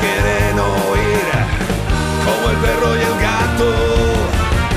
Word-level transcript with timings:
Quieren 0.00 0.58
oír 0.58 1.26
como 2.24 2.50
el 2.50 2.56
perro 2.56 2.96
y 2.96 3.00
el 3.00 3.20
gato. 3.20 3.72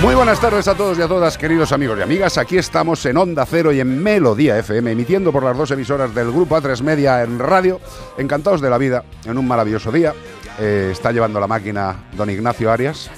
Muy 0.02 0.16
buenas 0.16 0.40
tardes 0.40 0.68
a 0.68 0.76
todos 0.76 0.98
y 0.98 1.02
a 1.02 1.08
todas, 1.08 1.38
queridos 1.38 1.72
amigos 1.72 2.00
y 2.00 2.02
amigas. 2.02 2.38
Aquí 2.38 2.58
estamos 2.58 3.06
en 3.06 3.18
Onda 3.18 3.46
Cero 3.46 3.72
y 3.74 3.80
en 3.82 4.02
Melodía 4.02 4.58
FM, 4.58 4.92
emitiendo 4.92 5.32
por 5.32 5.44
las 5.44 5.58
dos 5.58 5.72
emisoras 5.72 6.14
del 6.16 6.32
Grupo 6.32 6.56
A3 6.58 6.82
Media 6.84 7.22
en 7.24 7.38
radio. 7.40 7.80
Encantados 8.18 8.62
de 8.62 8.70
la 8.70 8.78
vida, 8.78 9.04
en 9.26 9.38
un 9.38 9.48
maravilloso 9.48 9.92
día. 9.92 10.14
Eh, 10.60 10.90
está 10.92 11.12
llevando 11.12 11.40
la 11.40 11.48
máquina 11.48 12.06
don 12.14 12.30
Ignacio 12.30 12.72
Arias, 12.72 13.10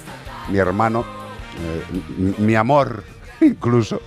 mi 0.49 0.57
hermano, 0.59 1.03
eh, 1.63 2.33
mi 2.39 2.55
amor 2.55 3.03
incluso. 3.41 4.01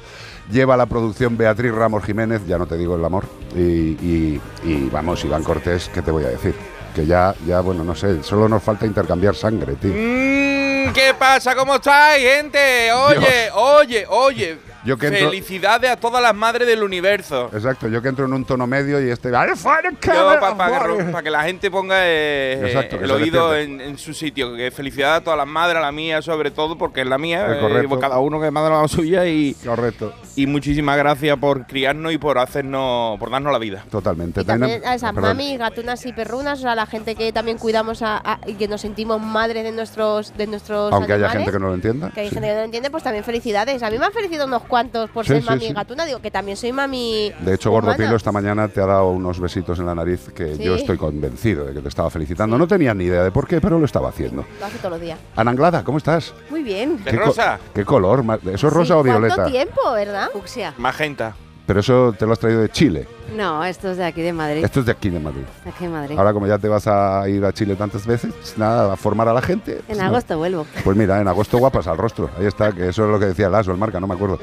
Lleva 0.50 0.76
la 0.76 0.84
producción 0.86 1.36
Beatriz 1.38 1.72
Ramos 1.72 2.04
Jiménez, 2.04 2.42
ya 2.46 2.58
no 2.58 2.66
te 2.66 2.76
digo 2.76 2.96
el 2.96 3.04
amor. 3.04 3.24
Y, 3.56 3.60
y- 3.60 4.40
y 4.64 4.88
vamos, 4.92 5.24
Iván 5.24 5.42
Cortés, 5.42 5.90
¿qué 5.94 6.02
te 6.02 6.10
voy 6.10 6.24
a 6.24 6.28
decir? 6.28 6.54
Que 6.94 7.04
ya, 7.06 7.34
ya, 7.44 7.60
bueno, 7.60 7.82
no 7.82 7.94
sé, 7.94 8.22
solo 8.22 8.48
nos 8.48 8.62
falta 8.62 8.86
intercambiar 8.86 9.34
sangre, 9.34 9.74
tío. 9.74 9.90
Mm, 9.92 10.92
¿Qué 10.92 11.12
pasa? 11.18 11.54
¿Cómo 11.56 11.74
estáis, 11.74 12.24
gente? 12.24 12.92
Oye, 12.92 13.18
Dios. 13.18 13.52
oye, 13.54 14.06
oye. 14.08 14.73
Yo 14.84 14.96
que 14.98 15.08
entro- 15.08 15.30
Felicidades 15.30 15.90
a 15.90 15.96
todas 15.96 16.22
las 16.22 16.34
madres 16.34 16.66
del 16.68 16.82
universo. 16.82 17.50
Exacto, 17.52 17.88
yo 17.88 18.02
que 18.02 18.08
entro 18.08 18.26
en 18.26 18.32
un 18.32 18.44
tono 18.44 18.66
medio 18.66 19.04
y 19.04 19.10
este. 19.10 19.34
¡Al 19.34 19.56
fuera, 19.56 19.90
Yo, 19.90 19.96
cámara, 20.00 20.40
para 20.40 20.54
fuera! 20.96 21.22
que, 21.22 21.30
la 21.30 21.42
gente 21.44 21.70
ponga 21.70 21.96
eh, 22.00 22.60
Exacto, 22.66 22.98
que 22.98 23.04
el 23.04 23.10
oído 23.10 23.56
en, 23.56 23.80
en 23.80 23.98
su 23.98 24.12
sitio. 24.14 24.54
Que 24.54 24.70
felicidades 24.70 25.20
a 25.20 25.24
todas 25.24 25.38
las 25.38 25.46
madres, 25.46 25.78
a 25.78 25.80
la 25.80 25.92
mía 25.92 26.20
sobre 26.22 26.50
todo, 26.50 26.76
porque 26.76 27.00
es 27.02 27.06
la 27.06 27.18
mía. 27.18 27.46
Es 27.50 27.56
eh, 27.56 27.60
correcto. 27.60 27.88
pues 27.88 28.00
cada 28.00 28.18
uno 28.18 28.40
que 28.40 28.50
manda 28.50 28.70
la 28.70 28.86
suya. 28.88 29.26
Y, 29.26 29.54
Correcto, 29.64 30.12
y 30.36 30.46
muchísimas 30.46 30.96
gracias 30.98 31.36
por 31.38 31.66
criarnos 31.66 32.12
y 32.12 32.18
por 32.18 32.38
hacernos, 32.38 33.18
por 33.18 33.30
darnos 33.30 33.52
la 33.52 33.58
vida. 33.58 33.84
totalmente. 33.90 34.42
Y 34.42 34.44
también 34.44 34.82
a 34.84 34.94
esas 34.94 35.12
perdón. 35.12 35.30
mamis, 35.36 35.58
gatunas 35.58 36.04
y 36.06 36.12
perrunas, 36.12 36.58
o 36.58 36.62
sea, 36.62 36.74
la 36.74 36.86
gente 36.86 37.14
que 37.14 37.32
también 37.32 37.58
cuidamos 37.58 38.02
a- 38.02 38.20
a- 38.24 38.38
y 38.46 38.54
que 38.54 38.68
nos 38.68 38.80
sentimos 38.80 39.20
madres 39.20 39.64
de 39.64 39.72
nuestros 39.72 40.36
de 40.36 40.46
nuestros 40.46 40.92
Aunque 40.92 41.12
haya 41.14 41.26
animales, 41.30 41.44
gente 41.46 41.52
que 41.52 41.58
no 41.62 41.68
lo 41.68 41.74
entienda. 41.74 42.10
que 42.10 42.20
hay 42.20 42.28
sí. 42.28 42.34
gente 42.34 42.48
que 42.48 42.52
no 42.54 42.58
lo 42.60 42.64
entiende, 42.64 42.90
pues 42.90 43.02
también 43.02 43.24
felicidades. 43.24 43.82
A 43.82 43.90
mí 43.90 43.98
me 43.98 44.06
han 44.06 44.12
felicitado 44.12 44.46
unos 44.46 44.62
cuantos 44.74 45.08
por 45.10 45.24
Sí, 45.24 45.34
ser 45.34 45.42
sí, 45.42 45.48
mami 45.48 45.66
sí. 45.68 45.72
gatuna, 45.72 46.04
digo 46.04 46.18
que 46.18 46.32
también 46.32 46.56
soy 46.56 46.72
mami. 46.72 47.32
De 47.42 47.54
hecho, 47.54 47.70
humana. 47.70 47.86
Gordo 47.92 47.96
Pilo 48.02 48.16
esta 48.16 48.32
mañana 48.32 48.66
te 48.66 48.80
ha 48.80 48.86
dado 48.86 49.10
unos 49.10 49.38
besitos 49.38 49.78
en 49.78 49.86
la 49.86 49.94
nariz 49.94 50.30
que 50.34 50.56
Sí. 50.56 50.64
yo 50.64 50.74
estoy 50.74 50.96
convencido 50.98 51.64
de 51.66 51.74
que 51.74 51.80
te 51.80 51.86
estaba 51.88 52.10
felicitando. 52.10 52.58
No 52.58 52.66
tenía 52.66 52.92
ni 52.92 53.04
idea 53.04 53.22
de 53.22 53.30
por 53.30 53.46
qué, 53.46 53.60
pero 53.60 53.78
lo 53.78 53.84
estaba 53.84 54.08
haciendo. 54.08 54.44
Lo 54.58 54.66
hace 54.66 54.78
todos 54.78 54.90
los 54.90 55.00
días. 55.00 55.16
Ana 55.36 55.52
Anglada, 55.52 55.84
¿cómo 55.84 55.98
estás? 55.98 56.34
Muy 56.50 56.64
bien. 56.64 57.04
¿De 57.04 57.12
¿Qué 57.12 57.16
rosa? 57.18 57.60
¿Qué 57.72 57.84
color? 57.84 58.24
¿Eso 58.52 58.66
es 58.66 58.72
rosa 58.72 58.94
Sí, 58.94 58.98
o 58.98 59.02
violeta? 59.04 59.34
¿Cuánto 59.36 59.52
tiempo, 59.52 59.92
verdad? 59.92 60.30
Fucsia. 60.32 60.74
Magenta. 60.76 61.36
Pero 61.66 61.80
eso 61.80 62.14
te 62.18 62.26
lo 62.26 62.32
has 62.34 62.38
traído 62.38 62.60
de 62.60 62.68
Chile. 62.68 63.08
No, 63.34 63.64
esto 63.64 63.90
es 63.90 63.96
de 63.96 64.04
aquí 64.04 64.20
de 64.20 64.34
Madrid. 64.34 64.62
Esto 64.62 64.80
es 64.80 64.86
de 64.86 64.92
aquí 64.92 65.08
de 65.08 65.18
Madrid. 65.18 65.44
Aquí 65.66 65.84
de 65.86 65.90
Madrid. 65.90 66.18
Ahora, 66.18 66.34
como 66.34 66.46
ya 66.46 66.58
te 66.58 66.68
vas 66.68 66.86
a 66.86 67.26
ir 67.28 67.42
a 67.44 67.52
Chile 67.54 67.74
tantas 67.74 68.06
veces, 68.06 68.32
pues 68.34 68.58
nada, 68.58 68.92
a 68.92 68.96
formar 68.96 69.26
a 69.28 69.32
la 69.32 69.40
gente. 69.40 69.80
en 69.88 69.96
No. 69.96 70.04
agosto 70.04 70.36
vuelvo. 70.36 70.66
Pues 70.84 70.94
mira, 70.96 71.18
en 71.20 71.26
agosto 71.28 71.56
guapas 71.56 71.86
al 71.86 71.96
rostro. 71.96 72.28
Ahí 72.38 72.44
está, 72.46 72.70
que 72.72 72.88
eso 72.90 73.04
es 73.06 73.10
lo 73.10 73.18
que 73.18 73.24
decía 73.26 73.48
Lazo, 73.48 73.72
el 73.72 73.78
marca, 73.78 73.98
no 73.98 74.06
me 74.06 74.12
acuerdo. 74.14 74.38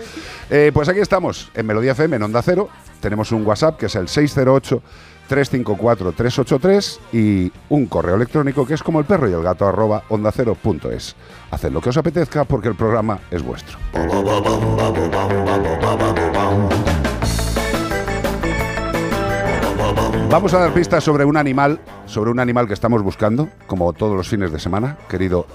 Eh, 0.50 0.72
pues 0.74 0.90
aquí 0.90 1.00
estamos, 1.00 1.52
en 1.54 1.68
Melodía 1.68 1.92
FM, 1.92 2.16
en 2.16 2.24
Onda 2.24 2.42
Cero. 2.42 2.70
Tenemos 3.00 3.32
un 3.32 3.46
WhatsApp 3.46 3.78
que 3.78 3.86
es 3.86 3.96
el 3.96 4.08
608-354-383 4.08 7.00
y 7.14 7.52
un 7.70 7.86
correo 7.86 8.16
electrónico 8.16 8.66
que 8.66 8.74
es 8.74 8.82
como 8.84 9.00
el 9.00 9.06
perro 9.06 9.30
y 9.30 9.34
el 9.34 9.44
gato 9.44 9.68
arroba 9.68 10.03
onda 10.09 10.32
cero 10.32 10.58
punto 10.62 10.92
es. 10.92 11.16
Haced 11.52 11.72
lo 11.72 11.82
que 11.82 11.90
os 11.90 11.98
apetezca 11.98 12.44
porque 12.46 12.68
el 12.68 12.76
programa 12.76 13.20
es 13.30 13.42
vuestro. 13.44 13.78
Vamos 20.31 20.53
a 20.53 20.59
dar 20.59 20.74
pistas 20.74 21.03
sobre 21.03 21.25
un 21.25 21.36
animal, 21.36 21.81
sobre 22.06 22.31
un 22.31 22.40
animal 22.40 22.66
que 22.66 22.74
estamos 22.74 23.03
buscando, 23.03 23.50
como 23.68 23.92
todos 23.92 24.16
los 24.16 24.30
fines 24.30 24.50
de 24.50 24.59
semana, 24.59 24.97
querido 25.09 25.46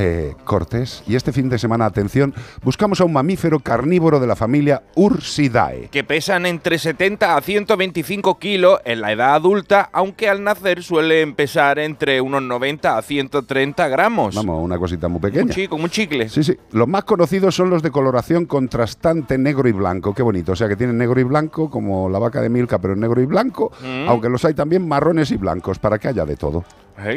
eh, 0.00 0.34
Cortés. 0.44 1.02
Y 1.06 1.16
este 1.16 1.32
fin 1.32 1.48
de 1.48 1.58
semana, 1.58 1.86
atención, 1.86 2.34
buscamos 2.62 3.00
a 3.00 3.04
un 3.04 3.12
mamífero 3.12 3.60
carnívoro 3.60 4.20
de 4.20 4.26
la 4.26 4.36
familia 4.36 4.82
Ursidae. 4.94 5.88
Que 5.90 6.04
pesan 6.04 6.46
entre 6.46 6.78
70 6.78 7.36
a 7.36 7.40
125 7.40 8.38
kilos 8.38 8.80
en 8.84 9.00
la 9.00 9.12
edad 9.12 9.34
adulta, 9.34 9.88
aunque 9.92 10.28
al 10.28 10.42
nacer 10.44 10.82
suelen 10.82 11.34
pesar 11.34 11.78
entre 11.78 12.20
unos 12.20 12.42
90 12.42 12.98
a 12.98 13.02
130 13.02 13.88
gramos. 13.88 14.34
Vamos, 14.34 14.62
una 14.62 14.78
cosita 14.78 15.08
muy 15.08 15.16
un 15.16 15.22
pequeña. 15.22 15.52
chico, 15.52 15.76
un 15.76 15.88
chicle. 15.88 16.28
Sí, 16.28 16.42
sí. 16.42 16.56
Los 16.72 16.88
más 16.88 17.04
conocidos 17.04 17.54
son 17.54 17.70
los 17.70 17.82
de 17.82 17.90
coloración 17.90 18.46
contrastante 18.46 19.38
negro 19.38 19.68
y 19.68 19.72
blanco. 19.72 20.14
Qué 20.14 20.22
bonito. 20.22 20.52
O 20.52 20.56
sea, 20.56 20.68
que 20.68 20.76
tienen 20.76 20.98
negro 20.98 21.20
y 21.20 21.24
blanco, 21.24 21.70
como 21.70 22.08
la 22.08 22.18
vaca 22.18 22.40
de 22.40 22.48
Milka, 22.48 22.78
pero 22.78 22.94
en 22.94 23.00
negro 23.00 23.20
y 23.20 23.26
blanco. 23.26 23.72
Mm. 23.82 24.08
Aunque 24.08 24.28
los 24.28 24.44
hay 24.44 24.54
también 24.54 24.86
marrones 24.86 25.30
y 25.30 25.36
blancos, 25.36 25.78
para 25.78 25.98
que 25.98 26.08
haya 26.08 26.24
de 26.24 26.36
todo. 26.36 26.64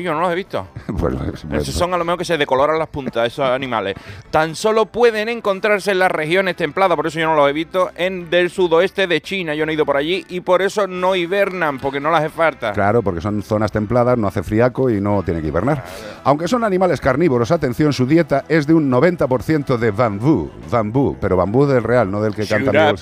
Yo 0.01 0.13
no 0.13 0.21
los 0.21 0.31
he 0.31 0.35
visto. 0.35 0.67
Bueno, 0.87 1.21
es- 1.31 1.45
Esos 1.61 1.75
son 1.75 1.93
a 1.93 1.97
lo 1.97 2.03
mejor 2.05 2.17
que 2.19 2.25
se 2.25 2.37
decoloran 2.37 2.79
las 2.79 2.87
puntas, 2.87 3.27
esos 3.27 3.45
animales. 3.45 3.95
Tan 4.31 4.55
solo 4.55 4.85
pueden 4.87 5.29
encontrarse 5.29 5.91
en 5.91 5.99
las 5.99 6.09
regiones 6.11 6.55
templadas, 6.55 6.95
por 6.95 7.05
eso 7.07 7.19
yo 7.19 7.27
no 7.27 7.35
los 7.35 7.47
he 7.49 7.53
visto, 7.53 7.91
en 7.95 8.29
del 8.29 8.49
sudoeste 8.49 9.05
de 9.05 9.21
China. 9.21 9.53
Yo 9.53 9.65
no 9.65 9.71
he 9.71 9.75
ido 9.75 9.85
por 9.85 9.97
allí 9.97 10.25
y 10.29 10.39
por 10.41 10.61
eso 10.63 10.87
no 10.87 11.15
hibernan, 11.15 11.77
porque 11.77 11.99
no 11.99 12.09
las 12.09 12.21
hace 12.21 12.29
falta. 12.29 12.71
Claro, 12.73 13.01
porque 13.03 13.21
son 13.21 13.43
zonas 13.43 13.71
templadas, 13.71 14.17
no 14.17 14.27
hace 14.27 14.41
friaco 14.43 14.89
y 14.89 14.99
no 14.99 15.21
tiene 15.23 15.41
que 15.41 15.47
hibernar. 15.49 15.83
Aunque 16.23 16.47
son 16.47 16.63
animales 16.63 16.99
carnívoros, 16.99 17.51
atención, 17.51 17.93
su 17.93 18.05
dieta 18.07 18.45
es 18.49 18.65
de 18.65 18.73
un 18.73 18.89
90% 18.91 19.77
de 19.77 19.91
bambú. 19.91 20.49
Bambú, 20.71 21.15
pero 21.21 21.37
bambú 21.37 21.65
del 21.67 21.83
real, 21.83 22.09
no 22.09 22.21
del 22.21 22.33
que 22.33 22.47
canta. 22.47 22.95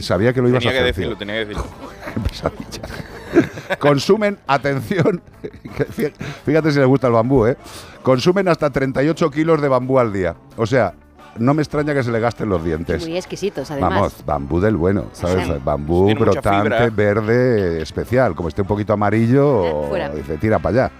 Sabía 0.00 0.32
que 0.34 0.42
lo 0.42 0.48
ibas 0.48 0.62
tenía 0.62 0.80
a 0.80 0.82
que 0.84 0.90
hacer. 0.90 0.94
decirlo, 0.94 1.10
tío. 1.10 1.18
tenía 1.18 1.34
que 1.34 1.46
decirlo. 1.46 1.64
Consumen, 3.78 4.38
atención, 4.46 5.20
fíjate 6.44 6.70
si 6.72 6.78
les 6.78 6.86
gusta 6.86 7.06
el 7.06 7.12
bambú, 7.12 7.46
¿eh? 7.46 7.56
Consumen 8.02 8.48
hasta 8.48 8.70
38 8.70 9.30
kilos 9.30 9.60
de 9.60 9.68
bambú 9.68 9.98
al 9.98 10.12
día. 10.12 10.34
O 10.56 10.66
sea, 10.66 10.94
no 11.38 11.54
me 11.54 11.62
extraña 11.62 11.94
que 11.94 12.02
se 12.02 12.10
le 12.10 12.18
gasten 12.20 12.48
los 12.48 12.64
dientes. 12.64 13.06
Muy 13.06 13.16
exquisitos, 13.16 13.70
además. 13.70 13.92
Vamos, 13.94 14.24
bambú 14.26 14.60
del 14.60 14.76
bueno, 14.76 15.06
¿sabes? 15.12 15.46
Sí. 15.46 15.52
Bambú 15.64 16.06
Tiene 16.06 16.20
brotante, 16.20 16.90
verde, 16.90 17.82
especial. 17.82 18.34
Como 18.34 18.48
esté 18.48 18.62
un 18.62 18.68
poquito 18.68 18.92
amarillo, 18.92 19.64
Eh, 19.66 19.88
fuera. 19.88 20.08
dice, 20.10 20.36
tira 20.38 20.58
para 20.58 20.84
allá. 20.86 20.92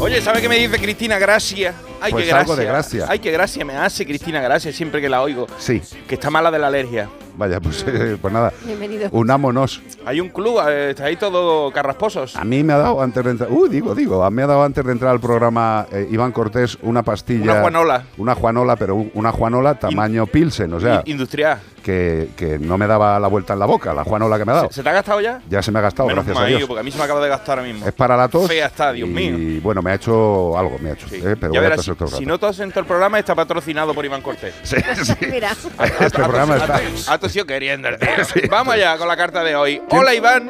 Oye, 0.00 0.20
¿sabe 0.22 0.40
qué 0.40 0.48
me 0.48 0.56
dice 0.56 0.78
Cristina 0.78 1.18
Gracia? 1.18 1.74
Ay, 2.00 2.12
Pues 2.12 2.24
qué 2.24 2.30
gracia. 2.30 2.40
algo 2.40 2.56
de 2.56 2.64
gracia. 2.64 3.04
Ay, 3.08 3.18
qué 3.18 3.30
gracia 3.30 3.64
me 3.66 3.76
hace 3.76 4.06
Cristina 4.06 4.40
Gracia 4.40 4.72
siempre 4.72 5.02
que 5.02 5.10
la 5.10 5.20
oigo. 5.20 5.46
Sí, 5.58 5.82
Que 6.08 6.14
está 6.14 6.30
mala 6.30 6.50
de 6.50 6.58
la 6.58 6.68
alergia. 6.68 7.10
vaya, 7.36 7.60
pues, 7.60 7.84
eh, 7.86 8.16
pues 8.20 8.32
nada, 8.32 8.50
Bienvenido. 8.64 9.08
unámonos. 9.12 9.82
Hay 10.06 10.20
un 10.20 10.30
club, 10.30 10.58
eh, 10.66 10.90
está 10.90 11.04
ahí 11.04 11.16
todo 11.16 11.70
carrasposos. 11.72 12.34
A 12.36 12.44
mí 12.44 12.62
me 12.64 12.72
ha 12.72 12.78
dado 12.78 13.02
antes 13.02 13.22
de 13.22 13.30
entrar, 13.32 13.50
uh, 13.52 13.68
digo, 13.68 13.94
digo, 13.94 14.24
a 14.24 14.30
mí 14.30 14.36
me 14.36 14.42
ha 14.42 14.46
dado 14.46 14.62
antes 14.62 14.82
de 14.84 14.92
entrar 14.92 15.10
al 15.12 15.20
programa 15.20 15.86
eh, 15.92 16.08
Iván 16.10 16.32
Cortés 16.32 16.78
una 16.82 17.02
pastilla. 17.02 17.42
Una 17.52 17.60
Juanola. 17.60 18.04
Una 18.16 18.34
Juanola, 18.34 18.76
pero 18.76 18.94
un- 18.96 19.10
una 19.14 19.32
Juanola 19.32 19.78
tamaño 19.78 20.26
Pilsen, 20.26 20.72
o 20.72 20.80
sea, 20.80 21.02
Industrial. 21.04 21.58
Que, 21.90 22.28
que 22.36 22.58
no 22.58 22.78
me 22.78 22.86
daba 22.86 23.18
la 23.18 23.28
vuelta 23.28 23.52
en 23.54 23.58
la 23.58 23.66
boca, 23.66 23.92
la 23.92 24.04
Juanola 24.04 24.38
que 24.38 24.44
me 24.44 24.52
ha 24.52 24.54
dado. 24.56 24.68
¿Se, 24.68 24.74
se 24.74 24.82
te 24.82 24.88
ha 24.88 24.92
gastado 24.92 25.20
ya? 25.20 25.40
Ya 25.48 25.62
se 25.62 25.70
me 25.72 25.78
ha 25.78 25.82
gastado, 25.82 26.08
Menos 26.08 26.24
gracias 26.24 26.44
a 26.44 26.48
Dios. 26.48 26.64
porque 26.68 26.80
a 26.80 26.82
mí 26.82 26.90
se 26.90 26.98
me 26.98 27.04
acaba 27.04 27.20
de 27.20 27.28
gastar 27.28 27.58
ahora 27.58 27.70
mismo. 27.72 27.86
Es 27.86 27.92
para 27.92 28.16
la 28.16 28.28
tos. 28.28 28.46
Fea 28.48 28.66
está, 28.66 28.92
Dios 28.92 29.08
y, 29.08 29.12
mío. 29.12 29.60
bueno, 29.62 29.82
me 29.82 29.90
ha 29.90 29.94
hecho 29.94 30.56
algo, 30.58 30.78
me 30.80 30.90
ha 30.90 30.92
hecho. 30.94 31.08
Sí. 31.08 31.16
eh, 31.16 31.36
pero 31.40 31.52
ya 31.52 31.60
verás, 31.60 31.88
si 32.16 32.26
no 32.26 32.38
tos 32.38 32.60
en 32.60 32.70
todo 32.70 32.80
el 32.80 32.86
programa, 32.86 33.18
está 33.18 33.34
patrocinado 33.34 33.94
por 33.94 34.04
Iván 34.04 34.22
Cortés. 34.22 34.54
Sí, 34.62 34.76
sí. 35.04 35.12
Mira. 35.30 35.50
Este 36.00 36.10
programa 36.18 36.56
está. 36.56 36.80
Ha 37.08 37.18
tosido 37.18 37.44
queriendo 37.46 37.88
el 37.88 37.98
tío. 37.98 38.08
Vamos 38.50 38.74
allá 38.74 38.96
con 38.98 39.08
la 39.08 39.16
carta 39.16 39.42
de 39.44 39.56
hoy. 39.56 39.82
Hola 39.90 40.14
Iván, 40.14 40.48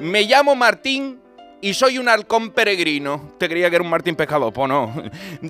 me 0.00 0.22
llamo 0.22 0.54
Martín 0.54 1.20
y 1.60 1.74
soy 1.74 1.98
un 1.98 2.08
halcón 2.08 2.50
peregrino. 2.50 3.32
Te 3.38 3.48
creía 3.48 3.68
que 3.68 3.76
era 3.76 3.84
un 3.84 3.90
Martín 3.90 4.16
pescador, 4.16 4.52
pues 4.52 4.68
no. 4.68 4.92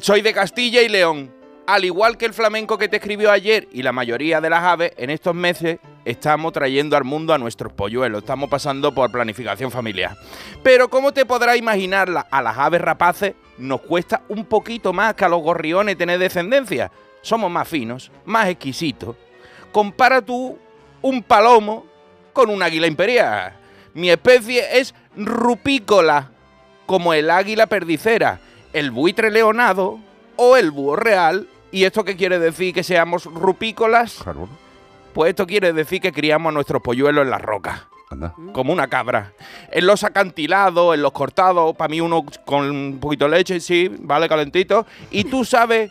Soy 0.00 0.22
de 0.22 0.32
Castilla 0.32 0.82
y 0.82 0.88
León. 0.88 1.30
Al 1.70 1.84
igual 1.84 2.18
que 2.18 2.26
el 2.26 2.34
flamenco 2.34 2.78
que 2.78 2.88
te 2.88 2.96
escribió 2.96 3.30
ayer 3.30 3.68
y 3.70 3.84
la 3.84 3.92
mayoría 3.92 4.40
de 4.40 4.50
las 4.50 4.64
aves, 4.64 4.90
en 4.96 5.08
estos 5.08 5.36
meses 5.36 5.78
estamos 6.04 6.52
trayendo 6.52 6.96
al 6.96 7.04
mundo 7.04 7.32
a 7.32 7.38
nuestros 7.38 7.72
polluelos. 7.72 8.22
Estamos 8.22 8.50
pasando 8.50 8.92
por 8.92 9.12
planificación 9.12 9.70
familiar. 9.70 10.16
Pero 10.64 10.90
como 10.90 11.12
te 11.12 11.24
podrás 11.24 11.56
imaginar, 11.56 12.08
a 12.28 12.42
las 12.42 12.58
aves 12.58 12.80
rapaces 12.80 13.34
nos 13.56 13.82
cuesta 13.82 14.22
un 14.28 14.46
poquito 14.46 14.92
más 14.92 15.14
que 15.14 15.24
a 15.24 15.28
los 15.28 15.42
gorriones 15.42 15.96
tener 15.96 16.18
descendencia. 16.18 16.90
Somos 17.22 17.48
más 17.52 17.68
finos, 17.68 18.10
más 18.24 18.48
exquisitos. 18.48 19.14
Compara 19.70 20.20
tú 20.20 20.58
un 21.02 21.22
palomo 21.22 21.86
con 22.32 22.50
un 22.50 22.64
águila 22.64 22.88
imperial. 22.88 23.56
Mi 23.94 24.10
especie 24.10 24.80
es 24.80 24.92
rupícola, 25.16 26.32
como 26.86 27.14
el 27.14 27.30
águila 27.30 27.68
perdicera, 27.68 28.40
el 28.72 28.90
buitre 28.90 29.30
leonado 29.30 30.00
o 30.34 30.56
el 30.56 30.72
búho 30.72 30.96
real. 30.96 31.46
¿Y 31.72 31.84
esto 31.84 32.04
qué 32.04 32.16
quiere 32.16 32.38
decir? 32.38 32.74
¿Que 32.74 32.82
seamos 32.82 33.24
rupícolas? 33.24 34.18
Claro, 34.22 34.48
Pues 35.14 35.30
esto 35.30 35.46
quiere 35.46 35.72
decir 35.72 36.00
que 36.00 36.12
criamos 36.12 36.50
a 36.50 36.52
nuestros 36.54 36.82
polluelos 36.82 37.24
en 37.24 37.30
las 37.30 37.42
rocas 37.42 37.82
anda. 38.10 38.34
como 38.52 38.72
una 38.72 38.88
cabra. 38.88 39.32
En 39.70 39.86
los 39.86 40.02
acantilados, 40.04 40.94
en 40.94 41.02
los 41.02 41.12
cortados, 41.12 41.76
para 41.76 41.88
mí 41.88 42.00
uno 42.00 42.24
con 42.44 42.68
un 42.70 42.98
poquito 43.00 43.26
de 43.28 43.36
leche, 43.36 43.60
sí, 43.60 43.90
vale, 44.00 44.28
calentito. 44.28 44.86
¿Y 45.10 45.24
tú 45.24 45.44
sabes 45.44 45.90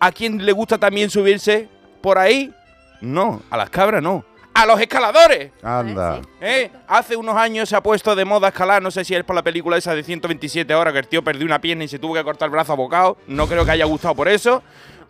a 0.00 0.12
quién 0.12 0.44
le 0.44 0.52
gusta 0.52 0.78
también 0.78 1.10
subirse 1.10 1.68
por 2.00 2.18
ahí? 2.18 2.52
No, 3.00 3.42
a 3.50 3.56
las 3.56 3.70
cabras 3.70 4.02
no. 4.02 4.24
¡A 4.54 4.66
los 4.66 4.80
escaladores! 4.80 5.52
Anda. 5.62 6.20
¿Eh? 6.40 6.68
Hace 6.88 7.14
unos 7.14 7.36
años 7.36 7.68
se 7.68 7.76
ha 7.76 7.80
puesto 7.82 8.16
de 8.16 8.24
moda 8.24 8.48
escalar, 8.48 8.82
no 8.82 8.90
sé 8.90 9.04
si 9.04 9.14
es 9.14 9.22
por 9.22 9.36
la 9.36 9.42
película 9.44 9.76
esa 9.76 9.94
de 9.94 10.02
127 10.02 10.74
horas 10.74 10.92
que 10.92 10.98
el 10.98 11.06
tío 11.06 11.22
perdió 11.22 11.46
una 11.46 11.60
pierna 11.60 11.84
y 11.84 11.88
se 11.88 12.00
tuvo 12.00 12.14
que 12.14 12.24
cortar 12.24 12.46
el 12.46 12.50
brazo 12.52 12.72
a 12.72 12.76
bocado. 12.76 13.16
No 13.28 13.46
creo 13.46 13.64
que 13.64 13.70
haya 13.70 13.84
gustado 13.84 14.16
por 14.16 14.26
eso. 14.26 14.62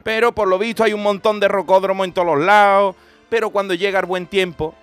Pero 0.09 0.33
por 0.33 0.49
lo 0.49 0.59
visto 0.59 0.83
hay 0.83 0.95
un 0.95 1.03
montón 1.03 1.39
de 1.39 1.49
rocódromos 1.49 2.07
en 2.07 2.15
todos 2.15 2.29
los 2.29 2.41
lados. 2.41 2.97
Pero 3.29 3.51
cuando 3.51 3.75
llega 3.75 4.01
el 4.01 4.07
buen 4.07 4.27
tiempo, 4.27 4.75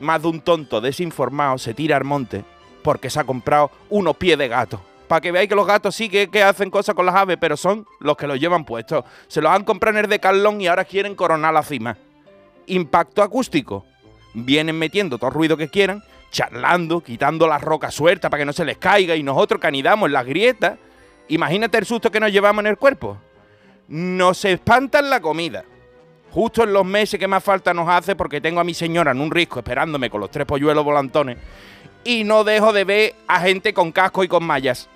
más 0.00 0.20
de 0.20 0.28
un 0.28 0.42
tonto 0.42 0.82
desinformado 0.82 1.56
se 1.56 1.72
tira 1.72 1.96
al 1.96 2.04
monte 2.04 2.44
porque 2.82 3.08
se 3.08 3.18
ha 3.18 3.24
comprado 3.24 3.70
unos 3.88 4.18
pies 4.18 4.36
de 4.36 4.48
gato. 4.48 4.78
Para 5.08 5.22
que 5.22 5.32
veáis 5.32 5.48
que 5.48 5.54
los 5.54 5.66
gatos 5.66 5.94
sí 5.94 6.10
que, 6.10 6.28
que 6.28 6.42
hacen 6.42 6.68
cosas 6.68 6.94
con 6.94 7.06
las 7.06 7.14
aves, 7.14 7.38
pero 7.40 7.56
son 7.56 7.86
los 8.00 8.18
que 8.18 8.26
los 8.26 8.38
llevan 8.38 8.66
puestos. 8.66 9.02
Se 9.28 9.40
los 9.40 9.50
han 9.50 9.64
comprado 9.64 9.96
en 9.96 10.04
el 10.04 10.10
Decathlon 10.10 10.60
y 10.60 10.66
ahora 10.66 10.84
quieren 10.84 11.14
coronar 11.14 11.54
la 11.54 11.62
cima. 11.62 11.96
Impacto 12.66 13.22
acústico. 13.22 13.86
Vienen 14.34 14.78
metiendo 14.78 15.16
todo 15.16 15.28
el 15.28 15.34
ruido 15.36 15.56
que 15.56 15.68
quieran, 15.68 16.04
charlando, 16.30 17.00
quitando 17.00 17.48
las 17.48 17.62
rocas 17.62 17.94
sueltas 17.94 18.30
para 18.30 18.42
que 18.42 18.44
no 18.44 18.52
se 18.52 18.66
les 18.66 18.76
caiga 18.76 19.16
y 19.16 19.22
nosotros 19.22 19.58
que 19.58 19.68
anidamos 19.68 20.08
en 20.08 20.12
las 20.12 20.26
grietas. 20.26 20.78
Imagínate 21.28 21.78
el 21.78 21.86
susto 21.86 22.10
que 22.10 22.20
nos 22.20 22.30
llevamos 22.30 22.60
en 22.60 22.66
el 22.66 22.76
cuerpo. 22.76 23.16
Nos 23.88 24.44
espantan 24.44 25.10
la 25.10 25.20
comida. 25.20 25.64
Justo 26.30 26.64
en 26.64 26.72
los 26.72 26.84
meses 26.84 27.18
que 27.18 27.28
más 27.28 27.42
falta 27.42 27.72
nos 27.72 27.88
hace 27.88 28.14
porque 28.14 28.40
tengo 28.40 28.60
a 28.60 28.64
mi 28.64 28.74
señora 28.74 29.12
en 29.12 29.20
un 29.20 29.30
risco 29.30 29.60
esperándome 29.60 30.10
con 30.10 30.20
los 30.20 30.30
tres 30.30 30.46
polluelos 30.46 30.84
volantones 30.84 31.38
y 32.04 32.24
no 32.24 32.44
dejo 32.44 32.72
de 32.72 32.84
ver 32.84 33.14
a 33.26 33.40
gente 33.40 33.72
con 33.72 33.90
casco 33.90 34.22
y 34.22 34.28
con 34.28 34.44
mallas. 34.44 34.88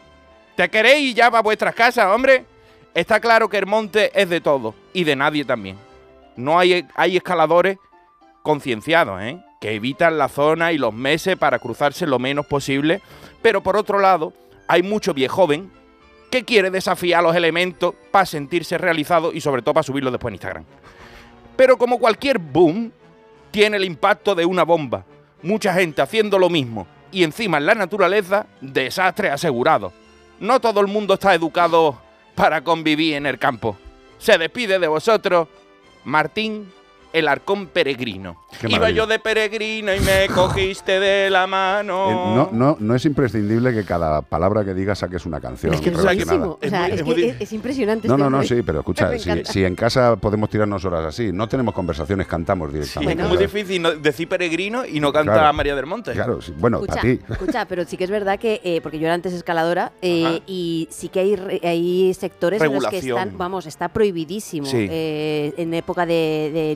¿Te 0.57 0.69
queréis 0.69 1.15
ya 1.15 1.31
para 1.31 1.43
vuestras 1.43 1.75
casas, 1.75 2.07
hombre? 2.07 2.45
Está 2.95 3.21
claro 3.21 3.49
que 3.49 3.59
el 3.59 3.67
monte 3.67 4.11
es 4.15 4.29
de 4.29 4.41
todo 4.41 4.75
y 4.93 5.05
de 5.05 5.17
nadie 5.17 5.45
también. 5.45 5.79
No 6.37 6.59
hay, 6.59 6.87
hay 6.95 7.17
escaladores 7.17 7.79
concienciados, 8.43 9.21
¿eh? 9.23 9.43
que 9.61 9.75
evitan 9.75 10.19
la 10.19 10.29
zona 10.29 10.73
y 10.73 10.79
los 10.79 10.95
meses 10.95 11.37
para 11.37 11.59
cruzarse 11.59 12.07
lo 12.07 12.19
menos 12.19 12.47
posible, 12.47 13.03
pero 13.43 13.63
por 13.63 13.77
otro 13.77 13.99
lado 13.99 14.33
hay 14.69 14.83
mucho 14.83 15.13
viejoven 15.13 15.71
que 16.31 16.45
quiere 16.45 16.71
desafiar 16.71 17.23
los 17.23 17.35
elementos 17.35 17.95
para 18.11 18.25
sentirse 18.25 18.79
realizado 18.79 19.33
y 19.33 19.41
sobre 19.41 19.63
todo 19.63 19.75
para 19.75 19.83
subirlo 19.83 20.11
después 20.11 20.31
en 20.31 20.35
Instagram. 20.35 20.65
Pero 21.57 21.77
como 21.77 21.99
cualquier 21.99 22.39
boom, 22.39 22.93
tiene 23.51 23.77
el 23.77 23.85
impacto 23.85 24.35
de 24.35 24.45
una 24.45 24.63
bomba. 24.63 25.05
Mucha 25.43 25.75
gente 25.75 26.01
haciendo 26.01 26.39
lo 26.39 26.49
mismo. 26.49 26.87
Y 27.13 27.25
encima 27.25 27.59
en 27.59 27.67
la 27.67 27.75
naturaleza, 27.75 28.47
desastre 28.61 29.31
asegurado. 29.31 29.93
No 30.39 30.61
todo 30.61 30.81
el 30.81 30.87
mundo 30.87 31.15
está 31.15 31.35
educado 31.35 32.01
para 32.35 32.63
convivir 32.63 33.15
en 33.15 33.27
el 33.27 33.39
campo. 33.39 33.77
Se 34.19 34.39
despide 34.39 34.79
de 34.79 34.87
vosotros 34.87 35.49
Martín 36.05 36.73
el 37.13 37.29
arcón 37.29 37.67
peregrino. 37.67 38.37
Qué 38.61 38.67
Iba 38.69 38.79
maravilla. 38.81 38.97
yo 38.99 39.07
de 39.07 39.19
peregrino 39.19 39.95
y 39.95 40.01
me 40.01 40.27
cogiste 40.35 41.01
de 41.01 41.31
la 41.31 41.47
mano. 41.47 42.11
Eh, 42.11 42.15
no, 42.37 42.49
no, 42.53 42.77
no 42.81 42.95
es 42.95 43.05
imprescindible 43.05 43.73
que 43.73 43.85
cada 43.85 44.23
palabra 44.23 44.65
que 44.65 44.75
digas 44.75 44.99
saques 44.99 45.25
una 45.27 45.41
canción. 45.41 45.73
Es 45.75 45.81
que 45.81 45.91
es 45.91 45.97
relacionada. 45.97 46.39
buenísimo. 46.39 46.53
O 46.55 46.59
Es 46.61 46.71
sea, 46.71 46.81
muy- 46.83 46.89
es, 46.91 46.95
es 46.95 47.03
que 47.03 47.11
muy- 47.15 47.25
es- 47.25 47.41
es 47.41 47.53
impresionante. 47.53 48.09
No, 48.09 48.15
este 48.15 48.25
no, 48.25 48.31
no, 48.31 48.43
sí, 48.43 48.63
pero 48.65 48.81
escucha, 48.81 49.11
si, 49.45 49.65
en 49.65 49.75
casa 49.77 50.17
podemos 50.17 50.51
tirarnos 50.51 50.85
horas 50.85 51.05
así, 51.07 51.33
no 51.33 51.49
tenemos 51.49 51.75
conversaciones, 51.75 52.27
cantamos 52.27 52.69
Sí, 52.71 52.75
directamente. 52.75 53.23
es 53.23 53.29
muy 53.29 53.39
difícil 53.39 53.83
no- 53.83 53.93
decir 53.93 54.29
peregrino 54.29 54.85
y 54.87 55.01
no 55.01 55.13
cantar 55.13 55.35
Claro. 55.37 55.49
a 55.49 55.53
María 55.53 55.75
del 55.77 55.87
Monte. 55.87 56.13
Claro, 56.13 56.41
sí, 56.43 56.53
bueno, 56.57 56.79
Escucha, 56.79 56.95
para 57.01 57.03
ti. 57.03 57.21
escucha, 57.31 57.65
pero 57.67 57.85
sí 57.85 57.97
que 57.97 58.05
es 58.05 58.11
verdad 58.11 58.39
que, 58.39 58.61
eh, 58.65 58.81
porque 58.83 58.99
yo 58.99 59.07
era 59.07 59.15
antes 59.15 59.33
escaladora, 59.33 59.93
eh, 60.03 60.41
y 60.47 60.89
sí 60.91 61.09
que 61.09 61.21
hay, 61.21 61.37
re- 61.37 61.61
hay 61.63 62.13
sectores 62.15 62.61
en 62.61 62.73
los 62.75 62.87
que 62.87 62.99
están, 62.99 63.37
vamos, 63.39 63.67
está 63.67 63.89
prohibidísimo 63.89 64.67
Sí. 64.67 64.87
eh, 64.91 65.55
en 65.57 65.73
época 65.75 66.05
de, 66.07 66.51
de 66.53 66.75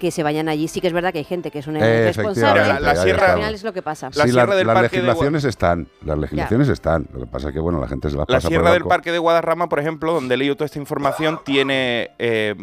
que 0.00 0.10
se 0.10 0.22
vayan 0.22 0.48
allí. 0.48 0.68
Sí 0.68 0.80
que 0.80 0.86
es 0.88 0.92
verdad 0.92 1.12
que 1.12 1.18
hay 1.18 1.24
gente 1.24 1.50
que 1.50 1.58
es 1.58 1.66
una 1.66 1.78
Eh, 1.80 2.00
irresponsable, 2.02 2.60
efectivamente, 2.60 2.72
La- 2.72 2.80
la 2.80 2.92
pero 2.92 3.02
sierra- 3.04 3.32
al 3.32 3.38
final 3.38 3.54
es 3.54 3.64
lo 3.64 3.72
que 3.72 3.82
pasa. 3.82 4.10
La 4.14 4.24
sí, 4.24 4.30
Sierra 4.30 4.56
del 4.56 4.66
las 4.66 4.74
Parque 4.74 4.96
de 4.96 5.02
legislaciones 5.02 5.44
están, 5.44 5.88
las 6.04 6.18
legislaciones 6.18 6.68
están. 6.68 7.06
Lo 7.12 7.20
que 7.20 7.26
pasa 7.26 7.48
es 7.48 7.54
que, 7.54 7.60
bueno, 7.60 7.80
la 7.80 7.88
gente 7.88 8.10
se 8.10 8.16
las 8.16 8.28
La 8.28 8.36
pasa 8.36 8.48
Sierra 8.48 8.64
por 8.64 8.72
el 8.76 8.82
del. 8.82 8.88
Parque 8.88 9.12
de 9.12 9.18
Guadarrama, 9.18 9.68
por 9.68 9.78
ejemplo, 9.80 10.12
donde 10.12 10.34
he 10.34 10.38
leído 10.38 10.54
toda 10.56 10.66
esta 10.66 10.78
información, 10.78 11.40
tiene 11.44 12.10
eh, 12.18 12.54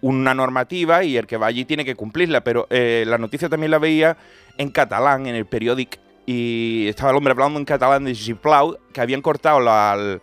una 0.00 0.34
normativa 0.34 1.02
y 1.02 1.16
el 1.16 1.26
que 1.26 1.36
va 1.36 1.46
allí 1.46 1.64
tiene 1.64 1.84
que 1.84 1.94
cumplirla. 1.96 2.42
Pero 2.42 2.66
eh, 2.70 3.04
la 3.06 3.18
noticia 3.18 3.48
también 3.48 3.70
la 3.72 3.78
veía 3.78 4.16
en 4.58 4.70
catalán, 4.70 5.26
en 5.26 5.34
el 5.34 5.46
periódico, 5.46 5.98
y 6.24 6.86
estaba 6.88 7.10
el 7.10 7.16
hombre 7.16 7.32
hablando 7.32 7.58
en 7.58 7.64
catalán 7.64 8.04
de 8.04 8.14
Giplau, 8.14 8.78
que 8.92 9.00
habían 9.00 9.22
cortado 9.22 9.58
la- 9.60 10.18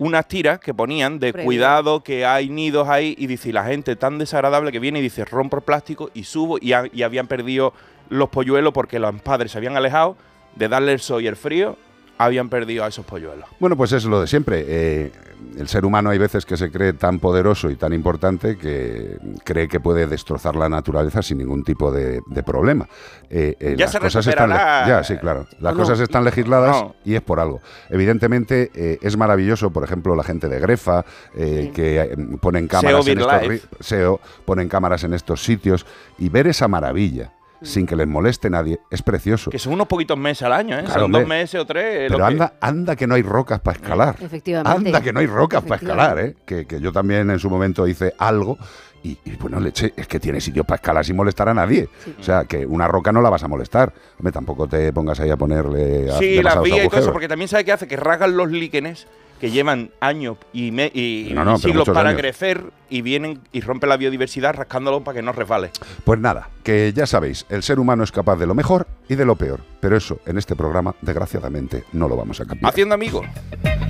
unas 0.00 0.26
tiras 0.26 0.58
que 0.58 0.74
ponían 0.74 1.20
de 1.20 1.32
cuidado, 1.44 2.02
que 2.02 2.24
hay 2.26 2.48
nidos 2.48 2.88
ahí, 2.88 3.14
y 3.18 3.26
dice, 3.28 3.50
y 3.50 3.52
la 3.52 3.64
gente 3.64 3.94
tan 3.94 4.18
desagradable 4.18 4.72
que 4.72 4.80
viene 4.80 4.98
y 4.98 5.02
dice, 5.02 5.24
rompo 5.24 5.56
el 5.58 5.62
plástico 5.62 6.10
y 6.14 6.24
subo, 6.24 6.58
y, 6.60 6.72
ha- 6.72 6.88
y 6.92 7.02
habían 7.02 7.28
perdido 7.28 7.72
los 8.08 8.28
polluelos 8.30 8.72
porque 8.72 8.98
los 8.98 9.14
padres 9.22 9.52
se 9.52 9.58
habían 9.58 9.76
alejado 9.76 10.16
de 10.56 10.68
darle 10.68 10.92
el 10.92 10.98
sol 11.00 11.22
y 11.22 11.26
el 11.28 11.36
frío, 11.36 11.76
habían 12.24 12.48
perdido 12.50 12.84
a 12.84 12.88
esos 12.88 13.04
polluelos. 13.06 13.48
Bueno, 13.58 13.76
pues 13.76 13.92
es 13.92 14.04
lo 14.04 14.20
de 14.20 14.26
siempre. 14.26 14.62
Eh, 14.68 15.12
el 15.56 15.68
ser 15.68 15.86
humano 15.86 16.10
hay 16.10 16.18
veces 16.18 16.44
que 16.44 16.56
se 16.58 16.70
cree 16.70 16.92
tan 16.92 17.18
poderoso 17.18 17.70
y 17.70 17.76
tan 17.76 17.94
importante 17.94 18.58
que 18.58 19.16
cree 19.42 19.68
que 19.68 19.80
puede 19.80 20.06
destrozar 20.06 20.54
la 20.54 20.68
naturaleza 20.68 21.22
sin 21.22 21.38
ningún 21.38 21.64
tipo 21.64 21.90
de, 21.90 22.20
de 22.26 22.42
problema. 22.42 22.86
Eh, 23.30 23.56
eh, 23.58 23.74
Ya 23.78 23.86
las 23.86 23.92
se 23.92 24.00
cosas 24.00 24.26
están 24.26 24.50
ya, 24.50 25.02
sí, 25.02 25.16
claro. 25.16 25.46
Las 25.60 25.74
cosas 25.74 25.98
están 26.00 26.24
legisladas 26.24 26.76
No. 26.76 26.94
y 27.06 27.14
es 27.14 27.22
por 27.22 27.40
algo. 27.40 27.60
Evidentemente 27.88 28.70
es 29.00 29.16
maravilloso, 29.16 29.70
por 29.70 29.82
ejemplo, 29.84 30.14
la 30.14 30.22
gente 30.22 30.48
de 30.48 30.60
Grefa 30.60 31.04
Sí. 31.34 31.70
que 31.74 32.16
ponen 32.40 32.68
cámaras 32.68 33.06
en 33.06 33.18
estos 33.18 33.68
SEO, 33.80 34.20
ponen 34.44 34.68
cámaras 34.68 35.04
en 35.04 35.14
estos 35.14 35.42
sitios 35.42 35.86
y 36.18 36.28
ver 36.28 36.46
esa 36.48 36.68
maravilla 36.68 37.32
sin 37.62 37.86
que 37.86 37.94
les 37.96 38.06
moleste 38.06 38.48
nadie 38.50 38.80
es 38.90 39.02
precioso. 39.02 39.50
Que 39.50 39.58
son 39.58 39.72
unos 39.74 39.86
poquitos 39.86 40.16
meses 40.18 40.42
al 40.44 40.52
año, 40.52 40.78
¿eh? 40.78 40.84
Claro, 40.84 41.02
son 41.02 41.12
dos 41.12 41.26
meses 41.26 41.60
o 41.60 41.66
tres. 41.66 42.08
Pero 42.08 42.18
lo 42.18 42.26
que- 42.26 42.32
anda, 42.32 42.54
anda 42.60 42.96
que 42.96 43.06
no 43.06 43.14
hay 43.14 43.22
rocas 43.22 43.60
para 43.60 43.76
escalar. 43.76 44.16
Efectivamente. 44.20 44.88
Anda 44.88 45.00
que 45.00 45.12
no 45.12 45.20
hay 45.20 45.26
rocas 45.26 45.62
para 45.62 45.76
escalar, 45.76 46.18
¿eh? 46.18 46.36
Que, 46.44 46.66
que 46.66 46.80
yo 46.80 46.92
también 46.92 47.30
en 47.30 47.38
su 47.38 47.50
momento 47.50 47.86
hice 47.86 48.14
algo 48.18 48.58
y, 49.02 49.18
y, 49.24 49.36
bueno, 49.36 49.58
leche, 49.60 49.92
es 49.96 50.06
que 50.06 50.20
tiene 50.20 50.40
sitio 50.40 50.62
para 50.64 50.76
escalar 50.76 51.04
sin 51.04 51.16
molestar 51.16 51.48
a 51.48 51.54
nadie. 51.54 51.88
Sí. 52.04 52.14
O 52.18 52.22
sea, 52.22 52.44
que 52.44 52.66
una 52.66 52.86
roca 52.86 53.12
no 53.12 53.22
la 53.22 53.30
vas 53.30 53.42
a 53.42 53.48
molestar. 53.48 53.92
Hombre, 54.18 54.32
tampoco 54.32 54.66
te 54.68 54.92
pongas 54.92 55.18
ahí 55.20 55.30
a 55.30 55.36
ponerle 55.36 56.10
a- 56.10 56.18
Sí, 56.18 56.42
las 56.42 56.60
vías 56.62 56.84
y 56.84 56.88
todo 56.88 57.00
eso, 57.00 57.12
porque 57.12 57.28
también 57.28 57.48
sabe 57.48 57.64
que 57.64 57.72
hace 57.72 57.86
que 57.88 57.96
rasgan 57.96 58.36
los 58.36 58.50
líquenes 58.50 59.06
que 59.40 59.50
llevan 59.50 59.90
años 60.00 60.36
y, 60.52 60.70
me- 60.70 60.90
y 60.94 61.32
No, 61.34 61.56
siglos 61.58 61.88
para 61.88 62.10
años. 62.10 62.20
crecer 62.20 62.62
y 62.90 63.00
vienen 63.02 63.40
y 63.52 63.60
rompen 63.62 63.88
la 63.88 63.96
biodiversidad 63.96 64.54
rascándolo 64.54 65.02
para 65.02 65.16
que 65.16 65.22
no 65.22 65.32
resbale. 65.32 65.70
Pues 66.04 66.20
nada, 66.20 66.50
que 66.62 66.92
ya 66.94 67.06
sabéis, 67.06 67.46
el 67.48 67.62
ser 67.62 67.78
humano 67.80 68.04
es 68.04 68.12
capaz 68.12 68.36
de 68.36 68.46
lo 68.46 68.54
mejor 68.54 68.86
y 69.08 69.14
de 69.14 69.24
lo 69.24 69.36
peor. 69.36 69.60
Pero 69.80 69.96
eso, 69.96 70.20
en 70.26 70.36
este 70.38 70.54
programa, 70.54 70.94
desgraciadamente, 71.00 71.84
no 71.92 72.06
lo 72.08 72.16
vamos 72.16 72.40
a 72.40 72.44
cambiar. 72.44 72.70
Haciendo 72.70 72.94
amigos. 72.94 73.24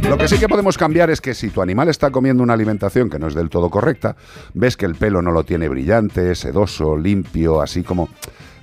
Lo 0.09 0.17
que 0.17 0.29
sí 0.29 0.39
que 0.39 0.49
podemos 0.49 0.79
cambiar 0.79 1.11
es 1.11 1.21
que 1.21 1.35
si 1.35 1.51
tu 1.51 1.61
animal 1.63 1.89
está 1.89 2.11
comiendo 2.11 2.43
una 2.43 2.55
alimentación 2.55 3.11
que 3.11 3.19
no 3.19 3.27
es 3.27 3.35
del 3.35 3.51
todo 3.51 3.71
correcta, 3.71 4.17
ves 4.55 4.77
que 4.77 4.87
el 4.87 4.95
pelo 4.95 5.21
no 5.21 5.33
lo 5.33 5.45
tiene 5.45 5.69
brillante, 5.69 6.35
sedoso, 6.35 6.97
limpio, 6.97 7.61
así 7.61 7.83
como 7.83 8.09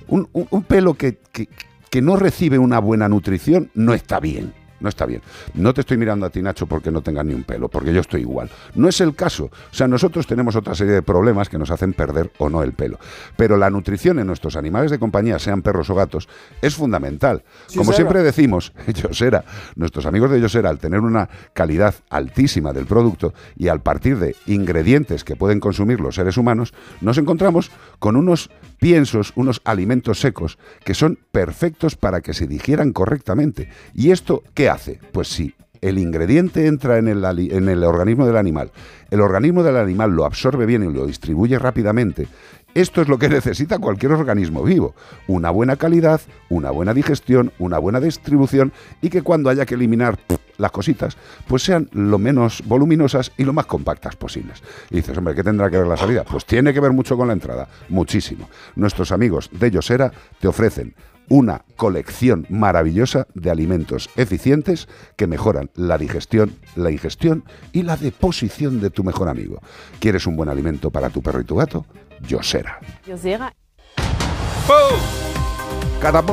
un, 0.08 0.28
un- 0.32 0.48
un 0.50 0.62
pelo 0.64 0.94
que, 0.94 1.18
que- 1.32 1.48
que 1.90 2.02
no 2.02 2.16
recibe 2.16 2.58
una 2.58 2.78
buena 2.80 3.08
nutrición, 3.08 3.70
no 3.74 3.94
está 3.94 4.20
bien. 4.20 4.52
No 4.80 4.88
está 4.88 5.06
bien. 5.06 5.22
No 5.54 5.74
te 5.74 5.80
estoy 5.80 5.96
mirando 5.96 6.26
a 6.26 6.30
ti, 6.30 6.42
Nacho, 6.42 6.66
porque 6.66 6.90
no 6.90 7.02
tengas 7.02 7.24
ni 7.24 7.34
un 7.34 7.42
pelo, 7.42 7.68
porque 7.68 7.92
yo 7.92 8.00
estoy 8.00 8.22
igual. 8.22 8.50
No 8.74 8.88
es 8.88 9.00
el 9.00 9.14
caso. 9.14 9.44
O 9.44 9.74
sea, 9.74 9.88
nosotros 9.88 10.26
tenemos 10.26 10.56
otra 10.56 10.74
serie 10.74 10.92
de 10.92 11.02
problemas 11.02 11.48
que 11.48 11.58
nos 11.58 11.70
hacen 11.70 11.92
perder 11.92 12.30
o 12.38 12.48
no 12.48 12.62
el 12.62 12.72
pelo. 12.72 12.98
Pero 13.36 13.56
la 13.56 13.70
nutrición 13.70 14.18
en 14.18 14.26
nuestros 14.26 14.56
animales 14.56 14.90
de 14.90 14.98
compañía, 14.98 15.38
sean 15.38 15.62
perros 15.62 15.90
o 15.90 15.94
gatos, 15.94 16.28
es 16.62 16.74
fundamental. 16.74 17.42
Como 17.76 17.92
siempre 17.92 18.22
decimos, 18.22 18.72
Yosera, 18.86 19.44
nuestros 19.74 20.06
amigos 20.06 20.30
de 20.30 20.40
Yosera, 20.40 20.70
al 20.70 20.78
tener 20.78 21.00
una 21.00 21.28
calidad 21.52 21.94
altísima 22.10 22.72
del 22.72 22.86
producto 22.86 23.34
y 23.56 23.68
al 23.68 23.80
partir 23.80 24.18
de 24.18 24.36
ingredientes 24.46 25.24
que 25.24 25.36
pueden 25.36 25.60
consumir 25.60 26.00
los 26.00 26.14
seres 26.14 26.36
humanos, 26.36 26.72
nos 27.00 27.18
encontramos 27.18 27.70
con 27.98 28.16
unos 28.16 28.50
piensos, 28.78 29.32
unos 29.34 29.60
alimentos 29.64 30.20
secos 30.20 30.58
que 30.84 30.94
son 30.94 31.18
perfectos 31.32 31.96
para 31.96 32.20
que 32.20 32.34
se 32.34 32.46
digieran 32.46 32.92
correctamente. 32.92 33.70
¿Y 33.94 34.10
esto 34.10 34.42
hace? 34.70 35.00
Pues 35.12 35.28
si 35.28 35.54
el 35.80 35.98
ingrediente 35.98 36.66
entra 36.66 36.98
en 36.98 37.08
el, 37.08 37.24
en 37.24 37.68
el 37.68 37.84
organismo 37.84 38.26
del 38.26 38.36
animal, 38.36 38.72
el 39.10 39.20
organismo 39.20 39.62
del 39.62 39.76
animal 39.76 40.10
lo 40.10 40.24
absorbe 40.24 40.66
bien 40.66 40.82
y 40.82 40.92
lo 40.92 41.06
distribuye 41.06 41.58
rápidamente, 41.58 42.26
esto 42.74 43.02
es 43.02 43.08
lo 43.08 43.18
que 43.18 43.28
necesita 43.28 43.78
cualquier 43.78 44.12
organismo 44.12 44.62
vivo. 44.62 44.94
Una 45.26 45.50
buena 45.50 45.76
calidad, 45.76 46.20
una 46.48 46.70
buena 46.70 46.94
digestión, 46.94 47.52
una 47.58 47.78
buena 47.78 48.00
distribución 48.00 48.72
y 49.00 49.10
que 49.10 49.22
cuando 49.22 49.50
haya 49.50 49.66
que 49.66 49.74
eliminar 49.74 50.18
las 50.58 50.72
cositas, 50.72 51.16
pues 51.46 51.62
sean 51.62 51.88
lo 51.92 52.18
menos 52.18 52.62
voluminosas 52.66 53.32
y 53.36 53.44
lo 53.44 53.52
más 53.52 53.66
compactas 53.66 54.16
posibles. 54.16 54.62
Y 54.90 54.96
dices, 54.96 55.16
hombre, 55.16 55.34
¿qué 55.34 55.44
tendrá 55.44 55.70
que 55.70 55.78
ver 55.78 55.86
la 55.86 55.96
salida? 55.96 56.24
Pues 56.24 56.44
tiene 56.44 56.74
que 56.74 56.80
ver 56.80 56.92
mucho 56.92 57.16
con 57.16 57.28
la 57.28 57.32
entrada, 57.32 57.68
muchísimo. 57.88 58.48
Nuestros 58.74 59.12
amigos 59.12 59.50
de 59.52 59.70
Yosera 59.70 60.12
te 60.40 60.48
ofrecen 60.48 60.94
una 61.28 61.64
colección 61.76 62.46
maravillosa 62.48 63.26
de 63.34 63.50
alimentos 63.50 64.10
eficientes 64.16 64.88
que 65.16 65.26
mejoran 65.26 65.70
la 65.74 65.98
digestión, 65.98 66.54
la 66.76 66.90
ingestión 66.90 67.44
y 67.72 67.82
la 67.82 67.96
deposición 67.96 68.80
de 68.80 68.90
tu 68.90 69.04
mejor 69.04 69.28
amigo. 69.28 69.60
¿Quieres 70.00 70.26
un 70.26 70.36
buen 70.36 70.48
alimento 70.48 70.90
para 70.90 71.10
tu 71.10 71.22
perro 71.22 71.40
y 71.40 71.44
tu 71.44 71.56
gato? 71.56 71.86
Yosera. 72.26 72.80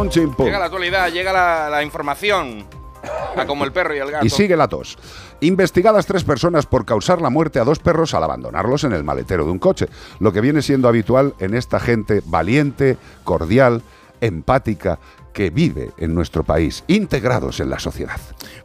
Chim, 0.10 0.34
pum. 0.34 0.46
Llega 0.46 0.60
la 0.60 0.66
actualidad, 0.66 1.12
llega 1.12 1.34
la, 1.34 1.70
la 1.70 1.84
información. 1.84 2.66
A 3.36 3.46
como 3.46 3.66
el 3.66 3.72
perro 3.72 3.96
y 3.96 4.00
el 4.00 4.12
gato. 4.12 4.26
Y 4.26 4.30
sigue 4.30 4.56
la 4.56 4.68
tos. 4.68 4.98
Investigadas 5.42 6.06
tres 6.06 6.24
personas 6.24 6.66
por 6.66 6.86
causar 6.86 7.22
la 7.22 7.30
muerte 7.30 7.60
a 7.60 7.64
dos 7.64 7.80
perros 7.80 8.14
al 8.14 8.24
abandonarlos 8.24 8.84
en 8.84 8.94
el 8.94 9.04
maletero 9.04 9.46
de 9.46 9.52
un 9.52 9.60
coche, 9.60 9.88
lo 10.20 10.32
que 10.32 10.42
viene 10.42 10.62
siendo 10.62 10.88
habitual 10.88 11.34
en 11.40 11.54
esta 11.54 11.80
gente 11.80 12.22
valiente, 12.26 12.98
cordial, 13.24 13.84
empática, 14.22 15.00
que 15.34 15.50
vive 15.50 15.92
en 15.98 16.16
nuestro 16.16 16.44
país, 16.44 16.86
integrados 16.88 17.60
en 17.60 17.70
la 17.70 17.78
sociedad. 17.78 18.16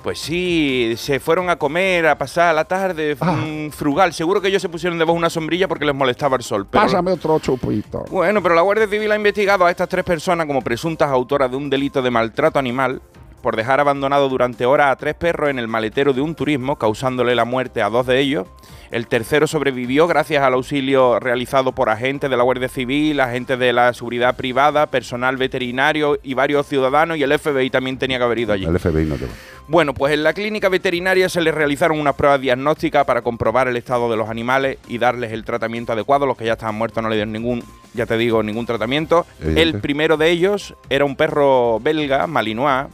Pues 0.05 0.21
sí, 0.21 0.95
se 0.97 1.19
fueron 1.19 1.51
a 1.51 1.57
comer, 1.57 2.07
a 2.07 2.17
pasar 2.17 2.55
la 2.55 2.65
tarde, 2.65 3.17
Ah. 3.21 3.37
frugal. 3.73 4.13
Seguro 4.13 4.41
que 4.41 4.47
ellos 4.49 4.63
se 4.63 4.69
pusieron 4.69 4.97
debajo 4.97 5.15
de 5.15 5.19
una 5.19 5.31
sombrilla 5.31 5.67
porque 5.67 5.85
les 5.85 5.95
molestaba 5.97 6.37
el 6.37 6.43
sol. 6.45 6.67
pero- 6.71 6.85
otro 7.13 7.39
chupito. 7.41 8.05
Bueno, 8.11 8.41
pero 8.41 8.55
la 8.55 8.61
Guardia 8.63 8.87
Civil 8.87 9.11
ha 9.11 9.17
investigado 9.17 9.67
a 9.67 9.71
estas 9.71 9.89
tres 9.89 10.05
personas 10.05 10.47
como 10.47 10.63
presuntas 10.63 11.11
autoras 11.11 11.51
de 11.51 11.57
un 11.57 11.69
delito 11.71 12.03
de 12.03 12.11
maltrato 12.11 12.59
animal 12.61 13.03
por 13.43 13.57
dejar 13.57 13.81
abandonado 13.81 14.29
durante 14.29 14.65
horas 14.65 14.93
a 14.93 14.97
tres 14.97 15.15
perros 15.15 15.51
en 15.51 15.59
el 15.59 15.67
maletero 15.67 16.13
de 16.13 16.21
un 16.21 16.35
turismo, 16.37 16.77
causándole 16.77 17.35
la 17.35 17.45
muerte 17.45 17.83
a 17.83 17.89
dos 17.89 18.07
de 18.07 18.21
ellos. 18.21 18.47
El 18.91 19.07
tercero 19.07 19.47
sobrevivió 19.47 20.09
gracias 20.09 20.43
al 20.43 20.55
auxilio 20.55 21.21
realizado 21.21 21.73
por 21.73 21.91
agentes 21.91 22.29
de 22.29 22.37
la 22.37 22.43
Guardia 22.43 22.69
Civil, 22.69 23.21
agentes 23.21 23.57
de 23.57 23.73
la 23.73 23.95
seguridad 23.95 24.37
privada, 24.37 24.87
personal 24.87 25.37
veterinario 25.37 26.19
y 26.25 26.35
varios 26.35 26.67
ciudadanos, 26.67 27.17
y 27.17 27.23
el 27.23 27.39
FBI 27.39 27.71
también 27.71 27.99
tenía 27.99 28.19
que 28.19 28.25
haber 28.25 28.41
ido 28.41 28.53
allí. 28.53 28.65
El 28.65 28.79
FBI 28.81 29.05
no 29.05 29.15
te 29.15 29.27
va. 29.27 29.33
Bueno, 29.69 29.95
pues 29.95 30.13
en 30.13 30.25
la 30.25 30.33
clínica 30.33 30.69
veterinaria 30.69 31.29
se 31.29 31.41
les 31.41 31.55
realizaron 31.55 32.01
unas 32.01 32.17
pruebas 32.17 32.41
diagnósticas 32.41 33.05
para 33.05 33.23
comprobar 33.23 33.69
el 33.69 33.77
estado 33.77 34.11
de 34.11 34.17
los 34.17 34.29
animales 34.29 34.79
y 34.89 34.99
darles 34.99 35.31
el 35.31 35.45
tratamiento 35.45 35.93
adecuado. 35.93 36.27
Los 36.27 36.37
que 36.37 36.45
ya 36.45 36.55
estaban 36.55 36.75
muertos 36.75 37.01
no 37.01 37.09
le 37.09 37.15
dieron 37.15 37.31
ningún, 37.31 37.63
ya 37.95 38.05
te 38.07 38.17
digo, 38.17 38.43
ningún 38.43 38.67
tratamiento. 38.67 39.25
Evidente. 39.39 39.63
El 39.63 39.81
primero 39.81 40.17
de 40.17 40.29
ellos 40.29 40.75
era 40.89 41.05
un 41.05 41.15
perro 41.15 41.79
belga, 41.79 42.27
malinois, 42.27 42.89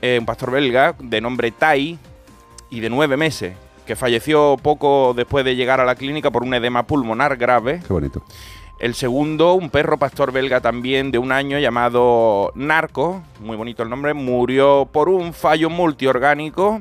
eh, 0.00 0.18
un 0.20 0.26
pastor 0.26 0.52
belga 0.52 0.94
de 1.00 1.20
nombre 1.20 1.50
Tai 1.50 1.98
y 2.70 2.80
de 2.80 2.88
nueve 2.88 3.16
meses, 3.16 3.54
que 3.86 3.96
falleció 3.96 4.56
poco 4.62 5.14
después 5.16 5.44
de 5.44 5.56
llegar 5.56 5.80
a 5.80 5.84
la 5.84 5.94
clínica 5.94 6.30
por 6.30 6.42
un 6.42 6.52
edema 6.52 6.86
pulmonar 6.86 7.36
grave. 7.36 7.80
Qué 7.86 7.92
bonito. 7.92 8.22
El 8.78 8.94
segundo, 8.94 9.54
un 9.54 9.70
perro 9.70 9.96
pastor 9.96 10.32
belga 10.32 10.60
también 10.60 11.10
de 11.10 11.18
un 11.18 11.32
año 11.32 11.58
llamado 11.58 12.52
Narco, 12.54 13.22
muy 13.40 13.56
bonito 13.56 13.82
el 13.82 13.88
nombre, 13.88 14.12
murió 14.12 14.86
por 14.92 15.08
un 15.08 15.32
fallo 15.32 15.70
multiorgánico. 15.70 16.80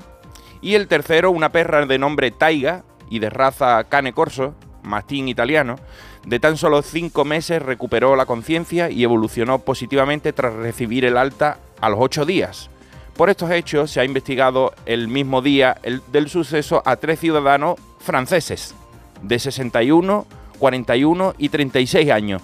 Y 0.59 0.75
el 0.75 0.89
tercero, 0.89 1.31
una 1.31 1.53
perra 1.53 1.85
de 1.85 1.97
nombre 1.97 2.31
Taiga 2.31 2.83
y 3.09 3.19
de 3.19 3.29
raza 3.29 3.85
Cane 3.85 4.11
Corso, 4.11 4.55
mastín 4.83 5.29
italiano, 5.29 5.77
de 6.25 6.39
tan 6.39 6.57
solo 6.57 6.81
cinco 6.81 7.23
meses 7.23 7.61
recuperó 7.61 8.15
la 8.17 8.25
conciencia 8.25 8.89
y 8.89 9.03
evolucionó 9.03 9.59
positivamente 9.59 10.33
tras 10.33 10.53
recibir 10.53 11.05
el 11.05 11.17
alta 11.17 11.59
a 11.79 11.89
los 11.89 11.99
ocho 12.01 12.25
días. 12.25 12.69
Por 13.15 13.29
estos 13.29 13.49
hechos 13.51 13.91
se 13.91 14.01
ha 14.01 14.03
investigado 14.05 14.73
el 14.85 15.07
mismo 15.07 15.41
día 15.41 15.77
el- 15.83 16.01
del 16.11 16.29
suceso 16.29 16.81
a 16.85 16.97
tres 16.97 17.19
ciudadanos 17.19 17.75
franceses 17.99 18.75
de 19.21 19.39
61, 19.39 20.25
41 20.59 21.33
y 21.37 21.49
36 21.49 22.11
años 22.11 22.41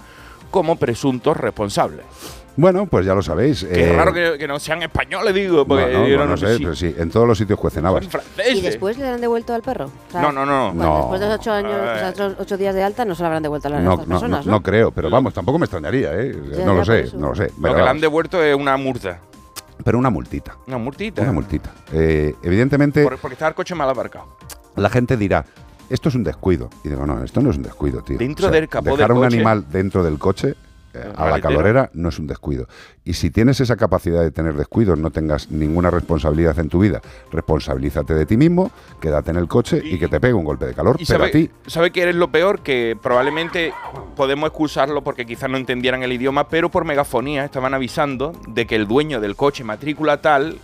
como 0.49 0.77
presuntos 0.77 1.35
responsables. 1.37 2.05
Bueno, 2.57 2.85
pues 2.85 3.05
ya 3.05 3.13
lo 3.13 3.21
sabéis. 3.21 3.63
Qué 3.63 3.91
eh, 3.91 3.93
raro 3.95 4.13
que, 4.13 4.35
que 4.37 4.45
no 4.47 4.59
sean 4.59 4.83
españoles, 4.83 5.33
digo, 5.33 5.65
porque 5.65 5.85
no, 5.93 5.99
no, 6.01 6.07
yo 6.07 6.17
no, 6.17 6.23
no, 6.25 6.31
no 6.31 6.37
sé 6.37 6.57
pero 6.59 6.75
sí, 6.75 6.93
en 6.97 7.09
todos 7.09 7.25
los 7.25 7.37
sitios 7.37 7.57
cuecen 7.57 7.85
habas. 7.85 8.03
son 8.03 8.11
franceses. 8.11 8.55
¿Y 8.57 8.61
después 8.61 8.97
le 8.97 9.07
han 9.07 9.21
devuelto 9.21 9.53
al 9.53 9.61
perro? 9.61 9.85
O 9.85 10.11
sea, 10.11 10.21
No, 10.21 10.31
no, 10.33 10.45
no. 10.45 10.73
No. 10.73 10.97
Después 10.97 11.21
de 11.21 11.27
los 11.27 11.35
ocho, 11.35 11.51
años, 11.53 11.73
o 11.73 12.13
sea, 12.15 12.35
ocho 12.37 12.57
días 12.57 12.75
de 12.75 12.83
alta 12.83 13.05
no 13.05 13.15
se 13.15 13.21
lo 13.23 13.27
habrán 13.27 13.43
devuelto 13.43 13.69
a 13.69 13.71
las 13.71 13.83
No, 13.83 13.91
no, 13.91 14.03
personas, 14.05 14.45
no, 14.45 14.51
¿no? 14.51 14.57
no 14.57 14.63
creo, 14.63 14.91
pero 14.91 15.09
vamos, 15.09 15.33
tampoco 15.33 15.59
me 15.59 15.65
extrañaría, 15.65 16.13
¿eh? 16.13 16.33
Ya, 16.51 16.65
no 16.65 16.73
ya, 16.73 16.73
lo 16.73 16.85
sé, 16.85 17.17
no 17.17 17.29
lo 17.29 17.35
sé. 17.35 17.43
Lo 17.55 17.61
pero 17.61 17.75
que 17.75 17.81
le 17.83 17.89
han 17.89 18.01
devuelto 18.01 18.43
es 18.43 18.53
una 18.55 18.75
multa. 18.75 19.19
Pero 19.83 19.97
una 19.99 20.09
multita, 20.09 20.57
Una 20.67 20.77
multita. 20.77 21.21
una 21.21 21.31
multita. 21.31 21.71
Eh, 21.91 22.35
evidentemente, 22.43 23.03
Por- 23.03 23.17
porque 23.17 23.33
estaba 23.33 23.49
el 23.49 23.55
coche 23.55 23.75
mal 23.75 23.89
aparcado. 23.89 24.37
la 24.75 24.89
gente 24.89 25.17
dirá, 25.17 25.45
esto 25.89 26.09
es 26.09 26.15
un 26.15 26.23
descuido. 26.23 26.69
Y 26.83 26.89
digo, 26.89 27.05
no, 27.05 27.23
esto 27.23 27.41
no 27.41 27.49
es 27.51 27.57
un 27.57 27.63
descuido, 27.63 28.01
tío. 28.01 28.17
Dentro 28.17 28.49
del 28.49 28.69
capó 28.69 28.95
dejar 28.95 29.09
del 29.09 29.17
un 29.17 29.25
animal 29.25 29.65
dentro 29.69 30.03
del 30.03 30.17
coche 30.17 30.55
a 31.15 31.29
la 31.29 31.39
calorera 31.41 31.89
no 31.93 32.09
es 32.09 32.19
un 32.19 32.27
descuido. 32.27 32.67
Y 33.03 33.13
si 33.13 33.29
tienes 33.31 33.59
esa 33.59 33.75
capacidad 33.77 34.21
de 34.21 34.31
tener 34.31 34.53
descuidos, 34.55 34.97
no 34.99 35.09
tengas 35.11 35.49
ninguna 35.51 35.89
responsabilidad 35.89 36.57
en 36.59 36.69
tu 36.69 36.79
vida, 36.79 37.01
responsabilízate 37.31 38.13
de 38.13 38.25
ti 38.25 38.37
mismo, 38.37 38.71
quédate 38.99 39.31
en 39.31 39.37
el 39.37 39.47
coche 39.47 39.81
y, 39.83 39.95
Y- 39.95 39.99
que 39.99 40.07
te 40.07 40.19
pegue 40.19 40.33
un 40.33 40.43
golpe 40.45 40.65
de 40.65 40.73
calor. 40.73 40.97
Y 40.99 41.05
pero 41.05 41.23
a 41.25 41.29
ti, 41.31 41.49
sabe 41.67 41.91
que 41.91 42.03
eres 42.03 42.15
lo 42.15 42.31
peor, 42.31 42.61
que 42.61 42.97
probablemente 43.01 43.73
podemos 44.15 44.47
excusarlo 44.49 45.03
porque 45.03 45.25
quizás 45.25 45.49
no 45.49 45.57
entendieran 45.57 46.03
el 46.03 46.11
idioma, 46.13 46.47
pero 46.47 46.69
por 46.69 46.85
megafonía 46.85 47.45
estaban 47.45 47.73
avisando 47.73 48.33
de 48.47 48.65
que 48.67 48.75
el 48.75 48.87
dueño 48.87 49.19
del 49.19 49.35
coche 49.35 49.63
matrícula 49.63 50.21
tal 50.21 50.59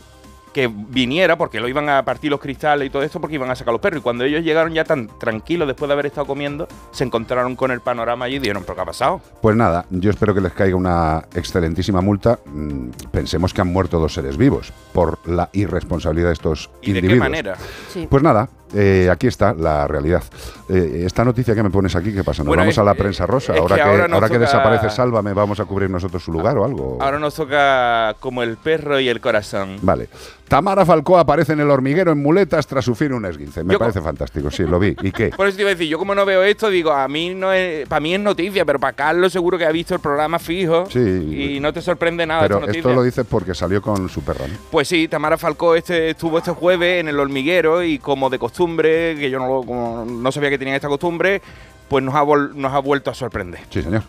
que 0.58 0.68
viniera 0.68 1.38
porque 1.38 1.60
lo 1.60 1.68
iban 1.68 1.88
a 1.88 2.04
partir 2.04 2.32
los 2.32 2.40
cristales 2.40 2.88
y 2.88 2.90
todo 2.90 3.04
esto 3.04 3.22
porque 3.22 3.36
iban 3.36 3.52
a 3.52 3.56
sacar 3.56 3.72
los 3.74 3.80
perros 3.80 4.00
y 4.00 4.02
cuando 4.02 4.24
ellos 4.24 4.44
llegaron 4.44 4.74
ya 4.74 4.84
tan 4.84 5.08
tranquilos 5.20 5.68
después 5.68 5.88
de 5.88 5.94
haber 5.94 6.08
estado 6.08 6.26
comiendo 6.26 6.68
se 6.90 7.04
encontraron 7.04 7.56
con 7.56 7.70
el 7.70 7.80
panorama 7.80 8.26
allí 8.26 8.38
y 8.38 8.40
dijeron 8.40 8.64
pero 8.64 8.74
qué 8.74 8.82
ha 8.82 8.86
pasado 8.86 9.22
Pues 9.40 9.56
nada, 9.56 9.86
yo 9.92 10.10
espero 10.10 10.34
que 10.34 10.42
les 10.42 10.54
caiga 10.54 10.76
una 10.76 11.24
excelentísima 11.36 12.02
multa. 12.02 12.40
Mm, 12.48 12.90
Pensemos 13.12 13.54
que 13.54 13.62
han 13.62 13.72
muerto 13.72 14.00
dos 14.00 14.16
seres 14.16 14.36
vivos 14.36 14.74
por 14.94 15.20
la 15.30 15.48
irresponsabilidad 15.54 16.30
de 16.30 16.34
estos 16.34 16.72
y 16.82 16.92
de 16.92 17.00
individuos. 17.02 17.14
qué 17.14 17.30
manera 17.30 17.56
Sí. 17.94 18.08
Pues 18.10 18.24
nada, 18.24 18.50
eh, 18.74 19.10
aquí 19.12 19.28
está 19.28 19.54
la 19.54 19.88
realidad. 19.88 20.24
Eh, 20.70 21.04
esta 21.06 21.24
noticia 21.24 21.56
que 21.56 21.64
me 21.64 21.70
pones 21.70 21.96
aquí, 21.96 22.14
¿qué 22.14 22.24
pasa? 22.24 22.44
¿Nos 22.44 22.48
Bueno, 22.48 22.62
vamos 22.62 22.74
es- 22.76 22.80
a 22.80 22.84
la 22.84 22.94
prensa 22.94 23.26
rosa? 23.26 23.54
ahora 23.54 23.76
que 23.76 23.82
que, 23.82 23.88
ahora 23.88 24.04
ahora 24.14 24.28
que 24.28 24.34
toca- 24.36 24.46
desaparece 24.46 24.90
Sálvame, 24.90 25.34
¿vamos 25.34 25.60
a 25.60 25.66
cubrir 25.66 25.90
nosotros 25.90 26.22
su 26.24 26.32
lugar 26.32 26.58
o 26.58 26.66
algo? 26.66 26.98
ahora 27.02 27.20
nos 27.20 27.36
toca 27.36 28.16
como 28.20 28.44
el 28.44 28.58
perro 28.58 29.00
y 29.00 29.08
el 29.10 29.22
corazón 29.22 29.78
Vale. 29.82 30.10
Tamara 30.48 30.86
Falcó 30.86 31.18
aparece 31.18 31.54
en 31.54 31.60
el 31.60 31.70
hormiguero 31.70 32.14
en 32.14 32.22
muletas 32.22 32.66
tras 32.68 32.86
sufrir 32.86 33.12
un 33.12 33.26
esguince. 33.26 33.66
Me 33.66 33.74
Yo 33.74 33.80
parece 33.80 34.00
fantástico, 34.00 34.50
sí, 34.50 34.64
lo 34.64 34.80
vi. 34.80 34.96
¿Y 35.02 35.12
qué? 35.12 35.30
Por 35.36 35.46
eso 35.46 35.58
te 35.58 35.64
iba 35.64 35.72
a 35.72 35.74
decir, 35.74 35.90
yo 35.90 35.98
como 36.00 36.16
no 36.16 36.26
veo 36.26 36.42
esto, 36.44 36.70
digo, 36.70 36.94
a 36.94 37.06
mí 37.10 37.36
no 37.36 37.52
es, 37.52 37.86
para 37.90 38.00
mí 38.00 38.14
es 38.14 38.20
noticia, 38.22 38.64
pero 38.64 38.80
para 38.80 38.94
Carlos 38.94 39.34
seguro 39.34 39.58
que 39.58 39.66
ha 39.66 39.72
visto 39.74 39.94
el 39.94 40.00
programa 40.00 40.40
fijo 40.40 40.86
Sí. 40.90 41.00
y 41.00 41.60
no 41.60 41.74
te 41.74 41.82
sorprende 41.82 42.26
nada 42.26 42.42
Pero 42.44 42.60
esta 42.60 42.72
esto 42.72 42.94
lo 42.94 43.04
dices 43.04 43.26
porque 43.30 43.54
salió 43.54 43.82
con 43.82 44.08
su 44.08 44.22
perra, 44.22 44.48
¿no? 44.48 44.54
Pues 44.72 44.88
sí, 44.88 45.10
Tamara 45.10 45.38
Falcó 45.38 45.76
este, 45.76 46.12
estuvo 46.12 46.38
este 46.38 46.52
jueves 46.52 47.02
en 47.02 47.10
el 47.10 47.20
hormiguero 47.20 47.84
y 47.84 48.00
como 48.00 48.30
de 48.30 48.40
costumbre, 48.40 48.57
que 48.66 49.30
yo 49.30 49.40
no, 49.40 49.48
lo- 49.48 49.64
como 49.64 50.06
no 50.06 50.32
sabía 50.32 50.50
que 50.50 50.58
tenían 50.58 50.76
esta 50.76 50.88
costumbre, 50.88 51.42
pues 51.90 52.04
nos 52.04 52.16
ha, 52.16 52.24
nos 52.56 52.74
ha 52.74 52.80
vuelto 52.80 53.12
a 53.12 53.14
sorprender. 53.14 53.62
Sí, 53.70 53.82
señor. 53.82 54.04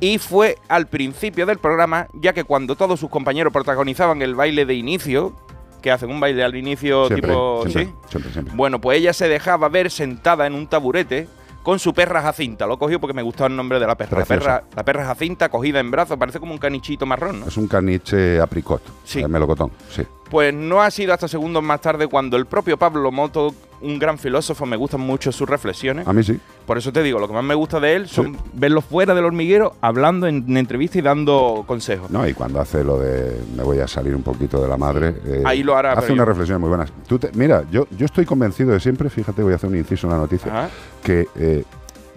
Y 0.00 0.18
fue 0.18 0.56
al 0.68 0.86
principio 0.86 1.46
del 1.46 1.58
programa, 1.58 2.06
ya 2.12 2.32
que 2.32 2.44
cuando 2.44 2.76
todos 2.76 3.00
sus 3.00 3.08
compañeros 3.08 3.52
protagonizaban 3.52 4.20
el 4.20 4.34
baile 4.34 4.66
de 4.66 4.74
inicio, 4.74 5.34
que 5.80 5.90
hacen 5.90 6.10
un 6.10 6.20
baile 6.20 6.42
al 6.44 6.54
inicio 6.56 7.06
Siempre, 7.06 7.30
tipo... 7.30 7.62
siempre, 7.62 7.84
¿sí? 7.86 7.92
siempre, 8.10 8.32
siempre. 8.32 8.54
Bueno, 8.56 8.80
pues 8.80 8.98
ella 8.98 9.12
se 9.12 9.28
dejaba 9.28 9.68
ver 9.68 9.90
sentada 9.90 10.46
en 10.46 10.54
un 10.54 10.66
taburete 10.66 11.28
con 11.62 11.78
su 11.78 11.94
perra 11.94 12.20
Jacinta. 12.22 12.66
Lo 12.66 12.78
cogió 12.78 13.00
porque 13.00 13.14
me 13.14 13.22
gustaba 13.22 13.48
el 13.48 13.56
nombre 13.56 13.78
de 13.80 13.86
la 13.86 13.96
perra. 13.96 14.18
La 14.18 14.24
perra, 14.26 14.64
la 14.74 14.84
perra 14.84 15.04
Jacinta 15.06 15.48
cogida 15.48 15.80
en 15.80 15.90
brazos, 15.90 16.18
parece 16.18 16.40
como 16.40 16.52
un 16.52 16.58
canichito 16.58 17.06
marrón, 17.06 17.40
¿no? 17.40 17.46
Es 17.46 17.56
un 17.56 17.66
caniche 17.68 18.40
apricot, 18.40 18.82
Sí. 19.04 19.20
eh, 19.20 19.28
melocotón, 19.28 19.70
sí. 19.90 20.02
Pues 20.30 20.52
no 20.52 20.82
ha 20.82 20.90
sido 20.90 21.14
hasta 21.14 21.28
segundos 21.28 21.62
más 21.62 21.80
tarde 21.80 22.08
cuando 22.08 22.36
el 22.36 22.46
propio 22.46 22.76
Pablo 22.76 23.12
Moto, 23.12 23.54
un 23.80 23.98
gran 23.98 24.18
filósofo, 24.18 24.66
me 24.66 24.76
gustan 24.76 25.00
mucho 25.00 25.30
sus 25.30 25.48
reflexiones. 25.48 26.08
A 26.08 26.12
mí 26.12 26.24
sí. 26.24 26.40
Por 26.66 26.78
eso 26.78 26.92
te 26.92 27.00
digo, 27.04 27.20
lo 27.20 27.28
que 27.28 27.34
más 27.34 27.44
me 27.44 27.54
gusta 27.54 27.78
de 27.78 27.94
él 27.94 28.08
son 28.08 28.36
verlo 28.52 28.80
fuera 28.80 29.14
del 29.14 29.24
hormiguero, 29.24 29.76
hablando 29.80 30.26
en, 30.26 30.44
en 30.48 30.56
entrevista 30.56 30.98
y 30.98 31.02
dando 31.02 31.62
consejos. 31.66 32.10
No, 32.10 32.26
y 32.26 32.34
cuando 32.34 32.60
hace 32.60 32.82
lo 32.82 32.98
de 32.98 33.40
me 33.56 33.62
voy 33.62 33.78
a 33.78 33.86
salir 33.86 34.16
un 34.16 34.22
poquito 34.24 34.60
de 34.60 34.66
la 34.68 34.76
madre, 34.76 35.14
eh, 35.26 35.42
Ahí 35.44 35.62
lo 35.62 35.76
hará, 35.76 35.92
Hace 35.92 36.12
unas 36.12 36.26
reflexiones 36.26 36.60
muy 36.60 36.70
buenas. 36.70 36.90
Tú 37.06 37.20
te- 37.20 37.30
mira, 37.34 37.62
yo, 37.70 37.86
yo 37.96 38.04
estoy 38.06 38.24
convencido 38.26 38.72
de 38.72 38.80
siempre, 38.80 39.08
fíjate, 39.10 39.44
voy 39.44 39.52
a 39.52 39.56
hacer 39.56 39.70
un 39.70 39.76
inciso 39.76 40.08
en 40.08 40.12
la 40.14 40.18
noticia, 40.18 40.50
Ajá. 40.50 40.70
que 41.04 41.28
eh, 41.36 41.62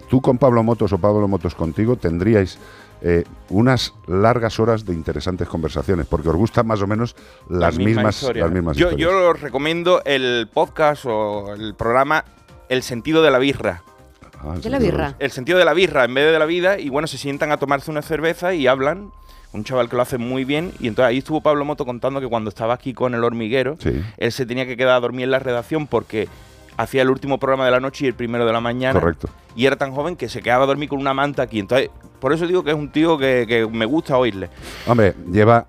tú 0.08 0.20
con 0.20 0.36
Pablo 0.36 0.64
Motos 0.64 0.92
o 0.92 0.98
Pablo 0.98 1.28
Motos 1.28 1.54
contigo 1.54 1.94
tendríais 1.94 2.58
eh, 3.02 3.24
unas 3.48 3.94
largas 4.06 4.60
horas 4.60 4.84
de 4.84 4.92
interesantes 4.94 5.48
conversaciones, 5.48 6.06
porque 6.06 6.28
os 6.28 6.36
gustan 6.36 6.66
más 6.66 6.82
o 6.82 6.86
menos 6.86 7.16
las 7.48 7.76
misma 7.76 8.02
mismas, 8.02 8.16
historia. 8.22 8.44
las 8.44 8.52
mismas 8.52 8.76
yo, 8.76 8.90
historias. 8.90 9.10
yo 9.10 9.30
os 9.30 9.40
recomiendo 9.40 10.02
el 10.04 10.48
podcast 10.52 11.04
o 11.06 11.54
el 11.54 11.74
programa 11.74 12.24
El 12.68 12.82
sentido 12.82 13.22
de 13.22 13.30
la 13.30 13.38
birra. 13.38 13.82
Ah, 14.42 14.54
sí, 14.56 14.62
¿De 14.62 14.70
la 14.70 14.78
birra? 14.78 15.14
El 15.18 15.30
sentido 15.30 15.58
de 15.58 15.64
la 15.64 15.74
birra 15.74 16.04
en 16.04 16.14
vez 16.14 16.32
de 16.32 16.38
la 16.38 16.46
vida 16.46 16.78
y 16.78 16.88
bueno, 16.88 17.06
se 17.08 17.18
sientan 17.18 17.52
a 17.52 17.56
tomarse 17.58 17.90
una 17.90 18.02
cerveza 18.02 18.54
y 18.54 18.66
hablan. 18.66 19.10
Un 19.52 19.64
chaval 19.64 19.88
que 19.88 19.96
lo 19.96 20.02
hace 20.02 20.16
muy 20.16 20.44
bien 20.44 20.72
y 20.78 20.86
entonces 20.86 21.08
ahí 21.10 21.18
estuvo 21.18 21.40
Pablo 21.40 21.64
Moto 21.64 21.84
contando 21.84 22.20
que 22.20 22.28
cuando 22.28 22.50
estaba 22.50 22.72
aquí 22.72 22.94
con 22.94 23.14
el 23.16 23.24
hormiguero, 23.24 23.76
Sí, 23.80 24.00
él 24.16 24.30
se 24.30 24.46
tenía 24.46 24.64
que 24.64 24.76
quedar 24.76 24.94
a 24.94 25.00
dormir 25.00 25.24
en 25.24 25.32
la 25.32 25.40
redacción 25.40 25.88
porque 25.88 26.28
hacía 26.80 27.02
el 27.02 27.10
último 27.10 27.38
programa 27.38 27.64
de 27.64 27.70
la 27.70 27.80
noche 27.80 28.04
y 28.04 28.08
el 28.08 28.14
primero 28.14 28.46
de 28.46 28.52
la 28.52 28.60
mañana. 28.60 28.98
correcto. 28.98 29.28
Y 29.54 29.66
era 29.66 29.76
tan 29.76 29.92
joven 29.92 30.16
que 30.16 30.28
se 30.28 30.42
quedaba 30.42 30.64
a 30.64 30.66
dormir 30.66 30.88
con 30.88 30.98
una 30.98 31.12
manta 31.12 31.42
aquí. 31.42 31.58
Entonces, 31.58 31.90
por 32.20 32.32
eso 32.32 32.46
digo 32.46 32.62
que 32.62 32.70
es 32.70 32.76
un 32.76 32.90
tío 32.90 33.18
que, 33.18 33.44
que 33.46 33.66
me 33.66 33.84
gusta 33.84 34.16
oírle. 34.16 34.48
Hombre, 34.86 35.14
lleva 35.30 35.66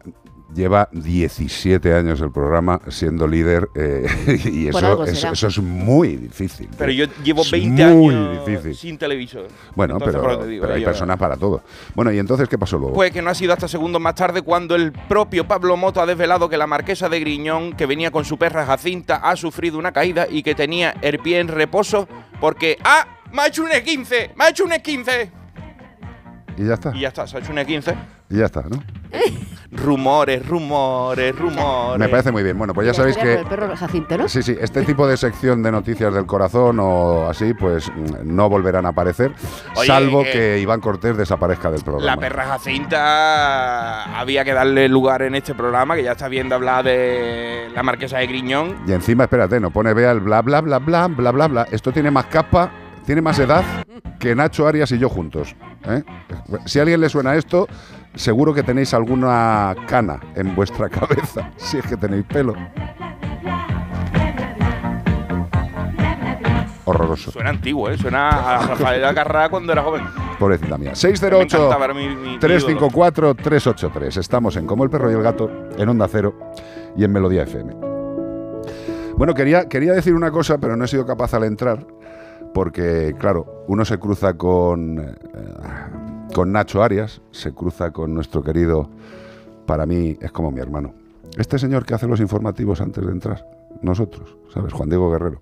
lleva 0.53 0.89
17 0.91 1.93
años 1.93 2.21
el 2.21 2.31
programa 2.31 2.79
siendo 2.89 3.27
líder 3.27 3.69
eh, 3.75 4.05
y 4.45 4.67
eso, 4.67 5.03
eso, 5.05 5.47
es 5.47 5.57
muy 5.59 6.17
difícil. 6.17 6.69
Pero 6.77 6.91
yo 6.91 7.05
llevo 7.23 7.41
Es 7.41 7.51
20 7.51 7.85
muy 7.87 8.15
años 8.15 8.45
difícil. 8.45 8.75
sin 8.75 8.97
televisor. 8.97 9.47
Bueno, 9.75 9.95
Entonces, 9.95 10.21
pero, 10.21 10.45
digo, 10.45 10.61
pero 10.63 10.73
hay 10.75 10.83
personas 10.83 11.17
para 11.17 11.37
todo. 11.37 11.61
Bueno, 11.95 12.11
¿y 12.11 12.19
entonces 12.19 12.47
qué 12.49 12.57
pasó 12.57 12.77
luego? 12.77 12.93
Pues 12.93 13.11
que 13.11 13.21
no 13.21 13.29
ha 13.29 13.35
sido 13.35 13.53
hasta 13.53 13.67
segundos 13.67 14.01
más 14.01 14.15
tarde 14.15 14.41
cuando 14.41 14.75
el 14.75 14.91
propio 14.91 15.47
Pablo 15.47 15.77
Moto 15.77 16.01
ha 16.01 16.05
desvelado 16.05 16.49
que 16.49 16.57
la 16.57 16.67
marquesa 16.67 17.09
de 17.09 17.19
Griñón, 17.19 17.73
que 17.73 17.85
venía 17.85 18.11
con 18.11 18.25
su 18.25 18.37
perra 18.37 18.65
Jacinta, 18.65 19.17
ha 19.17 19.35
sufrido 19.35 19.77
una 19.77 19.91
caída 19.91 20.27
y 20.29 20.43
que 20.43 20.55
tenía 20.55 20.95
el 21.01 21.19
pie 21.19 21.39
en 21.39 21.47
reposo 21.47 22.07
porque 22.39 22.77
¡Ah! 22.83 23.07
¡Me 23.31 23.43
ha 23.43 23.47
hecho 23.47 23.63
un 23.63 23.69
E15! 23.69 24.31
¡Me 24.35 24.43
ha 24.45 24.49
hecho 24.49 24.65
un 24.65 24.71
E15! 24.71 25.31
y 26.57 26.67
ya 26.67 26.73
está. 26.73 26.91
Y 26.95 26.99
ya 27.01 27.07
está, 27.07 27.25
se 27.27 27.37
ha 27.37 27.39
hecho 27.39 27.51
un 27.51 27.57
E15. 27.57 27.95
Y 28.31 28.37
ya 28.37 28.45
está, 28.45 28.63
¿no? 28.69 28.81
Rumores, 29.73 30.45
rumores, 30.47 31.33
rumores. 31.37 31.97
Me 31.97 32.09
parece 32.09 32.31
muy 32.31 32.43
bien. 32.43 32.57
Bueno, 32.57 32.73
pues 32.73 32.87
ya 32.87 32.93
sabéis 32.93 33.15
que 33.17 33.35
El 33.35 33.45
perro 33.45 33.75
Jacinto, 33.75 34.17
¿no? 34.17 34.27
Sí, 34.27 34.43
sí, 34.43 34.55
este 34.59 34.83
tipo 34.83 35.07
de 35.07 35.15
sección 35.15 35.63
de 35.63 35.71
noticias 35.71 36.13
del 36.13 36.25
corazón 36.25 36.77
o 36.81 37.27
así, 37.29 37.53
pues 37.53 37.89
mm, 37.89 38.35
no 38.35 38.49
volverán 38.49 38.85
a 38.85 38.89
aparecer, 38.89 39.31
Oye, 39.77 39.87
salvo 39.87 40.23
que- 40.23 40.31
que 40.31 40.59
Iván 40.59 40.81
Cortés 40.81 41.15
desaparezca 41.15 41.71
del 41.71 41.83
programa. 41.83 42.05
La 42.05 42.17
perra 42.17 42.45
Jacinta 42.47 44.19
había 44.19 44.43
que 44.43 44.53
darle 44.53 44.87
lugar 44.89 45.21
en 45.21 45.35
este 45.35 45.55
programa, 45.55 45.95
que 45.95 46.03
ya 46.03 46.11
está 46.11 46.27
viendo 46.27 46.55
hablar 46.55 46.83
de 46.83 47.69
la 47.73 47.81
marquesa 47.83 48.17
de 48.19 48.27
Griñón. 48.27 48.75
Y 48.87 48.91
encima, 48.91 49.23
espérate, 49.23 49.59
no 49.59 49.71
pone 49.71 49.93
vea 49.93 50.11
el 50.11 50.19
bla 50.19 50.41
bla 50.41 50.61
bla 50.61 50.79
bla 50.79 51.07
bla 51.07 51.31
bla 51.31 51.47
bla. 51.47 51.67
Esto 51.71 51.91
tiene 51.91 52.11
más 52.11 52.25
capa, 52.25 52.71
tiene 53.05 53.21
más 53.21 53.39
edad 53.39 53.63
que 54.19 54.35
Nacho 54.35 54.67
Arias 54.67 54.91
y 54.91 54.97
yo 54.99 55.09
juntos. 55.09 55.55
¿eh? 55.87 56.03
Si 56.65 56.77
a 56.79 56.83
alguien 56.83 57.01
le 57.01 57.09
suena 57.09 57.35
esto, 57.35 57.67
seguro 58.15 58.54
que 58.54 58.63
tenéis 58.63 58.93
alguna 58.93 59.76
cana 59.88 60.19
en 60.36 60.56
vuestra 60.56 60.89
cabeza, 60.89 61.50
si 61.58 61.78
es 61.78 61.86
que 61.86 61.97
tenéis 61.97 62.26
pelo. 62.26 62.54
Horroroso, 66.84 67.32
Suena 67.32 67.52
antiguo, 67.52 67.89
¿eh? 67.89 67.97
Suena 67.97 68.30
a 68.30 68.67
Rafael 68.67 69.13
Carrá 69.15 69.50
cuando 69.50 69.71
era 69.71 69.84
joven. 69.84 70.04
pobrecita 70.39 70.78
mía. 70.78 70.89
Me 70.89 70.95
608 70.95 71.58
encantaba, 71.58 71.86
era 71.86 71.93
mi- 71.93 72.10
mi- 72.10 72.15
mi 72.15 72.34
ídolo. 72.34 72.58
354-383. 72.58 74.17
Estamos 74.17 74.56
en 74.58 74.65
Como 74.65 74.84
el 74.84 74.89
perro 74.89 75.10
y 75.12 75.13
el 75.13 75.21
gato, 75.21 75.50
en 75.78 75.88
Onda 75.88 76.08
Cero 76.10 76.34
y 76.97 77.04
en 77.04 77.12
Melodía 77.13 77.43
FM. 77.43 77.74
Bueno, 79.15 79.34
quería, 79.36 79.69
quería 79.69 79.93
decir 79.93 80.15
una 80.15 80.32
cosa, 80.32 80.58
pero 80.58 80.76
no 80.76 80.84
he 80.84 80.88
sido 80.88 81.06
capaz 81.06 81.34
al 81.36 81.43
entrar, 81.43 81.86
porque, 82.54 83.15
claro, 83.19 83.63
uno 83.67 83.86
se 83.86 84.00
cruza 84.00 84.34
con, 84.34 85.00
eh, 85.00 85.13
con 86.33 86.51
Nacho 86.51 86.81
Arias, 86.81 87.21
se 87.31 87.53
cruza 87.53 87.91
con 87.91 88.13
nuestro 88.13 88.43
querido, 88.43 88.89
para 89.65 89.85
mí 89.85 90.17
es 90.21 90.31
como 90.31 90.51
mi 90.51 90.59
hermano. 90.59 90.93
Este 91.37 91.59
señor 91.59 91.85
que 91.85 91.93
hace 91.93 92.07
los 92.07 92.19
informativos 92.19 92.81
antes 92.81 93.05
de 93.05 93.11
entrar, 93.11 93.45
nosotros, 93.81 94.35
¿sabes? 94.53 94.73
Juan 94.73 94.89
Diego 94.89 95.11
Guerrero. 95.11 95.39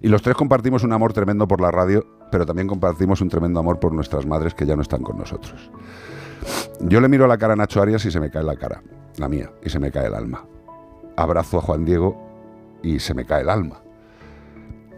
Y 0.00 0.08
los 0.08 0.22
tres 0.22 0.36
compartimos 0.36 0.82
un 0.82 0.92
amor 0.92 1.12
tremendo 1.12 1.46
por 1.46 1.60
la 1.60 1.70
radio, 1.70 2.04
pero 2.30 2.44
también 2.44 2.66
compartimos 2.66 3.20
un 3.20 3.28
tremendo 3.28 3.60
amor 3.60 3.78
por 3.78 3.92
nuestras 3.92 4.26
madres 4.26 4.54
que 4.54 4.66
ya 4.66 4.74
no 4.74 4.82
están 4.82 5.02
con 5.02 5.16
nosotros. 5.18 5.70
Yo 6.80 7.00
le 7.00 7.08
miro 7.08 7.24
a 7.24 7.28
la 7.28 7.38
cara 7.38 7.52
a 7.52 7.56
Nacho 7.56 7.80
Arias 7.80 8.04
y 8.04 8.10
se 8.10 8.18
me 8.18 8.30
cae 8.30 8.42
la 8.42 8.56
cara, 8.56 8.82
la 9.18 9.28
mía, 9.28 9.52
y 9.62 9.70
se 9.70 9.78
me 9.78 9.92
cae 9.92 10.06
el 10.06 10.14
alma. 10.14 10.44
Abrazo 11.16 11.58
a 11.58 11.62
Juan 11.62 11.84
Diego 11.84 12.16
y 12.82 12.98
se 12.98 13.14
me 13.14 13.24
cae 13.24 13.42
el 13.42 13.50
alma. 13.50 13.80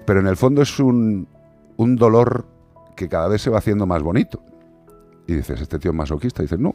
Pero 0.07 0.21
en 0.21 0.27
el 0.27 0.37
fondo 0.37 0.63
es 0.63 0.79
un, 0.79 1.29
un 1.77 1.97
dolor 1.97 2.47
que 2.97 3.09
cada 3.09 3.29
vez 3.29 3.43
se 3.43 3.51
va 3.51 3.59
haciendo 3.59 3.87
más 3.87 4.03
bonito. 4.03 4.41
Y 5.27 5.35
dices, 5.35 5.61
este 5.61 5.79
tío 5.79 5.91
es 5.91 5.97
masoquista. 5.97 6.43
Y 6.43 6.45
dices, 6.45 6.59
no. 6.59 6.75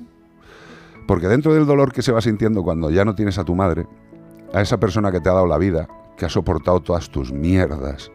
Porque 1.08 1.28
dentro 1.28 1.54
del 1.54 1.66
dolor 1.66 1.92
que 1.92 2.02
se 2.02 2.12
va 2.12 2.22
sintiendo 2.22 2.64
cuando 2.64 2.90
ya 2.90 3.06
no 3.06 3.16
tienes 3.16 3.38
a 3.38 3.44
tu 3.44 3.56
madre, 3.56 3.88
a 4.54 4.62
esa 4.62 4.80
persona 4.80 5.12
que 5.12 5.20
te 5.20 5.30
ha 5.30 5.34
dado 5.34 5.48
la 5.48 5.58
vida, 5.58 5.88
que 6.18 6.26
ha 6.26 6.30
soportado 6.30 6.82
todas 6.82 7.10
tus 7.10 7.32
mierdas, 7.32 8.12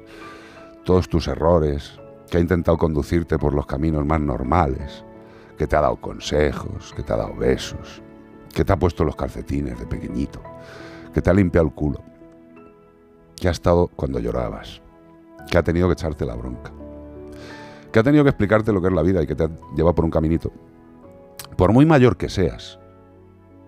todos 0.85 1.09
tus 1.09 1.27
errores, 1.29 1.99
que 2.31 2.39
ha 2.39 2.41
intentado 2.41 2.77
conducirte 2.77 3.39
por 3.39 3.55
los 3.55 3.67
caminos 3.67 4.05
más 4.05 4.21
normales, 4.21 5.05
que 5.57 5.67
te 5.67 5.77
ha 5.77 5.81
dado 5.81 5.97
consejos, 5.97 6.93
que 6.95 7.03
te 7.03 7.13
ha 7.13 7.17
dado 7.17 7.35
besos, 7.35 8.03
que 8.53 8.65
te 8.65 8.73
ha 8.73 8.79
puesto 8.79 9.05
los 9.05 9.17
calcetines 9.17 9.79
de 9.79 9.87
pequeñito, 9.87 10.41
que 11.13 11.23
te 11.23 11.31
ha 11.31 11.35
limpiado 11.35 11.67
el 11.67 11.75
culo, 11.75 12.03
que 13.37 13.49
ha 13.49 13.53
estado 13.53 13.89
cuando 13.89 14.19
llorabas, 14.19 14.83
que 15.51 15.59
ha 15.59 15.63
tenido 15.63 15.89
que 15.89 15.95
echarte 15.95 16.25
la 16.25 16.35
bronca, 16.35 16.73
que 17.95 18.01
ha 18.01 18.03
tenido 18.03 18.25
que 18.25 18.31
explicarte 18.31 18.73
lo 18.73 18.83
que 18.83 18.89
es 18.89 18.93
la 18.93 19.03
vida 19.03 19.23
y 19.23 19.27
que 19.29 19.37
te 19.37 19.45
ha 19.45 19.51
llevado 19.77 19.95
por 19.95 20.05
un 20.05 20.11
caminito. 20.11 20.51
Por 21.57 21.73
muy 21.73 21.87
mayor 21.87 22.17
que 22.17 22.29
seas, 22.29 22.81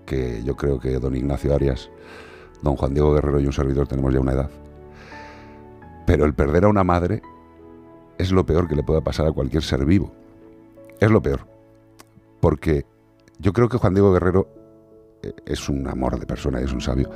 que 0.04 0.42
yo 0.42 0.56
creo 0.56 0.80
que 0.80 0.98
don 0.98 1.14
Ignacio 1.14 1.54
Arias, 1.54 1.88
don 2.60 2.74
Juan 2.74 2.92
Diego 2.92 3.14
Guerrero 3.14 3.38
y 3.38 3.46
un 3.46 3.52
servidor 3.52 3.86
tenemos 3.86 4.12
ya 4.12 4.18
una 4.18 4.32
edad, 4.32 4.50
pero 6.08 6.24
el 6.24 6.34
perder 6.34 6.64
a 6.64 6.68
una 6.68 6.82
madre 6.82 7.22
es 8.18 8.32
lo 8.32 8.44
peor 8.44 8.66
que 8.66 8.74
le 8.74 8.82
pueda 8.82 9.00
pasar 9.00 9.28
a 9.28 9.32
cualquier 9.32 9.62
ser 9.62 9.84
vivo. 9.84 10.12
Es 10.98 11.08
lo 11.08 11.22
peor. 11.22 11.46
Porque 12.40 12.84
yo 13.38 13.52
creo 13.52 13.68
que 13.68 13.78
Juan 13.78 13.94
Diego 13.94 14.12
Guerrero 14.12 14.48
eh, 15.22 15.34
es 15.46 15.68
un 15.68 15.86
amor 15.86 16.18
de 16.18 16.26
persona 16.26 16.60
y 16.60 16.64
es 16.64 16.72
un 16.72 16.80
sabio. 16.80 17.10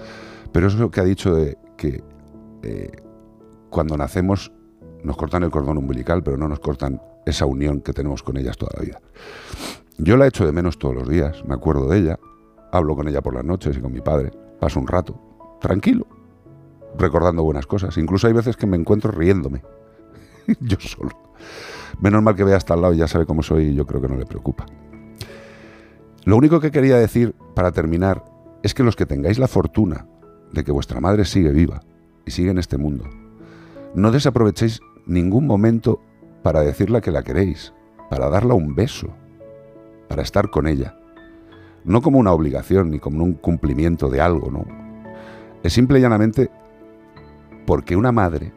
Pero 0.53 0.69
es 0.69 0.75
lo 0.75 0.93
que 0.93 1.01
ha 1.01 1.05
dicho 1.05 1.35
de 1.35 1.59
que 1.77 2.05
eh, 2.63 2.93
cuando 3.69 3.97
nacemos 3.97 4.53
nos 5.05 5.17
cortan 5.17 5.43
el 5.43 5.51
cordón 5.51 5.79
umbilical, 5.79 6.23
pero 6.23 6.37
no 6.37 6.49
nos 6.49 6.61
cortan 6.61 7.01
esa 7.27 7.47
unión 7.47 7.81
que 7.81 7.93
tenemos 7.93 8.23
con 8.23 8.37
ellas 8.37 8.57
toda 8.57 8.73
la 8.77 8.83
vida. 8.83 9.01
Yo 9.99 10.17
la 10.17 10.27
echo 10.27 10.47
de 10.47 10.53
menos 10.53 10.79
todos 10.79 10.95
los 10.95 11.09
días, 11.09 11.45
me 11.47 11.55
acuerdo 11.55 11.89
de 11.89 11.99
ella, 11.99 12.19
hablo 12.73 12.97
con 12.97 13.09
ella 13.09 13.21
por 13.21 13.35
las 13.35 13.45
noches 13.45 13.77
y 13.77 13.81
con 13.81 13.93
mi 13.93 14.01
padre, 14.01 14.31
paso 14.59 14.81
un 14.81 14.87
rato, 14.87 15.59
tranquilo, 15.61 16.07
recordando 16.97 17.43
buenas 17.43 17.67
cosas. 17.67 17.97
Incluso 17.99 18.27
hay 18.27 18.33
veces 18.33 18.57
que 18.57 18.67
me 18.67 18.77
encuentro 18.77 19.11
riéndome, 19.11 19.63
yo 20.61 20.77
solo. 20.81 21.11
Menos 22.01 22.23
mal 22.23 22.35
que 22.35 22.45
vea 22.45 22.57
hasta 22.57 22.75
al 22.75 22.83
lado 22.83 22.95
y 22.95 22.99
ya 22.99 23.09
sabe 23.09 23.27
cómo 23.27 23.43
soy 23.43 23.67
y 23.67 23.75
yo 23.75 23.87
creo 23.87 24.01
que 24.01 24.09
no 24.09 24.17
le 24.17 24.27
preocupa. 24.27 24.67
Lo 26.25 26.37
único 26.37 26.61
que 26.61 26.71
quería 26.71 26.97
decir 26.97 27.35
para 27.55 27.73
terminar 27.73 28.25
es 28.63 28.75
que 28.75 28.83
los 28.83 28.97
que 28.97 29.07
tengáis 29.07 29.39
la 29.39 29.49
fortuna 29.49 30.07
de 30.53 30.65
que 30.65 30.73
vuestra 30.73 31.01
madre 31.01 31.25
sigue 31.25 31.51
viva 31.51 31.81
y 32.27 32.31
sigue 32.31 32.51
en 32.51 32.59
este 32.59 32.77
mundo, 32.77 33.05
no 33.95 34.11
desaprovechéis 34.11 34.81
ningún 35.11 35.47
momento 35.47 36.01
para 36.43 36.61
decirle 36.61 37.01
que 37.01 37.11
la 37.11 37.23
queréis, 37.23 37.75
para 38.09 38.31
darla 38.31 38.55
un 38.55 38.75
beso, 38.75 39.09
para 40.09 40.23
estar 40.23 40.51
con 40.51 40.67
ella. 40.67 40.97
No 41.85 42.01
como 42.01 42.19
una 42.19 42.33
obligación 42.33 42.91
ni 42.91 42.99
como 42.99 43.25
un 43.25 43.35
cumplimiento 43.35 44.09
de 44.09 44.21
algo, 44.21 44.51
no. 44.51 44.65
Es 45.63 45.73
simple 45.73 45.99
y 45.99 46.03
llanamente 46.03 46.51
porque 47.67 47.97
una 47.97 48.13
madre 48.13 48.53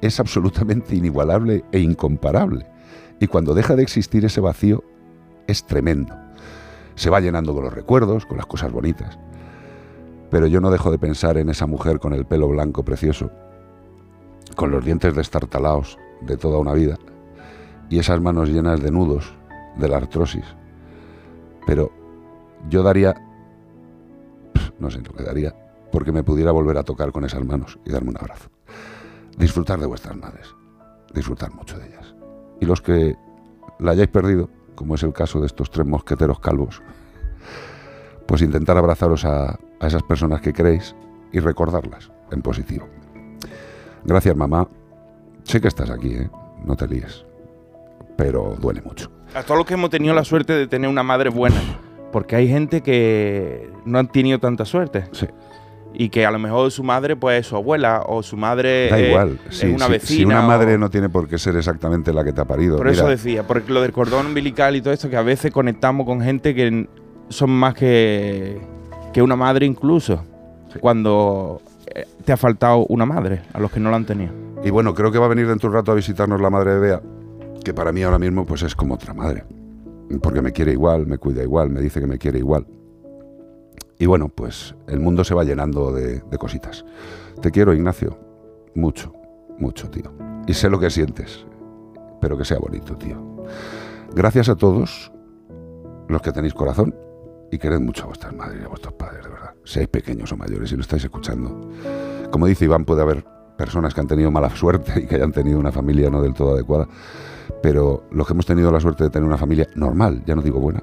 es 0.00 0.20
absolutamente 0.20 0.94
inigualable 0.94 1.64
e 1.72 1.80
incomparable. 1.80 2.66
Y 3.18 3.26
cuando 3.26 3.54
deja 3.54 3.76
de 3.76 3.82
existir 3.82 4.24
ese 4.24 4.40
vacío, 4.40 4.84
es 5.46 5.64
tremendo. 5.66 6.14
Se 6.94 7.10
va 7.10 7.20
llenando 7.20 7.54
con 7.54 7.64
los 7.64 7.72
recuerdos, 7.72 8.26
con 8.26 8.36
las 8.36 8.46
cosas 8.46 8.72
bonitas. 8.72 9.18
Pero 10.30 10.46
yo 10.46 10.60
no 10.60 10.70
dejo 10.70 10.90
de 10.90 10.98
pensar 10.98 11.38
en 11.38 11.48
esa 11.48 11.66
mujer 11.66 11.98
con 11.98 12.12
el 12.12 12.26
pelo 12.26 12.48
blanco 12.48 12.84
precioso, 12.84 13.30
con 14.56 14.70
los 14.72 14.84
dientes 14.84 15.14
destartalados 15.14 15.98
de 16.22 16.36
toda 16.36 16.58
una 16.58 16.72
vida, 16.72 16.98
y 17.88 18.00
esas 18.00 18.20
manos 18.20 18.48
llenas 18.48 18.82
de 18.82 18.90
nudos 18.90 19.32
de 19.76 19.88
la 19.88 19.98
artrosis. 19.98 20.44
Pero 21.66 21.92
yo 22.68 22.82
daría, 22.82 23.14
no 24.78 24.90
sé 24.90 25.00
lo 25.02 25.12
que 25.12 25.22
daría, 25.22 25.54
porque 25.92 26.10
me 26.10 26.24
pudiera 26.24 26.50
volver 26.50 26.78
a 26.78 26.82
tocar 26.82 27.12
con 27.12 27.24
esas 27.24 27.44
manos 27.44 27.78
y 27.84 27.92
darme 27.92 28.10
un 28.10 28.18
abrazo. 28.18 28.48
Disfrutar 29.38 29.78
de 29.78 29.86
vuestras 29.86 30.16
madres, 30.16 30.48
disfrutar 31.14 31.52
mucho 31.54 31.78
de 31.78 31.86
ellas. 31.86 32.14
Y 32.60 32.64
los 32.64 32.80
que 32.80 33.14
la 33.78 33.92
hayáis 33.92 34.08
perdido, 34.08 34.48
como 34.74 34.94
es 34.94 35.02
el 35.02 35.12
caso 35.12 35.40
de 35.40 35.46
estos 35.46 35.70
tres 35.70 35.86
mosqueteros 35.86 36.40
calvos, 36.40 36.82
pues 38.26 38.42
intentar 38.42 38.76
abrazaros 38.76 39.24
a, 39.24 39.58
a 39.80 39.86
esas 39.86 40.02
personas 40.02 40.40
que 40.40 40.52
queréis 40.52 40.96
y 41.32 41.40
recordarlas 41.40 42.10
en 42.32 42.42
positivo. 42.42 42.88
Gracias 44.06 44.36
mamá, 44.36 44.68
sé 45.44 45.60
que 45.60 45.68
estás 45.68 45.90
aquí, 45.90 46.08
¿eh? 46.14 46.30
no 46.64 46.76
te 46.76 46.86
líes, 46.86 47.24
pero 48.16 48.56
duele 48.60 48.80
mucho. 48.82 49.10
A 49.34 49.42
todos 49.42 49.58
los 49.58 49.66
que 49.66 49.74
hemos 49.74 49.90
tenido 49.90 50.14
la 50.14 50.24
suerte 50.24 50.52
de 50.52 50.66
tener 50.68 50.88
una 50.88 51.02
madre 51.02 51.30
buena, 51.30 51.60
porque 52.12 52.36
hay 52.36 52.48
gente 52.48 52.82
que 52.82 53.68
no 53.84 53.98
han 53.98 54.08
tenido 54.08 54.38
tanta 54.38 54.64
suerte. 54.64 55.04
Sí. 55.12 55.26
Y 55.98 56.10
que 56.10 56.26
a 56.26 56.30
lo 56.30 56.38
mejor 56.38 56.70
su 56.70 56.84
madre, 56.84 57.16
pues 57.16 57.40
es 57.40 57.46
su 57.46 57.56
abuela, 57.56 58.02
o 58.06 58.22
su 58.22 58.36
madre 58.36 58.88
Da 58.90 58.98
es- 58.98 59.08
igual, 59.08 59.40
es 59.48 59.56
si, 59.56 59.66
una 59.66 59.88
vecina. 59.88 60.16
si 60.18 60.24
una 60.24 60.44
o- 60.44 60.48
madre 60.48 60.76
no 60.78 60.90
tiene 60.90 61.08
por 61.08 61.26
qué 61.26 61.38
ser 61.38 61.56
exactamente 61.56 62.12
la 62.12 62.22
que 62.22 62.32
te 62.32 62.40
ha 62.40 62.44
parido. 62.44 62.76
Por 62.76 62.88
eso 62.88 63.08
decía, 63.08 63.46
porque 63.46 63.72
lo 63.72 63.80
del 63.80 63.92
cordón 63.92 64.26
umbilical 64.26 64.76
y 64.76 64.82
todo 64.82 64.92
esto, 64.92 65.08
que 65.10 65.16
a 65.16 65.22
veces 65.22 65.50
conectamos 65.52 66.04
con 66.06 66.20
gente 66.20 66.54
que 66.54 66.86
son 67.30 67.50
más 67.50 67.74
que, 67.74 68.60
que 69.12 69.22
una 69.22 69.36
madre 69.36 69.64
incluso. 69.66 70.22
Cuando 70.80 71.62
te 72.24 72.32
ha 72.32 72.36
faltado 72.36 72.86
una 72.88 73.06
madre, 73.06 73.42
a 73.52 73.60
los 73.60 73.70
que 73.70 73.80
no 73.80 73.90
la 73.90 73.96
han 73.96 74.06
tenido. 74.06 74.32
Y 74.64 74.70
bueno, 74.70 74.94
creo 74.94 75.12
que 75.12 75.18
va 75.18 75.26
a 75.26 75.28
venir 75.28 75.46
dentro 75.46 75.68
de 75.68 75.76
un 75.76 75.80
rato 75.80 75.92
a 75.92 75.94
visitarnos 75.94 76.40
la 76.40 76.50
madre 76.50 76.74
de 76.74 76.78
Bea, 76.78 77.02
que 77.64 77.74
para 77.74 77.92
mí 77.92 78.02
ahora 78.02 78.18
mismo 78.18 78.44
pues 78.44 78.62
es 78.62 78.74
como 78.74 78.94
otra 78.94 79.14
madre. 79.14 79.44
Porque 80.22 80.40
me 80.40 80.52
quiere 80.52 80.72
igual, 80.72 81.06
me 81.06 81.18
cuida 81.18 81.42
igual, 81.42 81.70
me 81.70 81.80
dice 81.80 82.00
que 82.00 82.06
me 82.06 82.18
quiere 82.18 82.38
igual. 82.38 82.66
Y 83.98 84.06
bueno, 84.06 84.28
pues 84.28 84.74
el 84.88 85.00
mundo 85.00 85.24
se 85.24 85.34
va 85.34 85.44
llenando 85.44 85.92
de, 85.92 86.22
cositas. 86.38 86.84
Te 87.40 87.50
quiero, 87.50 87.72
Ignacio. 87.72 88.18
Mucho, 88.74 89.12
mucho, 89.58 89.90
tío. 89.90 90.12
Y 90.46 90.54
sé 90.54 90.68
lo 90.68 90.78
que 90.78 90.90
sientes. 90.90 91.46
Pero 92.20 92.36
que 92.36 92.44
sea 92.44 92.58
bonito, 92.58 92.96
tío. 92.96 93.16
Gracias 94.14 94.48
a 94.48 94.54
todos 94.54 95.12
los 96.08 96.22
que 96.22 96.32
tenéis 96.32 96.54
corazón 96.54 96.94
y 97.50 97.58
quered 97.58 97.80
mucho 97.80 98.04
a 98.04 98.06
vuestras 98.06 98.34
madres 98.34 98.60
y 98.60 98.64
a 98.64 98.68
vuestros 98.68 98.94
padres, 98.94 99.22
verdad. 99.24 99.35
Seáis 99.66 99.88
pequeños 99.88 100.32
o 100.32 100.36
mayores, 100.36 100.70
si 100.70 100.76
lo 100.76 100.82
estáis 100.82 101.04
escuchando. 101.04 101.70
Como 102.30 102.46
dice 102.46 102.64
Iván, 102.64 102.84
puede 102.84 103.02
haber 103.02 103.24
personas 103.58 103.92
que 103.92 104.00
han 104.00 104.06
tenido 104.06 104.30
mala 104.30 104.48
suerte 104.54 105.00
y 105.02 105.06
que 105.06 105.16
hayan 105.16 105.32
tenido 105.32 105.58
una 105.58 105.72
familia 105.72 106.08
no 106.08 106.22
del 106.22 106.34
todo 106.34 106.54
adecuada, 106.54 106.86
pero 107.62 108.04
los 108.10 108.26
que 108.26 108.32
hemos 108.32 108.46
tenido 108.46 108.70
la 108.70 108.80
suerte 108.80 109.04
de 109.04 109.10
tener 109.10 109.26
una 109.26 109.36
familia 109.36 109.66
normal, 109.74 110.22
ya 110.24 110.36
no 110.36 110.42
digo 110.42 110.60
buena, 110.60 110.82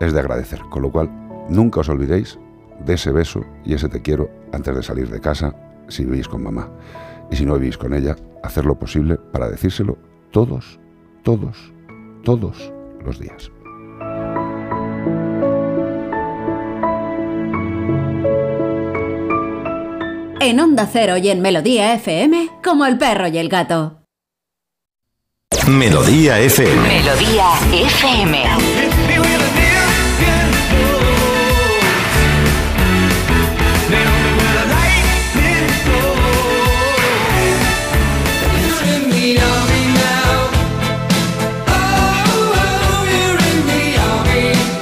es 0.00 0.12
de 0.12 0.20
agradecer. 0.20 0.60
Con 0.70 0.82
lo 0.82 0.92
cual, 0.92 1.10
nunca 1.48 1.80
os 1.80 1.88
olvidéis 1.88 2.38
de 2.86 2.94
ese 2.94 3.10
beso 3.10 3.44
y 3.64 3.74
ese 3.74 3.88
te 3.88 4.00
quiero 4.00 4.30
antes 4.52 4.74
de 4.74 4.82
salir 4.82 5.10
de 5.10 5.20
casa 5.20 5.54
si 5.88 6.04
vivís 6.04 6.28
con 6.28 6.42
mamá. 6.42 6.70
Y 7.30 7.36
si 7.36 7.44
no 7.44 7.54
vivís 7.54 7.78
con 7.78 7.94
ella, 7.94 8.16
hacer 8.42 8.64
lo 8.64 8.78
posible 8.78 9.16
para 9.16 9.48
decírselo 9.48 9.98
todos, 10.30 10.78
todos, 11.22 11.72
todos 12.22 12.72
los 13.04 13.18
días. 13.18 13.50
En 20.44 20.58
Onda 20.58 20.88
Cero 20.92 21.16
y 21.18 21.30
en 21.30 21.40
Melodía 21.40 21.94
FM, 21.94 22.48
como 22.64 22.84
el 22.84 22.98
perro 22.98 23.28
y 23.28 23.38
el 23.38 23.48
gato. 23.48 24.02
Melodía 25.68 26.40
FM. 26.40 26.82
Melodía 26.82 27.46
FM. 27.72 28.42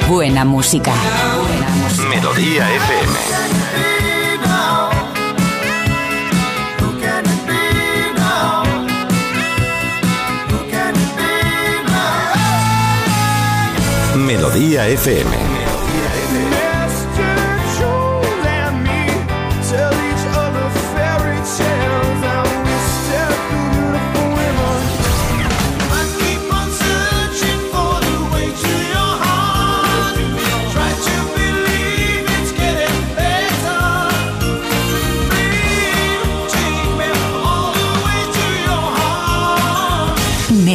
Buena 0.09 0.47
música. 0.47 0.95
Buena 0.95 1.69
música. 1.77 2.09
Melodía 2.09 2.75
FM. 2.77 3.60
Melodía 14.31 14.87
FM. 14.87 15.60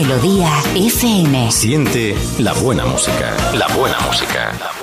Melodía 0.06 0.52
FM. 0.76 1.52
Siente 1.52 2.16
la 2.38 2.54
buena 2.54 2.86
música. 2.86 3.36
La 3.56 3.68
buena 3.76 3.98
música. 4.02 4.75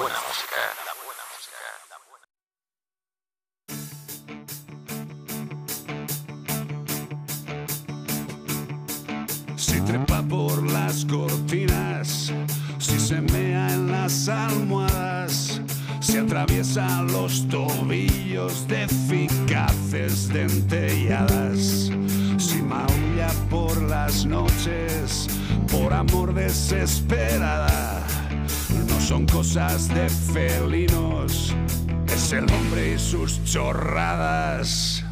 Chorradas. 33.83 35.05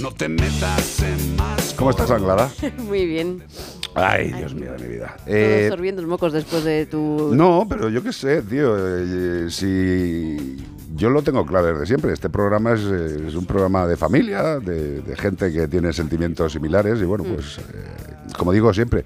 No 0.00 0.10
te 0.12 0.28
metas 0.28 1.00
en 1.02 1.36
más 1.36 1.74
¿Cómo 1.76 1.90
estás, 1.90 2.10
Anglada? 2.10 2.50
Muy 2.78 3.06
bien. 3.06 3.42
Ay, 3.94 4.32
Dios 4.32 4.54
mío 4.54 4.72
de 4.72 4.78
mi 4.86 4.94
vida. 4.94 5.14
Todo 5.18 5.34
Eh, 5.34 5.64
absorbiendo 5.66 6.00
los 6.02 6.08
mocos 6.10 6.32
después 6.32 6.64
de 6.64 6.86
tu... 6.86 7.30
no, 7.34 7.66
pero 7.68 7.88
yo 7.90 8.02
qué 8.02 8.12
sé, 8.12 8.40
tío. 8.42 8.74
eh, 8.78 9.46
si 9.50 10.56
yo 10.94 11.10
lo 11.10 11.22
tengo 11.22 11.44
claro 11.46 11.68
desde 11.68 11.86
siempre. 11.86 12.12
Este 12.12 12.30
programa 12.30 12.72
es, 12.72 12.80
eh, 12.80 13.24
es 13.28 13.34
un 13.34 13.44
programa 13.46 13.86
de 13.86 13.96
familia, 13.96 14.58
de, 14.60 15.00
de 15.02 15.16
gente 15.16 15.52
que 15.52 15.68
tiene 15.68 15.92
sentimientos 15.92 16.52
similares. 16.52 17.00
Y 17.00 17.04
bueno, 17.04 17.24
pues, 17.24 17.58
eh, 17.58 17.62
como 18.38 18.52
digo 18.52 18.72
siempre, 18.72 19.04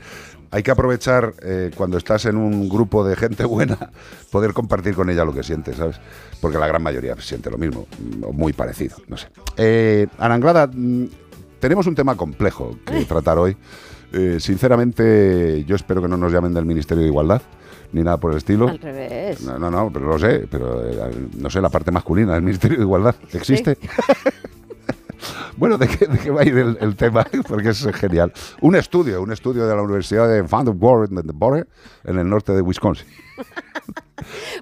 hay 0.50 0.62
que 0.62 0.70
aprovechar 0.70 1.34
eh, 1.42 1.70
cuando 1.76 1.98
estás 1.98 2.24
en 2.26 2.36
un 2.36 2.68
grupo 2.68 3.04
de 3.04 3.16
gente 3.16 3.44
buena, 3.44 3.90
poder 4.30 4.52
compartir 4.52 4.94
con 4.94 5.10
ella 5.10 5.24
lo 5.24 5.32
que 5.32 5.42
sientes, 5.42 5.76
¿sabes? 5.76 6.00
Porque 6.40 6.58
la 6.58 6.66
gran 6.66 6.82
mayoría 6.82 7.16
siente 7.16 7.50
lo 7.50 7.58
mismo, 7.58 7.86
o 8.22 8.32
muy 8.32 8.52
parecido, 8.52 8.96
no 9.08 9.16
sé. 9.16 9.28
Eh, 9.56 10.06
Ananglada, 10.18 10.66
mm, 10.66 11.06
tenemos 11.60 11.86
un 11.86 11.94
tema 11.94 12.16
complejo 12.16 12.76
que 12.84 13.04
tratar 13.04 13.38
hoy. 13.38 13.56
Eh, 14.12 14.38
sinceramente, 14.40 15.64
yo 15.66 15.76
espero 15.76 16.00
que 16.00 16.08
no 16.08 16.16
nos 16.16 16.32
llamen 16.32 16.54
del 16.54 16.64
Ministerio 16.64 17.02
de 17.02 17.08
Igualdad, 17.08 17.42
ni 17.92 18.02
nada 18.02 18.18
por 18.18 18.32
el 18.32 18.38
estilo. 18.38 18.68
Al 18.68 18.78
revés. 18.78 19.42
No, 19.42 19.58
no, 19.58 19.70
no, 19.70 19.90
pero 19.92 20.06
lo 20.06 20.18
sé, 20.18 20.46
pero 20.50 20.86
eh, 20.88 21.28
no 21.38 21.50
sé, 21.50 21.60
la 21.60 21.68
parte 21.68 21.90
masculina 21.90 22.34
del 22.34 22.42
Ministerio 22.42 22.76
de 22.76 22.84
Igualdad, 22.84 23.14
¿existe? 23.32 23.78
bueno, 25.56 25.78
¿de 25.78 25.88
qué, 25.88 26.06
de 26.06 26.18
qué 26.18 26.30
va 26.30 26.42
a 26.42 26.44
ir 26.44 26.56
el, 26.56 26.78
el 26.80 26.96
tema? 26.96 27.26
Porque 27.48 27.70
es 27.70 27.86
genial. 27.94 28.32
Un 28.60 28.76
estudio, 28.76 29.22
un 29.22 29.32
estudio 29.32 29.66
de 29.66 29.74
la 29.74 29.82
Universidad 29.82 30.28
de 30.28 30.42
Vanderbilt, 30.42 31.12
en 32.04 32.18
el 32.18 32.28
norte 32.28 32.52
de 32.52 32.62
Wisconsin. 32.62 33.06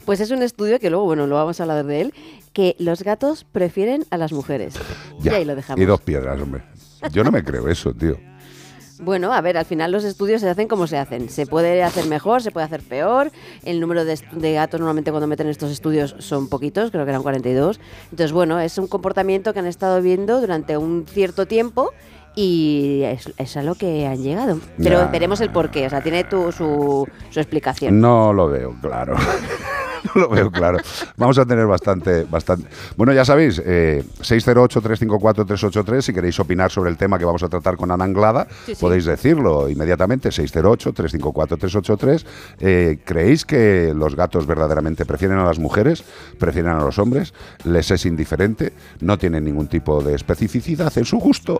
Pues 0.04 0.20
es 0.20 0.30
un 0.30 0.42
estudio 0.42 0.78
que 0.80 0.90
luego, 0.90 1.04
bueno, 1.04 1.26
lo 1.26 1.36
vamos 1.36 1.60
a 1.60 1.62
hablar 1.62 1.84
de 1.86 2.00
él, 2.00 2.14
que 2.52 2.74
los 2.78 3.02
gatos 3.02 3.44
prefieren 3.44 4.04
a 4.10 4.18
las 4.18 4.32
mujeres. 4.32 4.74
y 5.22 5.28
ahí 5.28 5.44
lo 5.44 5.54
dejamos. 5.54 5.80
Y 5.80 5.86
dos 5.86 6.00
piedras, 6.00 6.40
hombre. 6.40 6.64
Yo 7.12 7.22
no 7.24 7.30
me 7.30 7.44
creo 7.44 7.68
eso, 7.68 7.92
tío. 7.94 8.18
Bueno, 9.04 9.32
a 9.34 9.40
ver, 9.40 9.56
al 9.58 9.64
final 9.66 9.92
los 9.92 10.02
estudios 10.04 10.40
se 10.40 10.48
hacen 10.48 10.66
como 10.68 10.86
se 10.86 10.96
hacen. 10.98 11.28
Se 11.28 11.46
puede 11.46 11.82
hacer 11.82 12.06
mejor, 12.06 12.42
se 12.42 12.50
puede 12.50 12.66
hacer 12.66 12.82
peor. 12.82 13.30
El 13.64 13.80
número 13.80 14.04
de, 14.04 14.18
de 14.32 14.52
gatos 14.54 14.80
normalmente 14.80 15.10
cuando 15.10 15.26
meten 15.26 15.48
estos 15.48 15.70
estudios 15.70 16.16
son 16.18 16.48
poquitos, 16.48 16.90
creo 16.90 17.04
que 17.04 17.10
eran 17.10 17.22
42. 17.22 17.80
Entonces, 18.04 18.32
bueno, 18.32 18.58
es 18.60 18.78
un 18.78 18.86
comportamiento 18.88 19.52
que 19.52 19.58
han 19.58 19.66
estado 19.66 20.00
viendo 20.00 20.40
durante 20.40 20.76
un 20.76 21.04
cierto 21.06 21.46
tiempo 21.46 21.92
y 22.36 23.02
es, 23.04 23.32
es 23.36 23.56
a 23.56 23.62
lo 23.62 23.74
que 23.74 24.06
han 24.06 24.22
llegado. 24.22 24.58
Pero 24.78 24.98
Ya. 25.00 25.06
veremos 25.06 25.40
el 25.40 25.50
porqué, 25.50 25.86
o 25.86 25.90
sea, 25.90 26.00
tiene 26.00 26.24
tu, 26.24 26.50
su, 26.50 27.06
su 27.30 27.40
explicación. 27.40 28.00
No 28.00 28.32
lo 28.32 28.48
veo 28.48 28.74
claro. 28.80 29.14
no 30.14 30.20
lo 30.22 30.28
veo 30.28 30.50
claro. 30.50 30.78
Vamos 31.16 31.38
a 31.38 31.44
tener 31.46 31.66
bastante, 31.66 32.24
bastante. 32.24 32.68
Bueno, 32.96 33.12
ya 33.12 33.24
sabéis, 33.24 33.60
eh, 33.64 34.04
608-354-383, 34.20 36.00
si 36.02 36.12
queréis 36.12 36.38
opinar 36.40 36.70
sobre 36.70 36.90
el 36.90 36.96
tema 36.96 37.18
que 37.18 37.24
vamos 37.24 37.42
a 37.42 37.48
tratar 37.48 37.76
con 37.76 37.90
Ana 37.90 38.04
Anglada, 38.04 38.46
Sí, 38.66 38.74
sí. 38.74 38.80
podéis 38.80 39.04
decirlo 39.04 39.68
inmediatamente, 39.68 40.30
608-354-383. 40.30 42.24
Eh, 42.60 42.98
¿Creéis 43.04 43.44
que 43.44 43.92
los 43.94 44.14
gatos 44.16 44.46
verdaderamente 44.46 45.04
prefieren 45.06 45.38
a 45.38 45.44
las 45.44 45.58
mujeres? 45.58 46.04
¿Prefieren 46.38 46.72
a 46.72 46.80
los 46.80 46.98
hombres? 46.98 47.34
¿Les 47.64 47.90
es 47.90 48.06
indiferente? 48.06 48.72
¿No 49.00 49.18
tienen 49.18 49.44
ningún 49.44 49.68
tipo 49.68 50.02
de 50.02 50.14
especificidad 50.14 50.92
en 50.96 51.04
su 51.04 51.18
gusto? 51.18 51.58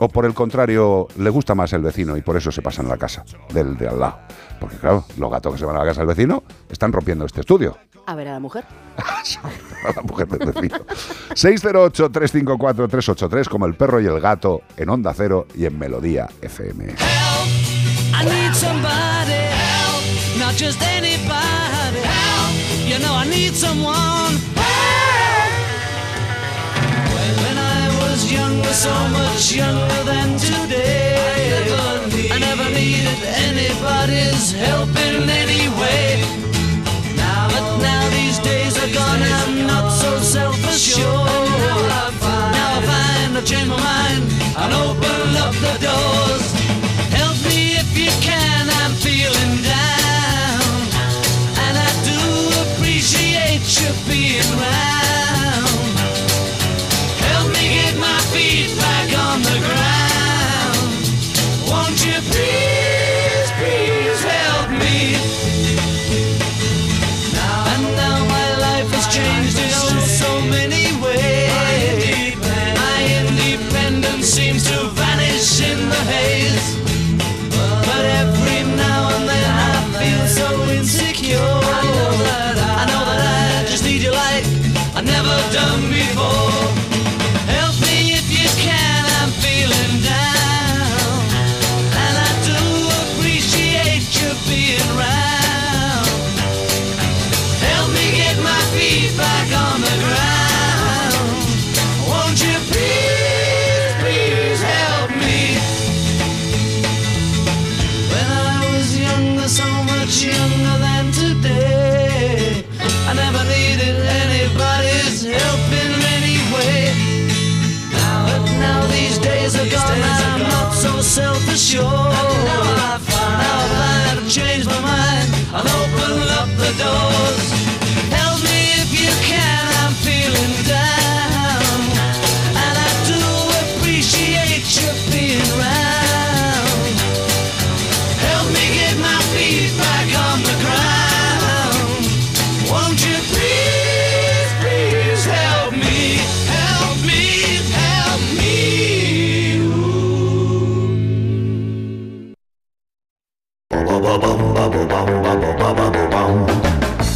¿O 0.00 0.08
por 0.08 0.24
el 0.24 0.34
contrario, 0.34 1.06
le 1.18 1.30
gusta 1.30 1.54
más 1.54 1.72
el 1.72 1.82
vecino 1.82 2.16
y 2.16 2.22
por 2.22 2.36
eso 2.36 2.50
se 2.50 2.62
pasan 2.62 2.86
a 2.86 2.90
la 2.90 2.96
casa 2.98 3.24
del 3.52 3.76
de 3.76 3.88
al 3.88 4.00
lado? 4.00 4.18
Porque 4.60 4.76
claro, 4.76 5.04
los 5.18 5.30
gatos 5.30 5.52
que 5.54 5.58
se 5.60 5.64
van 5.66 5.76
a 5.76 5.80
la 5.80 5.86
casa 5.86 6.00
del 6.00 6.08
vecino 6.08 6.42
están 6.68 6.92
rompiendo 6.92 7.24
este 7.26 7.40
estudio. 7.40 7.76
A 8.06 8.14
ver 8.14 8.28
a 8.28 8.32
la 8.32 8.40
mujer. 8.40 8.64
A 9.84 9.92
la 9.96 10.02
mujer 10.02 10.26
del 10.28 10.50
vecino. 10.52 10.78
608-354-383, 11.34 13.48
como 13.48 13.66
el 13.66 13.74
perro 13.74 14.00
y 14.00 14.06
el 14.06 14.20
gato, 14.20 14.62
en 14.76 14.88
Onda 14.88 15.12
Cero 15.14 15.46
y 15.54 15.66
en 15.66 15.78
Melodía 15.78 16.28
FM. 16.40 16.84
I 16.84 16.94
need 18.24 18.54
somebody 18.54 19.32
help, 19.32 20.04
not 20.38 20.54
just 20.56 20.80
anybody 20.82 22.00
help. 22.00 22.54
You 22.86 22.98
know 23.00 23.12
I 23.14 23.26
need 23.28 23.54
someone 23.54 24.38
help. 24.54 25.52
When 27.42 27.58
I 27.58 27.88
was 28.00 28.30
younger, 28.32 28.72
so 28.72 28.94
much 29.08 29.52
younger 29.52 30.04
than 30.04 30.38
today, 30.38 31.18
I 32.30 32.38
never 32.38 32.70
needed 32.70 33.22
anybody's 33.24 34.52
help 34.52 34.90
in 34.96 35.28
any 35.28 35.68
way. 35.80 36.23
Gone, 38.94 39.22
I'm 39.22 39.66
not 39.66 39.90
so 39.90 40.18
self-assured. 40.20 41.06
Now 41.06 41.78
I 41.98 42.10
find 42.22 42.52
now 42.56 42.78
I 42.78 42.82
find 42.90 43.38
I've 43.38 43.44
changed 43.44 43.70
my 43.70 43.76
mind 43.76 44.22
and 44.60 44.72
open 44.72 45.36
up 45.44 45.54
the 45.64 45.84
doors. 45.84 45.93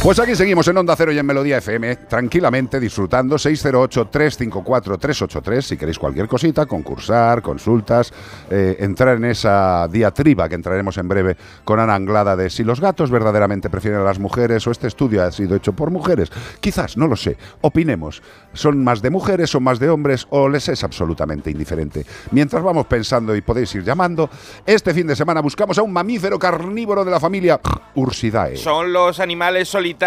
Pues 0.09 0.17
aquí 0.17 0.33
seguimos 0.35 0.67
en 0.67 0.75
Onda 0.75 0.95
Cero 0.95 1.11
y 1.11 1.19
en 1.19 1.25
Melodía 1.27 1.59
FM, 1.59 1.95
tranquilamente 2.07 2.79
disfrutando 2.79 3.35
608-354-383. 3.35 5.61
Si 5.61 5.77
queréis 5.77 5.99
cualquier 5.99 6.27
cosita, 6.27 6.65
concursar, 6.65 7.43
consultas, 7.43 8.11
eh, 8.49 8.77
entrar 8.79 9.17
en 9.17 9.25
esa 9.25 9.87
diatriba 9.87 10.49
que 10.49 10.55
entraremos 10.55 10.97
en 10.97 11.07
breve 11.07 11.37
con 11.63 11.79
Ana 11.79 11.93
Anglada 11.93 12.35
de 12.35 12.49
si 12.49 12.63
los 12.63 12.81
gatos 12.81 13.11
verdaderamente 13.11 13.69
prefieren 13.69 13.99
a 13.99 14.03
las 14.03 14.17
mujeres 14.17 14.65
o 14.65 14.71
este 14.71 14.87
estudio 14.87 15.23
ha 15.23 15.31
sido 15.31 15.55
hecho 15.55 15.73
por 15.73 15.91
mujeres. 15.91 16.31
Quizás, 16.59 16.97
no 16.97 17.05
lo 17.05 17.15
sé. 17.15 17.37
Opinemos. 17.61 18.23
¿Son 18.53 18.83
más 18.83 19.03
de 19.03 19.11
mujeres 19.11 19.53
o 19.53 19.59
más 19.59 19.77
de 19.77 19.91
hombres 19.91 20.25
o 20.31 20.49
les 20.49 20.69
es 20.69 20.83
absolutamente 20.83 21.51
indiferente? 21.51 22.03
Mientras 22.31 22.63
vamos 22.63 22.87
pensando 22.87 23.35
y 23.35 23.41
podéis 23.41 23.75
ir 23.75 23.83
llamando, 23.83 24.27
este 24.65 24.91
fin 24.91 25.05
de 25.05 25.15
semana 25.15 25.41
buscamos 25.41 25.77
a 25.77 25.83
un 25.83 25.93
mamífero 25.93 26.39
carnívoro 26.39 27.05
de 27.05 27.11
la 27.11 27.19
familia 27.19 27.61
Ursidae. 27.93 28.57
Son 28.57 28.91
los 28.91 29.19
animales 29.19 29.69
solitarios 29.69 29.98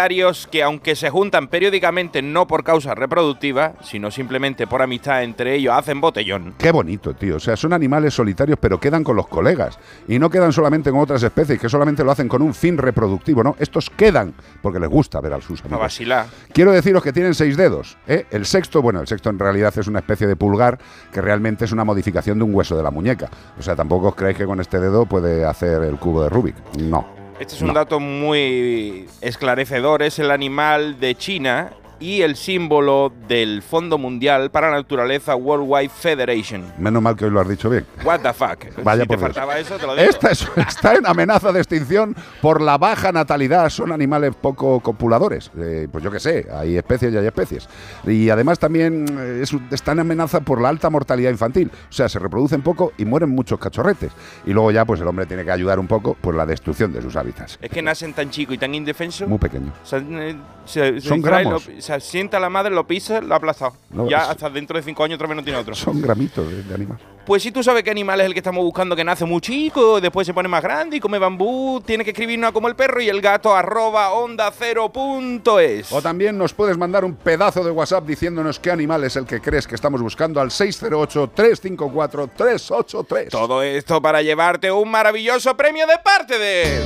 que, 0.51 0.63
aunque 0.63 0.95
se 0.95 1.09
juntan 1.11 1.47
periódicamente 1.47 2.23
no 2.23 2.47
por 2.47 2.63
causa 2.63 2.95
reproductiva, 2.95 3.73
sino 3.83 4.09
simplemente 4.09 4.65
por 4.65 4.81
amistad 4.81 5.23
entre 5.23 5.53
ellos, 5.55 5.75
hacen 5.75 6.01
botellón. 6.01 6.55
Qué 6.57 6.71
bonito, 6.71 7.13
tío. 7.13 7.35
O 7.35 7.39
sea, 7.39 7.55
son 7.55 7.73
animales 7.73 8.15
solitarios, 8.15 8.57
pero 8.59 8.79
quedan 8.79 9.03
con 9.03 9.15
los 9.15 9.27
colegas. 9.27 9.77
Y 10.07 10.17
no 10.17 10.31
quedan 10.31 10.51
solamente 10.51 10.89
con 10.89 10.99
otras 10.99 11.21
especies, 11.21 11.59
que 11.59 11.69
solamente 11.69 12.03
lo 12.03 12.11
hacen 12.11 12.27
con 12.27 12.41
un 12.41 12.55
fin 12.55 12.77
reproductivo, 12.77 13.43
¿no? 13.43 13.55
Estos 13.59 13.91
quedan 13.91 14.33
porque 14.63 14.79
les 14.79 14.89
gusta 14.89 15.21
ver 15.21 15.33
a 15.33 15.41
sus 15.41 15.61
amigos. 15.61 15.79
vacilar. 15.79 16.25
Quiero 16.51 16.71
deciros 16.71 17.03
que 17.03 17.13
tienen 17.13 17.35
seis 17.35 17.55
dedos. 17.55 17.95
¿eh? 18.07 18.25
El 18.31 18.45
sexto, 18.45 18.81
bueno, 18.81 18.99
el 18.99 19.07
sexto 19.07 19.29
en 19.29 19.37
realidad 19.37 19.77
es 19.77 19.87
una 19.87 19.99
especie 19.99 20.25
de 20.25 20.35
pulgar 20.35 20.79
que 21.11 21.21
realmente 21.21 21.65
es 21.65 21.71
una 21.71 21.83
modificación 21.83 22.39
de 22.39 22.45
un 22.45 22.55
hueso 22.55 22.75
de 22.75 22.81
la 22.81 22.89
muñeca. 22.89 23.29
O 23.59 23.61
sea, 23.61 23.75
tampoco 23.75 24.07
os 24.07 24.15
creéis 24.15 24.37
que 24.37 24.45
con 24.45 24.59
este 24.59 24.79
dedo 24.79 25.05
puede 25.05 25.45
hacer 25.45 25.83
el 25.83 25.97
cubo 25.97 26.23
de 26.23 26.29
Rubik. 26.29 26.55
No. 26.79 27.22
Este 27.39 27.55
es 27.55 27.61
un 27.61 27.69
No. 27.69 27.73
dato 27.73 27.99
muy 27.99 29.07
esclarecedor. 29.21 30.03
Es 30.03 30.19
el 30.19 30.31
animal 30.31 30.99
de 30.99 31.15
China 31.15 31.71
y 32.03 32.21
el 32.21 32.35
símbolo 32.35 33.13
del 33.29 33.61
Fondo 33.61 33.97
Mundial 33.97 34.51
para 34.51 34.69
la 34.69 34.75
Naturaleza 34.77 35.35
Worldwide 35.37 35.87
Federation. 35.89 36.65
Menos 36.77 37.01
mal 37.01 37.15
que 37.15 37.23
hoy 37.25 37.31
lo 37.31 37.39
has 37.39 37.47
dicho 37.47 37.69
bien. 37.69 37.85
What 38.03 38.19
the 38.19 38.33
fuck. 38.33 38.65
Vaya 38.83 39.03
si 39.03 39.07
por 39.07 39.17
te 39.17 39.21
faltaba 39.23 39.57
eso, 39.57 39.77
te 39.77 39.87
lo 39.87 39.95
digo. 39.95 40.09
Esta 40.09 40.31
es- 40.31 40.45
está 40.57 40.95
en 40.95 41.05
amenaza 41.07 41.51
de 41.53 41.59
extinción 41.59 42.13
por 42.41 42.61
la 42.61 42.77
baja 42.77 43.11
natalidad. 43.13 43.69
Son 43.69 43.91
animales 43.93 44.33
poco 44.35 44.81
copuladores. 44.81 45.49
Eh, 45.57 45.87
pues 45.89 46.03
yo 46.03 46.11
qué 46.11 46.19
sé, 46.19 46.45
hay 46.53 46.75
especies 46.77 47.13
y 47.13 47.17
hay 47.17 47.25
especies. 47.25 47.69
Y 48.05 48.29
además 48.29 48.59
también 48.59 49.05
eh, 49.17 49.39
es 49.41 49.53
está 49.71 49.93
en 49.93 49.99
amenaza 50.01 50.41
por 50.41 50.59
la 50.59 50.67
alta 50.69 50.89
mortalidad 50.89 51.31
infantil. 51.31 51.71
O 51.89 51.93
sea, 51.93 52.09
se 52.09 52.19
reproducen 52.19 52.61
poco 52.63 52.91
y 52.97 53.05
mueren 53.05 53.29
muchos 53.29 53.59
cachorretes. 53.59 54.11
Y 54.45 54.51
luego 54.51 54.71
ya 54.71 54.83
pues 54.83 54.99
el 54.99 55.07
hombre 55.07 55.25
tiene 55.25 55.45
que 55.45 55.51
ayudar 55.51 55.79
un 55.79 55.87
poco 55.87 56.15
por 56.19 56.35
la 56.35 56.45
destrucción 56.45 56.91
de 56.91 57.01
sus 57.01 57.15
hábitats. 57.15 57.57
Es 57.61 57.69
que 57.71 57.81
nacen 57.81 58.13
tan 58.13 58.29
chicos 58.29 58.55
y 58.55 58.57
tan 58.57 58.75
indefensos. 58.75 59.27
Muy 59.27 59.39
pequeños. 59.39 59.73
Se, 59.83 59.97
eh, 59.97 60.35
se- 60.65 60.99
Son 60.99 61.21
gramos. 61.21 61.69
Se 61.99 62.11
sienta 62.11 62.39
la 62.39 62.49
madre, 62.49 62.73
lo 62.73 62.85
pisa, 62.85 63.21
lo 63.21 63.33
ha 63.33 63.37
aplastado. 63.37 63.73
No, 63.89 64.09
ya 64.09 64.29
hasta 64.29 64.49
dentro 64.49 64.77
de 64.77 64.83
cinco 64.83 65.03
años 65.03 65.15
otra 65.15 65.27
vez 65.27 65.37
no 65.37 65.43
tiene 65.43 65.59
otro. 65.59 65.75
Son 65.75 66.01
gramitos 66.01 66.49
de, 66.49 66.63
de 66.63 66.73
animal. 66.73 66.97
Pues 67.25 67.41
si 67.41 67.53
tú 67.53 67.63
sabes 67.63 67.83
qué 67.83 67.91
animal 67.91 68.19
es 68.19 68.25
el 68.25 68.33
que 68.33 68.39
estamos 68.39 68.65
buscando 68.65 68.97
que 68.97 69.03
nace 69.05 69.23
muy 69.23 69.39
chico, 69.39 70.01
después 70.01 70.27
se 70.27 70.33
pone 70.33 70.49
más 70.49 70.61
grande 70.61 70.97
y 70.97 70.99
come 70.99 71.19
bambú, 71.19 71.81
tiene 71.85 72.03
que 72.03 72.09
escribirnos 72.09 72.49
a 72.49 72.51
como 72.51 72.67
el 72.67 72.75
perro 72.75 72.99
y 73.01 73.07
el 73.07 73.21
gato 73.21 73.55
arroba 73.55 74.11
onda 74.11 74.51
cero 74.51 74.91
punto 74.91 75.57
es. 75.57 75.89
O 75.93 76.01
también 76.01 76.37
nos 76.37 76.53
puedes 76.53 76.77
mandar 76.77 77.05
un 77.05 77.15
pedazo 77.15 77.63
de 77.63 77.71
WhatsApp 77.71 78.05
diciéndonos 78.05 78.59
qué 78.59 78.71
animal 78.71 79.05
es 79.05 79.15
el 79.15 79.25
que 79.25 79.39
crees 79.39 79.67
que 79.67 79.75
estamos 79.75 80.01
buscando 80.01 80.41
al 80.41 80.49
608-354-383. 80.49 83.29
Todo 83.29 83.63
esto 83.63 84.01
para 84.01 84.21
llevarte 84.21 84.69
un 84.69 84.91
maravilloso 84.91 85.55
premio 85.55 85.87
de 85.87 85.97
parte 86.03 86.37
de 86.37 86.81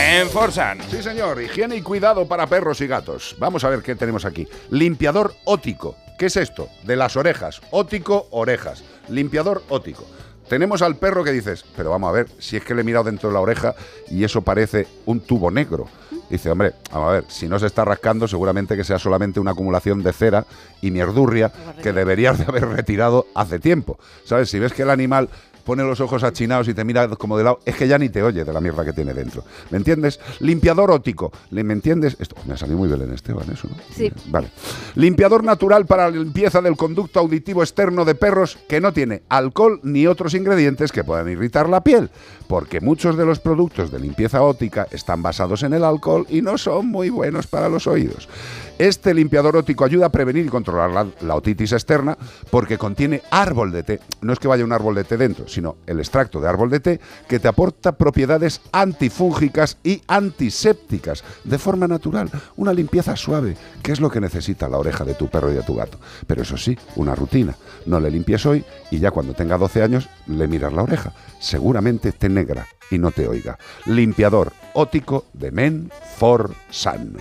Menforsan. 0.00 0.78
Sí, 0.90 1.02
señor. 1.02 1.42
Higiene 1.42 1.76
y 1.76 1.82
cuidado 1.82 2.26
para 2.26 2.46
perros 2.46 2.80
y 2.80 2.86
gatos. 2.86 3.36
Vamos 3.38 3.64
a 3.64 3.68
ver 3.68 3.82
qué 3.82 3.94
tenemos 3.94 4.24
aquí. 4.24 4.48
Limpiador 4.70 5.34
ótico. 5.44 5.94
¿Qué 6.18 6.26
es 6.26 6.38
esto? 6.38 6.70
De 6.84 6.96
las 6.96 7.16
orejas. 7.16 7.60
Ótico, 7.70 8.26
orejas. 8.30 8.82
Limpiador 9.08 9.62
ótico. 9.68 10.06
Tenemos 10.48 10.80
al 10.80 10.96
perro 10.96 11.22
que 11.22 11.32
dices, 11.32 11.66
pero 11.76 11.90
vamos 11.90 12.08
a 12.08 12.12
ver, 12.12 12.28
si 12.38 12.56
es 12.56 12.64
que 12.64 12.74
le 12.74 12.80
he 12.80 12.84
mirado 12.84 13.04
dentro 13.04 13.28
de 13.28 13.34
la 13.34 13.40
oreja 13.40 13.74
y 14.08 14.24
eso 14.24 14.40
parece 14.40 14.88
un 15.04 15.20
tubo 15.20 15.50
negro. 15.50 15.86
Dice, 16.30 16.50
hombre, 16.50 16.72
vamos 16.90 17.08
a 17.10 17.12
ver, 17.12 17.24
si 17.28 17.46
no 17.46 17.58
se 17.58 17.66
está 17.66 17.84
rascando, 17.84 18.26
seguramente 18.26 18.76
que 18.76 18.84
sea 18.84 18.98
solamente 18.98 19.38
una 19.38 19.50
acumulación 19.50 20.02
de 20.02 20.12
cera 20.12 20.46
y 20.80 20.90
mierdurria 20.90 21.52
que 21.82 21.92
deberías 21.92 22.38
de 22.38 22.44
haber 22.44 22.66
retirado 22.66 23.26
hace 23.34 23.58
tiempo. 23.58 23.98
¿Sabes? 24.24 24.48
Si 24.48 24.58
ves 24.58 24.72
que 24.72 24.82
el 24.82 24.90
animal 24.90 25.28
pone 25.64 25.82
los 25.82 26.00
ojos 26.00 26.22
achinados 26.22 26.68
y 26.68 26.74
te 26.74 26.84
mira 26.84 27.08
como 27.08 27.36
de 27.38 27.44
lado, 27.44 27.60
es 27.64 27.74
que 27.76 27.86
ya 27.88 27.98
ni 27.98 28.08
te 28.08 28.22
oye 28.22 28.44
de 28.44 28.52
la 28.52 28.60
mierda 28.60 28.84
que 28.84 28.92
tiene 28.92 29.14
dentro. 29.14 29.44
¿Me 29.70 29.78
entiendes? 29.78 30.20
Limpiador 30.40 30.90
ótico. 30.90 31.32
¿Le- 31.50 31.64
¿Me 31.64 31.72
entiendes? 31.72 32.16
Esto 32.18 32.36
me 32.46 32.54
ha 32.54 32.56
salido 32.56 32.78
muy 32.78 32.88
Belén 32.88 33.12
Esteban, 33.12 33.50
eso, 33.52 33.68
¿no? 33.68 33.76
Sí. 33.94 34.10
Vale. 34.28 34.50
Limpiador 34.94 35.44
natural 35.44 35.86
para 35.86 36.10
la 36.10 36.16
limpieza 36.16 36.60
del 36.60 36.76
conducto 36.76 37.20
auditivo 37.20 37.62
externo 37.62 38.04
de 38.04 38.14
perros 38.14 38.58
que 38.68 38.80
no 38.80 38.92
tiene 38.92 39.22
alcohol 39.28 39.80
ni 39.82 40.06
otros 40.06 40.34
ingredientes 40.34 40.92
que 40.92 41.04
puedan 41.04 41.28
irritar 41.28 41.68
la 41.68 41.82
piel, 41.82 42.10
porque 42.50 42.80
muchos 42.80 43.16
de 43.16 43.24
los 43.24 43.38
productos 43.38 43.92
de 43.92 44.00
limpieza 44.00 44.42
óptica 44.42 44.88
están 44.90 45.22
basados 45.22 45.62
en 45.62 45.72
el 45.72 45.84
alcohol 45.84 46.26
y 46.28 46.42
no 46.42 46.58
son 46.58 46.88
muy 46.88 47.08
buenos 47.08 47.46
para 47.46 47.68
los 47.68 47.86
oídos. 47.86 48.28
Este 48.76 49.14
limpiador 49.14 49.56
óptico 49.56 49.84
ayuda 49.84 50.06
a 50.06 50.08
prevenir 50.08 50.46
y 50.46 50.48
controlar 50.48 51.12
la, 51.20 51.34
otitis 51.36 51.70
externa 51.70 52.18
porque 52.50 52.76
contiene 52.76 53.22
árbol 53.30 53.70
de 53.70 53.84
té. 53.84 54.00
No 54.20 54.32
es 54.32 54.40
que 54.40 54.48
vaya 54.48 54.64
un 54.64 54.72
árbol 54.72 54.96
de 54.96 55.04
té 55.04 55.16
dentro, 55.16 55.46
sino 55.46 55.76
el 55.86 56.00
extracto 56.00 56.40
de 56.40 56.48
árbol 56.48 56.70
de 56.70 56.80
té 56.80 57.00
que 57.28 57.38
te 57.38 57.46
aporta 57.46 57.92
propiedades 57.92 58.62
antifúngicas 58.72 59.76
y 59.84 60.02
antisépticas 60.08 61.22
de 61.44 61.58
forma 61.58 61.86
natural. 61.86 62.30
Una 62.56 62.72
limpieza 62.72 63.14
suave, 63.14 63.56
que 63.82 63.92
es 63.92 64.00
lo 64.00 64.10
que 64.10 64.20
necesita 64.20 64.68
la 64.68 64.78
oreja 64.78 65.04
de 65.04 65.14
tu 65.14 65.28
perro 65.28 65.52
y 65.52 65.54
de 65.54 65.62
tu 65.62 65.76
gato. 65.76 65.98
Pero 66.26 66.42
eso 66.42 66.56
sí, 66.56 66.76
una 66.96 67.14
rutina. 67.14 67.54
No 67.86 68.00
le 68.00 68.10
limpies 68.10 68.44
hoy 68.46 68.64
y 68.90 68.98
ya 68.98 69.12
cuando 69.12 69.34
tenga 69.34 69.56
12 69.56 69.82
años 69.82 70.08
le 70.26 70.48
miras 70.48 70.72
la 70.72 70.82
oreja. 70.82 71.12
Seguramente 71.38 72.12
te 72.12 72.28
negra 72.40 72.66
y 72.90 72.98
no 72.98 73.10
te 73.10 73.28
oiga. 73.28 73.58
Limpiador 73.86 74.52
óptico 74.72 75.26
de 75.32 75.50
Men 75.50 75.90
for 76.16 76.54
Sun. 76.70 77.16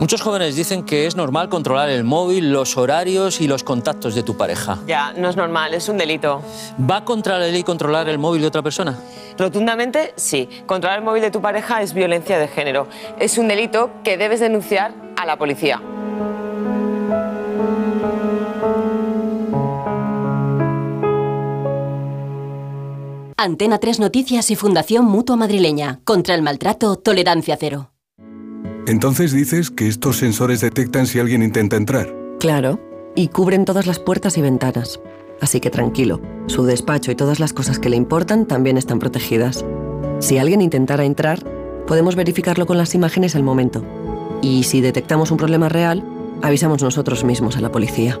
Muchos 0.00 0.20
jóvenes 0.20 0.56
dicen 0.56 0.84
que 0.84 1.06
es 1.06 1.14
normal 1.14 1.48
controlar 1.48 1.88
el 1.88 2.02
móvil, 2.02 2.52
los 2.52 2.76
horarios 2.76 3.40
y 3.40 3.46
los 3.46 3.62
contactos 3.62 4.16
de 4.16 4.24
tu 4.24 4.36
pareja. 4.36 4.78
Ya, 4.84 5.12
no 5.12 5.28
es 5.28 5.36
normal, 5.36 5.74
es 5.74 5.88
un 5.88 5.96
delito. 5.96 6.42
¿Va 6.90 7.04
contra 7.04 7.38
la 7.38 7.46
ley 7.46 7.62
controlar 7.62 8.08
el 8.08 8.18
móvil 8.18 8.40
de 8.40 8.48
otra 8.48 8.62
persona? 8.62 8.98
Rotundamente, 9.38 10.12
sí. 10.16 10.48
Controlar 10.66 10.98
el 10.98 11.04
móvil 11.04 11.22
de 11.22 11.30
tu 11.30 11.40
pareja 11.40 11.82
es 11.82 11.94
violencia 11.94 12.40
de 12.40 12.48
género. 12.48 12.88
Es 13.20 13.38
un 13.38 13.46
delito 13.46 13.90
que 14.02 14.16
debes 14.16 14.40
denunciar 14.40 14.92
a 15.16 15.24
la 15.24 15.36
policía. 15.38 15.80
Antena 23.42 23.78
3 23.78 23.98
Noticias 23.98 24.52
y 24.52 24.54
Fundación 24.54 25.04
Mutua 25.04 25.34
Madrileña. 25.34 25.98
Contra 26.04 26.36
el 26.36 26.42
maltrato, 26.42 26.94
tolerancia 26.94 27.56
cero. 27.58 27.90
Entonces 28.86 29.32
dices 29.32 29.68
que 29.68 29.88
estos 29.88 30.18
sensores 30.18 30.60
detectan 30.60 31.08
si 31.08 31.18
alguien 31.18 31.42
intenta 31.42 31.74
entrar. 31.74 32.14
Claro, 32.38 32.78
y 33.16 33.28
cubren 33.28 33.64
todas 33.64 33.88
las 33.88 33.98
puertas 33.98 34.38
y 34.38 34.42
ventanas. 34.42 35.00
Así 35.40 35.58
que 35.58 35.70
tranquilo, 35.70 36.20
su 36.46 36.62
despacho 36.66 37.10
y 37.10 37.16
todas 37.16 37.40
las 37.40 37.52
cosas 37.52 37.80
que 37.80 37.88
le 37.88 37.96
importan 37.96 38.46
también 38.46 38.78
están 38.78 39.00
protegidas. 39.00 39.64
Si 40.20 40.38
alguien 40.38 40.60
intentara 40.60 41.04
entrar, 41.04 41.44
podemos 41.88 42.14
verificarlo 42.14 42.66
con 42.66 42.78
las 42.78 42.94
imágenes 42.94 43.34
al 43.34 43.42
momento. 43.42 43.84
Y 44.40 44.62
si 44.62 44.80
detectamos 44.80 45.32
un 45.32 45.38
problema 45.38 45.68
real, 45.68 46.04
avisamos 46.42 46.80
nosotros 46.80 47.24
mismos 47.24 47.56
a 47.56 47.60
la 47.60 47.72
policía. 47.72 48.20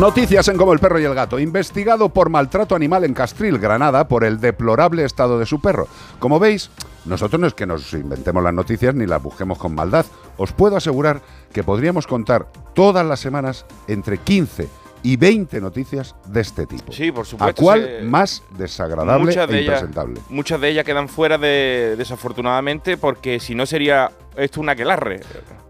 Noticias 0.00 0.48
en 0.48 0.56
Como 0.56 0.72
el 0.72 0.78
perro 0.78 0.98
y 0.98 1.04
el 1.04 1.14
gato. 1.14 1.38
Investigado 1.38 2.08
por 2.08 2.30
maltrato 2.30 2.74
animal 2.74 3.04
en 3.04 3.12
Castril, 3.12 3.58
Granada, 3.58 4.08
por 4.08 4.24
el 4.24 4.40
deplorable 4.40 5.04
estado 5.04 5.38
de 5.38 5.44
su 5.44 5.60
perro. 5.60 5.88
Como 6.18 6.38
veis, 6.38 6.70
nosotros 7.04 7.38
no 7.38 7.46
es 7.46 7.52
que 7.52 7.66
nos 7.66 7.92
inventemos 7.92 8.42
las 8.42 8.54
noticias 8.54 8.94
ni 8.94 9.04
las 9.04 9.22
busquemos 9.22 9.58
con 9.58 9.74
maldad. 9.74 10.06
Os 10.38 10.52
puedo 10.52 10.78
asegurar 10.78 11.20
que 11.52 11.64
podríamos 11.64 12.06
contar 12.06 12.46
todas 12.72 13.04
las 13.04 13.20
semanas 13.20 13.66
entre 13.88 14.16
15 14.16 14.70
y 15.02 15.16
20 15.16 15.60
noticias 15.60 16.14
de 16.26 16.40
este 16.42 16.66
tipo. 16.66 16.92
Sí, 16.92 17.10
por 17.10 17.22
¿A 17.22 17.24
supuesto. 17.24 17.62
cuál 17.62 17.82
se- 17.84 18.02
más 18.02 18.42
desagradable 18.58 19.24
muchas 19.26 19.48
e 19.48 19.52
de 19.52 19.58
ellas, 19.60 19.82
impresentable? 19.82 20.20
muchas 20.28 20.60
de 20.60 20.68
ellas 20.68 20.84
quedan 20.84 21.08
fuera 21.08 21.38
de, 21.38 21.94
desafortunadamente 21.96 22.96
porque 22.96 23.40
si 23.40 23.54
no 23.54 23.64
sería 23.66 24.10
esto 24.36 24.60
un 24.60 24.68
aquelarre. 24.68 25.20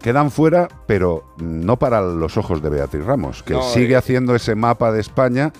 Quedan 0.01 0.31
fuera, 0.31 0.67
pero 0.87 1.23
no 1.37 1.77
para 1.77 2.01
los 2.01 2.35
ojos 2.37 2.61
de 2.61 2.69
Beatriz 2.69 3.05
Ramos, 3.05 3.43
que 3.43 3.53
No, 3.53 3.63
sigue 3.63 3.93
eh. 3.93 3.97
haciendo 3.97 4.35
ese 4.35 4.55
mapa 4.55 4.91
de 4.91 4.99
España. 5.01 5.51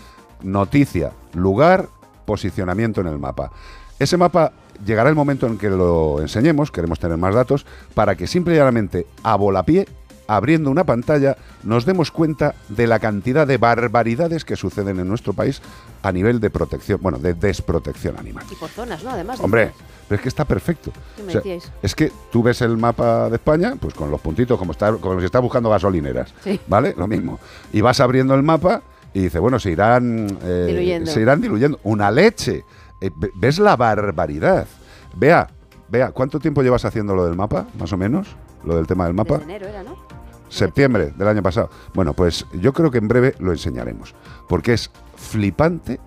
Noticia 0.42 1.12
lugar, 1.34 1.88
posicionamiento 2.26 3.02
en 3.02 3.08
el 3.08 3.20
mapa. 3.20 3.52
Ese 4.00 4.18
mapa 4.18 4.52
llegará 4.86 5.10
el 5.10 5.16
momento 5.16 5.46
en 5.46 5.58
que 5.58 5.70
lo 5.70 6.20
enseñemos, 6.20 6.72
queremos 6.72 7.00
tener 7.00 7.18
más 7.18 7.36
datos, 7.36 7.66
para 7.94 8.16
que 8.16 8.26
simple 8.28 8.54
y 8.56 8.58
llanamente 8.58 9.06
a 9.24 9.36
volapié, 9.36 9.88
abriendo 10.36 10.70
una 10.72 10.84
pantalla, 10.86 11.36
nos 11.64 11.86
demos 11.86 12.12
cuenta 12.12 12.56
de 12.70 12.88
la 12.88 13.00
cantidad 13.00 13.46
de 13.48 13.58
barbaridades 13.58 14.46
que 14.46 14.56
suceden 14.56 15.00
en 15.00 15.08
nuestro 15.08 15.34
país 15.34 15.62
a 16.04 16.12
nivel 16.12 16.40
de 16.40 16.50
protección, 16.50 17.00
bueno, 17.02 17.18
de 17.18 17.34
desprotección 17.34 18.18
animal. 18.18 18.46
Y 18.52 18.56
por 18.56 18.70
zonas, 18.70 19.04
¿no? 19.04 19.12
Además. 19.12 19.40
Hombre, 19.40 19.72
pero 20.08 20.18
es 20.18 20.22
que 20.24 20.30
está 20.30 20.46
perfecto. 20.46 20.92
¿Qué 21.16 21.24
me 21.24 21.30
O 21.30 21.32
sea, 21.32 21.42
decíais? 21.42 21.72
es 21.82 21.96
que 21.96 22.12
tú 22.32 22.44
ves 22.44 22.62
el 22.62 22.78
mapa 22.78 23.30
de 23.30 23.36
España, 23.36 23.76
pues 23.80 23.94
con 23.94 24.10
los 24.12 24.20
puntitos, 24.22 24.58
como, 24.58 24.72
está, 24.72 24.92
como 24.94 25.20
si 25.20 25.26
estás 25.26 25.42
buscando 25.42 25.70
gasolineras. 25.70 26.34
Sí. 26.44 26.60
¿Vale? 26.68 26.94
Lo 26.98 27.08
mismo. 27.08 27.40
Y 27.74 27.82
vas 27.82 28.00
abriendo 28.00 28.34
el 28.36 28.44
mapa 28.44 28.82
y 29.14 29.24
dice, 29.24 29.40
bueno, 29.40 29.60
se 29.60 29.72
irán, 29.72 30.38
eh, 30.44 30.66
Diluyendo. 30.70 31.12
se 31.12 31.22
irán 31.22 31.42
diluyendo. 31.42 31.80
Una 31.84 32.10
leche. 32.12 32.64
Eh, 33.02 33.10
ve- 33.16 33.32
¿Ves 33.36 33.60
la 33.60 33.76
barbaridad? 33.76 34.66
Vea, 35.16 35.48
vea, 35.90 36.12
¿cuánto 36.12 36.40
tiempo 36.40 36.62
llevas 36.64 36.86
haciendo 36.86 37.14
lo 37.16 37.26
del 37.26 37.36
mapa, 37.36 37.68
más 37.78 37.92
o 37.92 37.98
menos? 37.98 38.28
Lo 38.64 38.76
del 38.78 38.86
tema 38.88 39.06
del 39.06 39.14
mapa. 39.16 39.40
Desde 39.40 39.44
enero 39.56 39.68
era, 39.68 39.82
¿no? 39.84 39.96
Septiembre 40.52 41.14
del 41.16 41.28
año 41.30 41.42
pasado. 41.42 41.70
Bueno, 41.94 42.14
pues 42.14 42.46
yo 42.54 42.74
creo 42.74 42.92
que 42.92 42.98
en 42.98 43.08
breve 43.08 43.36
lo 43.40 43.52
enseñaremos. 43.54 44.14
Porque 44.50 44.74
es 44.74 44.92
flipante, 45.16 46.00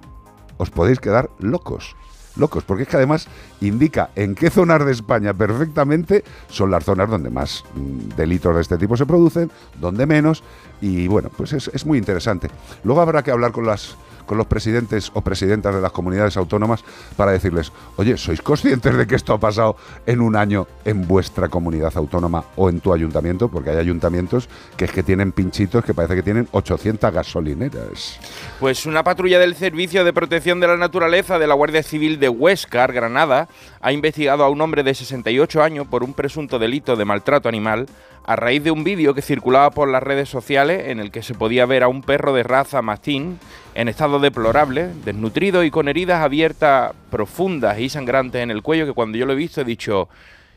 os 0.58 0.70
podéis 0.70 1.00
quedar 1.00 1.30
locos. 1.38 1.96
Locos, 2.36 2.64
porque 2.64 2.82
es 2.82 2.88
que 2.88 2.96
además 2.96 3.28
indica 3.60 4.10
en 4.16 4.34
qué 4.34 4.50
zonas 4.50 4.84
de 4.84 4.92
España 4.92 5.32
perfectamente 5.32 6.24
son 6.48 6.70
las 6.70 6.84
zonas 6.84 7.08
donde 7.08 7.30
más 7.30 7.64
mm, 7.74 8.16
delitos 8.16 8.54
de 8.56 8.60
este 8.60 8.76
tipo 8.76 8.96
se 8.96 9.06
producen, 9.06 9.50
donde 9.80 10.04
menos, 10.04 10.42
y 10.80 11.06
bueno, 11.06 11.30
pues 11.34 11.52
es, 11.52 11.68
es 11.68 11.86
muy 11.86 11.96
interesante. 11.96 12.50
Luego 12.82 13.00
habrá 13.00 13.22
que 13.22 13.30
hablar 13.30 13.52
con 13.52 13.66
las 13.66 13.96
con 14.26 14.38
los 14.38 14.46
presidentes 14.46 15.10
o 15.14 15.20
presidentas 15.20 15.74
de 15.74 15.80
las 15.80 15.92
comunidades 15.92 16.36
autónomas 16.36 16.84
para 17.16 17.32
decirles, 17.32 17.72
oye, 17.96 18.16
¿sois 18.16 18.42
conscientes 18.42 18.96
de 18.96 19.06
que 19.06 19.14
esto 19.14 19.32
ha 19.32 19.40
pasado 19.40 19.76
en 20.06 20.20
un 20.20 20.36
año 20.36 20.66
en 20.84 21.06
vuestra 21.06 21.48
comunidad 21.48 21.92
autónoma 21.96 22.44
o 22.56 22.68
en 22.68 22.80
tu 22.80 22.92
ayuntamiento? 22.92 23.48
Porque 23.48 23.70
hay 23.70 23.78
ayuntamientos 23.78 24.48
que 24.76 24.86
es 24.86 24.92
que 24.92 25.02
tienen 25.02 25.32
pinchitos 25.32 25.84
que 25.84 25.94
parece 25.94 26.14
que 26.14 26.22
tienen 26.22 26.48
800 26.52 27.12
gasolineras. 27.12 28.18
Pues 28.60 28.86
una 28.86 29.04
patrulla 29.04 29.38
del 29.38 29.54
Servicio 29.54 30.04
de 30.04 30.12
Protección 30.12 30.60
de 30.60 30.68
la 30.68 30.76
Naturaleza 30.76 31.38
de 31.38 31.46
la 31.46 31.54
Guardia 31.54 31.82
Civil 31.82 32.18
de 32.18 32.28
Huescar, 32.28 32.92
Granada, 32.92 33.48
ha 33.84 33.92
investigado 33.92 34.44
a 34.44 34.48
un 34.48 34.62
hombre 34.62 34.82
de 34.82 34.94
68 34.94 35.62
años 35.62 35.86
por 35.86 36.02
un 36.02 36.14
presunto 36.14 36.58
delito 36.58 36.96
de 36.96 37.04
maltrato 37.04 37.50
animal 37.50 37.86
a 38.24 38.34
raíz 38.34 38.64
de 38.64 38.70
un 38.70 38.82
vídeo 38.82 39.12
que 39.12 39.20
circulaba 39.20 39.72
por 39.72 39.90
las 39.90 40.02
redes 40.02 40.30
sociales 40.30 40.88
en 40.88 41.00
el 41.00 41.10
que 41.10 41.22
se 41.22 41.34
podía 41.34 41.66
ver 41.66 41.82
a 41.82 41.88
un 41.88 42.00
perro 42.00 42.32
de 42.32 42.44
raza 42.44 42.80
mastín 42.80 43.38
en 43.74 43.88
estado 43.88 44.20
deplorable, 44.20 44.88
desnutrido 45.04 45.64
y 45.64 45.70
con 45.70 45.88
heridas 45.88 46.24
abiertas 46.24 46.94
profundas 47.10 47.78
y 47.78 47.90
sangrantes 47.90 48.42
en 48.42 48.50
el 48.50 48.62
cuello 48.62 48.86
que 48.86 48.94
cuando 48.94 49.18
yo 49.18 49.26
lo 49.26 49.34
he 49.34 49.36
visto 49.36 49.60
he 49.60 49.64
dicho, 49.64 50.08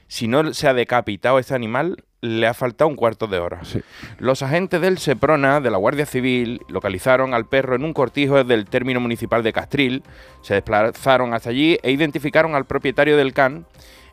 si 0.07 0.27
no 0.27 0.53
se 0.53 0.67
ha 0.67 0.73
decapitado 0.73 1.39
este 1.39 1.55
animal, 1.55 2.03
le 2.21 2.47
ha 2.47 2.53
faltado 2.53 2.89
un 2.89 2.95
cuarto 2.95 3.27
de 3.27 3.39
hora. 3.39 3.61
Los 4.17 4.41
agentes 4.41 4.81
del 4.81 4.97
Seprona, 4.97 5.61
de 5.61 5.71
la 5.71 5.77
Guardia 5.77 6.05
Civil, 6.05 6.61
localizaron 6.67 7.33
al 7.33 7.47
perro 7.47 7.75
en 7.75 7.83
un 7.83 7.93
cortijo 7.93 8.43
del 8.43 8.65
término 8.65 8.99
municipal 8.99 9.43
de 9.43 9.53
Castril, 9.53 10.03
se 10.41 10.55
desplazaron 10.55 11.33
hasta 11.33 11.49
allí 11.49 11.77
e 11.83 11.91
identificaron 11.91 12.55
al 12.55 12.65
propietario 12.65 13.17
del 13.17 13.33
can, 13.33 13.65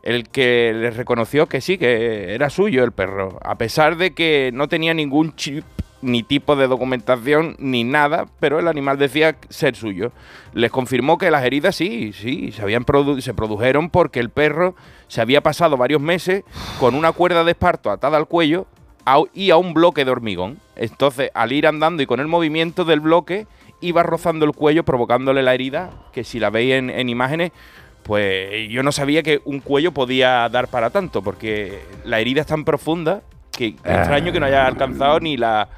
el 0.02 0.28
que 0.28 0.72
les 0.74 0.96
reconoció 0.96 1.46
que 1.46 1.62
sí, 1.62 1.78
que 1.78 2.34
era 2.34 2.50
suyo 2.50 2.84
el 2.84 2.92
perro, 2.92 3.38
a 3.42 3.56
pesar 3.56 3.96
de 3.96 4.12
que 4.12 4.50
no 4.52 4.68
tenía 4.68 4.92
ningún 4.92 5.34
chip 5.34 5.64
ni 6.04 6.22
tipo 6.22 6.54
de 6.56 6.66
documentación 6.68 7.56
ni 7.58 7.82
nada, 7.84 8.26
pero 8.40 8.58
el 8.58 8.68
animal 8.68 8.98
decía 8.98 9.36
ser 9.48 9.74
suyo. 9.74 10.12
Les 10.52 10.70
confirmó 10.70 11.18
que 11.18 11.30
las 11.30 11.44
heridas 11.44 11.74
sí, 11.74 12.12
sí, 12.12 12.52
se, 12.52 12.62
habían 12.62 12.84
produ- 12.84 13.20
se 13.20 13.34
produjeron 13.34 13.90
porque 13.90 14.20
el 14.20 14.30
perro 14.30 14.74
se 15.08 15.20
había 15.20 15.40
pasado 15.42 15.76
varios 15.76 16.00
meses 16.00 16.44
con 16.78 16.94
una 16.94 17.12
cuerda 17.12 17.42
de 17.44 17.52
esparto 17.52 17.90
atada 17.90 18.16
al 18.16 18.26
cuello 18.26 18.66
a- 19.06 19.22
y 19.32 19.50
a 19.50 19.56
un 19.56 19.74
bloque 19.74 20.04
de 20.04 20.10
hormigón. 20.10 20.58
Entonces, 20.76 21.30
al 21.34 21.52
ir 21.52 21.66
andando 21.66 22.02
y 22.02 22.06
con 22.06 22.20
el 22.20 22.26
movimiento 22.28 22.84
del 22.84 23.00
bloque, 23.00 23.46
iba 23.80 24.02
rozando 24.02 24.44
el 24.44 24.52
cuello 24.52 24.84
provocándole 24.84 25.42
la 25.42 25.54
herida, 25.54 25.90
que 26.12 26.24
si 26.24 26.38
la 26.38 26.50
veis 26.50 26.74
en, 26.74 26.90
en 26.90 27.08
imágenes, 27.08 27.52
pues 28.02 28.68
yo 28.70 28.82
no 28.82 28.92
sabía 28.92 29.22
que 29.22 29.40
un 29.44 29.60
cuello 29.60 29.92
podía 29.92 30.48
dar 30.50 30.68
para 30.68 30.90
tanto, 30.90 31.22
porque 31.22 31.80
la 32.04 32.20
herida 32.20 32.42
es 32.42 32.46
tan 32.46 32.64
profunda 32.64 33.22
que 33.50 33.68
extraño 33.68 34.32
que 34.32 34.40
no 34.40 34.46
haya 34.46 34.66
alcanzado 34.66 35.20
ni 35.20 35.36
la 35.36 35.68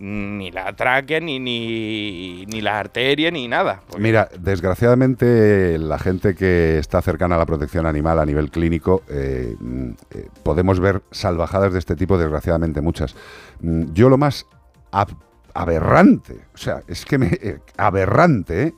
ni 0.00 0.50
la 0.50 0.72
tráquea, 0.74 1.20
ni, 1.20 1.38
ni, 1.38 2.46
ni 2.46 2.60
las 2.62 2.88
ni 3.32 3.48
nada. 3.48 3.82
Mira, 3.98 4.28
desgraciadamente 4.38 5.78
la 5.78 5.98
gente 5.98 6.34
que 6.34 6.78
está 6.78 7.02
cercana 7.02 7.34
a 7.34 7.38
la 7.38 7.46
protección 7.46 7.84
animal 7.86 8.18
a 8.18 8.24
nivel 8.24 8.50
clínico, 8.50 9.02
eh, 9.08 9.54
mm, 9.60 9.90
eh, 10.12 10.28
podemos 10.42 10.80
ver 10.80 11.02
salvajadas 11.10 11.74
de 11.74 11.78
este 11.78 11.96
tipo, 11.96 12.16
desgraciadamente 12.16 12.80
muchas. 12.80 13.14
Mm, 13.60 13.92
Yo 13.92 14.08
lo 14.08 14.16
más 14.16 14.46
ab- 14.90 15.16
aberrante, 15.52 16.40
o 16.54 16.58
sea, 16.58 16.82
es 16.88 17.04
que 17.04 17.18
me... 17.18 17.26
eh, 17.26 17.58
aberrante, 17.76 18.62
¿eh? 18.62 18.74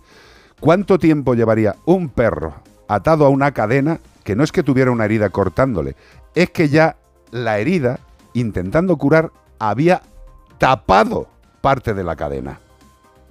¿Cuánto 0.58 0.98
tiempo 0.98 1.34
llevaría 1.34 1.76
un 1.86 2.08
perro 2.08 2.54
atado 2.88 3.24
a 3.26 3.28
una 3.28 3.52
cadena 3.52 4.00
que 4.24 4.36
no 4.36 4.42
es 4.44 4.52
que 4.52 4.62
tuviera 4.62 4.90
una 4.90 5.04
herida 5.04 5.30
cortándole, 5.30 5.94
es 6.34 6.50
que 6.50 6.68
ya 6.68 6.96
la 7.30 7.58
herida, 7.58 7.98
intentando 8.34 8.96
curar, 8.96 9.30
había 9.58 10.02
tapado 10.62 11.26
parte 11.60 11.92
de 11.92 12.04
la 12.04 12.14
cadena? 12.14 12.60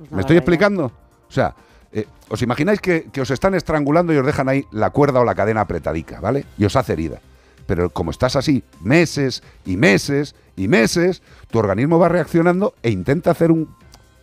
¿Me 0.10 0.20
estoy 0.20 0.36
explicando? 0.36 0.92
O 1.30 1.32
sea, 1.32 1.56
eh, 1.94 2.06
¿os 2.28 2.42
imagináis 2.42 2.82
que, 2.82 3.08
que 3.10 3.22
os 3.22 3.32
están 3.32 3.56
estrangulando 3.56 4.12
y 4.12 4.18
os 4.18 4.26
dejan 4.26 4.50
ahí 4.50 4.66
la 4.72 4.90
cuerda 4.90 5.22
o 5.22 5.24
la 5.24 5.34
cadena 5.34 5.62
apretadica, 5.62 6.20
¿vale? 6.20 6.46
Y 6.58 6.66
os 6.66 6.76
hace 6.76 6.92
herida. 6.92 7.22
Pero 7.66 7.90
como 7.90 8.12
estás 8.12 8.36
así 8.36 8.66
meses 8.82 9.44
y 9.66 9.78
meses 9.78 10.36
y 10.58 10.68
meses, 10.68 11.22
tu 11.50 11.60
organismo 11.60 12.00
va 12.00 12.10
reaccionando 12.10 12.74
e 12.84 12.90
intenta 12.90 13.32
hacer 13.32 13.50
un, 13.50 13.74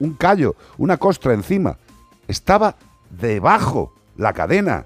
un 0.01 0.13
callo, 0.13 0.57
una 0.77 0.99
costra 0.99 1.33
encima. 1.33 1.79
Estaba 2.27 2.77
debajo 3.09 3.95
la 4.19 4.35
cadena. 4.35 4.85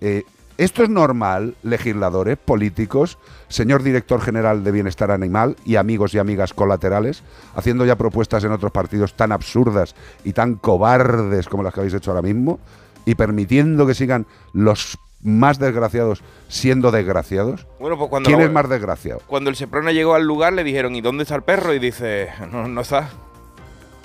Eh, 0.00 0.24
¿Esto 0.56 0.84
es 0.84 0.88
normal, 0.88 1.56
legisladores, 1.64 2.38
políticos, 2.38 3.18
señor 3.48 3.82
director 3.82 4.20
general 4.20 4.62
de 4.62 4.70
Bienestar 4.70 5.10
Animal 5.10 5.56
y 5.64 5.74
amigos 5.74 6.14
y 6.14 6.18
amigas 6.18 6.54
colaterales, 6.54 7.24
haciendo 7.56 7.84
ya 7.84 7.96
propuestas 7.96 8.44
en 8.44 8.52
otros 8.52 8.70
partidos 8.70 9.14
tan 9.14 9.32
absurdas 9.32 9.96
y 10.22 10.32
tan 10.32 10.54
cobardes 10.54 11.48
como 11.48 11.64
las 11.64 11.74
que 11.74 11.80
habéis 11.80 11.94
hecho 11.94 12.12
ahora 12.12 12.22
mismo, 12.22 12.60
y 13.04 13.16
permitiendo 13.16 13.84
que 13.84 13.94
sigan 13.94 14.26
los 14.52 14.96
más 15.22 15.58
desgraciados 15.58 16.22
siendo 16.46 16.92
desgraciados? 16.92 17.66
Bueno, 17.80 17.98
pues 17.98 18.08
cuando 18.08 18.28
¿Quién 18.28 18.40
es 18.40 18.52
más 18.52 18.68
desgraciado? 18.68 19.22
Cuando 19.26 19.50
el 19.50 19.56
Seprona 19.56 19.90
llegó 19.90 20.14
al 20.14 20.24
lugar 20.24 20.52
le 20.52 20.62
dijeron, 20.62 20.94
¿y 20.94 21.00
dónde 21.00 21.24
está 21.24 21.34
el 21.34 21.42
perro? 21.42 21.74
Y 21.74 21.80
dice, 21.80 22.28
no, 22.52 22.68
no 22.68 22.80
está. 22.82 23.08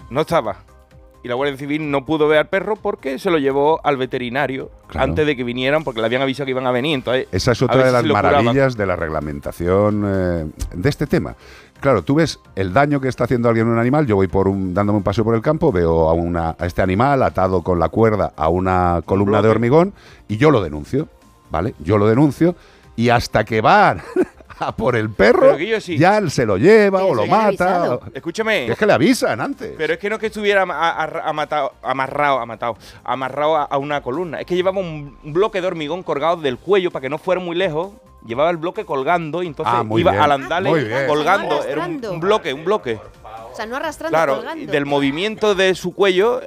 No 0.09 0.21
estaba. 0.21 0.68
Y 1.21 1.27
la 1.27 1.35
Guardia 1.35 1.57
Civil 1.57 1.91
no 1.91 2.05
pudo 2.05 2.27
ver 2.27 2.39
al 2.39 2.47
perro 2.47 2.75
porque 2.77 3.19
se 3.19 3.29
lo 3.29 3.37
llevó 3.37 3.81
al 3.83 3.97
veterinario 3.97 4.71
antes 4.93 5.25
de 5.25 5.35
que 5.35 5.43
vinieran 5.43 5.83
porque 5.83 5.99
le 5.99 6.05
habían 6.05 6.21
avisado 6.21 6.45
que 6.45 6.51
iban 6.51 6.65
a 6.65 6.71
venir. 6.71 6.95
Entonces, 6.95 7.27
Esa 7.31 7.51
es 7.51 7.61
otra 7.61 7.83
de 7.83 7.91
las 7.91 8.05
maravillas 8.05 8.77
de 8.77 8.85
la 8.85 8.95
reglamentación 8.95 10.03
eh, 10.05 10.45
de 10.73 10.89
este 10.89 11.07
tema. 11.07 11.35
Claro, 11.81 12.03
tú 12.03 12.15
ves 12.15 12.39
el 12.55 12.73
daño 12.73 12.99
que 12.99 13.07
está 13.07 13.25
haciendo 13.25 13.49
alguien 13.49 13.67
a 13.67 13.71
un 13.71 13.79
animal. 13.79 14.05
Yo 14.05 14.15
voy 14.15 14.27
por 14.27 14.47
un, 14.47 14.73
dándome 14.73 14.97
un 14.97 15.03
paseo 15.03 15.23
por 15.23 15.35
el 15.35 15.41
campo, 15.41 15.71
veo 15.71 16.09
a, 16.09 16.13
una, 16.13 16.55
a 16.57 16.65
este 16.65 16.81
animal 16.81 17.23
atado 17.23 17.63
con 17.63 17.79
la 17.79 17.89
cuerda 17.89 18.33
a 18.35 18.49
una 18.49 19.01
columna 19.05 19.41
de 19.41 19.49
hormigón 19.49 19.93
y 20.27 20.37
yo 20.37 20.51
lo 20.51 20.61
denuncio, 20.61 21.07
¿vale? 21.49 21.75
Yo 21.79 21.97
lo 21.97 22.07
denuncio 22.07 22.55
y 22.95 23.09
hasta 23.09 23.43
que 23.45 23.61
van 23.61 24.01
a 24.67 24.71
por 24.75 24.95
el 24.95 25.09
perro, 25.09 25.57
sí. 25.79 25.97
ya 25.97 26.21
se 26.29 26.45
lo 26.45 26.57
lleva 26.57 27.03
o 27.03 27.13
lo 27.15 27.25
mata. 27.25 27.95
o- 27.95 28.01
Escúchame. 28.13 28.67
Es 28.71 28.77
que 28.77 28.85
le 28.85 28.93
avisan 28.93 29.39
antes. 29.41 29.73
Pero 29.77 29.93
es 29.93 29.99
que 29.99 30.09
no 30.09 30.15
es 30.15 30.19
que 30.21 30.27
estuviera 30.27 30.61
amarrado, 30.63 32.39
amatado, 32.39 32.77
amarrado 33.03 33.57
a, 33.57 33.63
a 33.63 33.77
una 33.77 34.01
columna. 34.01 34.39
Es 34.39 34.45
que 34.45 34.55
llevaba 34.55 34.79
un 34.79 35.17
bloque 35.23 35.61
de 35.61 35.67
hormigón 35.67 36.03
colgado 36.03 36.37
del 36.37 36.57
cuello 36.57 36.91
para 36.91 37.01
que 37.01 37.09
no 37.09 37.17
fuera 37.17 37.41
muy 37.41 37.55
lejos. 37.55 37.91
Llevaba 38.25 38.49
el 38.49 38.57
bloque 38.57 38.83
colgando 38.85 39.41
y 39.43 39.47
entonces 39.47 39.73
Ah, 39.73 39.83
iba 39.97 40.11
bien. 40.11 40.23
al 40.23 40.29
bien. 40.85 41.07
colgando. 41.07 41.63
Era 41.63 41.85
un, 41.85 42.19
bloque, 42.19 42.53
un 42.53 42.65
bloque. 42.65 42.99
O 43.51 43.55
sea, 43.55 43.65
no 43.65 43.77
arrastrando, 43.77 44.11
Claro, 44.15 44.35
colgando. 44.35 44.71
del 44.71 44.85
movimiento 44.85 45.55
de 45.55 45.73
su 45.73 45.93
cuello, 45.93 46.41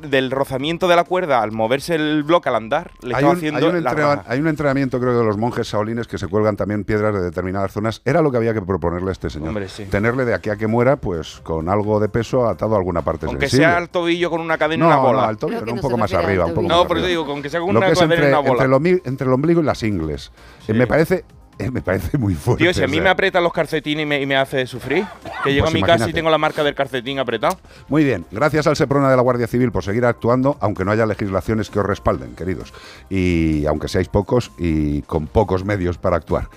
del 0.00 0.30
rozamiento 0.32 0.88
de 0.88 0.96
la 0.96 1.04
cuerda 1.04 1.42
al 1.42 1.52
moverse 1.52 1.94
el 1.94 2.24
bloque 2.24 2.48
al 2.48 2.56
andar, 2.56 2.90
le 3.02 3.08
Hay 3.14 3.20
estaba 3.20 3.30
un, 3.32 3.36
haciendo 3.36 3.58
hay 3.58 3.64
un 3.66 3.84
la 3.84 3.90
entrena- 3.90 4.14
raja. 4.16 4.24
hay 4.26 4.40
un 4.40 4.48
entrenamiento, 4.48 4.98
creo, 4.98 5.16
de 5.18 5.24
los 5.24 5.36
monjes 5.38 5.68
saolines 5.68 6.08
que 6.08 6.18
se 6.18 6.26
cuelgan 6.26 6.56
también 6.56 6.82
piedras 6.84 7.14
de 7.14 7.20
determinadas 7.20 7.70
zonas. 7.72 8.02
Era 8.04 8.20
lo 8.20 8.30
que 8.32 8.36
había 8.38 8.52
que 8.52 8.62
proponerle 8.62 9.10
a 9.10 9.12
este 9.12 9.30
señor. 9.30 9.48
Hombre, 9.50 9.68
sí. 9.68 9.84
Tenerle 9.84 10.24
de 10.24 10.34
aquí 10.34 10.50
a 10.50 10.56
que 10.56 10.66
muera, 10.66 10.96
pues 10.96 11.40
con 11.44 11.68
algo 11.68 12.00
de 12.00 12.08
peso 12.08 12.48
atado 12.48 12.74
a 12.74 12.78
alguna 12.78 13.02
parte 13.02 13.26
Aunque 13.26 13.42
sensible. 13.48 13.66
sea 13.66 13.76
al 13.76 13.88
tobillo 13.88 14.28
con 14.30 14.40
una 14.40 14.58
cadena 14.58 14.84
no, 14.84 14.90
una 14.90 14.96
bola. 15.00 15.22
no, 15.22 15.28
al 15.28 15.36
tobillo, 15.36 15.64
no, 15.64 15.72
un 15.74 15.80
poco 15.80 15.96
más 15.96 16.12
arriba. 16.14 16.46
Un 16.46 16.54
poco 16.54 16.66
No, 16.68 16.82
eso 16.82 16.92
arriba. 16.92 17.06
digo, 17.06 17.24
con 17.26 17.40
que 17.42 17.48
sea 17.50 17.60
con 17.60 17.72
Lo 17.72 17.78
una 17.78 17.88
cadena 17.92 18.14
entre, 18.14 18.28
una 18.28 18.38
bola. 18.40 18.50
entre 18.52 18.66
el, 18.66 18.72
omi- 18.72 19.02
entre 19.04 19.26
el 19.28 19.32
ombligo 19.32 19.60
y 19.60 19.64
las 19.64 19.82
ingles. 19.84 20.32
Eh, 20.66 20.74
me 20.74 20.86
parece 20.88 21.24
eh, 21.58 21.70
me 21.70 21.80
parece 21.80 22.18
muy 22.18 22.34
fuerte. 22.34 22.64
Tío, 22.64 22.74
si 22.74 22.82
a 22.82 22.84
o 22.84 22.88
mí 22.88 22.94
sea. 22.94 23.04
me 23.04 23.10
aprietan 23.10 23.42
los 23.42 23.52
calcetines 23.52 24.02
y 24.02 24.06
me, 24.06 24.20
y 24.20 24.26
me 24.26 24.36
hace 24.36 24.66
sufrir, 24.66 25.06
que 25.42 25.52
llego 25.52 25.64
Pues 25.64 25.74
a 25.74 25.78
mi 25.78 25.82
casa 25.82 26.10
y 26.10 26.12
tengo 26.12 26.28
la 26.30 26.38
marca 26.38 26.62
del 26.62 26.74
calcetín 26.74 27.18
apretado. 27.18 27.58
Muy 27.88 28.04
bien, 28.04 28.26
gracias 28.30 28.66
al 28.66 28.76
Seprona 28.76 29.10
de 29.10 29.16
la 29.16 29.22
Guardia 29.22 29.46
Civil 29.46 29.72
por 29.72 29.82
seguir 29.82 30.04
actuando, 30.04 30.56
aunque 30.60 30.84
no 30.84 30.92
haya 30.92 31.06
legislaciones 31.06 31.70
que 31.70 31.78
os 31.78 31.86
respalden, 31.86 32.34
queridos. 32.34 32.74
Y 33.08 33.64
aunque 33.66 33.88
seáis 33.88 34.08
pocos 34.08 34.50
y 34.58 35.02
con 35.02 35.26
pocos 35.26 35.64
medios 35.64 35.98
para 35.98 36.16
actuar. 36.16 36.48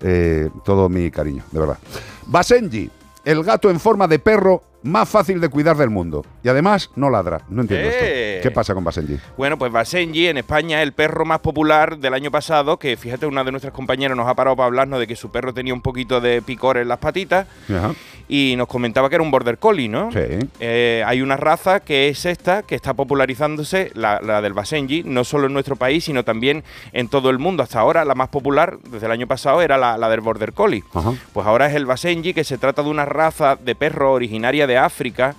Eh, 0.00 0.48
todo 0.64 0.88
mi 0.88 1.10
cariño, 1.10 1.44
de 1.50 1.60
verdad. 1.60 1.78
Basenji, 2.26 2.90
el 3.24 3.42
gato 3.42 3.70
en 3.70 3.80
forma 3.80 4.06
de 4.06 4.18
perro 4.18 4.62
más 4.82 5.08
fácil 5.08 5.40
de 5.40 5.48
cuidar 5.48 5.76
del 5.76 5.90
mundo. 5.90 6.24
Y 6.42 6.48
además 6.48 6.90
no 6.96 7.10
ladra. 7.10 7.42
No 7.48 7.62
entiendo 7.62 7.88
¡Eh! 7.90 8.36
esto. 8.36 8.48
¿Qué 8.48 8.54
pasa 8.54 8.74
con 8.74 8.84
Basenji? 8.84 9.18
Bueno, 9.36 9.58
pues 9.58 9.72
Basenji 9.72 10.28
en 10.28 10.38
España 10.38 10.80
es 10.80 10.84
el 10.86 10.92
perro 10.92 11.24
más 11.24 11.40
popular 11.40 11.98
del 11.98 12.14
año 12.14 12.30
pasado, 12.30 12.78
que 12.78 12.96
fíjate, 12.96 13.26
una 13.26 13.42
de 13.42 13.50
nuestras 13.50 13.72
compañeras 13.74 14.16
nos 14.16 14.28
ha 14.28 14.34
parado 14.34 14.54
para 14.56 14.66
hablarnos 14.68 15.00
de 15.00 15.06
que 15.08 15.16
su 15.16 15.30
perro 15.32 15.52
tenía 15.52 15.74
un 15.74 15.82
poquito 15.82 16.20
de 16.20 16.40
picor 16.42 16.76
en 16.78 16.86
las 16.88 16.98
patitas 16.98 17.48
Ajá. 17.68 17.92
y 18.28 18.54
nos 18.56 18.68
comentaba 18.68 19.08
que 19.08 19.16
era 19.16 19.24
un 19.24 19.32
border 19.32 19.58
collie, 19.58 19.88
¿no? 19.88 20.12
Sí. 20.12 20.20
Eh, 20.60 21.02
hay 21.04 21.22
una 21.22 21.36
raza 21.36 21.80
que 21.80 22.08
es 22.08 22.24
esta, 22.24 22.62
que 22.62 22.76
está 22.76 22.94
popularizándose, 22.94 23.90
la, 23.94 24.20
la 24.20 24.40
del 24.40 24.52
Basenji, 24.52 25.02
no 25.04 25.24
solo 25.24 25.48
en 25.48 25.52
nuestro 25.54 25.74
país, 25.74 26.04
sino 26.04 26.24
también 26.24 26.62
en 26.92 27.08
todo 27.08 27.30
el 27.30 27.40
mundo. 27.40 27.64
Hasta 27.64 27.80
ahora 27.80 28.04
la 28.04 28.14
más 28.14 28.28
popular, 28.28 28.78
desde 28.88 29.06
el 29.06 29.12
año 29.12 29.26
pasado, 29.26 29.60
era 29.60 29.76
la, 29.76 29.98
la 29.98 30.08
del 30.08 30.20
border 30.20 30.52
collie. 30.52 30.84
Ajá. 30.94 31.14
Pues 31.32 31.46
ahora 31.48 31.66
es 31.66 31.74
el 31.74 31.84
Basenji, 31.86 32.32
que 32.32 32.44
se 32.44 32.58
trata 32.58 32.84
de 32.84 32.90
una 32.90 33.04
raza 33.04 33.56
de 33.56 33.74
perro 33.74 34.12
originaria 34.12 34.67
de 34.68 34.78
África, 34.78 35.34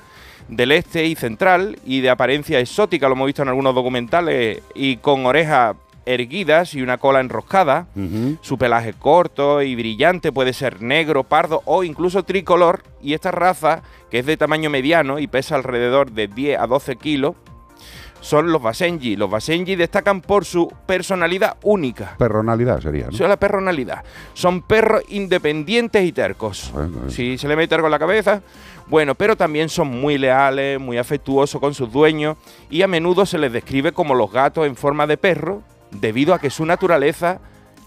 del 0.49 0.73
este 0.73 1.05
y 1.05 1.15
central, 1.15 1.79
y 1.85 2.01
de 2.01 2.09
apariencia 2.09 2.59
exótica, 2.59 3.07
lo 3.07 3.15
hemos 3.15 3.27
visto 3.27 3.43
en 3.43 3.47
algunos 3.47 3.73
documentales, 3.73 4.61
y 4.75 4.97
con 4.97 5.25
orejas 5.25 5.77
erguidas 6.05 6.73
y 6.73 6.81
una 6.81 6.97
cola 6.97 7.19
enroscada. 7.19 7.87
Su 8.41 8.57
pelaje 8.57 8.93
corto 8.93 9.61
y 9.61 9.75
brillante 9.75 10.31
puede 10.31 10.53
ser 10.53 10.81
negro, 10.81 11.23
pardo 11.23 11.61
o 11.65 11.83
incluso 11.83 12.23
tricolor. 12.23 12.83
Y 13.01 13.13
esta 13.13 13.31
raza, 13.31 13.83
que 14.09 14.19
es 14.19 14.25
de 14.25 14.35
tamaño 14.35 14.69
mediano 14.69 15.19
y 15.19 15.27
pesa 15.27 15.55
alrededor 15.55 16.11
de 16.11 16.27
10 16.27 16.59
a 16.59 16.67
12 16.67 16.95
kilos, 16.95 17.35
son 18.21 18.51
los 18.51 18.61
Basenji. 18.61 19.15
Los 19.15 19.29
Basenji 19.29 19.75
destacan 19.75 20.21
por 20.21 20.45
su 20.45 20.71
personalidad 20.85 21.57
única. 21.63 22.15
Personalidad 22.17 22.81
sería, 22.81 23.07
es 23.07 23.19
la 23.19 23.37
personalidad. 23.37 24.03
Son 24.33 24.61
perros 24.61 25.03
independientes 25.09 26.03
y 26.03 26.11
tercos. 26.11 26.73
Si 27.07 27.37
se 27.37 27.47
le 27.47 27.55
mete 27.55 27.75
algo 27.75 27.87
en 27.87 27.91
la 27.91 27.99
cabeza, 27.99 28.41
bueno, 28.89 29.13
pero 29.13 29.35
también 29.35 29.69
son 29.69 29.87
muy 29.87 30.17
leales, 30.17 30.79
muy 30.79 30.97
afectuosos 30.97 31.61
con 31.61 31.73
sus 31.75 31.91
dueños 31.91 32.37
y 32.69 32.81
a 32.81 32.87
menudo 32.87 33.25
se 33.25 33.37
les 33.37 33.53
describe 33.53 33.91
como 33.91 34.15
los 34.15 34.31
gatos 34.31 34.65
en 34.65 34.75
forma 34.75 35.05
de 35.05 35.17
perro 35.17 35.61
debido 35.91 36.33
a 36.33 36.39
que 36.39 36.49
su 36.49 36.65
naturaleza 36.65 37.39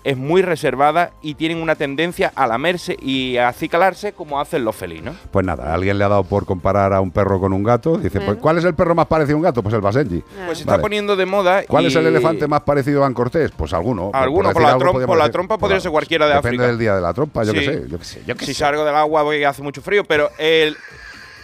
es 0.04 0.16
muy 0.16 0.42
reservada 0.42 1.12
y 1.22 1.34
tienen 1.34 1.62
una 1.62 1.74
tendencia 1.76 2.32
a 2.34 2.46
lamerse 2.46 2.96
y 3.00 3.36
a 3.36 3.48
acicalarse 3.48 4.12
como 4.12 4.40
hacen 4.40 4.64
los 4.64 4.74
felinos. 4.74 5.14
Pues 5.30 5.46
nada, 5.46 5.72
alguien 5.72 5.98
le 5.98 6.04
ha 6.04 6.08
dado 6.08 6.24
por 6.24 6.44
comparar 6.44 6.92
a 6.92 7.00
un 7.00 7.10
perro 7.10 7.38
con 7.40 7.52
un 7.52 7.62
gato. 7.62 7.98
Dice, 7.98 8.20
pues, 8.20 8.38
¿cuál 8.38 8.58
es 8.58 8.64
el 8.64 8.74
perro 8.74 8.94
más 8.94 9.06
parecido 9.06 9.36
a 9.36 9.38
un 9.38 9.42
gato? 9.42 9.62
Pues 9.62 9.74
el 9.74 9.80
Basenji. 9.80 10.22
Pues 10.46 10.58
se 10.58 10.62
está 10.64 10.72
Vale. 10.72 10.82
poniendo 10.82 11.14
de 11.16 11.26
moda. 11.26 11.62
¿Cuál 11.68 11.84
y- 11.84 11.86
es 11.88 11.94
el 11.96 12.06
elefante 12.06 12.46
más 12.48 12.62
parecido 12.62 12.98
a 12.98 13.02
Van 13.02 13.14
Cortés? 13.14 13.52
Pues 13.56 13.72
alguno. 13.72 14.10
Alguno, 14.12 14.52
por 14.52 14.62
la, 14.62 14.68
algo, 14.70 14.80
trom- 14.80 14.92
podríamos 14.92 15.06
por 15.16 15.18
la 15.24 15.30
trompa 15.30 15.58
podría 15.58 15.80
ser 15.80 15.90
cualquiera 15.90 16.26
de 16.26 16.34
Depende 16.34 16.48
África. 16.56 16.66
del 16.66 16.78
día 16.78 16.94
de 16.96 17.00
la 17.00 17.12
trompa, 17.14 17.44
yo 17.44 17.52
qué 17.52 17.60
Sí. 17.60 17.64
sé. 17.66 17.84
Yo 17.88 17.98
qué 17.98 18.04
sé, 18.04 18.22
yo 18.26 18.34
qué 18.36 18.44
si 18.46 18.54
sé. 18.54 18.60
salgo 18.60 18.84
del 18.84 18.94
agua 18.96 19.22
porque 19.22 19.46
hace 19.46 19.62
mucho 19.62 19.82
frío, 19.82 20.04
pero 20.04 20.30
el, 20.38 20.76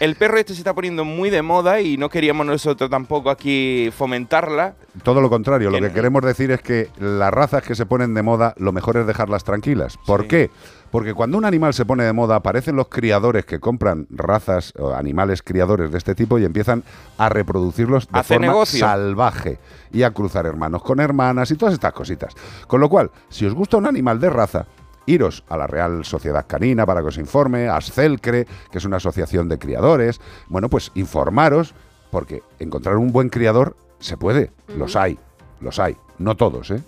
el 0.01 0.15
perro 0.15 0.39
este 0.39 0.55
se 0.55 0.61
está 0.61 0.75
poniendo 0.75 1.05
muy 1.05 1.31
de 1.31 1.43
moda 1.43 1.81
y 1.81 1.97
no 1.97 2.09
queríamos 2.09 2.47
nosotros 2.47 2.89
tampoco 2.91 3.31
aquí 3.31 3.91
fomentarla. 3.97 4.75
Todo 5.03 5.21
lo 5.21 5.29
contrario, 5.31 5.71
lo 5.71 5.81
que 5.81 5.93
queremos 5.93 6.23
decir 6.23 6.51
es 6.51 6.61
que 6.61 6.89
las 6.99 7.33
razas 7.33 7.63
que 7.63 7.75
se 7.75 7.87
ponen 7.87 8.15
de 8.15 8.23
moda, 8.23 8.55
lo 8.59 8.73
mejor 8.73 8.97
es 8.97 9.07
dejarlas 9.07 9.45
tranquilas. 9.45 9.99
¿Por 10.07 10.27
qué? 10.27 10.51
Porque 10.91 11.13
cuando 11.13 11.37
un 11.37 11.45
animal 11.45 11.75
se 11.75 11.85
pone 11.85 12.05
de 12.05 12.13
moda, 12.15 12.37
aparecen 12.37 12.75
los 12.75 12.89
criadores 12.89 13.45
que 13.45 13.61
compran 13.61 14.07
razas 14.11 14.73
o 14.79 14.95
animales 14.95 15.43
criadores 15.43 15.91
de 15.93 15.99
este 15.99 16.15
tipo 16.15 16.39
y 16.39 16.45
empiezan 16.45 16.83
a 17.19 17.29
reproducirlos 17.29 18.09
de 18.09 18.19
Hace 18.19 18.35
forma 18.35 18.47
negocio. 18.47 18.81
salvaje 18.81 19.59
y 19.93 20.03
a 20.03 20.11
cruzar 20.13 20.47
hermanos 20.47 20.83
con 20.83 21.01
hermanas 21.01 21.51
y 21.51 21.57
todas 21.57 21.75
estas 21.75 21.93
cositas. 21.93 22.35
Con 22.67 22.81
lo 22.81 22.89
cual, 22.89 23.11
si 23.29 23.45
os 23.45 23.53
gusta 23.55 23.77
un 23.77 23.87
animal 23.87 24.19
de 24.19 24.31
raza, 24.31 24.67
iros 25.09 25.45
a 25.49 25.57
la 25.57 25.67
Real 25.67 26.05
Sociedad 26.05 26.47
Canina 26.47 26.87
para 26.87 27.01
que 27.01 27.09
os 27.09 27.19
informe, 27.19 27.69
a 27.69 27.77
Ascelcre, 27.77 28.47
que 28.71 28.79
es 28.79 28.85
una 28.85 28.99
asociación 28.99 29.49
de 29.49 29.59
criadores. 29.59 30.21
Bueno, 30.49 30.69
pues 30.69 30.93
informaros, 30.95 31.75
porque 32.11 32.43
encontrar 32.59 32.97
un 32.97 33.13
buen 33.13 33.29
criador 33.29 33.77
se 33.99 34.17
puede, 34.17 34.51
los 34.77 34.97
hay, 34.97 35.19
los 35.61 35.79
hay, 35.79 35.97
no 36.19 36.37
todos, 36.37 36.71
¿eh? 36.71 36.83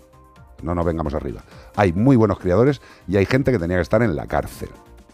No 0.63 0.75
nos 0.75 0.85
vengamos 0.85 1.15
arriba. 1.15 1.43
Hay 1.75 1.93
muy 1.93 2.17
buenos 2.17 2.39
criadores 2.39 2.83
y 3.09 3.17
hay 3.17 3.25
gente 3.25 3.51
que 3.51 3.59
tenía 3.59 3.77
que 3.77 3.83
estar 3.83 4.03
en 4.03 4.15
la 4.15 4.27
cárcel, 4.27 4.69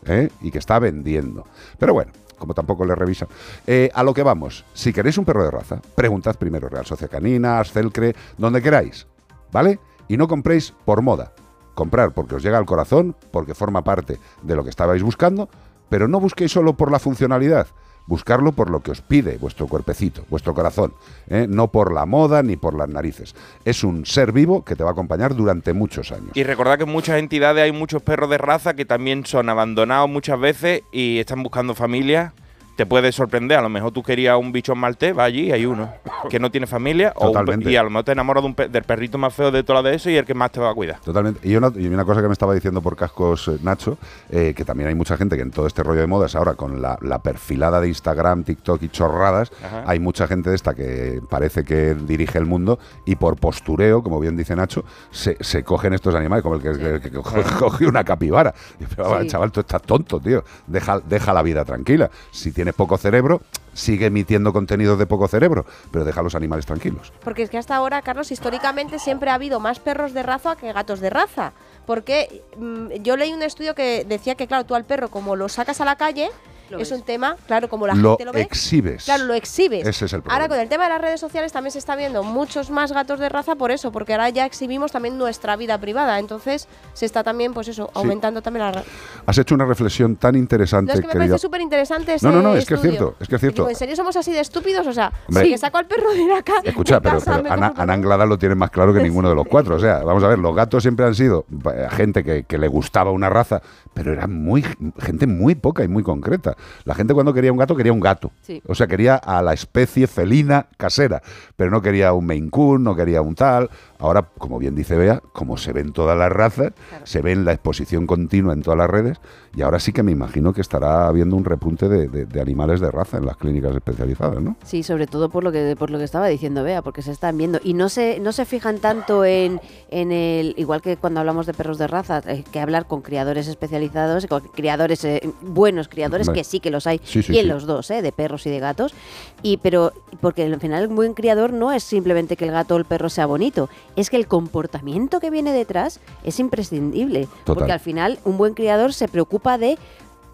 ¿eh? 0.05 0.29
Y 0.41 0.51
que 0.51 0.59
está 0.59 0.79
vendiendo. 0.81 1.47
Pero 1.79 1.95
bueno, 1.95 2.11
como 2.37 2.55
tampoco 2.55 2.85
le 2.85 2.95
revisan. 2.95 3.29
Eh, 3.67 3.91
a 3.95 4.03
lo 4.03 4.13
que 4.13 4.23
vamos, 4.23 4.65
si 4.75 4.93
queréis 4.93 5.19
un 5.19 5.25
perro 5.25 5.45
de 5.45 5.51
raza, 5.51 5.81
preguntad 5.95 6.37
primero 6.37 6.69
Real 6.69 6.85
Sociedad 6.85 7.11
Canina, 7.11 7.61
Ascelcre, 7.61 8.15
donde 8.37 8.61
queráis, 8.61 9.07
¿vale? 9.53 9.79
Y 10.09 10.17
no 10.17 10.27
compréis 10.29 10.73
por 10.85 11.03
moda. 11.03 11.33
Comprar 11.77 12.15
porque 12.15 12.37
os 12.37 12.43
llega 12.43 12.57
al 12.57 12.65
corazón, 12.65 13.15
porque 13.31 13.55
forma 13.55 13.85
parte 13.85 14.19
de 14.43 14.57
lo 14.57 14.65
que 14.65 14.71
estabais 14.71 15.03
buscando, 15.03 15.51
pero 15.91 16.09
no 16.09 16.19
busquéis 16.19 16.51
solo 16.51 16.75
por 16.75 16.91
la 16.91 16.99
funcionalidad. 16.99 17.67
Buscarlo 18.07 18.53
por 18.53 18.71
lo 18.71 18.81
que 18.81 18.93
os 18.93 19.03
pide 19.03 19.37
vuestro 19.37 19.67
cuerpecito, 19.67 20.25
vuestro 20.31 20.55
corazón, 20.55 20.95
¿eh? 21.29 21.47
no 21.49 21.73
por 21.73 21.93
la 21.93 22.07
moda 22.07 22.43
ni 22.43 22.57
por 22.57 22.75
las 22.75 22.89
narices. 22.89 23.35
Es 23.67 23.85
un 23.85 24.07
ser 24.07 24.33
vivo 24.33 24.65
que 24.65 24.75
te 24.75 24.85
va 24.85 24.91
a 24.91 24.93
acompañar 24.93 25.35
durante 25.35 25.75
muchos 25.75 26.13
años. 26.13 26.31
Y 26.33 26.45
recordad 26.45 26.79
que 26.79 26.85
en 26.85 26.93
muchas 26.93 27.19
entidades 27.19 27.63
hay 27.63 27.73
muchos 27.73 28.03
perros 28.03 28.31
de 28.31 28.39
raza 28.39 28.75
que 28.75 28.87
también 28.87 29.27
son 29.27 29.51
abandonados 29.51 30.09
muchas 30.09 30.41
veces 30.41 30.83
y 30.93 31.19
están 31.19 31.43
buscando 31.43 31.75
familia. 31.75 32.33
Te 32.77 32.85
puede 32.87 33.11
sorprender, 33.11 33.59
a 33.59 33.63
lo 33.63 33.69
mejor 33.71 33.91
tú 33.91 34.03
querías 34.03 34.37
un 34.39 34.53
bichón 34.53 34.79
maltés, 34.79 35.17
va 35.17 35.25
allí 35.25 35.47
y 35.49 35.53
hay 35.53 35.65
uno 35.67 35.91
que 36.29 36.39
no 36.39 36.51
tiene 36.51 36.67
familia 36.67 37.13
o 37.17 37.31
un 37.31 37.63
y 37.69 37.75
a 37.77 37.83
lo 37.83 37.89
mejor 37.91 38.05
te 38.05 38.13
enamoras 38.13 38.43
de 38.43 38.47
un 38.49 38.55
pe- 38.55 38.69
del 38.69 38.83
perrito 38.85 39.17
más 39.17 39.33
feo 39.33 39.51
de 39.51 39.63
toda 39.63 39.83
la 39.83 39.89
de 39.91 39.97
eso 39.97 40.11
y 40.11 40.17
el 40.17 40.25
que 40.27 40.35
más 40.35 40.53
te 40.53 40.61
va 40.61 40.71
a 40.71 40.75
cuidar. 40.75 41.01
Totalmente. 41.01 41.41
Y 41.49 41.57
una, 41.57 41.73
y 41.75 41.87
una 41.87 42.05
cosa 42.05 42.21
que 42.21 42.27
me 42.29 42.35
estaba 42.35 42.53
diciendo 42.55 42.83
por 42.83 42.95
cascos 42.95 43.49
eh, 43.49 43.59
Nacho, 43.63 43.97
eh, 44.31 44.53
que 44.55 44.65
también 44.65 44.89
hay 44.89 44.95
mucha 44.95 45.17
gente 45.17 45.37
que 45.37 45.43
en 45.43 45.51
todo 45.51 45.67
este 45.67 45.83
rollo 45.83 46.01
de 46.03 46.07
modas 46.07 46.35
ahora, 46.37 46.55
con 46.55 46.83
la, 46.83 46.99
la 47.01 47.19
perfilada 47.21 47.81
de 47.81 47.89
Instagram, 47.89 48.45
TikTok 48.45 48.83
y 48.83 48.89
chorradas, 48.91 49.51
Ajá. 49.65 49.85
hay 49.87 49.99
mucha 49.99 50.27
gente 50.27 50.51
de 50.51 50.57
esta 50.57 50.75
que 50.75 51.21
parece 51.31 51.65
que 51.65 51.95
dirige 51.95 52.39
el 52.39 52.45
mundo 52.47 52.79
y 53.07 53.17
por 53.17 53.37
postureo, 53.37 54.03
como 54.03 54.21
bien 54.21 54.37
dice 54.37 54.55
Nacho, 54.55 54.85
se, 55.11 55.37
se 55.41 55.65
cogen 55.65 55.95
estos 55.95 56.15
animales, 56.15 56.43
como 56.43 56.57
el 56.57 56.63
que, 56.63 56.73
que- 56.79 57.01
que 57.01 57.11
coge, 57.11 57.43
coge 57.59 57.87
una 57.87 58.05
capibara. 58.05 58.55
Y, 58.79 58.85
Pero, 58.85 59.21
Sí. 59.23 59.29
chaval, 59.29 59.51
tú 59.51 59.61
estás 59.61 59.81
tonto, 59.81 60.21
tío. 60.21 60.45
Deja, 60.67 61.01
deja 61.01 61.33
la 61.33 61.43
vida 61.43 61.65
tranquila. 61.65 62.11
Si 62.31 62.53
tienes 62.53 62.66
poco 62.73 62.99
cerebro, 62.99 63.41
sigue 63.75 64.07
emitiendo 64.07 64.53
contenidos 64.53 64.99
de 64.99 65.07
poco 65.07 65.29
cerebro, 65.29 65.67
pero 65.91 66.05
deja 66.05 66.21
a 66.21 66.23
los 66.23 66.35
animales 66.35 66.67
tranquilos. 66.67 67.13
Porque 67.23 67.43
es 67.43 67.51
que 67.51 67.59
hasta 67.59 67.77
ahora, 67.77 68.03
Carlos, 68.03 68.33
históricamente 68.33 68.99
siempre 68.99 69.31
ha 69.31 69.35
habido 69.35 69.61
más 69.61 69.81
perros 69.81 70.13
de 70.13 70.23
raza 70.23 70.57
que 70.57 70.73
gatos 70.73 71.01
de 71.01 71.11
raza. 71.11 71.53
Porque 71.87 72.43
mm, 72.57 73.03
yo 73.03 73.17
leí 73.17 73.33
un 73.33 73.43
estudio 73.43 73.75
que 73.75 74.05
decía 74.09 74.35
que, 74.35 74.47
claro, 74.47 74.65
tú 74.65 74.75
al 74.75 74.85
perro, 74.85 75.09
como 75.09 75.37
lo 75.37 75.49
sacas 75.49 75.81
a 75.81 75.85
la 75.85 75.97
calle, 75.97 76.31
Lo 76.71 76.79
es 76.79 76.91
ves. 76.91 76.99
un 76.99 77.05
tema, 77.05 77.37
claro, 77.47 77.69
como 77.69 77.87
la 77.87 77.95
Lo 77.95 78.11
gente 78.11 78.25
lo 78.25 78.33
ve. 78.33 78.41
exhibes. 78.43 79.05
Claro, 79.05 79.25
lo 79.25 79.35
exhibes. 79.35 79.87
Ese 79.87 80.07
es 80.07 80.13
el 80.13 80.21
Ahora 80.21 80.25
problema. 80.31 80.49
con 80.49 80.59
el 80.61 80.69
tema 80.69 80.85
de 80.85 80.91
las 80.91 81.01
redes 81.01 81.21
sociales 81.21 81.53
también 81.53 81.71
se 81.73 81.79
está 81.79 81.95
viendo 81.97 82.23
muchos 82.23 82.71
más 82.71 82.93
gatos 82.93 83.21
de 83.21 83.29
raza 83.29 83.55
por 83.57 83.71
eso, 83.71 83.93
porque 83.93 84.13
ahora 84.15 84.29
ya 84.31 84.45
exhibimos 84.47 84.93
también 84.93 85.17
nuestra 85.19 85.57
vida 85.57 85.79
privada. 85.79 86.19
Entonces 86.19 86.67
se 86.93 87.07
está 87.07 87.23
también, 87.23 87.55
pues 87.55 87.69
eso, 87.69 87.91
aumentando 87.95 88.43
también 88.43 88.65
la... 88.67 88.73
ra- 88.73 88.85
Has 89.27 89.39
hecho 89.39 89.55
una 89.55 89.65
reflexión 89.65 90.17
tan 90.17 90.35
interesante, 90.37 90.93
No, 90.93 90.95
es 90.95 91.01
que 91.01 91.07
me 91.07 91.13
querida. 91.13 91.29
parece 91.31 91.43
súper 91.43 91.61
interesante 91.61 92.17
No, 92.23 92.31
no, 92.33 92.43
no, 92.43 92.51
ese 92.51 92.59
es 92.61 92.67
que 92.67 92.75
es 92.75 92.81
cierto, 92.81 93.15
es 93.21 93.29
que 93.29 93.35
es 93.37 93.41
cierto. 93.41 93.63
Digo, 93.63 93.71
¿en 93.71 93.77
serio 93.77 93.97
somos 93.97 94.17
así 94.17 94.33
de 94.33 94.41
estúpidos? 94.41 94.87
O 94.87 94.93
sea, 94.93 95.13
Hombre. 95.29 95.49
que 95.49 95.59
saco 95.59 95.79
al 95.79 95.87
perro 95.87 96.11
de 96.13 96.27
la 96.27 96.43
ca- 96.43 96.61
Escucha, 96.65 97.01
pero, 97.01 97.19
casa, 97.19 97.37
Ana, 97.49 97.73
Ana 97.77 97.93
Anglada 97.93 98.27
lo 98.27 98.39
tiene 98.39 98.55
más 98.55 98.71
claro 98.71 98.93
que 98.93 99.01
ninguno 99.03 99.29
de 99.29 99.35
los 99.35 99.47
cuatro. 99.47 99.77
O 99.77 99.79
sea, 99.79 100.03
vamos 100.03 100.23
a 100.25 100.29
ver, 100.29 100.39
los 100.39 100.55
gatos 100.55 100.83
siempre 100.83 101.07
han 101.07 101.15
sido 101.15 101.47
eh, 101.73 101.87
gente 101.91 102.25
que, 102.25 102.45
que 102.45 102.59
le 102.59 102.69
gustaba 102.69 103.11
una 103.11 103.29
raza, 103.31 103.61
pero 103.95 104.13
eran 104.13 104.33
muy 104.33 104.65
gente 104.99 105.27
muy 105.27 105.55
poca 105.55 105.85
y 105.85 105.89
muy 105.89 106.03
concreta. 106.03 106.56
La 106.85 106.95
gente 106.95 107.15
cuando 107.15 107.33
quería 107.33 107.53
un 107.53 107.59
gato 107.59 107.77
quería 107.77 107.93
un 107.93 108.01
gato. 108.01 108.33
Sí. 108.43 108.63
O 108.67 108.75
sea, 108.75 108.87
quería 108.87 109.17
a 109.17 109.43
la 109.43 109.53
especie 109.53 110.07
felina 110.07 110.67
casera, 110.77 111.23
pero 111.57 111.71
no 111.71 111.83
quería 111.83 112.13
un 112.13 112.27
Maine 112.27 112.51
Coon, 112.51 112.85
no 112.85 112.95
quería 112.95 113.23
un 113.23 113.35
tal. 113.35 113.71
Ahora, 113.99 114.29
como 114.39 114.59
bien 114.59 114.75
dice 114.75 114.97
Bea, 114.97 115.23
como 115.33 115.57
se 115.57 115.73
ven 115.73 115.93
todas 115.93 116.19
las 116.19 116.31
razas, 116.31 116.73
se 117.05 117.23
ve 117.23 117.33
en 117.33 117.45
la 117.45 117.53
exposición 117.53 118.07
continua 118.07 118.53
en 118.53 118.63
todas 118.63 118.79
las 118.79 118.91
redes, 118.91 119.19
y 119.57 119.63
ahora 119.63 119.81
sí 119.81 119.93
que 119.93 120.03
me 120.03 120.13
imagino 120.13 120.53
que 120.53 120.61
estará 120.61 121.09
habiendo 121.09 121.35
un 121.35 121.45
repunte 121.45 121.89
de, 121.89 122.07
de- 122.09 122.27
de 122.27 122.41
animales 122.41 122.79
de 122.79 122.91
raza 122.91 123.17
en 123.17 123.27
las 123.27 123.37
clínicas 123.39 123.75
especializadas, 123.75 124.41
¿no? 124.41 124.57
Sí, 124.65 124.83
sobre 124.83 125.07
todo 125.07 125.31
por 125.31 125.43
lo 125.43 125.51
que 125.51 125.75
por 125.79 125.91
lo 125.91 125.99
que 125.99 126.05
estaba 126.05 126.29
diciendo 126.29 126.63
Bea, 126.63 126.83
porque 126.83 127.03
se 127.03 127.11
están 127.11 127.37
viendo 127.39 127.59
y 127.65 127.73
no 127.75 127.89
se 127.89 128.21
no 128.21 128.33
se 128.33 128.45
fijan 128.45 128.79
tanto 128.79 129.25
en, 129.25 129.61
en 129.91 130.13
el 130.13 130.55
igual 130.59 130.83
que 130.83 130.97
cuando 130.99 131.21
hablamos 131.21 131.47
de 131.47 131.55
perros 131.55 131.79
de 131.79 131.87
raza, 131.87 132.21
eh, 132.27 132.45
que 132.53 132.61
hablar 132.61 132.87
con 132.87 133.01
criadores 133.03 133.49
especializados, 133.49 134.27
con 134.27 134.43
criadores 134.55 135.03
eh, 135.05 135.23
buenos 135.41 135.89
criadores 135.89 136.29
que 136.29 136.45
sí 136.45 136.61
que 136.61 136.71
los 136.71 136.87
hay, 136.87 137.01
Sí, 137.05 137.23
sí, 137.23 137.33
y 137.33 137.39
en 137.39 137.45
sí. 137.45 137.49
los 137.49 137.65
dos, 137.67 137.91
¿eh? 137.91 138.03
de 138.03 138.13
perros 138.13 138.47
y 138.47 138.51
de 138.51 138.61
gatos. 138.61 138.95
Y 139.43 139.57
pero 139.59 139.93
porque 140.21 140.45
al 140.45 140.61
final 140.61 140.89
un 140.89 140.97
buen 140.97 141.15
criador 141.15 141.53
no 141.53 141.73
es 141.73 141.83
simplemente 141.83 142.37
que 142.37 142.45
el 142.45 142.51
gato 142.51 142.75
o 142.75 142.79
el 142.79 142.85
perro 142.85 143.09
sea 143.09 143.27
bonito, 143.27 143.69
es 143.97 144.11
que 144.11 144.17
el 144.17 144.27
comportamiento 144.27 145.19
que 145.21 145.31
viene 145.31 145.53
detrás 145.53 146.01
es 146.25 146.39
imprescindible. 146.41 147.27
Total. 147.45 147.55
Porque 147.55 147.73
al 147.73 147.81
final 147.81 148.19
un 148.25 148.37
buen 148.37 148.53
criador 148.55 148.93
se 148.93 149.09
preocupa 149.09 149.46
de 149.59 149.79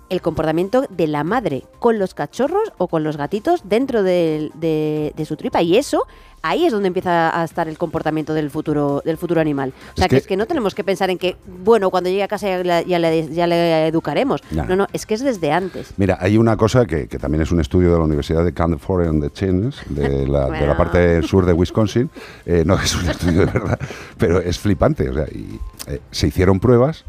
el 0.08 0.20
comportamiento 0.20 0.84
de 0.90 1.06
la 1.06 1.24
madre 1.24 1.64
con 1.78 1.98
los 1.98 2.12
cachorros 2.12 2.70
o 2.76 2.86
con 2.88 3.02
los 3.02 3.16
gatitos 3.16 3.62
dentro 3.64 4.02
del- 4.02 4.52
de, 4.54 5.14
de 5.16 5.24
su 5.24 5.36
tripa. 5.36 5.62
Y 5.62 5.78
eso, 5.78 6.06
ahí 6.42 6.66
es 6.66 6.72
donde 6.72 6.88
empieza 6.88 7.40
a 7.40 7.42
estar 7.44 7.66
el 7.66 7.78
comportamiento 7.78 8.34
del 8.34 8.50
futuro, 8.50 9.00
del 9.06 9.16
futuro 9.16 9.40
animal. 9.40 9.72
O 9.94 9.96
sea, 9.96 10.04
Es 10.04 10.08
que, 10.10 10.16
que- 10.16 10.16
es 10.18 10.26
que 10.26 10.36
no 10.36 10.44
tenemos 10.44 10.74
que 10.74 10.84
pensar 10.84 11.08
en 11.08 11.16
que, 11.16 11.38
bueno, 11.64 11.88
cuando 11.88 12.10
llegue 12.10 12.24
a 12.24 12.28
casa 12.28 12.46
ya, 12.46 12.62
la- 12.62 12.82
ya 12.82 12.98
le, 12.98 13.26
ya 13.32 13.46
le 13.46 13.86
educaremos. 13.86 14.42
Ya. 14.50 14.64
No, 14.64 14.76
no, 14.76 14.86
es 14.92 15.06
que 15.06 15.14
es 15.14 15.22
desde 15.24 15.50
antes. 15.50 15.94
Mira, 15.96 16.18
hay 16.20 16.36
una 16.36 16.58
cosa 16.58 16.84
que, 16.84 17.08
que 17.08 17.18
también 17.18 17.40
es 17.40 17.50
un 17.50 17.60
estudio 17.60 17.90
de 17.92 17.98
la 17.98 18.04
Universidad 18.04 18.44
de 18.44 18.52
California 18.52 19.08
and 19.08 19.22
the 19.22 19.30
Chains, 19.30 19.76
de 19.88 20.26
la, 20.28 20.40
de 20.40 20.50
la 20.50 20.58
Bueno. 20.58 20.76
parte 20.76 20.98
del 20.98 21.24
sur 21.24 21.46
de 21.46 21.54
Wisconsin. 21.54 22.10
Eh, 22.44 22.64
no 22.66 22.74
es 22.78 22.94
un 22.94 23.08
estudio 23.08 23.46
de 23.46 23.52
verdad, 23.52 23.78
pero 24.18 24.40
es 24.40 24.58
flipante. 24.58 25.08
O 25.08 25.14
sea, 25.14 25.24
y, 25.32 25.58
eh, 25.86 26.00
se 26.10 26.26
hicieron 26.26 26.60
pruebas, 26.60 27.06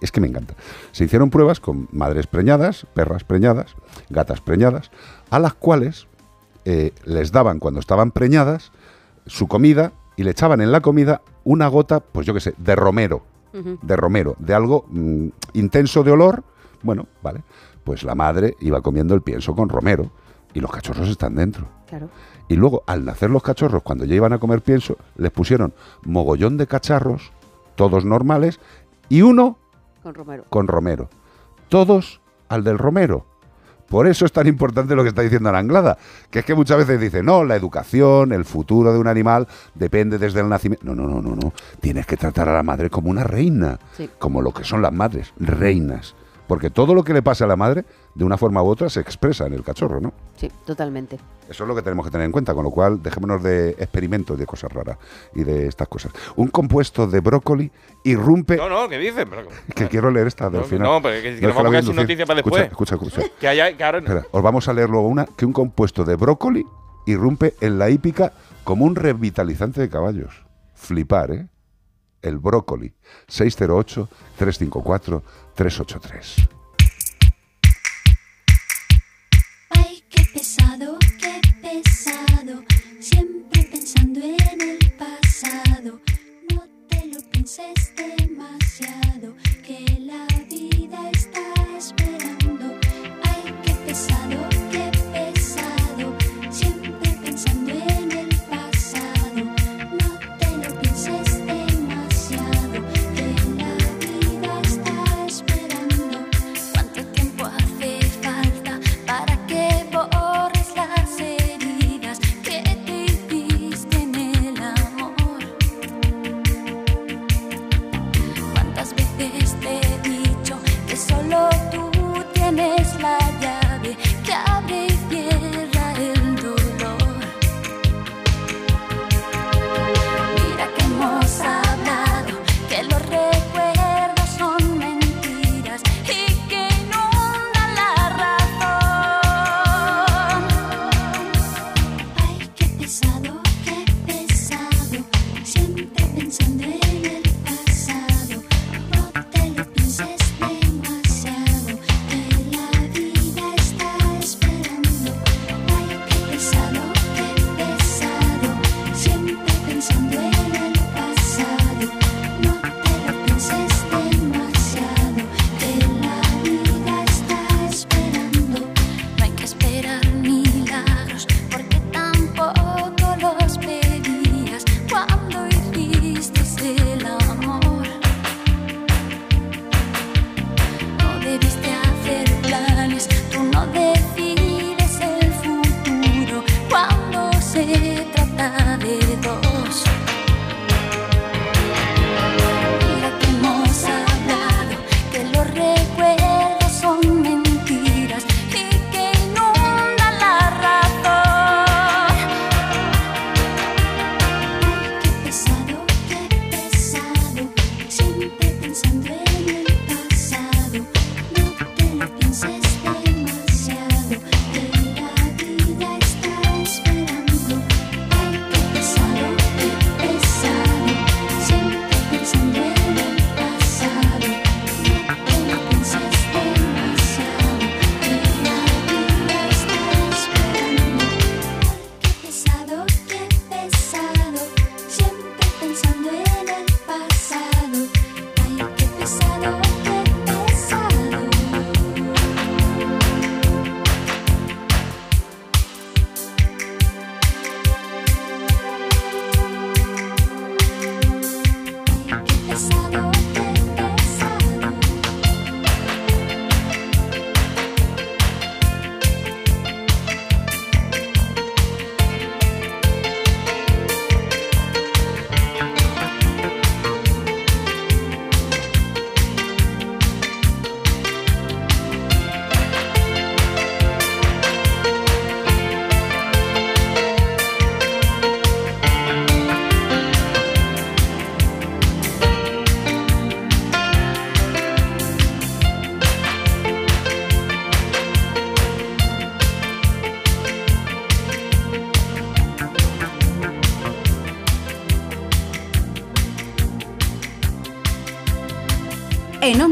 es 0.00 0.12
que 0.12 0.20
me 0.20 0.28
encanta. 0.28 0.54
Se 0.92 1.04
hicieron 1.04 1.30
pruebas 1.30 1.60
con 1.60 1.88
madres 1.92 2.26
preñadas, 2.26 2.86
perras 2.94 3.24
preñadas, 3.24 3.74
gatas 4.08 4.40
preñadas, 4.40 4.90
a 5.30 5.38
las 5.38 5.54
cuales 5.54 6.06
eh, 6.64 6.92
les 7.04 7.32
daban 7.32 7.58
cuando 7.58 7.80
estaban 7.80 8.10
preñadas 8.10 8.72
su 9.26 9.48
comida 9.48 9.92
y 10.16 10.24
le 10.24 10.30
echaban 10.30 10.60
en 10.60 10.72
la 10.72 10.80
comida 10.80 11.22
una 11.44 11.68
gota, 11.68 12.00
pues 12.00 12.26
yo 12.26 12.34
qué 12.34 12.40
sé, 12.40 12.54
de 12.58 12.76
romero 12.76 13.22
de 13.52 13.96
romero, 13.96 14.36
de 14.38 14.54
algo 14.54 14.84
mm, 14.88 15.28
intenso 15.54 16.02
de 16.02 16.12
olor, 16.12 16.44
bueno, 16.82 17.06
vale, 17.22 17.42
pues 17.84 18.04
la 18.04 18.14
madre 18.14 18.54
iba 18.60 18.80
comiendo 18.80 19.14
el 19.14 19.22
pienso 19.22 19.54
con 19.54 19.68
romero 19.68 20.10
y 20.54 20.60
los 20.60 20.70
cachorros 20.70 21.08
están 21.08 21.34
dentro. 21.34 21.66
Claro. 21.88 22.08
Y 22.48 22.56
luego, 22.56 22.82
al 22.86 23.04
nacer 23.04 23.30
los 23.30 23.42
cachorros, 23.42 23.82
cuando 23.82 24.04
ya 24.04 24.14
iban 24.14 24.32
a 24.32 24.38
comer 24.38 24.62
pienso, 24.62 24.96
les 25.16 25.30
pusieron 25.30 25.72
mogollón 26.04 26.56
de 26.56 26.66
cacharros, 26.66 27.32
todos 27.74 28.04
normales, 28.04 28.60
y 29.08 29.22
uno 29.22 29.58
Con 30.02 30.14
Romero. 30.14 30.44
con 30.48 30.66
romero. 30.68 31.08
Todos 31.68 32.20
al 32.48 32.64
del 32.64 32.78
romero. 32.78 33.26
Por 33.88 34.06
eso 34.06 34.24
es 34.24 34.30
tan 34.32 34.46
importante 34.46 34.94
lo 34.94 35.02
que 35.02 35.08
está 35.08 35.22
diciendo 35.22 35.50
la 35.50 35.58
Anglada, 35.58 35.98
que 36.30 36.38
es 36.40 36.44
que 36.44 36.54
muchas 36.54 36.78
veces 36.78 37.00
dice, 37.00 37.24
no, 37.24 37.42
la 37.42 37.56
educación, 37.56 38.32
el 38.32 38.44
futuro 38.44 38.92
de 38.92 39.00
un 39.00 39.08
animal 39.08 39.48
depende 39.74 40.16
desde 40.16 40.40
el 40.40 40.48
nacimiento. 40.48 40.86
No, 40.86 40.94
no, 40.94 41.08
no, 41.08 41.20
no, 41.20 41.34
no. 41.34 41.52
Tienes 41.80 42.06
que 42.06 42.16
tratar 42.16 42.48
a 42.48 42.52
la 42.54 42.62
madre 42.62 42.88
como 42.88 43.10
una 43.10 43.24
reina, 43.24 43.80
Sí. 43.96 44.08
como 44.20 44.42
lo 44.42 44.52
que 44.52 44.62
son 44.62 44.80
las 44.80 44.92
madres, 44.92 45.32
reinas. 45.40 46.14
Porque 46.50 46.68
todo 46.68 46.94
lo 46.96 47.04
que 47.04 47.12
le 47.14 47.22
pasa 47.22 47.44
a 47.44 47.46
la 47.46 47.54
madre, 47.54 47.84
de 48.12 48.24
una 48.24 48.36
forma 48.36 48.60
u 48.60 48.66
otra, 48.66 48.90
se 48.90 48.98
expresa 48.98 49.46
en 49.46 49.52
el 49.52 49.62
cachorro, 49.62 50.00
¿no? 50.00 50.12
Sí, 50.36 50.50
totalmente. 50.66 51.16
Eso 51.48 51.62
es 51.62 51.68
lo 51.68 51.76
que 51.76 51.82
tenemos 51.82 52.04
que 52.04 52.10
tener 52.10 52.24
en 52.24 52.32
cuenta, 52.32 52.52
con 52.54 52.64
lo 52.64 52.70
cual 52.72 53.00
dejémonos 53.00 53.40
de 53.40 53.70
experimentos 53.70 54.36
de 54.36 54.46
cosas 54.46 54.72
raras 54.72 54.98
y 55.32 55.44
de 55.44 55.68
estas 55.68 55.86
cosas. 55.86 56.10
Un 56.34 56.48
compuesto 56.48 57.06
de 57.06 57.20
brócoli 57.20 57.70
irrumpe... 58.02 58.56
No, 58.56 58.68
no, 58.68 58.88
¿qué 58.88 58.98
dices? 58.98 59.26
Pero- 59.30 59.46
Que 59.76 59.86
quiero 59.86 60.10
leer 60.10 60.26
esta 60.26 60.50
del 60.50 60.62
No, 60.62 60.66
final. 60.66 60.88
no, 60.88 61.00
pero 61.02 61.14
que- 61.16 61.22
que 61.22 61.34
es 61.36 61.40
nos 61.42 61.54
vamos 61.54 61.66
a 61.68 61.70
quedar 61.70 61.84
sin 61.84 61.94
noticia 61.96 62.26
para 62.26 62.42
después. 62.42 62.62
Escucha, 62.64 62.94
escucha. 62.96 63.22
Que 63.40 63.46
haya, 63.46 63.76
que 63.76 63.84
ahora- 63.84 63.98
Espera, 63.98 64.26
os 64.32 64.42
vamos 64.42 64.66
a 64.66 64.72
leer 64.72 64.90
luego 64.90 65.06
una 65.06 65.26
que 65.26 65.46
un 65.46 65.52
compuesto 65.52 66.04
de 66.04 66.16
brócoli 66.16 66.66
irrumpe 67.06 67.54
en 67.60 67.78
la 67.78 67.90
hípica 67.90 68.32
como 68.64 68.84
un 68.84 68.96
revitalizante 68.96 69.80
de 69.80 69.88
caballos. 69.88 70.44
Flipar, 70.74 71.30
¿eh? 71.30 71.46
El 72.22 72.38
brócoli. 72.38 72.92
608-354-383. 73.28 75.22
Ay, 75.22 75.28
qué 75.60 75.68
pesado, 79.68 80.02
qué 80.08 80.24
pesado, 80.32 80.98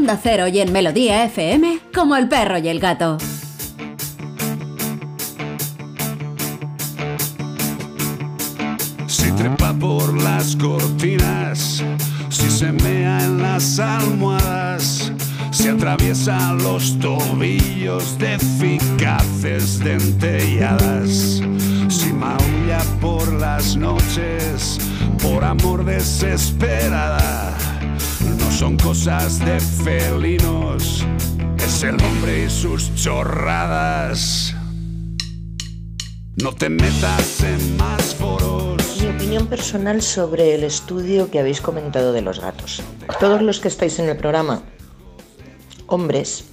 Onda 0.09 0.21
Cero 0.23 0.47
y 0.47 0.59
en 0.59 0.71
Melodía 0.71 1.23
FM, 1.25 1.81
como 1.93 2.15
el 2.15 2.27
perro 2.27 2.57
y 2.57 2.67
el 2.67 2.79
gato. 2.79 3.19
Personal 39.69 40.01
sobre 40.01 40.55
el 40.55 40.63
estudio 40.63 41.29
que 41.29 41.37
habéis 41.37 41.61
comentado 41.61 42.11
de 42.11 42.23
los 42.23 42.39
gatos. 42.39 42.81
Todos 43.19 43.43
los 43.43 43.59
que 43.59 43.67
estáis 43.67 43.99
en 43.99 44.09
el 44.09 44.17
programa, 44.17 44.63
hombres, 45.85 46.45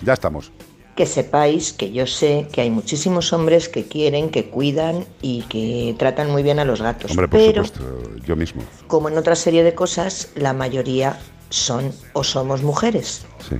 Ya 0.00 0.12
estamos. 0.12 0.52
que 0.94 1.04
sepáis 1.04 1.72
que 1.72 1.90
yo 1.90 2.06
sé 2.06 2.46
que 2.52 2.60
hay 2.60 2.70
muchísimos 2.70 3.32
hombres 3.32 3.68
que 3.68 3.86
quieren, 3.88 4.30
que 4.30 4.50
cuidan 4.50 5.04
y 5.20 5.42
que 5.48 5.96
tratan 5.98 6.30
muy 6.30 6.44
bien 6.44 6.60
a 6.60 6.64
los 6.64 6.80
gatos. 6.80 7.10
Hombre, 7.10 7.26
por 7.26 7.40
pero, 7.40 7.64
supuesto, 7.64 8.24
yo 8.24 8.36
mismo. 8.36 8.62
como 8.86 9.08
en 9.08 9.18
otra 9.18 9.34
serie 9.34 9.64
de 9.64 9.74
cosas, 9.74 10.28
la 10.36 10.52
mayoría 10.52 11.18
son 11.48 11.92
o 12.12 12.22
somos 12.22 12.62
mujeres. 12.62 13.26
Sí. 13.48 13.56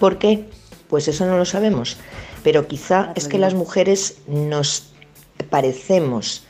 ¿Por 0.00 0.18
qué? 0.18 0.48
Pues 0.88 1.06
eso 1.06 1.26
no 1.26 1.38
lo 1.38 1.44
sabemos. 1.44 1.96
Pero 2.42 2.66
quizá 2.66 3.12
es 3.14 3.28
que 3.28 3.38
las 3.38 3.54
mujeres 3.54 4.16
nos 4.26 4.88
parecemos 5.48 6.42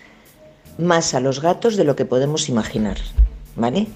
más 0.78 1.14
a 1.14 1.20
los 1.20 1.40
gatos 1.40 1.76
de 1.76 1.84
lo 1.84 1.96
que 1.96 2.04
podemos 2.04 2.48
imaginar. 2.48 2.98
¿Vale? 3.56 3.86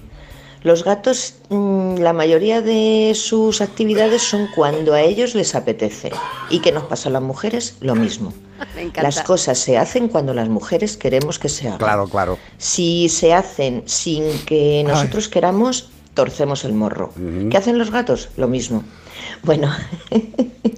Los 0.63 0.83
gatos, 0.83 1.35
mm, 1.49 1.97
la 1.97 2.13
mayoría 2.13 2.61
de 2.61 3.13
sus 3.15 3.61
actividades 3.61 4.21
son 4.21 4.47
cuando 4.55 4.93
a 4.93 5.01
ellos 5.01 5.35
les 5.35 5.55
apetece. 5.55 6.11
¿Y 6.49 6.59
qué 6.59 6.71
nos 6.71 6.83
pasa 6.83 7.09
a 7.09 7.11
las 7.11 7.21
mujeres? 7.21 7.75
Lo 7.79 7.95
mismo. 7.95 8.33
Me. 8.75 8.91
Las 9.01 9.21
cosas 9.21 9.59
se 9.59 9.77
hacen 9.77 10.07
cuando 10.07 10.33
las 10.33 10.49
mujeres 10.49 10.97
queremos 10.97 11.37
que 11.37 11.47
se 11.47 11.67
hagan. 11.67 11.77
Claro, 11.77 12.07
claro. 12.07 12.39
Si 12.57 13.07
se 13.09 13.33
hacen 13.33 13.83
sin 13.85 14.23
que 14.45 14.83
nosotros 14.85 15.29
queramos, 15.29 15.89
torcemos 16.15 16.65
el 16.65 16.73
morro. 16.73 17.13
¿Qué 17.51 17.55
hacen 17.57 17.77
los 17.77 17.91
gatos? 17.91 18.29
Lo 18.37 18.47
mismo. 18.47 18.83
Bueno, 19.43 19.69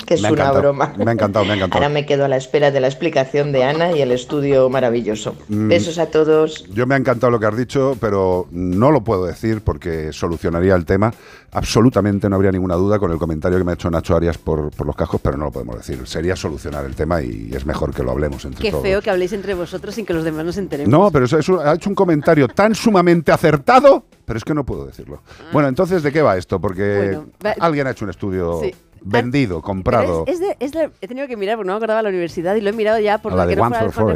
que 0.06 0.14
es 0.16 0.22
Me 0.22 0.32
una 0.32 0.52
broma. 0.52 0.94
me 0.98 1.10
ha 1.10 1.14
encantado, 1.14 1.46
me 1.46 1.52
ha 1.52 1.56
encantado. 1.56 1.84
Ahora 1.84 1.94
me 1.94 2.06
quedo 2.06 2.26
a 2.26 2.28
la 2.28 2.38
espera 2.38 2.72
de 2.72 2.80
la 2.80 2.88
explicación 2.88 3.52
de 3.52 3.64
Ana 3.64 3.92
y 3.92 4.02
el 4.02 4.12
estudio 4.12 4.70
maravilloso. 4.70 5.36
Mm. 5.48 5.68
Besos 5.68 5.98
a 6.00 6.08
todos. 6.08 6.66
Yo 6.74 6.86
me 6.88 6.96
ha 6.96 6.98
encantado 6.98 7.32
lo 7.32 7.40
que 7.40 7.46
has 7.46 7.58
dicho, 7.58 7.96
pero 8.00 8.48
no 8.52 8.92
lo 8.92 9.04
puedo 9.04 9.26
decir 9.26 9.62
porque 9.62 10.12
solucionaría 10.14 10.76
el 10.76 10.86
tema. 10.86 11.14
Absolutamente 11.52 12.30
no 12.30 12.36
habría 12.36 12.52
ninguna 12.52 12.76
duda 12.76 13.00
con 13.00 13.12
el 13.12 13.18
comentario 13.18 13.58
que 13.58 13.64
me 13.64 13.72
ha 13.72 13.74
hecho 13.74 13.90
Nacho 13.90 14.16
Arias 14.16 14.38
por, 14.38 14.70
por 14.72 14.86
los 14.86 14.96
cascos, 14.96 15.20
pero 15.22 15.36
no 15.36 15.46
lo 15.46 15.52
podemos 15.52 15.76
decir. 15.78 16.00
Sería 16.06 16.36
solucionar 16.36 16.86
el 16.86 16.96
tema 16.96 17.22
y 17.24 17.50
es 17.54 17.66
mejor 17.66 17.94
que 17.94 18.04
lo 18.04 18.12
hablemos 18.12 18.46
entre 18.46 18.62
Qué 18.62 18.70
todos. 18.72 18.84
feo 18.84 19.02
que 19.02 19.10
habléis 19.10 19.34
entre 19.34 19.56
vosotros 19.56 19.96
sin 19.96 20.06
que 20.06 20.14
los 20.14 20.24
demás 20.24 20.46
nos 20.46 20.58
enteremos. 20.58 20.92
No, 20.92 21.10
pero 21.12 21.26
eso, 21.26 21.40
eso 21.40 21.60
ha 21.60 21.74
hecho 21.74 21.90
un 21.90 21.96
comentario 21.96 22.48
tan 22.48 22.76
sumamente 22.76 23.32
acertado, 23.32 24.04
pero 24.26 24.38
es 24.38 24.44
que 24.46 24.54
no 24.54 24.64
puedo 24.64 24.86
decirlo. 24.86 25.24
Bueno, 25.52 25.68
entonces, 25.70 26.04
¿de 26.04 26.12
qué 26.12 26.22
va 26.22 26.38
esto? 26.38 26.60
Porque 26.62 26.80
Ah. 26.80 27.04
Bueno, 27.04 27.26
va- 27.44 27.56
alguien 27.66 27.88
ha 27.88 27.92
hecho 27.92 28.06
un 28.06 28.12
estudio 28.12 28.49
Sí. 28.62 28.74
vendido, 29.02 29.58
Pero 29.58 29.62
comprado. 29.62 30.24
Es, 30.28 30.36
es 30.36 30.40
de- 30.42 30.58
es 30.60 30.72
de- 30.72 30.92
he 31.02 31.08
tenido 31.08 31.28
que 31.28 31.38
mirar 31.38 31.56
porque 31.58 31.68
no 31.68 31.74
me 31.74 31.78
acordaba 31.78 32.00
de 32.00 32.04
la 32.04 32.10
universidad 32.10 32.56
y 32.56 32.62
lo 32.62 32.70
he 32.70 32.74
mirado 32.74 33.00
ya 33.00 33.18
por 33.20 33.34
la 33.34 33.48
que 33.48 33.56
no 33.56 33.64
fuera 33.92 34.14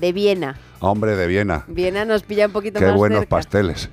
de 0.00 0.12
Viena. 0.12 0.56
Hombre 0.80 1.16
de 1.16 1.26
Viena. 1.26 1.64
Viena 1.68 2.04
nos 2.04 2.22
pilla 2.22 2.46
un 2.46 2.52
poquito 2.52 2.78
Qué 2.80 2.86
más 2.86 2.96
buenos 2.96 3.20
cerca. 3.20 3.36
pasteles. 3.36 3.88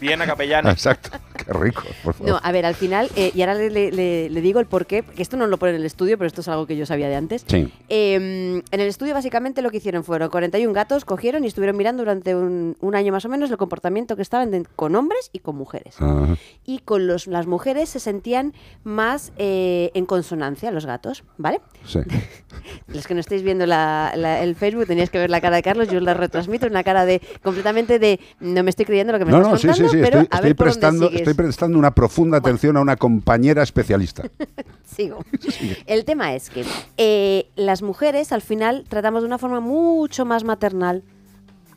Viena 0.00 0.26
Capellana. 0.26 0.70
Exacto. 0.72 1.10
Qué 1.46 1.52
rico, 1.52 1.82
por 2.04 2.14
favor. 2.14 2.32
No, 2.32 2.40
a 2.42 2.52
ver, 2.52 2.66
al 2.66 2.74
final, 2.74 3.10
eh, 3.16 3.30
y 3.34 3.40
ahora 3.42 3.54
le, 3.54 3.70
le- 3.70 3.92
le- 3.92 4.30
le 4.30 4.40
digo 4.40 4.60
el 4.60 4.66
porqué, 4.66 5.02
que 5.02 5.22
esto 5.22 5.36
no 5.36 5.46
lo 5.46 5.58
pone 5.58 5.70
en 5.70 5.76
el 5.76 5.84
estudio, 5.86 6.18
pero 6.18 6.26
esto 6.28 6.40
es 6.40 6.48
algo 6.48 6.66
que 6.66 6.76
yo 6.76 6.86
sabía 6.86 7.08
de 7.08 7.16
antes. 7.16 7.44
Sí. 7.46 7.72
Eh, 7.88 8.14
en 8.70 8.80
el 8.80 8.86
estudio 8.88 9.14
básicamente 9.14 9.62
lo 9.62 9.70
que 9.70 9.78
hicieron 9.78 10.04
fueron 10.04 10.28
41 10.30 10.72
gatos, 10.72 11.04
cogieron 11.04 11.44
y 11.44 11.46
estuvieron 11.48 11.76
mirando 11.76 12.02
durante 12.02 12.34
un, 12.34 12.76
un 12.80 12.94
año 12.94 13.12
más 13.12 13.24
o 13.24 13.28
menos 13.28 13.50
el 13.50 13.56
comportamiento 13.56 14.16
que 14.16 14.22
estaban 14.22 14.50
de- 14.50 14.64
con 14.76 14.94
hombres 14.96 15.30
y 15.32 15.38
con 15.40 15.56
mujeres. 15.56 15.96
Y 16.64 16.80
con 16.80 17.06
los, 17.06 17.26
las 17.26 17.46
mujeres 17.46 17.88
se 17.88 18.00
sentían 18.00 18.52
más 18.84 19.32
eh, 19.38 19.90
en 19.94 20.06
consonancia, 20.06 20.70
los 20.70 20.86
gatos, 20.86 21.24
¿vale? 21.38 21.60
Sí. 21.84 22.00
Los 22.88 23.06
que 23.06 23.14
no 23.14 23.20
estáis 23.20 23.42
viendo 23.42 23.64
la- 23.66 24.12
la- 24.16 24.42
el 24.42 24.54
Facebook 24.56 24.86
teníais 24.86 25.10
que 25.10 25.18
ver 25.18 25.30
la 25.30 25.40
cara 25.40 25.56
de 25.56 25.62
Carlos, 25.62 25.88
yo 25.88 25.98
os 25.98 26.02
la 26.02 26.14
retransmito, 26.14 26.66
una 26.66 26.82
cara 26.84 27.04
de 27.06 27.20
completamente 27.42 27.98
de 27.98 28.20
no 28.40 28.62
me 28.62 28.70
estoy 28.70 28.84
creyendo 28.84 29.12
lo 29.12 29.18
que 29.18 29.24
me 29.24 29.30
No, 29.32 29.38
estás 29.38 29.64
no, 29.64 29.70
contando, 29.70 29.88
sí, 29.90 29.96
sí. 29.96 30.02
pero 30.02 30.20
Estoy, 30.20 30.28
a 30.30 30.36
estoy 30.36 30.48
ver 30.50 30.56
por 30.56 30.66
dónde 30.66 30.80
prestando, 30.80 31.08
sigues. 31.08 31.22
Estoy 31.30 31.44
prestando 31.44 31.78
una 31.78 31.92
profunda 31.92 32.38
atención 32.38 32.76
a 32.76 32.80
una 32.80 32.96
compañera 32.96 33.62
especialista. 33.62 34.24
Sigo. 34.84 35.24
El 35.86 36.04
tema 36.04 36.34
es 36.34 36.50
que 36.50 36.64
eh, 36.96 37.48
las 37.56 37.82
mujeres 37.82 38.32
al 38.32 38.42
final 38.42 38.84
tratamos 38.88 39.22
de 39.22 39.26
una 39.26 39.38
forma 39.38 39.60
mucho 39.60 40.24
más 40.24 40.44
maternal 40.44 41.02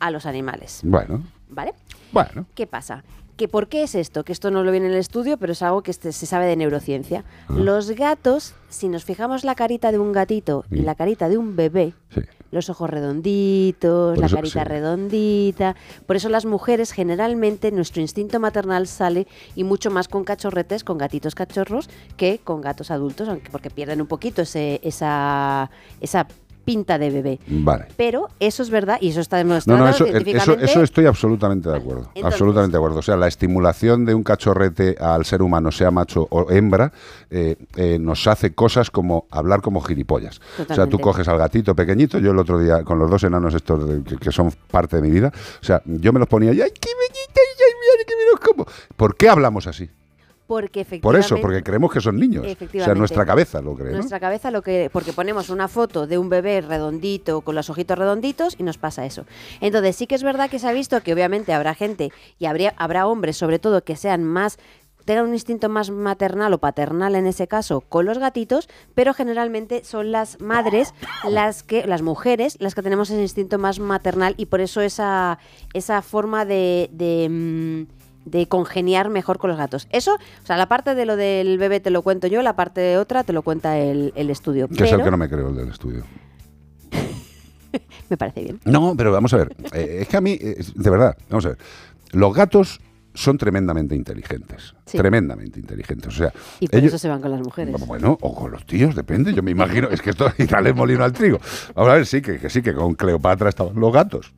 a 0.00 0.10
los 0.10 0.26
animales, 0.26 0.80
Bueno, 0.82 1.22
¿vale? 1.48 1.72
bueno. 2.12 2.46
¿Qué 2.54 2.66
pasa? 2.66 3.04
¿Que 3.36 3.48
¿Por 3.48 3.68
qué 3.68 3.82
es 3.82 3.94
esto? 3.96 4.24
Que 4.24 4.32
esto 4.32 4.50
no 4.52 4.62
lo 4.62 4.70
viene 4.70 4.86
en 4.86 4.92
el 4.92 4.98
estudio, 4.98 5.38
pero 5.38 5.52
es 5.52 5.62
algo 5.62 5.82
que 5.82 5.90
este- 5.90 6.12
se 6.12 6.24
sabe 6.26 6.46
de 6.46 6.54
neurociencia. 6.56 7.24
Ah. 7.48 7.54
Los 7.56 7.90
gatos, 7.90 8.54
si 8.68 8.88
nos 8.88 9.04
fijamos 9.04 9.42
la 9.42 9.56
carita 9.56 9.90
de 9.90 9.98
un 9.98 10.12
gatito 10.12 10.64
y 10.70 10.80
Mm. 10.80 10.84
la 10.84 10.94
carita 10.94 11.28
de 11.28 11.36
un 11.36 11.56
bebé, 11.56 11.94
Sí. 12.10 12.20
los 12.52 12.70
ojos 12.70 12.88
redonditos, 12.88 14.10
Por 14.14 14.18
la 14.20 14.26
eso, 14.26 14.36
carita 14.36 14.62
sí. 14.62 14.68
redondita. 14.68 15.74
Por 16.06 16.14
eso 16.14 16.28
las 16.28 16.44
mujeres 16.44 16.92
generalmente 16.92 17.72
nuestro 17.72 18.00
instinto 18.02 18.38
maternal 18.38 18.86
sale 18.86 19.26
y 19.56 19.64
mucho 19.64 19.90
más 19.90 20.06
con 20.06 20.22
cachorretes, 20.22 20.84
con 20.84 20.96
gatitos 20.98 21.34
cachorros, 21.34 21.90
que 22.16 22.38
con 22.44 22.60
gatos 22.60 22.92
adultos, 22.92 23.28
aunque 23.28 23.50
porque 23.50 23.70
pierden 23.70 24.00
un 24.00 24.06
poquito 24.06 24.42
ese, 24.42 24.78
esa, 24.84 25.70
esa 26.00 26.28
pinta 26.64 26.98
de 26.98 27.10
bebé. 27.10 27.40
Vale. 27.46 27.86
Pero 27.96 28.28
eso 28.40 28.62
es 28.62 28.70
verdad 28.70 28.98
y 29.00 29.10
eso 29.10 29.20
está 29.20 29.36
No, 29.42 29.48
demostrado 29.50 29.78
no, 29.80 29.88
eso, 29.88 30.04
eso, 30.04 30.12
científicamente. 30.12 30.64
eso 30.64 30.82
estoy 30.82 31.06
absolutamente 31.06 31.68
de 31.68 31.76
acuerdo. 31.76 32.02
Entonces- 32.14 32.24
absolutamente 32.24 32.72
de 32.72 32.78
acuerdo. 32.78 32.98
O 32.98 33.02
sea, 33.02 33.16
la 33.16 33.28
estimulación 33.28 34.04
de 34.04 34.14
un 34.14 34.22
cachorrete 34.22 34.96
al 35.00 35.24
ser 35.24 35.42
humano, 35.42 35.70
sea 35.70 35.90
macho 35.90 36.26
o 36.30 36.50
hembra, 36.50 36.92
eh, 37.30 37.56
eh, 37.76 37.98
nos 38.00 38.26
hace 38.26 38.54
cosas 38.54 38.90
como 38.90 39.26
hablar 39.30 39.60
como 39.60 39.80
gilipollas. 39.80 40.40
O 40.68 40.74
sea, 40.74 40.86
tú 40.86 40.98
coges 40.98 41.28
al 41.28 41.38
gatito 41.38 41.74
pequeñito, 41.74 42.18
yo 42.18 42.30
el 42.32 42.38
otro 42.38 42.58
día, 42.58 42.82
con 42.84 42.98
los 42.98 43.10
dos 43.10 43.22
enanos 43.24 43.54
estos 43.54 43.88
de- 43.88 44.02
que, 44.02 44.16
que 44.16 44.32
son 44.32 44.50
parte 44.70 44.96
de 44.96 45.02
mi 45.02 45.10
vida, 45.10 45.32
o 45.60 45.64
sea, 45.64 45.82
yo 45.84 46.12
me 46.12 46.18
los 46.18 46.28
ponía 46.28 46.52
y 46.52 46.60
¡ay, 46.60 46.70
qué 46.80 46.88
bellita! 46.88 47.40
¡ay, 47.40 47.74
mira, 47.80 48.04
qué 48.06 48.46
como! 48.46 48.66
¿Por 48.96 49.16
qué 49.16 49.28
hablamos 49.28 49.66
así? 49.66 49.88
Porque 50.46 50.80
Por 50.80 51.16
efectivamente. 51.16 51.26
eso, 51.26 51.40
porque 51.40 51.62
creemos 51.62 51.90
que 51.90 52.00
son 52.00 52.16
niños. 52.16 52.46
O 52.46 52.84
sea, 52.84 52.94
nuestra 52.94 53.24
cabeza 53.24 53.62
lo 53.62 53.74
cree, 53.74 53.92
¿no? 53.92 53.98
Nuestra 53.98 54.20
cabeza 54.20 54.50
lo 54.50 54.60
que. 54.62 54.90
Porque 54.92 55.12
ponemos 55.14 55.48
una 55.48 55.68
foto 55.68 56.06
de 56.06 56.18
un 56.18 56.28
bebé 56.28 56.60
redondito, 56.60 57.40
con 57.40 57.54
los 57.54 57.70
ojitos 57.70 57.98
redonditos, 57.98 58.54
y 58.58 58.62
nos 58.62 58.76
pasa 58.76 59.06
eso. 59.06 59.24
Entonces, 59.60 59.96
sí 59.96 60.06
que 60.06 60.14
es 60.14 60.22
verdad 60.22 60.50
que 60.50 60.58
se 60.58 60.68
ha 60.68 60.72
visto 60.72 61.00
que 61.02 61.14
obviamente 61.14 61.54
habrá 61.54 61.74
gente, 61.74 62.12
y 62.38 62.44
habría, 62.44 62.74
habrá 62.76 63.06
hombres 63.06 63.36
sobre 63.38 63.58
todo, 63.58 63.84
que 63.84 63.96
sean 63.96 64.22
más 64.22 64.58
tengan 65.04 65.26
un 65.26 65.34
instinto 65.34 65.68
más 65.68 65.90
maternal 65.90 66.52
o 66.54 66.58
paternal 66.58 67.14
en 67.14 67.26
ese 67.26 67.46
caso 67.46 67.82
con 67.82 68.06
los 68.06 68.18
gatitos, 68.18 68.68
pero 68.94 69.14
generalmente 69.14 69.84
son 69.84 70.12
las 70.12 70.40
madres 70.40 70.94
las 71.28 71.62
que 71.62 71.86
las 71.86 72.02
mujeres 72.02 72.56
las 72.60 72.74
que 72.74 72.82
tenemos 72.82 73.10
ese 73.10 73.20
instinto 73.20 73.58
más 73.58 73.78
maternal 73.78 74.34
y 74.36 74.46
por 74.46 74.60
eso 74.60 74.80
esa 74.80 75.38
esa 75.72 76.02
forma 76.02 76.44
de, 76.44 76.88
de, 76.92 77.28
mm, 77.28 77.93
de 78.24 78.46
congeniar 78.48 79.10
mejor 79.10 79.38
con 79.38 79.50
los 79.50 79.58
gatos. 79.58 79.86
Eso, 79.90 80.14
o 80.14 80.46
sea, 80.46 80.56
la 80.56 80.66
parte 80.66 80.94
de 80.94 81.04
lo 81.06 81.16
del 81.16 81.58
bebé 81.58 81.80
te 81.80 81.90
lo 81.90 82.02
cuento 82.02 82.26
yo, 82.26 82.42
la 82.42 82.56
parte 82.56 82.80
de 82.80 82.96
otra 82.98 83.22
te 83.24 83.32
lo 83.32 83.42
cuenta 83.42 83.78
el, 83.78 84.12
el 84.16 84.30
estudio. 84.30 84.68
Que 84.68 84.84
es 84.84 84.92
el 84.92 85.02
que 85.02 85.10
no 85.10 85.16
me 85.16 85.28
creo, 85.28 85.48
el 85.50 85.56
del 85.56 85.68
estudio. 85.68 86.04
me 88.08 88.16
parece 88.16 88.42
bien. 88.42 88.60
No, 88.64 88.94
pero 88.96 89.12
vamos 89.12 89.32
a 89.34 89.38
ver. 89.38 89.54
eh, 89.72 89.98
es 90.02 90.08
que 90.08 90.16
a 90.16 90.20
mí, 90.20 90.38
eh, 90.40 90.56
de 90.74 90.90
verdad, 90.90 91.16
vamos 91.28 91.44
a 91.46 91.50
ver. 91.50 91.58
Los 92.12 92.32
gatos 92.34 92.80
son 93.14 93.38
tremendamente 93.38 93.94
inteligentes. 93.94 94.74
Sí. 94.86 94.98
Tremendamente 94.98 95.60
inteligentes. 95.60 96.08
O 96.08 96.16
sea, 96.16 96.32
Y 96.60 96.66
por 96.68 96.78
ellos- 96.80 96.88
eso 96.92 96.98
se 96.98 97.08
van 97.08 97.20
con 97.20 97.30
las 97.30 97.40
mujeres. 97.40 97.74
Bueno, 97.86 98.16
o 98.20 98.34
con 98.34 98.50
los 98.50 98.64
tíos, 98.66 98.94
depende. 98.94 99.32
Yo 99.34 99.42
me 99.42 99.50
imagino, 99.52 99.88
es 99.88 100.00
que 100.02 100.10
esto 100.10 100.32
y 100.38 100.44
dale 100.46 100.72
molino 100.72 101.04
al 101.04 101.12
trigo. 101.12 101.38
Vamos 101.74 101.92
a 101.92 101.94
ver, 101.96 102.06
sí, 102.06 102.20
que, 102.22 102.38
que 102.38 102.50
sí, 102.50 102.62
que 102.62 102.74
con 102.74 102.94
Cleopatra 102.94 103.48
estaban 103.48 103.74
los 103.78 103.92
gatos. 103.92 104.32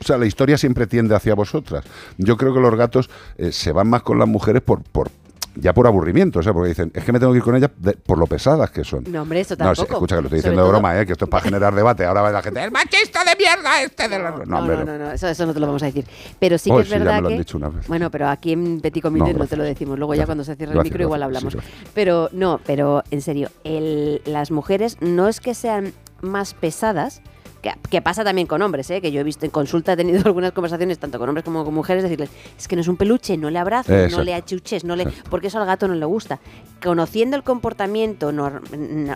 O 0.00 0.04
sea, 0.04 0.16
la 0.18 0.26
historia 0.26 0.56
siempre 0.56 0.86
tiende 0.86 1.14
hacia 1.14 1.34
vosotras. 1.34 1.84
Yo 2.16 2.36
creo 2.36 2.54
que 2.54 2.60
los 2.60 2.74
gatos 2.74 3.10
eh, 3.36 3.52
se 3.52 3.72
van 3.72 3.88
más 3.88 4.02
con 4.02 4.18
las 4.18 4.26
mujeres 4.28 4.62
por, 4.62 4.82
por, 4.82 5.10
ya 5.56 5.74
por 5.74 5.86
aburrimiento, 5.86 6.38
o 6.38 6.42
sea, 6.42 6.52
porque 6.54 6.68
dicen, 6.70 6.90
es 6.94 7.04
que 7.04 7.12
me 7.12 7.18
tengo 7.18 7.32
que 7.32 7.38
ir 7.38 7.44
con 7.44 7.54
ellas 7.56 7.70
de- 7.76 7.92
por 7.92 8.16
lo 8.16 8.26
pesadas 8.26 8.70
que 8.70 8.82
son. 8.84 9.04
No, 9.10 9.22
hombre, 9.22 9.40
esto 9.40 9.54
No, 9.58 9.64
tampoco. 9.66 9.86
sí, 9.88 9.92
escucha 9.94 10.16
que 10.16 10.22
lo 10.22 10.26
estoy 10.28 10.38
Sobre 10.40 10.50
diciendo 10.52 10.62
de 10.62 10.68
todo- 10.68 10.70
broma, 10.80 11.00
¿eh? 11.00 11.04
que 11.06 11.12
esto 11.12 11.24
es 11.26 11.30
para 11.30 11.42
generar 11.42 11.74
debate. 11.74 12.04
Ahora 12.06 12.22
va 12.22 12.30
la 12.30 12.40
gente, 12.40 12.62
el 12.64 12.70
machista 12.70 13.24
de 13.24 13.36
mierda 13.36 13.82
este 13.82 14.08
de 14.08 14.18
la... 14.18 14.30
No, 14.30 14.44
No, 14.46 14.58
hombre, 14.60 14.76
no, 14.76 14.84
no. 14.84 14.92
no, 14.98 15.04
no, 15.06 15.10
eso, 15.12 15.28
eso 15.28 15.44
no 15.44 15.52
te 15.52 15.60
lo 15.60 15.66
vamos 15.66 15.82
a 15.82 15.86
decir. 15.86 16.06
Pero 16.38 16.56
sí 16.56 16.70
Oh, 16.70 16.76
que 16.76 16.82
es 16.82 16.88
sí, 16.88 16.92
ya 16.94 16.98
verdad 17.00 17.14
me 17.16 17.20
lo 17.22 17.28
han 17.28 17.34
que. 17.34 17.38
dicho 17.40 17.56
una 17.58 17.68
vez. 17.68 17.86
Bueno, 17.88 18.10
pero 18.10 18.28
aquí 18.28 18.52
en 18.52 18.80
Petit 18.80 19.02
Comité 19.02 19.32
No, 19.34 19.40
no, 19.40 19.46
te 19.46 19.56
lo 19.56 19.64
decimos. 19.64 19.98
Luego 19.98 20.14
ya 20.14 20.24
cuando 20.24 20.44
se 20.44 20.54
cierre 20.56 20.70
el 20.72 20.76
Gracias, 20.76 20.92
micro 20.92 21.02
igual 21.04 21.22
hablamos. 21.24 21.52
Sí, 21.52 21.58
Pero 21.94 22.30
no, 22.32 22.60
pero 22.64 23.02
en 23.10 23.20
serio, 23.20 23.50
el- 23.64 24.22
las 24.24 24.50
mujeres 24.52 24.96
no 25.00 25.28
es 25.28 25.40
que 25.40 25.54
sean 25.54 25.92
más 26.22 26.54
pesadas. 26.54 27.20
Que, 27.62 27.72
que 27.90 28.00
pasa 28.00 28.24
también 28.24 28.46
con 28.46 28.62
hombres, 28.62 28.90
¿eh? 28.90 29.00
que 29.00 29.12
yo 29.12 29.20
he 29.20 29.24
visto 29.24 29.44
en 29.44 29.50
consulta, 29.50 29.92
he 29.92 29.96
tenido 29.96 30.22
algunas 30.24 30.52
conversaciones 30.52 30.98
tanto 30.98 31.18
con 31.18 31.28
hombres 31.28 31.44
como 31.44 31.64
con 31.64 31.74
mujeres, 31.74 32.02
decirles, 32.02 32.30
es 32.58 32.66
que 32.68 32.76
no 32.76 32.82
es 32.82 32.88
un 32.88 32.96
peluche, 32.96 33.36
no 33.36 33.50
le 33.50 33.58
abraces, 33.58 34.10
no 34.16 34.22
le 34.22 34.34
achuches, 34.34 34.84
no 34.84 34.96
le, 34.96 35.06
porque 35.28 35.48
eso 35.48 35.58
al 35.60 35.66
gato 35.66 35.86
no 35.88 35.94
le 35.94 36.06
gusta. 36.06 36.40
Conociendo 36.82 37.36
el 37.36 37.42
comportamiento 37.42 38.32
nor- 38.32 38.62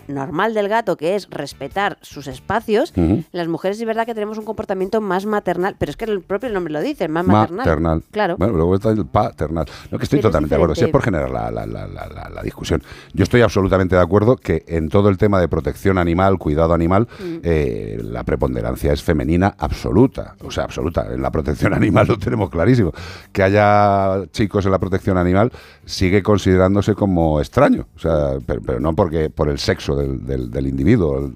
normal 0.07 0.53
del 0.53 0.69
gato, 0.69 0.95
que 0.97 1.15
es 1.15 1.27
respetar 1.29 1.97
sus 2.01 2.27
espacios, 2.27 2.93
las 3.31 3.47
mujeres 3.47 3.79
es 3.79 3.85
verdad 3.85 4.05
que 4.05 4.13
tenemos 4.13 4.37
un 4.37 4.45
comportamiento 4.45 5.01
más 5.01 5.25
maternal, 5.25 5.75
pero 5.79 5.89
es 5.89 5.97
que 5.97 6.05
el 6.05 6.21
propio 6.21 6.49
nombre 6.51 6.71
lo 6.71 6.81
dice, 6.81 7.07
más 7.07 7.25
maternal. 7.25 7.57
Maternal. 7.57 8.03
Claro. 8.11 8.35
Bueno, 8.37 8.53
luego 8.53 8.75
está 8.75 8.91
el 8.91 9.05
paternal. 9.05 9.65
No, 9.91 9.97
que 9.97 10.03
estoy 10.03 10.19
Pero 10.19 10.29
es 10.29 10.31
totalmente 10.31 10.53
de 10.53 10.55
acuerdo. 10.57 10.75
Si 10.75 10.83
es 10.85 10.89
por 10.91 11.01
generar 11.01 11.31
la, 11.31 11.49
la- 11.49 11.65
la- 11.65 11.87
la- 11.87 12.41
discusión. 12.43 12.83
Yo 13.13 13.23
estoy 13.23 13.41
absolutamente 13.41 13.95
de 13.95 14.01
acuerdo 14.01 14.35
que 14.35 14.63
en 14.67 14.89
todo 14.89 15.09
el 15.09 15.17
tema 15.17 15.39
de 15.39 15.47
protección 15.47 15.97
animal, 15.97 16.37
cuidado 16.37 16.73
animal, 16.75 17.07
Mm. 17.19 17.37
eh, 17.43 17.99
la 18.03 18.23
preponderancia 18.35 18.91
es 18.93 19.01
femenina 19.01 19.55
absoluta. 19.57 20.35
O 20.43 20.51
sea, 20.51 20.65
absoluta. 20.65 21.07
En 21.13 21.21
la 21.21 21.31
protección 21.31 21.73
animal 21.73 22.07
lo 22.07 22.17
tenemos 22.17 22.49
clarísimo. 22.49 22.91
Que 23.31 23.43
haya 23.43 24.23
chicos 24.31 24.65
en 24.65 24.71
la 24.71 24.79
protección 24.79 25.17
animal 25.17 25.51
sigue 25.85 26.21
considerándose 26.21 26.93
como 26.95 27.39
extraño. 27.39 27.87
O 27.95 27.99
sea, 27.99 28.33
pero, 28.45 28.79
no 28.79 28.93
porque 28.95 29.29
por 29.29 29.49
el 29.49 29.59
sexo 29.59 29.95
del, 29.95 30.25
del- 30.25 30.51
del 30.51 30.67
individuo, 30.67 31.31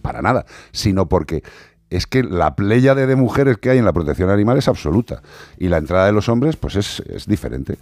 para 0.00 0.22
nada, 0.22 0.46
sino 0.72 1.06
porque 1.08 1.42
es 1.90 2.06
que 2.06 2.22
la 2.22 2.54
pléyade 2.54 3.06
de 3.06 3.16
mujeres 3.16 3.56
que 3.58 3.70
hay 3.70 3.78
en 3.78 3.84
la 3.84 3.92
protección 3.92 4.28
animal 4.30 4.58
es 4.58 4.68
absoluta. 4.68 5.22
Y 5.58 5.68
la 5.68 5.78
entrada 5.78 6.06
de 6.06 6.12
los 6.12 6.28
hombres, 6.28 6.56
pues 6.56 6.76
es, 6.76 7.00
es 7.08 7.26
diferente. 7.26 7.76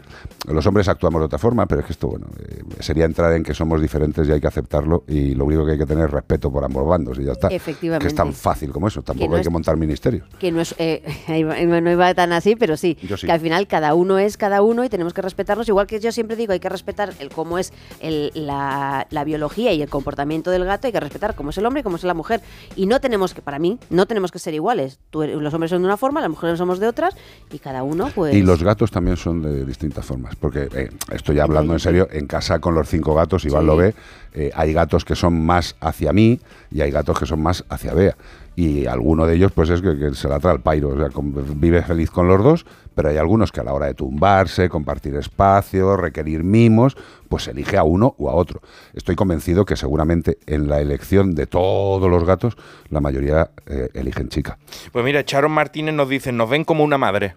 Los 0.48 0.66
hombres 0.66 0.88
actuamos 0.88 1.20
de 1.20 1.26
otra 1.26 1.38
forma, 1.38 1.66
pero 1.66 1.80
es 1.80 1.86
que 1.86 1.92
esto, 1.92 2.08
bueno, 2.08 2.26
eh, 2.38 2.62
sería 2.80 3.04
entrar 3.04 3.32
en 3.32 3.42
que 3.42 3.52
somos 3.54 3.80
diferentes 3.82 4.28
y 4.28 4.32
hay 4.32 4.40
que 4.40 4.46
aceptarlo. 4.46 5.04
Y 5.08 5.34
lo 5.34 5.44
único 5.44 5.64
que 5.66 5.72
hay 5.72 5.78
que 5.78 5.86
tener 5.86 6.04
es 6.06 6.10
respeto 6.10 6.50
por 6.52 6.64
ambos 6.64 6.86
bandos 6.86 7.18
y 7.18 7.24
ya 7.24 7.32
está. 7.32 7.48
Efectivamente. 7.48 8.04
Que 8.04 8.08
es 8.08 8.14
tan 8.14 8.32
fácil 8.32 8.70
como 8.70 8.88
eso. 8.88 9.02
Tampoco 9.02 9.30
no 9.30 9.34
hay 9.36 9.40
es- 9.40 9.46
que 9.46 9.50
montar 9.52 9.76
ministerios. 9.76 10.26
que 10.38 10.52
no 10.52 10.60
es 10.60 10.74
eh, 10.78 11.02
no 11.82 11.90
iba 11.90 12.14
tan 12.14 12.32
así, 12.32 12.56
pero 12.56 12.76
sí, 12.76 12.96
sí. 13.00 13.26
que 13.26 13.32
al 13.32 13.40
final 13.40 13.66
cada 13.66 13.94
uno 13.94 14.18
es 14.18 14.36
cada 14.36 14.62
uno 14.62 14.84
y 14.84 14.88
tenemos 14.88 15.14
que 15.14 15.22
respetarnos, 15.22 15.68
igual 15.68 15.86
que 15.86 16.00
yo 16.00 16.12
siempre 16.12 16.36
digo, 16.36 16.52
hay 16.52 16.60
que 16.60 16.68
respetar 16.68 17.12
el 17.18 17.30
cómo 17.30 17.58
es 17.58 17.72
el- 18.00 18.30
la, 18.34 19.06
la 19.10 19.24
biología 19.24 19.72
y 19.72 19.82
el 19.82 19.88
comportamiento 19.88 20.50
del 20.50 20.64
gato, 20.64 20.86
hay 20.86 20.92
que 20.92 21.00
respetar 21.00 21.34
cómo 21.34 21.50
es 21.50 21.58
el 21.58 21.66
hombre 21.66 21.80
y 21.80 21.82
cómo 21.82 21.96
es 21.96 22.04
la 22.04 22.14
mujer. 22.14 22.40
Y 22.76 22.86
no 22.86 23.00
tenemos 23.00 23.34
que, 23.34 23.42
para 23.42 23.58
mí, 23.58 23.78
no 23.96 24.06
tenemos 24.06 24.30
que 24.30 24.38
ser 24.38 24.54
iguales. 24.54 25.00
Tú 25.10 25.22
eres- 25.22 25.36
los 25.40 25.52
hombres 25.54 25.70
son 25.70 25.82
de 25.82 25.86
una 25.86 25.96
forma, 25.96 26.20
las 26.20 26.30
mujeres 26.30 26.58
somos 26.58 26.78
de 26.78 26.86
otras, 26.86 27.14
y 27.50 27.58
cada 27.58 27.82
uno, 27.82 28.10
pues... 28.14 28.34
Y 28.34 28.42
los 28.42 28.62
gatos 28.62 28.90
también 28.90 29.16
son 29.16 29.42
de 29.42 29.64
distintas 29.64 30.04
formas, 30.04 30.36
porque 30.36 30.68
eh, 30.72 30.90
estoy 31.12 31.40
hablando 31.40 31.72
en 31.72 31.80
serio, 31.80 32.06
en 32.12 32.26
casa 32.26 32.60
con 32.60 32.74
los 32.74 32.88
cinco 32.88 33.14
gatos, 33.14 33.44
Iván 33.44 33.62
Sí. 33.62 33.66
lo 33.66 33.76
ve, 33.76 33.94
eh, 34.34 34.50
hay 34.54 34.72
gatos 34.72 35.04
que 35.04 35.16
son 35.16 35.44
más 35.44 35.74
hacia 35.80 36.12
mí 36.12 36.38
y 36.70 36.82
hay 36.82 36.90
gatos 36.90 37.18
que 37.18 37.26
son 37.26 37.42
más 37.42 37.64
hacia 37.68 37.94
Bea. 37.94 38.16
Y 38.56 38.86
alguno 38.86 39.26
de 39.26 39.34
ellos 39.36 39.52
pues 39.52 39.68
es 39.68 39.82
que, 39.82 40.14
se 40.14 40.28
la 40.28 40.40
trae 40.40 40.54
al 40.54 40.62
pairo, 40.62 40.88
o 40.88 40.96
sea, 40.96 41.10
vive 41.54 41.82
feliz 41.82 42.10
con 42.10 42.26
los 42.26 42.42
dos, 42.42 42.66
pero 42.94 43.10
hay 43.10 43.18
algunos 43.18 43.52
que 43.52 43.60
a 43.60 43.64
la 43.64 43.74
hora 43.74 43.84
de 43.84 43.92
tumbarse, 43.92 44.70
compartir 44.70 45.14
espacio, 45.16 45.94
requerir 45.98 46.42
mimos, 46.42 46.96
pues 47.28 47.48
elige 47.48 47.76
a 47.76 47.82
uno 47.82 48.14
o 48.18 48.30
a 48.30 48.34
otro. 48.34 48.62
Estoy 48.94 49.14
convencido 49.14 49.66
que 49.66 49.76
seguramente 49.76 50.38
en 50.46 50.68
la 50.68 50.80
elección 50.80 51.34
de 51.34 51.46
todos 51.46 52.10
los 52.10 52.24
gatos, 52.24 52.56
la 52.88 53.00
mayoría 53.00 53.50
eh, 53.66 53.90
eligen 53.92 54.30
chica. 54.30 54.56
Pues 54.90 55.04
mira, 55.04 55.22
Charon 55.22 55.52
Martínez 55.52 55.94
nos 55.94 56.08
dice, 56.08 56.32
nos 56.32 56.48
ven 56.48 56.64
como 56.64 56.82
una 56.82 56.96
madre, 56.96 57.36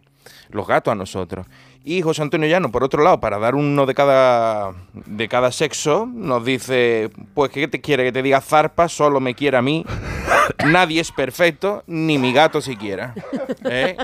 los 0.52 0.66
gatos 0.66 0.94
a 0.94 0.96
nosotros. 0.96 1.48
Y 1.84 2.02
José 2.02 2.22
Antonio 2.22 2.48
Llano, 2.48 2.72
por 2.72 2.84
otro 2.84 3.04
lado, 3.04 3.20
para 3.20 3.40
dar 3.40 3.56
uno 3.56 3.86
de 3.86 3.96
cada, 3.96 4.74
de 4.94 5.28
cada 5.28 5.52
sexo, 5.52 6.08
nos 6.12 6.44
dice, 6.46 7.10
pues 7.34 7.50
¿qué 7.52 7.68
te 7.68 7.80
quiere? 7.82 8.04
Que 8.04 8.12
te 8.12 8.22
diga 8.22 8.42
zarpa, 8.42 8.88
solo 8.90 9.20
me 9.20 9.34
quiere 9.34 9.58
a 9.58 9.62
mí. 9.62 9.86
Nadie 10.66 11.00
es 11.02 11.12
perfecto, 11.12 11.84
ni 11.88 12.18
mi 12.18 12.34
gato 12.34 12.60
siquiera. 12.62 13.14
¿Eh? 13.66 13.96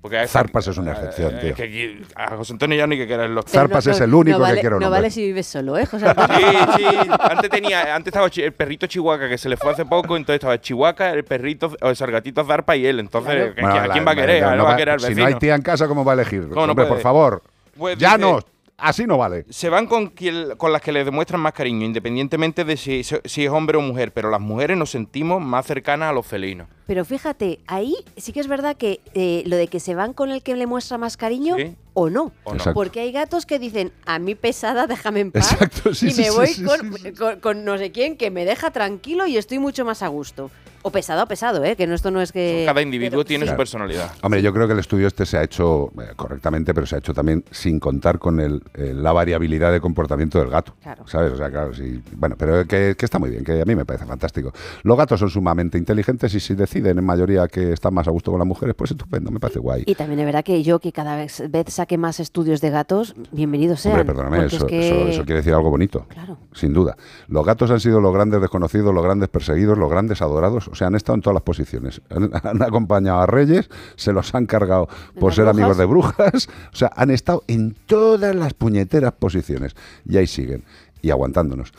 Porque 0.00 0.26
Zarpas 0.26 0.66
es 0.66 0.76
una 0.78 0.92
excepción, 0.92 1.32
eh, 1.36 1.38
tío. 1.40 1.54
que 1.54 2.02
a 2.16 2.34
José 2.36 2.54
Antonio 2.54 2.76
Llano 2.76 2.92
hay 2.94 2.98
que 2.98 3.06
quererlo. 3.06 3.42
Zarpas 3.46 3.86
es 3.86 4.00
el 4.00 4.12
único 4.12 4.38
no 4.40 4.46
que 4.46 4.54
quiero 4.54 4.76
No 4.76 4.80
nombrar. 4.80 5.02
vale 5.02 5.10
si 5.10 5.22
vives 5.22 5.46
solo, 5.46 5.78
¿eh, 5.78 5.86
José 5.86 6.08
Antonio? 6.08 6.36
Sí, 6.76 6.84
sí. 7.02 7.08
Antes 7.20 7.50
tenía, 7.50 7.94
antes 7.94 8.08
estaba 8.12 8.28
el 8.34 8.52
perrito 8.52 8.86
Chihuahua 8.88 9.28
que 9.28 9.38
se 9.38 9.48
le 9.48 9.56
fue 9.56 9.70
hace 9.70 9.84
poco, 9.84 10.16
entonces 10.16 10.36
estaba 10.36 10.60
Chihuahua, 10.60 11.10
el 11.10 11.24
perrito, 11.24 11.72
o 11.80 11.88
el 11.90 11.94
sargatito 11.94 12.42
Zarpa 12.44 12.74
y 12.74 12.84
él. 12.86 12.98
Entonces, 12.98 13.52
¿a- 13.56 13.60
Bueno, 13.60 13.74
¿a 13.80 13.86
la- 13.86 13.92
quién 13.92 14.04
va 14.06 14.10
a 14.12 14.16
querer? 14.16 14.42
no 14.42 14.48
¿A 14.48 14.52
él 14.52 14.58
no 14.58 14.64
va 14.64 14.72
a 14.72 14.76
querer 14.76 14.94
al 14.94 15.00
Si 15.00 15.14
no 15.14 15.24
hay 15.26 15.34
tía 15.34 15.54
en 15.54 15.62
casa, 15.62 15.86
¿cómo 15.86 16.04
va 16.04 16.12
a 16.12 16.14
elegir? 16.14 16.48
¿Cómo 16.48 16.66
no 16.66 16.72
Hombre, 16.72 16.84
por 16.86 16.94
puede? 16.94 17.02
Favor. 17.12 17.42
Pues 17.76 17.98
ya 17.98 18.16
dice- 18.16 18.30
no. 18.30 18.40
Así 18.78 19.06
no 19.06 19.16
vale. 19.16 19.44
Se 19.48 19.68
van 19.68 19.86
con, 19.86 20.08
quien- 20.08 20.56
con 20.56 20.72
las 20.72 20.82
que 20.82 20.90
le 20.90 21.04
demuestran 21.04 21.40
más 21.40 21.52
cariño, 21.52 21.86
independientemente 21.86 22.64
de 22.64 22.76
si, 22.76 23.04
si 23.04 23.44
es 23.44 23.48
hombre 23.50 23.78
o 23.78 23.80
mujer, 23.80 24.12
pero 24.12 24.28
las 24.28 24.40
mujeres 24.40 24.76
nos 24.76 24.90
sentimos 24.90 25.40
más 25.40 25.66
cercanas 25.66 26.10
a 26.10 26.12
los 26.12 26.26
felinos. 26.26 26.66
Pero 26.88 27.04
fíjate, 27.04 27.60
ahí 27.68 27.94
sí 28.16 28.32
que 28.32 28.40
es 28.40 28.48
verdad 28.48 28.76
que 28.76 29.00
eh, 29.14 29.44
lo 29.46 29.54
de 29.54 29.68
que 29.68 29.78
se 29.78 29.94
van 29.94 30.12
con 30.14 30.32
el 30.32 30.42
que 30.42 30.56
le 30.56 30.66
muestra 30.66 30.98
más 30.98 31.16
cariño 31.16 31.54
Sí. 31.58 31.76
o 31.94 32.10
no. 32.10 32.32
¿O 32.42 32.50
no? 32.50 32.56
Exacto. 32.56 32.74
Porque 32.74 32.98
hay 33.00 33.12
gatos 33.12 33.46
que 33.46 33.60
dicen, 33.60 33.92
a 34.04 34.18
mí 34.18 34.34
pesada, 34.34 34.88
déjame 34.88 35.20
en 35.20 35.30
paz. 35.30 35.52
Exacto, 35.52 35.94
sí, 35.94 36.08
y 36.08 36.10
sí, 36.10 36.22
me 36.22 36.28
sí, 36.30 36.36
voy 36.36 36.46
sí, 36.48 36.64
con, 36.64 36.98
sí, 36.98 37.12
con- 37.12 37.38
con 37.40 37.64
no 37.64 37.78
sé 37.78 37.92
quién 37.92 38.16
que 38.16 38.32
me 38.32 38.44
deja 38.44 38.72
tranquilo 38.72 39.28
y 39.28 39.36
estoy 39.36 39.60
mucho 39.60 39.84
más 39.84 40.02
a 40.02 40.08
gusto. 40.08 40.50
O 40.84 40.90
pesado 40.90 41.22
o 41.22 41.26
pesado, 41.26 41.64
¿eh? 41.64 41.76
Que 41.76 41.86
no, 41.86 41.94
esto 41.94 42.10
no 42.10 42.20
es 42.20 42.32
que... 42.32 42.64
Cada 42.66 42.82
individuo 42.82 43.18
pero 43.20 43.24
tiene 43.24 43.44
sí. 43.46 43.50
su 43.52 43.56
personalidad. 43.56 44.10
Hombre, 44.22 44.42
yo 44.42 44.52
creo 44.52 44.66
que 44.66 44.72
el 44.72 44.80
estudio 44.80 45.06
este 45.06 45.24
se 45.26 45.38
ha 45.38 45.42
hecho 45.44 45.90
eh, 46.00 46.12
correctamente, 46.16 46.74
pero 46.74 46.86
se 46.86 46.96
ha 46.96 46.98
hecho 46.98 47.14
también 47.14 47.44
sin 47.50 47.78
contar 47.78 48.18
con 48.18 48.40
el, 48.40 48.62
eh, 48.74 48.92
la 48.94 49.12
variabilidad 49.12 49.70
de 49.72 49.80
comportamiento 49.80 50.38
del 50.40 50.48
gato. 50.50 50.74
Claro. 50.82 51.06
¿Sabes? 51.06 51.32
O 51.32 51.36
sea, 51.36 51.50
claro, 51.50 51.72
sí. 51.72 52.02
Bueno, 52.16 52.34
pero 52.38 52.66
que, 52.66 52.94
que 52.98 53.04
está 53.04 53.18
muy 53.20 53.30
bien, 53.30 53.44
que 53.44 53.62
a 53.62 53.64
mí 53.64 53.74
me 53.76 53.84
parece 53.84 54.06
fantástico. 54.06 54.52
Los 54.82 54.96
gatos 54.96 55.20
son 55.20 55.30
sumamente 55.30 55.78
inteligentes 55.78 56.34
y 56.34 56.40
si 56.40 56.54
deciden 56.54 56.98
en 56.98 57.04
mayoría 57.04 57.46
que 57.46 57.72
están 57.72 57.94
más 57.94 58.08
a 58.08 58.10
gusto 58.10 58.30
con 58.32 58.38
las 58.40 58.48
mujeres, 58.48 58.74
pues 58.76 58.90
estupendo, 58.90 59.30
me 59.30 59.38
parece 59.38 59.60
guay. 59.60 59.84
Y 59.86 59.94
también 59.94 60.18
es 60.20 60.26
verdad 60.26 60.42
que 60.44 60.62
yo, 60.64 60.80
que 60.80 60.90
cada 60.92 61.14
vez, 61.16 61.42
vez 61.48 61.66
saque 61.72 61.96
más 61.96 62.18
estudios 62.18 62.60
de 62.60 62.70
gatos, 62.70 63.14
bienvenidos 63.30 63.80
sean. 63.80 63.92
Hombre, 64.00 64.06
perdóname, 64.06 64.40
porque 64.42 64.56
eso, 64.56 64.66
es 64.66 64.70
que- 64.70 64.88
eso- 64.88 65.08
eso 65.08 65.24
quiere 65.24 65.40
decir 65.40 65.54
algo 65.54 65.70
bonito. 65.70 66.06
Claro. 66.08 66.38
Sin 66.52 66.72
duda. 66.72 66.96
Los 67.28 67.46
gatos 67.46 67.70
han 67.70 67.78
sido 67.80 68.00
los 68.00 68.12
grandes 68.12 68.40
desconocidos, 68.40 68.92
los 68.92 69.04
grandes 69.04 69.28
perseguidos, 69.28 69.78
los 69.78 69.88
grandes 69.88 70.20
adorados. 70.22 70.70
O 70.72 70.74
sea, 70.74 70.86
han 70.86 70.94
estado 70.94 71.16
en 71.16 71.20
todas 71.20 71.34
las 71.34 71.42
posiciones. 71.42 72.00
Han, 72.08 72.30
han 72.42 72.62
acompañado 72.62 73.20
a 73.20 73.26
reyes, 73.26 73.68
se 73.96 74.12
los 74.12 74.34
han 74.34 74.46
cargado 74.46 74.88
por 75.20 75.34
ser 75.34 75.44
brujas. 75.44 75.60
amigos 75.60 75.76
de 75.76 75.84
brujas. 75.84 76.48
O 76.72 76.76
sea, 76.76 76.90
han 76.96 77.10
estado 77.10 77.44
en 77.46 77.76
todas 77.86 78.34
las 78.34 78.54
puñeteras 78.54 79.12
posiciones. 79.12 79.76
Y 80.06 80.16
ahí 80.16 80.26
siguen. 80.26 80.64
Y 81.02 81.10
aguantándonos. 81.10 81.72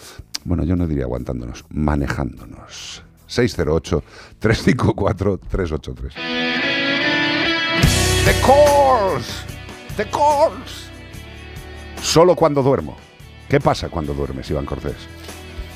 Bueno, 0.46 0.64
yo 0.64 0.76
no 0.76 0.86
diría 0.88 1.06
aguantándonos, 1.06 1.66
manejándonos. 1.70 3.04
608-354-383. 3.30 6.14
The 8.26 8.34
Course. 8.42 9.32
The 9.98 10.10
Course. 10.10 10.90
Solo 12.02 12.36
cuando 12.36 12.62
duermo. 12.62 12.96
¿Qué 13.50 13.60
pasa 13.60 13.90
cuando 13.90 14.14
duermes, 14.14 14.50
Iván 14.50 14.66
Cortés? 14.66 14.96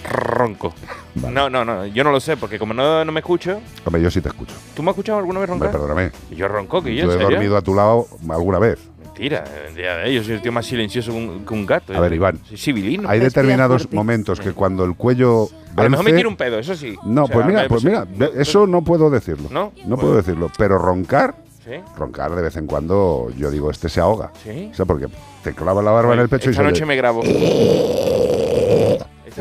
Ronco. 0.04 0.74
No, 1.16 1.50
no, 1.50 1.66
no, 1.66 1.86
yo 1.88 2.04
no 2.04 2.12
lo 2.12 2.20
sé, 2.20 2.38
porque 2.38 2.58
como 2.60 2.74
no, 2.74 3.04
no 3.04 3.12
me 3.12 3.20
escucho. 3.22 3.60
Hombre, 3.86 4.02
yo 4.02 4.12
sí 4.12 4.22
te 4.22 4.30
escucho. 4.30 4.54
¿Tú 4.76 4.84
me 4.84 4.90
has 4.90 4.94
escuchado 4.94 5.20
alguna 5.20 5.40
vez 5.40 5.50
Hombre, 5.50 5.68
roncar? 5.70 5.82
perdóname. 5.88 6.12
Yo 6.36 6.48
ronco, 6.48 6.82
que 6.82 6.96
yo, 6.96 7.06
Yo 7.06 7.12
¿en 7.12 7.18
he 7.18 7.22
serio? 7.24 7.30
dormido 7.38 7.58
a 7.58 7.62
tu 7.62 7.74
lado 7.76 8.08
alguna 8.30 8.60
vez. 8.60 8.80
Mentira, 9.04 9.44
el 9.68 9.74
día 9.76 9.98
de 9.98 10.10
ellos 10.12 10.26
soy 10.28 10.36
el 10.36 10.42
tío 10.44 10.52
más 10.52 10.66
silencioso 10.68 11.12
que 11.12 11.18
un, 11.18 11.44
que 11.46 11.54
un 11.54 11.66
gato. 11.66 11.92
A 11.96 12.00
ver, 12.00 12.14
Iván. 12.14 12.40
Soy 12.48 12.58
civilino. 12.58 13.10
Hay 13.10 13.20
determinados 13.20 13.92
momentos 13.92 14.40
que 14.40 14.52
cuando 14.54 14.86
el 14.86 14.94
cuello. 14.96 15.50
A 15.76 15.84
lo 15.84 15.90
mejor 15.90 16.06
me 16.06 16.12
vence- 16.12 16.18
tiro 16.18 16.30
un 16.30 16.36
pedo, 16.38 16.60
eso 16.60 16.76
sí. 16.76 16.96
No, 17.04 17.24
O 17.24 17.28
sea, 17.28 17.34
pues 17.36 17.46
mira, 17.48 17.68
pues 17.68 17.84
mira, 17.84 18.06
eso 18.38 18.68
no 18.68 18.84
puedo 18.84 19.10
decirlo. 19.10 19.50
¿No? 19.52 19.74
No 19.88 19.98
puedo 19.98 20.16
decirlo. 20.16 20.52
Pero 20.58 20.78
roncar, 20.78 21.34
Sí. 21.66 21.72
roncar 21.98 22.36
de 22.36 22.44
vez 22.44 22.56
en 22.58 22.68
cuando, 22.68 23.30
yo 23.36 23.50
digo, 23.50 23.72
este 23.72 23.90
se 23.90 24.00
ahoga. 24.00 24.32
Sí. 24.44 24.70
O 24.72 24.76
sea, 24.76 24.86
porque 24.86 25.08
te 25.44 25.54
clava 25.54 25.82
la 25.82 25.90
barba 25.92 26.14
en 26.14 26.20
el 26.20 26.30
pecho 26.30 26.50
y 26.50 26.52
Esta 26.52 26.62
se 26.62 26.68
noche 26.70 26.84
oye. 26.84 26.86
me 26.86 26.96
grabo. 26.96 27.22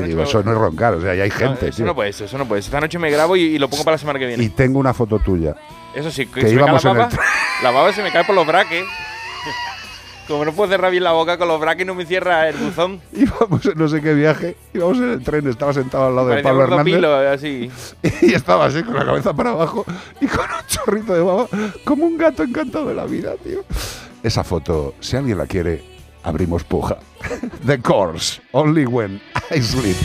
Digo, 0.04 0.22
eso 0.22 0.42
no 0.42 0.52
es 0.52 0.58
roncar, 0.58 0.94
o 0.94 1.00
sea, 1.00 1.14
ya 1.14 1.24
hay 1.24 1.30
gente, 1.30 1.68
eso 1.68 1.76
tío. 1.78 1.86
no 1.86 1.94
puede 1.94 2.12
ser, 2.12 2.26
eso 2.26 2.38
no 2.38 2.46
puede 2.46 2.62
ser. 2.62 2.68
Esta 2.70 2.80
noche 2.80 2.98
me 2.98 3.10
grabo 3.10 3.36
y, 3.36 3.42
y 3.42 3.58
lo 3.58 3.68
pongo 3.68 3.84
para 3.84 3.94
la 3.94 3.98
semana 3.98 4.18
que 4.18 4.26
viene. 4.26 4.42
Y 4.44 4.48
tengo 4.50 4.78
una 4.78 4.92
foto 4.92 5.18
tuya. 5.18 5.54
Eso 5.94 6.10
sí, 6.10 6.26
que, 6.26 6.40
que 6.40 6.48
se 6.48 6.54
me 6.54 6.60
cae 6.60 6.64
íbamos 6.64 6.84
la 6.84 6.90
en 6.90 6.96
el 6.96 7.02
baba. 7.04 7.22
La 7.62 7.70
baba 7.70 7.92
se 7.92 8.02
me 8.02 8.12
cae 8.12 8.24
por 8.24 8.34
los 8.34 8.46
braques. 8.46 8.84
Como 10.28 10.44
no 10.44 10.52
puedo 10.52 10.68
cerrar 10.68 10.90
bien 10.90 11.04
la 11.04 11.12
boca 11.12 11.38
con 11.38 11.46
los 11.46 11.60
braques, 11.60 11.86
no 11.86 11.94
me 11.94 12.04
cierra 12.04 12.48
el 12.48 12.56
buzón. 12.56 13.00
Íbamos 13.12 13.64
en 13.64 13.78
no 13.78 13.86
sé 13.88 14.02
qué 14.02 14.12
viaje, 14.12 14.56
íbamos 14.74 14.98
en 14.98 15.10
el 15.10 15.22
tren, 15.22 15.46
estaba 15.48 15.72
sentado 15.72 16.08
al 16.08 16.16
lado 16.16 16.28
de 16.28 16.42
Pablo 16.42 16.64
Hernández. 16.64 16.94
pilo, 16.96 17.14
así. 17.14 17.70
Y 18.22 18.34
estaba 18.34 18.66
así, 18.66 18.82
con 18.82 18.96
la 18.96 19.04
cabeza 19.04 19.32
para 19.32 19.50
abajo 19.50 19.84
y 20.20 20.26
con 20.26 20.40
un 20.44 20.66
chorrito 20.66 21.14
de 21.14 21.20
baba, 21.20 21.46
como 21.84 22.06
un 22.06 22.18
gato 22.18 22.42
encantado 22.42 22.88
de 22.88 22.94
la 22.94 23.04
vida, 23.04 23.34
tío. 23.42 23.60
Esa 24.22 24.42
foto, 24.42 24.94
si 24.98 25.16
alguien 25.16 25.38
la 25.38 25.46
quiere, 25.46 25.84
abrimos 26.26 26.64
puja. 26.64 26.98
The 27.66 27.78
Course, 27.78 28.40
Only 28.52 28.86
When 28.86 29.20
I 29.50 29.60
Sleep. 29.60 29.96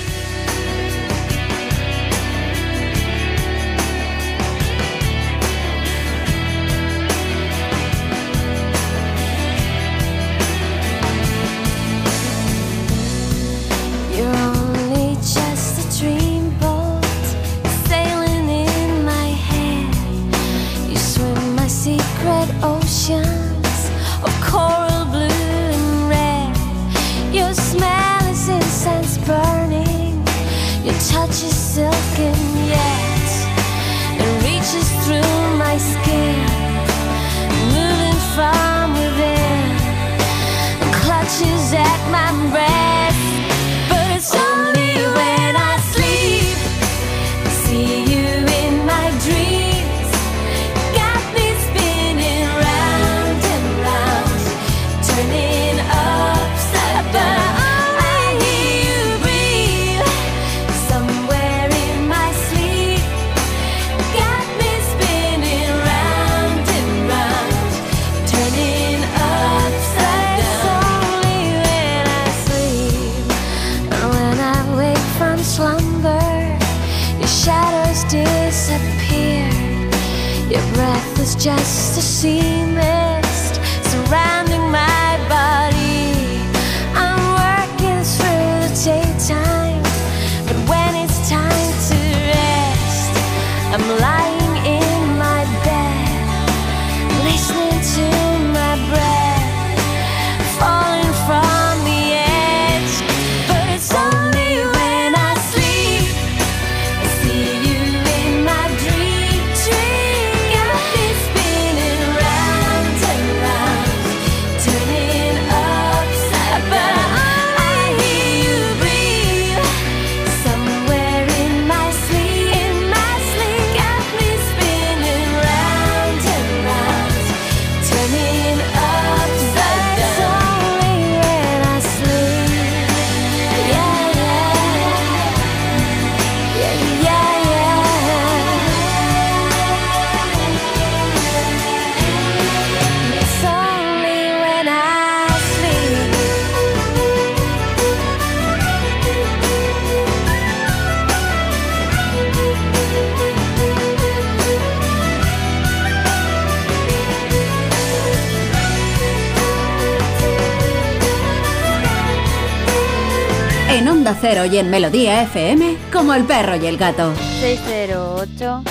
En 164.32 164.38
Onda 164.38 164.44
Cero 164.44 164.46
y 164.46 164.58
en 164.60 164.70
Melodía 164.70 165.24
FM, 165.24 165.78
como 165.92 166.14
el 166.14 166.24
perro 166.24 166.56
y 166.56 166.66
el 166.66 166.78
gato. 166.78 167.14
608 167.42 168.64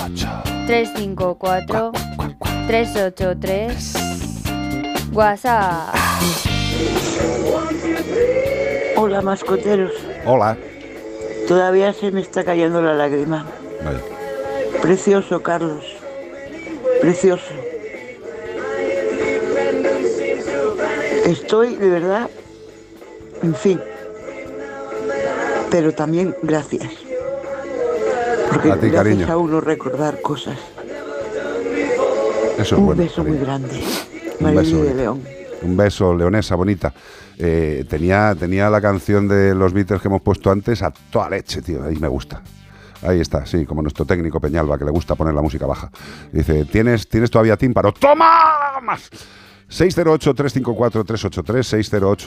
354 0.67 1.93
383 2.67 3.95
WhatsApp. 5.13 5.95
Hola, 8.97 9.21
mascoteros. 9.21 9.93
Hola. 10.25 10.57
Todavía 11.47 11.93
se 11.93 12.11
me 12.11 12.23
está 12.23 12.43
cayendo 12.43 12.81
la 12.81 12.95
lágrima. 12.95 13.45
Vale. 13.85 14.01
Precioso, 14.81 15.43
Carlos. 15.43 15.85
Precioso. 17.03 17.53
Estoy, 21.27 21.77
de 21.77 21.91
verdad, 21.91 22.31
en 23.43 23.55
fin. 23.55 23.79
Pero 25.71 25.93
también 25.93 26.35
gracias. 26.43 26.89
Porque 28.51 28.73
A 28.73 28.77
ti, 28.81 28.91
cariño. 28.91 29.31
a 29.31 29.37
uno 29.37 29.61
recordar 29.61 30.21
cosas. 30.21 30.59
Eso 32.59 32.63
es 32.63 32.73
Un 32.73 32.87
bueno. 32.87 33.03
beso 33.03 33.25
muy 33.25 33.39
grande. 33.39 33.81
Un 34.41 34.55
beso, 34.55 34.83
de 34.85 34.95
León. 34.95 35.23
un 35.63 35.77
beso, 35.77 36.15
leonesa 36.15 36.55
bonita. 36.57 36.93
Eh, 37.39 37.85
tenía, 37.89 38.35
tenía 38.39 38.69
la 38.69 38.81
canción 38.81 39.29
de 39.29 39.55
los 39.55 39.73
Beatles 39.73 40.01
que 40.03 40.09
hemos 40.09 40.21
puesto 40.23 40.51
antes 40.51 40.83
a 40.83 40.91
toda 40.91 41.31
leche, 41.31 41.63
tío. 41.63 41.85
Ahí 41.85 41.97
me 41.97 42.09
gusta. 42.09 42.43
Ahí 43.03 43.21
está, 43.21 43.47
sí, 43.47 43.65
como 43.65 43.81
nuestro 43.81 44.05
técnico 44.05 44.41
Peñalba, 44.41 44.77
que 44.77 44.85
le 44.85 44.91
gusta 44.91 45.15
poner 45.15 45.33
la 45.33 45.41
música 45.41 45.65
baja. 45.67 45.91
Dice, 46.33 46.67
¿tienes, 46.67 47.09
¿tienes 47.09 47.31
todavía 47.31 47.57
tímpano? 47.57 47.93
¡Toma! 47.93 48.79
Más. 48.83 49.09
608-354-383, 49.71 51.63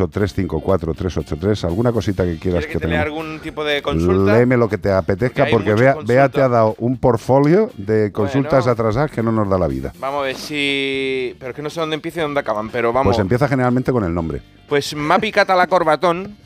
608-354-383. 0.08 1.66
¿Alguna 1.66 1.92
cosita 1.92 2.24
que 2.24 2.38
quieras 2.38 2.66
¿Quieres 2.66 2.66
que 2.68 2.74
que 2.74 2.80
te 2.80 2.88
lea 2.88 3.02
algún 3.02 3.40
tipo 3.42 3.64
de 3.64 3.82
consulta? 3.82 4.34
Léeme 4.34 4.58
lo 4.58 4.70
que 4.70 4.78
te 4.78 4.92
apetezca, 4.92 5.48
porque 5.52 5.72
mucha 5.72 5.84
Bea. 5.84 5.96
Bea 6.06 6.30
te 6.30 6.42
ha 6.42 6.48
dado 6.48 6.76
un 6.80 6.98
portfolio 6.98 7.70
de 7.78 8.12
consultas 8.12 8.68
atrasadas 8.68 9.12
que 9.12 9.22
no 9.22 9.32
nos 9.32 9.50
da 9.50 9.58
la 9.58 9.68
vida. 9.68 9.94
Vamos 10.00 10.22
a 10.22 10.26
ver 10.26 10.36
si. 10.36 11.36
Pero 11.38 11.50
es 11.52 11.56
que 11.56 11.62
no 11.62 11.70
sé 11.70 11.80
dónde 11.82 11.96
empieza 11.96 12.20
y 12.20 12.24
dónde 12.24 12.40
acaban, 12.40 12.70
pero 12.70 12.94
vamos. 12.94 13.12
Pues 13.12 13.20
empieza 13.20 13.48
generalmente 13.48 13.92
con 13.92 14.04
el 14.04 14.14
nombre. 14.14 14.42
Pues 14.68 14.96
Mapi 14.96 15.32
Catala 15.32 15.68
Corbatón. 15.68 16.38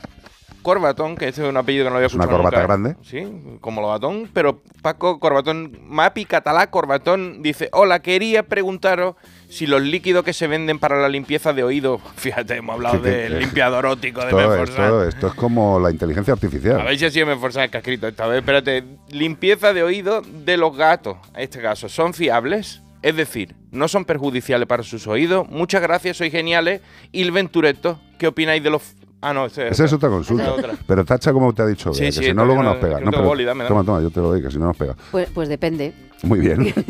Corbatón, 0.68 1.16
que 1.16 1.28
este 1.28 1.42
es 1.42 1.48
un 1.48 1.56
apellido 1.56 1.84
que 1.84 1.90
no 1.90 1.96
había 1.96 2.06
Es 2.08 2.14
una 2.14 2.24
escuchado 2.24 2.42
corbata 2.44 2.62
nunca. 2.62 2.66
grande. 2.92 2.96
Sí, 3.02 3.58
como 3.60 3.80
Lobatón. 3.80 4.28
Pero 4.34 4.60
Paco 4.82 5.18
Corbatón, 5.18 5.78
Mapi 5.88 6.26
Catalá 6.26 6.70
Corbatón 6.70 7.42
dice: 7.42 7.70
Hola, 7.72 8.00
quería 8.00 8.42
preguntaros 8.42 9.16
si 9.48 9.66
los 9.66 9.80
líquidos 9.80 10.24
que 10.24 10.34
se 10.34 10.46
venden 10.46 10.78
para 10.78 11.00
la 11.00 11.08
limpieza 11.08 11.52
de 11.54 11.62
oído. 11.64 11.98
Fíjate, 12.16 12.56
hemos 12.56 12.74
hablado 12.74 12.98
Sí, 12.98 13.02
del 13.04 13.32
que- 13.32 13.40
limpiador 13.40 13.86
óptico 13.86 14.20
de 14.20 14.26
Esto, 14.26 14.36
Menforsan. 14.36 14.84
esto- 14.84 15.04
esto 15.08 15.26
es 15.28 15.34
como 15.34 15.80
la 15.80 15.90
inteligencia 15.90 16.34
artificial. 16.34 16.80
A 16.80 16.84
ver 16.84 16.98
si 16.98 17.06
ha 17.06 17.10
sido 17.10 17.26
Menforsan 17.26 17.62
el 17.64 17.70
que 17.70 17.78
ha 17.78 17.80
escrito 17.80 18.06
esta 18.06 18.26
vez. 18.26 18.40
Espérate. 18.40 18.84
Limpieza 19.10 19.72
de 19.72 19.82
oído 19.82 20.20
de 20.22 20.56
los 20.58 20.76
gatos, 20.76 21.16
en 21.34 21.40
este 21.42 21.62
caso, 21.62 21.88
¿son 21.88 22.12
fiables? 22.12 22.82
Es 23.00 23.14
decir, 23.16 23.54
no 23.70 23.86
son 23.86 24.04
perjudiciales 24.04 24.66
para 24.66 24.82
sus 24.82 25.06
oídos. 25.06 25.48
Muchas 25.48 25.80
gracias, 25.80 26.16
sois 26.16 26.32
geniales. 26.32 26.80
Y 27.12 27.22
el 27.22 27.30
Ventureto, 27.30 28.00
¿qué 28.18 28.26
opináis 28.26 28.62
de 28.62 28.70
los. 28.70 28.82
Ah, 29.20 29.32
no, 29.34 29.46
ese 29.46 29.68
Esa 29.68 29.84
es 29.84 29.92
otra 29.92 30.08
consulta. 30.08 30.44
Esa 30.44 30.52
es 30.52 30.58
otra. 30.58 30.74
Pero 30.86 31.04
tacha 31.04 31.32
como 31.32 31.52
te 31.52 31.62
ha 31.62 31.66
dicho, 31.66 31.92
Sí, 31.92 32.04
que 32.04 32.12
sí, 32.12 32.24
si 32.24 32.32
no 32.34 32.44
luego 32.44 32.62
nos 32.62 32.76
no- 32.76 32.80
pega. 32.80 33.00
no 33.00 33.10
pero- 33.10 33.24
boli, 33.24 33.44
dame, 33.44 33.64
dame. 33.64 33.68
Toma, 33.68 33.84
toma, 33.84 34.00
yo 34.00 34.10
te 34.10 34.20
lo 34.20 34.28
doy, 34.28 34.42
que 34.42 34.50
si 34.50 34.58
no 34.58 34.66
nos 34.66 34.76
pega. 34.76 34.94
Pues, 35.10 35.28
pues 35.34 35.48
depende. 35.48 35.92
Muy 36.22 36.40
bien. 36.40 36.72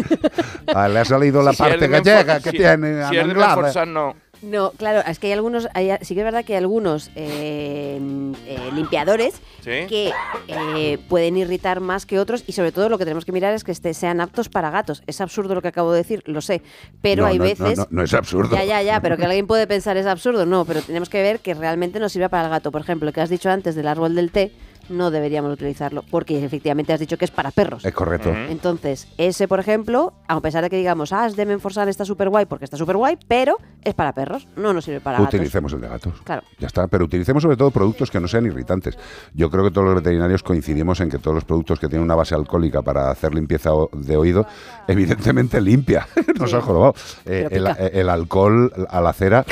Ah, 0.74 0.86
le 0.86 0.98
ha 0.98 1.04
salido 1.06 1.42
la 1.42 1.52
Si 1.52 1.56
parte 1.58 1.88
gallega 1.88 2.40
que 2.40 2.50
si- 2.50 2.56
tiene 2.58 3.08
Si 3.08 3.16
es 3.16 3.26
de. 3.26 3.34
Menforsan, 3.34 3.92
no. 3.94 4.14
No, 4.42 4.70
claro, 4.72 5.00
es 5.08 5.18
que 5.18 5.26
hay 5.26 5.32
algunos, 5.32 5.68
hay- 5.74 5.90
sí 6.02 6.14
que 6.14 6.20
es 6.20 6.24
verdad 6.24 6.44
que 6.44 6.52
hay 6.54 6.58
algunos 6.58 7.10
eh, 7.16 7.98
eh, 8.46 8.58
limpiadores 8.74 9.34
Sí. 9.64 9.86
que 9.88 10.12
eh, 10.46 10.98
pueden 11.08 11.36
irritar 11.36 11.80
más 11.80 12.06
que 12.06 12.18
otros 12.18 12.44
y 12.46 12.52
sobre 12.52 12.70
todo 12.72 12.88
lo 12.88 12.98
que 12.98 13.04
tenemos 13.04 13.24
que 13.24 13.32
mirar 13.32 13.52
es 13.54 13.64
que 13.64 13.72
este, 13.72 13.92
sean 13.94 14.20
aptos 14.20 14.48
para 14.48 14.70
gatos. 14.70 15.02
Es 15.06 15.20
absurdo 15.20 15.54
lo 15.54 15.62
que 15.62 15.68
acabo 15.68 15.92
de 15.92 15.98
decir, 15.98 16.22
lo 16.26 16.40
sé, 16.40 16.62
pero 17.02 17.22
No, 17.22 17.28
hay 17.28 17.38
no, 17.38 17.44
veces... 17.44 17.78
no, 17.78 17.86
no 17.90 18.02
es 18.02 18.14
absurdo. 18.14 18.54
Ya, 18.54 18.64
ya, 18.64 18.80
ya, 18.82 19.00
pero 19.00 19.16
que 19.16 19.24
alguien 19.24 19.46
puede 19.46 19.66
pensar 19.66 19.96
es 19.96 20.06
absurdo, 20.06 20.46
no, 20.46 20.64
pero 20.64 20.82
tenemos 20.82 21.08
que 21.08 21.20
ver 21.22 21.40
que 21.40 21.54
realmente 21.54 21.98
nos 22.00 22.12
sirva 22.12 22.28
para 22.28 22.44
el 22.44 22.50
gato. 22.50 22.70
Por 22.70 22.80
ejemplo, 22.80 23.06
lo 23.06 23.12
que 23.12 23.20
has 23.20 23.30
dicho 23.30 23.50
antes 23.50 23.74
del 23.74 23.88
árbol 23.88 24.14
del 24.14 24.30
té, 24.30 24.52
no 24.88 25.10
deberíamos 25.10 25.52
utilizarlo, 25.52 26.02
porque 26.10 26.44
efectivamente 26.44 26.92
has 26.92 27.00
dicho 27.00 27.16
que 27.18 27.24
es 27.24 27.30
para 27.30 27.50
perros. 27.50 27.84
Es 27.84 27.92
correcto. 27.94 28.30
Entonces, 28.30 29.08
ese, 29.18 29.48
por 29.48 29.60
ejemplo, 29.60 30.12
a 30.26 30.40
pesar 30.40 30.62
de 30.64 30.70
que 30.70 30.76
digamos, 30.76 31.12
ah, 31.12 31.26
es 31.26 31.36
de 31.36 31.46
Menforsan, 31.46 31.88
está 31.88 32.04
súper 32.04 32.28
guay, 32.28 32.46
porque 32.46 32.64
está 32.64 32.76
súper 32.76 32.96
guay, 32.96 33.18
pero 33.28 33.56
es 33.84 33.94
para 33.94 34.12
perros, 34.12 34.46
no 34.56 34.72
nos 34.72 34.84
sirve 34.84 35.00
para 35.00 35.18
gatos. 35.18 35.34
Utilicemos 35.34 35.72
el 35.72 35.80
de 35.80 35.88
gatos. 35.88 36.14
Claro. 36.24 36.42
Ya 36.58 36.66
está, 36.66 36.86
pero 36.88 37.04
utilicemos 37.04 37.42
sobre 37.42 37.56
todo 37.56 37.70
productos 37.70 38.10
que 38.10 38.20
no 38.20 38.28
sean 38.28 38.46
irritantes. 38.46 38.98
Yo 39.34 39.50
creo 39.50 39.64
que 39.64 39.70
todos 39.70 39.86
los 39.86 39.96
veterinarios 39.96 40.42
coincidimos 40.42 41.00
en 41.00 41.10
que 41.10 41.18
todos 41.18 41.34
los 41.34 41.44
productos 41.44 41.78
que 41.78 41.88
tienen 41.88 42.04
una 42.04 42.14
base 42.14 42.34
alcohólica 42.34 42.82
para 42.82 43.10
hacer 43.10 43.34
limpieza 43.34 43.70
de 43.92 44.16
oído, 44.16 44.46
evidentemente 44.86 45.60
limpia. 45.60 46.06
Nos 46.38 46.50
Sí. 46.50 46.56
ha 46.56 46.60
jorobado. 46.60 46.94
Eh, 47.26 47.46
el, 47.50 47.64
pica. 47.64 47.72
el 47.86 48.08
alcohol 48.08 48.72
a 48.88 49.00
la 49.00 49.12
cera 49.12 49.44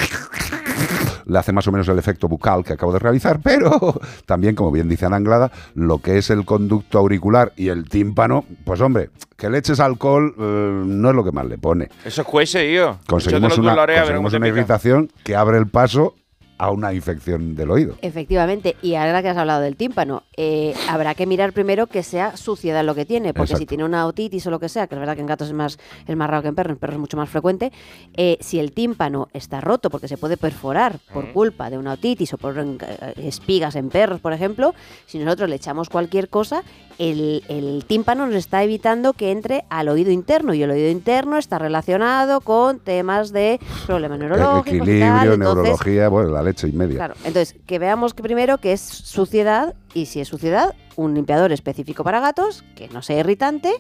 le 1.27 1.39
hace 1.39 1.53
más 1.53 1.67
o 1.69 1.73
menos 1.73 1.89
el 1.89 1.99
efecto 1.99 2.29
bucal 2.29 2.65
que 2.65 2.73
acabo 2.73 2.93
de 2.93 2.99
realizar, 2.99 3.41
pero 3.43 3.71
también, 4.27 4.55
como 4.55 4.71
bien 4.71 4.89
dice 4.89 5.07
Ana 5.07 5.17
Anglada, 5.17 5.51
lo 5.75 5.99
que 5.99 6.19
es 6.19 6.31
el 6.31 6.45
conducto 6.45 6.99
auricular 6.99 7.53
y 7.57 7.69
el 7.69 7.89
tímpano, 7.89 8.45
pues 8.65 8.81
hombre, 8.81 9.11
que 9.37 9.51
le 9.51 9.59
eches 9.59 9.81
alcohol 9.81 10.35
eh, 10.39 10.83
no 10.85 11.11
es 11.11 11.15
lo 11.15 11.25
que 11.25 11.33
más 11.33 11.47
le 11.47 11.59
pone. 11.59 11.89
Eso 12.05 12.23
es 12.23 12.27
cuese, 12.27 12.67
tío. 12.67 12.99
Conseguimos 13.07 13.59
una, 13.59 13.77
conseguimos 13.77 14.33
irritación 14.35 15.11
que 15.25 15.37
abre 15.37 15.59
el 15.59 15.69
paso 15.69 16.15
a 16.59 16.71
una 16.71 16.93
infección 16.93 17.55
del 17.55 17.71
oído. 17.71 17.97
Efectivamente, 18.03 18.77
y 18.83 18.95
ahora 18.95 19.23
que 19.23 19.29
has 19.29 19.37
hablado 19.37 19.61
del 19.61 19.77
tímpano, 19.77 20.23
eh, 20.37 20.75
habrá 20.89 21.15
que 21.15 21.27
mirar 21.27 21.53
primero 21.53 21.87
que 21.87 22.03
sea 22.03 22.37
suciedad 22.37 22.85
lo 22.85 22.95
que 22.95 23.05
tiene, 23.05 23.35
porque 23.35 23.53
Exacto. 23.53 23.61
si 23.61 23.67
tiene 23.67 23.85
una 23.85 24.07
otitis 24.07 24.47
o 24.47 24.51
lo 24.51 24.59
que 24.59 24.69
sea, 24.69 24.87
que 24.87 24.95
es 24.95 24.99
verdad 24.99 25.15
que 25.15 25.21
en 25.21 25.27
gatos 25.27 25.49
es 25.49 25.55
más, 25.55 25.79
es 26.07 26.17
más 26.17 26.31
raro 26.31 26.43
que 26.43 26.49
en 26.49 26.55
perros, 26.55 26.73
en 26.73 26.79
perros 26.79 26.95
es 26.95 27.01
mucho 27.01 27.17
más 27.17 27.29
frecuente, 27.29 27.73
eh, 28.15 28.39
si 28.41 28.59
el 28.59 28.73
tímpano 28.73 29.29
está 29.33 29.61
roto 29.61 29.91
porque 29.91 30.09
se 30.09 30.17
puede 30.17 30.37
perforar 30.37 30.99
por 31.13 31.33
culpa 31.33 31.71
de 31.71 31.79
una 31.79 31.93
otitis 31.93 32.33
o 32.35 32.39
por 32.39 32.59
eh, 32.59 33.15
espigas 33.17 33.77
en 33.77 33.91
perros, 33.91 34.21
por 34.21 34.33
ejemplo, 34.33 34.75
si 35.07 35.19
nosotros 35.19 35.51
le 35.51 35.57
echamos 35.57 35.89
cualquier 35.89 36.29
cosa, 36.29 36.63
el, 36.99 37.45
el 37.49 37.85
tímpano 37.87 38.27
nos 38.27 38.37
está 38.37 38.63
evitando 38.63 39.13
que 39.13 39.31
entre 39.31 39.65
al 39.69 39.89
oído 39.89 40.11
interno, 40.11 40.55
y 40.55 40.63
el 40.63 40.71
oído 40.71 40.89
interno 40.91 41.37
está 41.37 41.59
relacionado 41.59 42.41
con 42.41 42.79
temas 42.79 43.33
de 43.33 43.61
problemas 43.87 44.19
neurológicos. 44.19 44.73
y 44.73 44.79
tal, 44.79 44.89
Equilibrio, 44.89 45.33
entonces, 45.35 45.39
neurología, 45.39 46.09
bueno, 46.09 46.31
la 46.31 46.43
leche 46.47 46.69
y 46.69 46.73
media. 46.73 46.97
Claro, 46.97 47.15
entonces 47.25 47.57
que 47.67 47.79
veamos 47.79 48.15
que 48.15 48.23
primero 48.23 48.59
que 48.59 48.73
es 48.73 48.81
suciedad 48.81 49.75
y 49.95 50.07
si 50.07 50.21
es 50.21 50.29
suciedad, 50.29 50.75
un 50.97 51.15
limpiador 51.15 51.53
específico 51.53 52.05
para 52.05 52.21
gatos, 52.21 52.65
que 52.75 52.89
no 52.89 53.03
sea 53.03 53.21
irritante 53.21 53.73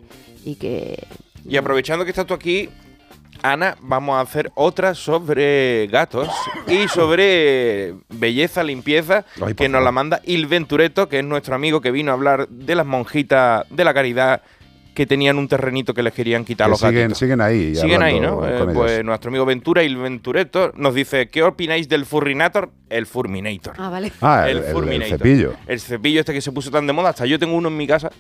y 0.44 0.56
que... 0.56 1.06
Y 1.48 1.56
aprovechando 1.56 2.04
que 2.04 2.10
estás 2.10 2.26
tú 2.26 2.34
aquí, 2.34 2.68
Ana, 3.42 3.76
vamos 3.80 4.16
a 4.16 4.20
hacer 4.20 4.50
otra 4.54 4.94
sobre 4.94 5.86
gatos 5.88 6.28
y 6.66 6.88
sobre 6.88 7.94
belleza, 8.08 8.64
limpieza, 8.64 9.24
que 9.56 9.68
nos 9.68 9.82
la 9.82 9.92
manda 9.92 10.20
Il 10.24 10.46
Ventureto, 10.46 11.08
que 11.08 11.20
es 11.20 11.24
nuestro 11.24 11.54
amigo 11.54 11.80
que 11.80 11.90
vino 11.90 12.10
a 12.10 12.14
hablar 12.14 12.48
de 12.48 12.74
las 12.74 12.86
monjitas 12.86 13.64
de 13.70 13.84
la 13.84 13.94
caridad 13.94 14.42
que 14.96 15.06
tenían 15.06 15.36
un 15.38 15.46
terrenito 15.46 15.92
que 15.94 16.02
les 16.02 16.12
querían 16.14 16.42
quitar 16.44 16.64
a 16.64 16.68
Que 16.68 16.70
los 16.70 16.80
siguen, 16.80 16.94
gatitos. 17.02 17.18
siguen 17.18 17.40
ahí. 17.42 17.76
Siguen 17.76 18.02
ahí, 18.02 18.18
¿no? 18.18 18.44
Eh, 18.48 18.64
pues 18.72 19.04
nuestro 19.04 19.28
amigo 19.28 19.44
Ventura, 19.44 19.82
Il 19.84 19.96
Ventureto, 19.98 20.72
nos 20.74 20.94
dice, 20.94 21.28
¿qué 21.28 21.42
opináis 21.42 21.86
del 21.88 22.06
Furrinator? 22.06 22.70
El 22.88 23.04
Furminator. 23.06 23.74
Ah, 23.76 23.90
vale. 23.90 24.10
Ah, 24.22 24.46
el- 24.48 24.56
el- 24.58 24.64
el 24.64 24.72
Furminator. 24.72 25.18
cepillo. 25.18 25.52
El 25.66 25.80
cepillo 25.80 26.20
este 26.20 26.32
que 26.32 26.40
se 26.40 26.50
puso 26.50 26.70
tan 26.70 26.86
de 26.86 26.94
moda, 26.94 27.10
hasta 27.10 27.26
yo 27.26 27.38
tengo 27.38 27.54
uno 27.54 27.68
en 27.68 27.76
mi 27.76 27.86
casa. 27.86 28.10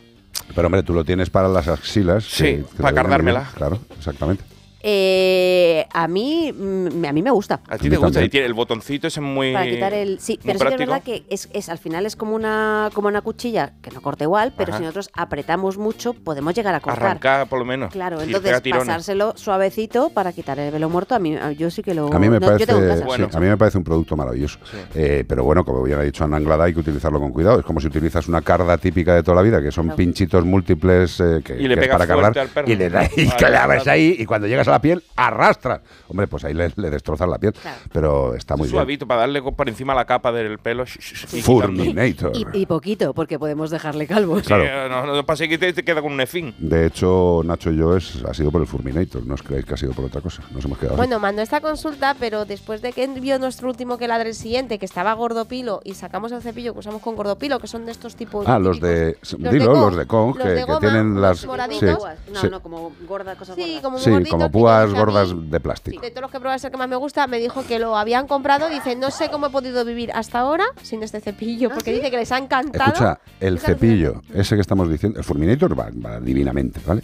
Pero 0.54 0.66
hombre, 0.66 0.82
tú 0.82 0.92
lo 0.92 1.02
tienes 1.02 1.30
para 1.30 1.48
las 1.48 1.66
axilas. 1.66 2.24
Sí, 2.24 2.44
que- 2.44 2.56
que 2.56 2.62
para 2.62 2.66
te 2.66 2.80
viene 2.82 2.94
cardármela. 2.94 3.40
bien, 3.40 3.52
Claro, 3.56 3.78
exactamente. 3.98 4.44
Eh, 4.88 5.84
a 5.92 6.06
mí 6.06 6.52
mm, 6.56 7.04
a 7.04 7.12
mí 7.12 7.20
me 7.20 7.30
gusta. 7.32 7.60
A 7.68 7.76
ti 7.76 7.90
te 7.90 7.96
gusta 7.96 8.22
y 8.22 8.28
tiene 8.28 8.46
el 8.46 8.54
botoncito 8.54 9.08
ese 9.08 9.18
es 9.18 9.26
muy 9.26 9.52
Para 9.52 9.68
quitar 9.68 9.92
el... 9.92 10.20
Sí, 10.20 10.38
pero 10.40 10.42
sí 10.42 10.46
que 10.46 10.52
es 10.52 10.58
práctico. 10.58 10.78
verdad 10.78 11.02
que 11.02 11.24
es, 11.28 11.48
es- 11.52 11.68
al 11.68 11.78
final 11.78 12.06
es 12.06 12.14
como 12.14 12.36
una, 12.36 12.90
como 12.94 13.08
una 13.08 13.20
cuchilla 13.20 13.72
que 13.82 13.90
no 13.90 14.00
corta 14.00 14.22
igual, 14.22 14.52
pero 14.56 14.70
Ajá. 14.70 14.78
si 14.78 14.84
nosotros 14.84 15.10
apretamos 15.12 15.76
mucho 15.76 16.12
podemos 16.14 16.54
llegar 16.54 16.72
a 16.76 16.78
cortar. 16.80 17.04
Arrancar 17.04 17.48
por 17.48 17.58
lo 17.58 17.64
menos. 17.64 17.90
Claro, 17.92 18.20
Sí, 18.20 18.26
entonces 18.32 18.60
pasárselo 18.70 19.32
suavecito 19.36 20.10
para 20.10 20.32
quitar 20.32 20.58
el 20.60 20.70
velo 20.70 20.88
muerto, 20.88 21.16
a 21.16 21.18
mí 21.18 21.36
yo 21.58 21.68
sí 21.70 21.82
que 21.82 21.92
lo... 21.92 22.12
A 22.12 22.18
mí 22.20 22.28
me 22.28 22.38
no, 22.38 22.56
yo 22.56 22.64
tengo 22.66 22.80
en 22.80 22.88
parece, 22.88 23.16
sí, 23.16 23.36
a 23.36 23.40
mí 23.40 23.46
me 23.48 23.56
parece 23.56 23.78
un 23.78 23.84
producto 23.84 24.16
maravilloso. 24.16 24.60
Eh, 24.94 25.24
pero 25.26 25.42
bueno, 25.42 25.64
como 25.64 25.82
bien 25.82 25.98
ha 25.98 26.02
dicho 26.02 26.22
Ana 26.22 26.36
Anglada, 26.36 26.62
hay 26.64 26.72
que 26.74 26.80
utilizarlo 26.80 27.18
con 27.18 27.32
cuidado. 27.32 27.58
Es 27.58 27.64
como 27.66 27.80
si 27.80 27.88
utilizas 27.88 28.28
una 28.28 28.40
carda 28.42 28.78
típica 28.78 29.14
de 29.16 29.22
toda 29.24 29.34
la 29.34 29.42
vida, 29.42 29.60
que 29.60 29.72
son 29.72 29.86
Claro. 29.86 29.96
pinchitos 29.96 30.44
múltiples 30.44 31.18
eh, 31.20 31.40
que, 31.44 31.54
Y 31.54 31.66
le 31.66 31.74
que 31.74 31.80
es 31.80 31.86
pegas 31.88 31.98
para 32.06 32.06
cargar. 32.32 32.68
Y 32.68 32.76
le 32.76 32.88
das 32.88 33.10
y 33.18 33.26
vale. 33.26 33.90
ahí 33.90 34.16
y 34.18 34.24
cuando 34.24 34.46
llegas 34.46 34.68
a 34.68 34.72
la 34.72 34.75
piel, 34.80 35.02
arrastra. 35.16 35.80
Hombre, 36.08 36.26
pues 36.26 36.44
ahí 36.44 36.54
le, 36.54 36.72
le 36.76 36.90
destrozas 36.90 37.28
la 37.28 37.38
piel. 37.38 37.54
Pero 37.92 38.34
está 38.34 38.56
muy 38.56 38.66
bien. 38.66 38.72
Suavito 38.76 39.06
para 39.06 39.20
darle 39.20 39.42
por 39.42 39.68
encima 39.68 39.94
la 39.94 40.04
capa 40.04 40.32
del 40.32 40.58
pelo. 40.58 40.84
y. 41.32 41.42
Furminator. 41.42 42.32
Y, 42.36 42.46
y 42.62 42.66
poquito, 42.66 43.14
porque 43.14 43.38
podemos 43.38 43.70
dejarle 43.70 44.06
calvos. 44.06 44.42
Claro. 44.44 44.64
Sí, 44.64 44.70
no, 44.90 45.14
no 45.14 45.26
pasa 45.26 45.46
que 45.48 45.58
te, 45.58 45.72
te 45.72 45.82
queda 45.84 46.02
con 46.02 46.12
un 46.12 46.20
efín. 46.20 46.54
De 46.58 46.86
hecho, 46.86 47.42
Nacho 47.44 47.70
y 47.70 47.76
yo 47.78 47.96
es, 47.96 48.22
ha 48.24 48.34
sido 48.34 48.50
por 48.50 48.60
el 48.60 48.66
Furminator. 48.66 49.24
No 49.26 49.34
os 49.34 49.42
creáis 49.42 49.64
que 49.64 49.74
ha 49.74 49.76
sido 49.76 49.92
por 49.92 50.04
otra 50.04 50.20
cosa. 50.20 50.42
Nos 50.52 50.64
hemos 50.64 50.78
quedado. 50.78 50.94
ahí. 50.94 50.98
Bueno, 50.98 51.18
mandó 51.20 51.42
esta 51.42 51.60
consulta, 51.60 52.14
pero 52.18 52.44
después 52.44 52.82
de 52.82 52.92
que 52.92 53.04
envió 53.04 53.38
nuestro 53.38 53.68
último 53.68 53.98
que 53.98 54.08
ladre 54.08 54.30
el 54.30 54.34
siguiente, 54.34 54.78
que 54.78 54.86
estaba 54.86 55.12
gordopilo, 55.14 55.80
y 55.84 55.94
sacamos 55.94 56.32
el 56.32 56.42
cepillo 56.42 56.72
que 56.72 56.80
usamos 56.80 57.02
con 57.02 57.16
gordopilo, 57.16 57.58
que 57.58 57.66
son 57.66 57.86
de 57.86 57.92
estos 57.92 58.16
tipos. 58.16 58.46
Ah, 58.46 58.58
los 58.58 58.80
de. 58.80 59.16
Los 59.38 59.52
dilo, 59.52 59.74
de 59.74 59.80
los 59.80 59.96
de 59.96 60.06
Kong, 60.06 60.36
los 60.36 60.44
que, 60.44 60.50
de 60.52 60.56
que 60.56 60.64
goma, 60.64 60.80
tienen 60.80 61.20
las. 61.20 61.46
moraditos. 61.46 61.98
No, 62.32 62.40
sí, 62.40 62.48
no, 62.50 62.60
como 62.60 62.92
gorda, 63.06 63.36
cosas 63.36 63.54
Sí, 63.56 63.62
gordas. 63.62 63.82
como 63.82 63.98
muy 63.98 64.24
sí, 64.24 64.30
como 64.30 64.50
púas 64.60 64.84
a 64.84 64.86
mí- 64.86 64.98
gordas 64.98 65.28
de 65.50 65.60
plástico. 65.60 66.00
De 66.00 66.10
todos 66.10 66.22
los 66.22 66.30
que 66.30 66.40
probé 66.40 66.56
es 66.56 66.64
el 66.64 66.70
que 66.70 66.76
más 66.76 66.88
me 66.88 66.96
gusta, 66.96 67.26
me 67.26 67.38
dijo 67.38 67.64
que 67.66 67.78
lo 67.78 67.96
habían 67.96 68.26
comprado. 68.26 68.68
Dice, 68.68 68.96
no 68.96 69.10
sé 69.10 69.28
cómo 69.30 69.46
he 69.46 69.50
podido 69.50 69.84
vivir 69.84 70.10
hasta 70.12 70.38
ahora 70.40 70.64
sin 70.82 71.02
este 71.02 71.20
cepillo, 71.20 71.70
porque 71.70 71.92
dice 71.92 72.10
que 72.10 72.16
les 72.16 72.32
ha 72.32 72.38
encantado. 72.38 72.92
Escucha, 72.92 73.20
el 73.40 73.58
cepillo, 73.58 74.22
ese 74.34 74.54
que 74.54 74.60
estamos 74.60 74.90
diciendo, 74.90 75.18
el 75.18 75.24
Furminator 75.24 75.78
va, 75.78 75.88
va 76.04 76.20
divinamente, 76.20 76.80
¿vale? 76.86 77.02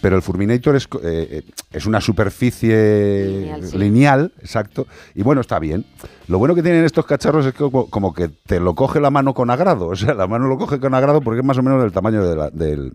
Pero 0.00 0.16
el 0.16 0.22
Furminator 0.22 0.76
es, 0.76 0.84
eh, 1.02 1.28
eh, 1.30 1.42
es 1.72 1.86
una 1.86 2.00
superficie 2.00 3.52
Lineal, 3.74 4.32
exacto, 4.40 4.86
y 5.14 5.22
bueno, 5.22 5.40
está 5.40 5.58
bien. 5.58 5.84
Lo 6.28 6.38
bueno 6.38 6.54
que 6.54 6.62
tienen 6.62 6.84
estos 6.84 7.06
cacharros 7.06 7.44
es 7.46 7.52
que 7.52 7.58
como, 7.58 7.90
como 7.90 8.14
que 8.14 8.28
te 8.28 8.60
lo 8.60 8.74
coge 8.74 9.00
la 9.00 9.10
mano 9.10 9.34
con 9.34 9.50
agrado, 9.50 9.86
o 9.88 9.96
sea, 9.96 10.14
la 10.14 10.26
mano 10.26 10.46
lo 10.48 10.56
coge 10.58 10.78
con 10.80 10.94
agrado 10.94 11.20
porque 11.20 11.40
es 11.40 11.46
más 11.46 11.58
o 11.58 11.62
menos 11.62 11.82
del 11.82 11.92
tamaño 11.92 12.24
de 12.26 12.36
la- 12.36 12.50
del, 12.50 12.92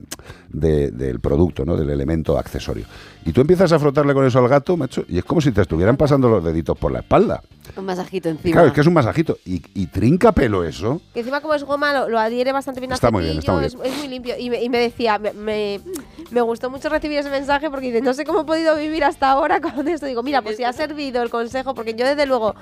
de- 0.50 0.92
del 0.92 1.20
producto, 1.20 1.66
¿no? 1.66 1.76
Del 1.76 1.90
elemento 1.90 2.38
accesorio. 2.38 2.86
Y 3.26 3.32
tú 3.32 3.42
empiezas 3.42 3.72
a 3.72 3.80
frotarle 3.80 4.14
con 4.14 4.26
eso 4.26 4.40
al 4.40 4.48
gato, 4.48 4.78
macho, 4.78 5.04
y 5.08 5.18
es 5.18 5.26
como 5.26 5.42
si 5.42 5.52
te 5.52 5.62
estuvieran 5.62 5.98
pasando 5.98 6.30
los 6.30 6.44
deditos 6.44 6.78
por 6.78 6.92
la 6.92 7.00
espalda. 7.00 7.42
Un 7.76 7.86
masajito 7.86 8.30
encima. 8.30 8.54
Claro, 8.54 8.68
es 8.68 8.74
que 8.74 8.82
es 8.82 8.88
un 8.88 8.94
masajito. 8.94 9.38
Y, 9.46 9.62
y 9.74 9.88
trinca 9.88 10.32
pelo 10.32 10.64
eso. 10.64 11.02
Que 11.14 11.22
encima 11.22 11.42
como 11.42 11.56
es 11.56 11.64
goma 11.64 11.92
lo, 11.92 12.08
lo 12.10 12.20
adhiere 12.20 12.52
bastante 12.52 12.80
bien 12.80 12.92
al 12.92 12.96
Está 12.96 13.10
muy 13.10 13.24
bien, 13.24 13.40
está 13.40 13.54
muy 13.54 13.66
es, 13.66 13.76
es 13.84 13.98
muy 13.98 14.08
limpio. 14.08 14.36
Y 14.38 14.50
me, 14.52 14.64
y 14.64 14.70
me 14.70 14.78
decía, 14.78 15.18
me, 15.18 15.34
me, 15.34 15.82
me 16.30 16.42
gustó 16.42 16.70
mucho 16.70 16.90
recibir 16.96 17.20
ese 17.20 17.30
mensaje 17.30 17.70
porque 17.70 17.88
dice, 17.88 18.02
no 18.02 18.14
sé 18.14 18.26
cómo 18.26 18.42
he 18.42 18.46
podido 18.46 18.76
vivir 18.76 19.04
hasta 19.04 19.30
ahora 19.30 19.62
con 19.62 19.88
esto. 19.88 20.06
Digo, 20.06 20.24
mira, 20.24 20.42
pues 20.42 20.58
si 20.58 20.64
ha 20.64 20.74
servido 20.74 21.22
el 21.22 21.30
consejo, 21.30 21.74
porque 21.74 21.94
yo 21.94 22.06
desde 22.06 22.26
luego, 22.26 22.56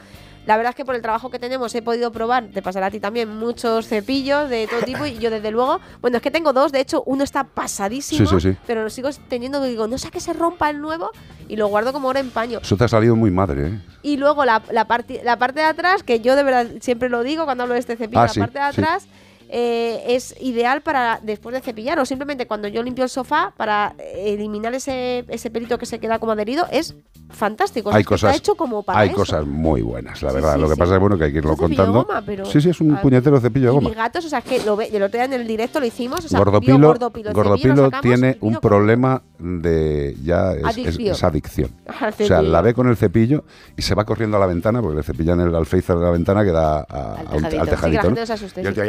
la 0.45 0.57
verdad 0.57 0.71
es 0.71 0.75
que 0.75 0.83
por 0.85 0.95
el 0.95 1.01
trabajo 1.01 1.29
que 1.29 1.39
tenemos 1.39 1.73
he 1.75 1.81
podido 1.81 2.11
probar, 2.11 2.47
te 2.53 2.61
pasará 2.61 2.87
a 2.87 2.91
ti 2.91 2.99
también, 2.99 3.29
muchos 3.29 3.87
cepillos 3.87 4.49
de 4.49 4.67
todo 4.67 4.81
tipo 4.81 5.05
y 5.05 5.17
yo 5.17 5.29
desde 5.29 5.51
luego, 5.51 5.79
bueno, 6.01 6.17
es 6.17 6.23
que 6.23 6.31
tengo 6.31 6.51
dos, 6.53 6.71
de 6.71 6.81
hecho 6.81 7.01
uno 7.05 7.23
está 7.23 7.43
pasadísimo, 7.45 8.27
Sí, 8.27 8.35
sí, 8.39 8.51
sí. 8.51 8.57
pero 8.67 8.83
lo 8.83 8.89
sigo 8.89 9.09
teniendo, 9.29 9.61
digo, 9.63 9.87
no 9.87 9.97
sé 9.97 10.11
que 10.11 10.19
se 10.19 10.33
rompa 10.33 10.69
el 10.69 10.81
nuevo 10.81 11.11
y 11.47 11.55
lo 11.55 11.67
guardo 11.67 11.93
como 11.93 12.09
oro 12.09 12.19
en 12.19 12.29
paño. 12.31 12.59
Eso 12.61 12.75
te 12.75 12.83
ha 12.83 12.87
salido 12.89 13.15
muy 13.15 13.31
madre, 13.31 13.67
¿eh? 13.67 13.79
Y 14.01 14.17
luego 14.17 14.43
la, 14.43 14.61
la, 14.71 14.85
parte, 14.85 15.21
la 15.23 15.37
parte 15.39 15.61
de 15.61 15.65
atrás, 15.67 16.03
que 16.03 16.19
yo 16.19 16.35
de 16.35 16.43
verdad 16.43 16.67
siempre 16.81 17.07
lo 17.09 17.23
digo 17.23 17.45
cuando 17.45 17.63
hablo 17.63 17.73
de 17.75 17.79
este 17.79 17.95
cepillo, 17.95 18.19
Ah, 18.21 18.27
la 18.27 18.33
parte 18.41 18.59
de 18.59 18.65
atrás 18.65 19.07
eh, 19.55 20.15
es 20.15 20.33
ideal 20.41 20.81
para 20.81 21.19
después 21.21 21.53
de 21.53 21.61
cepillar 21.61 21.99
o 21.99 22.05
simplemente 22.07 22.47
cuando 22.47 22.67
yo 22.67 22.81
limpio 22.81 23.03
el 23.03 23.09
sofá 23.11 23.53
para 23.55 23.93
eliminar 24.15 24.73
ese, 24.73 25.25
ese 25.27 25.51
pelito 25.51 25.77
que 25.77 25.85
se 25.85 25.99
queda 25.99 26.17
como 26.17 26.31
adherido, 26.31 26.65
es 26.71 26.95
fantástico. 27.29 27.89
O 27.89 27.91
sea, 27.91 27.97
hay 27.99 28.03
que 28.03 28.07
cosas, 28.07 28.31
está 28.31 28.37
hecho 28.37 28.55
como 28.55 28.81
para 28.81 28.99
hay 28.99 29.09
eso. 29.09 29.17
cosas 29.17 29.45
muy 29.45 29.83
buenas, 29.83 30.23
la 30.23 30.31
verdad. 30.33 30.55
sí, 30.55 30.61
lo 30.61 30.67
que 30.69 30.73
sí. 30.73 30.79
pasa 30.79 30.93
es 30.95 30.99
bueno 30.99 31.17
que 31.19 31.25
hay 31.25 31.31
que 31.31 31.37
irlo 31.37 31.55
contando. 31.55 32.03
goma, 32.03 32.23
pero- 32.25 32.45
sí, 32.45 32.61
sí, 32.61 32.69
es 32.71 32.81
un 32.81 32.95
puñetero 32.97 33.39
cepillo 33.39 33.67
de 33.67 33.71
Y 33.73 33.75
goma. 33.75 33.89
mis 33.89 33.97
gatos, 33.97 34.25
o 34.25 34.29
sea, 34.29 34.39
es 34.39 34.45
que 34.45 34.63
lo 34.65 34.75
ve, 34.75 34.89
el 34.91 35.03
otro 35.03 35.17
día 35.19 35.25
en 35.25 35.33
el 35.33 35.45
directo 35.47 35.79
lo 35.79 35.85
hicimos, 35.85 36.25
o 36.25 36.27
sea, 36.27 36.39
Gordopilo, 36.39 36.87
gordopilo, 36.87 37.29
cepillo, 37.29 37.43
Gordopilo 37.43 37.91
tiene 38.01 38.37
y 38.41 38.45
un 38.47 38.55
problema 38.57 39.21
de 39.37 40.15
ya 40.23 40.53
es, 40.53 40.63
Adicción. 40.65 41.13
es 41.15 41.23
adicción. 41.23 41.69
O 42.23 42.25
sea, 42.25 42.41
la 42.41 42.61
ve 42.61 42.73
con 42.73 42.87
el 42.87 42.97
cepillo 42.97 43.43
y 43.77 43.81
se 43.83 43.93
va 43.93 44.03
corriendo 44.05 44.37
a 44.37 44.39
la 44.39 44.45
ventana 44.47 44.81
porque 44.81 44.97
le 44.97 45.03
cepillan 45.03 45.39
el 45.41 45.53
alféizar 45.55 45.97
de 45.97 46.03
la 46.05 46.11
ventana 46.11 46.43
que 46.43 46.51
da 46.51 46.79
a- 46.89 47.17
tejadito. 47.31 47.61
al 47.61 47.69
tejadito. 47.69 48.09
¿no? 48.09 48.15
no 48.15 48.25
se 48.25 48.33
asuste, 48.33 48.61
Y 48.61 48.65
el 48.65 48.73
tío 48.73 48.83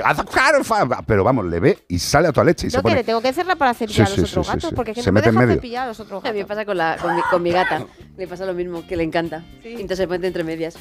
pero 1.06 1.24
vamos, 1.24 1.44
le 1.46 1.60
ve 1.60 1.78
y 1.88 1.98
sale 1.98 2.28
a 2.28 2.32
tu 2.32 2.42
leche 2.44 2.66
y 2.66 2.70
se 2.70 2.76
No, 2.76 2.82
que 2.82 2.84
pone. 2.84 2.94
le 2.96 3.04
tengo 3.04 3.20
que 3.20 3.28
hacerla 3.28 3.56
para 3.56 3.74
cepillar 3.74 4.06
Sí, 4.08 4.14
a 4.14 4.20
los 4.20 4.30
sí, 4.30 4.34
otros 4.34 4.46
gatos, 4.48 4.70
sí. 4.70 4.74
porque 4.76 4.90
es 4.92 4.96
que 4.96 5.02
Se 5.02 5.10
no 5.10 5.14
me 5.14 5.20
mete 5.20 5.30
deja 5.30 5.40
medio. 5.40 5.54
cepillar 5.56 5.84
a 5.84 5.88
los 5.88 6.00
otros 6.00 6.24
A 6.24 6.28
mí 6.28 6.32
me 6.34 6.38
gatos. 6.40 6.48
pasa 6.56 6.64
con, 6.66 6.76
la, 6.78 6.96
con, 7.00 7.16
mi, 7.16 7.22
con 7.30 7.42
mi 7.42 7.50
gata. 7.50 7.84
Le 8.16 8.28
pasa 8.28 8.46
lo 8.46 8.54
mismo, 8.54 8.86
que 8.86 8.96
le 8.96 9.02
encanta. 9.02 9.42
Entonces 9.64 9.98
se 9.98 10.06
pone 10.06 10.24
entre 10.24 10.44
medias. 10.44 10.76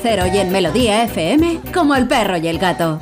Cero 0.03 0.25
y 0.27 0.37
en 0.37 0.51
Melodía 0.51 1.05
FM, 1.05 1.61
como 1.73 1.95
el 1.95 2.09
perro 2.09 2.35
y 2.35 2.49
el 2.49 2.59
gato. 2.59 2.99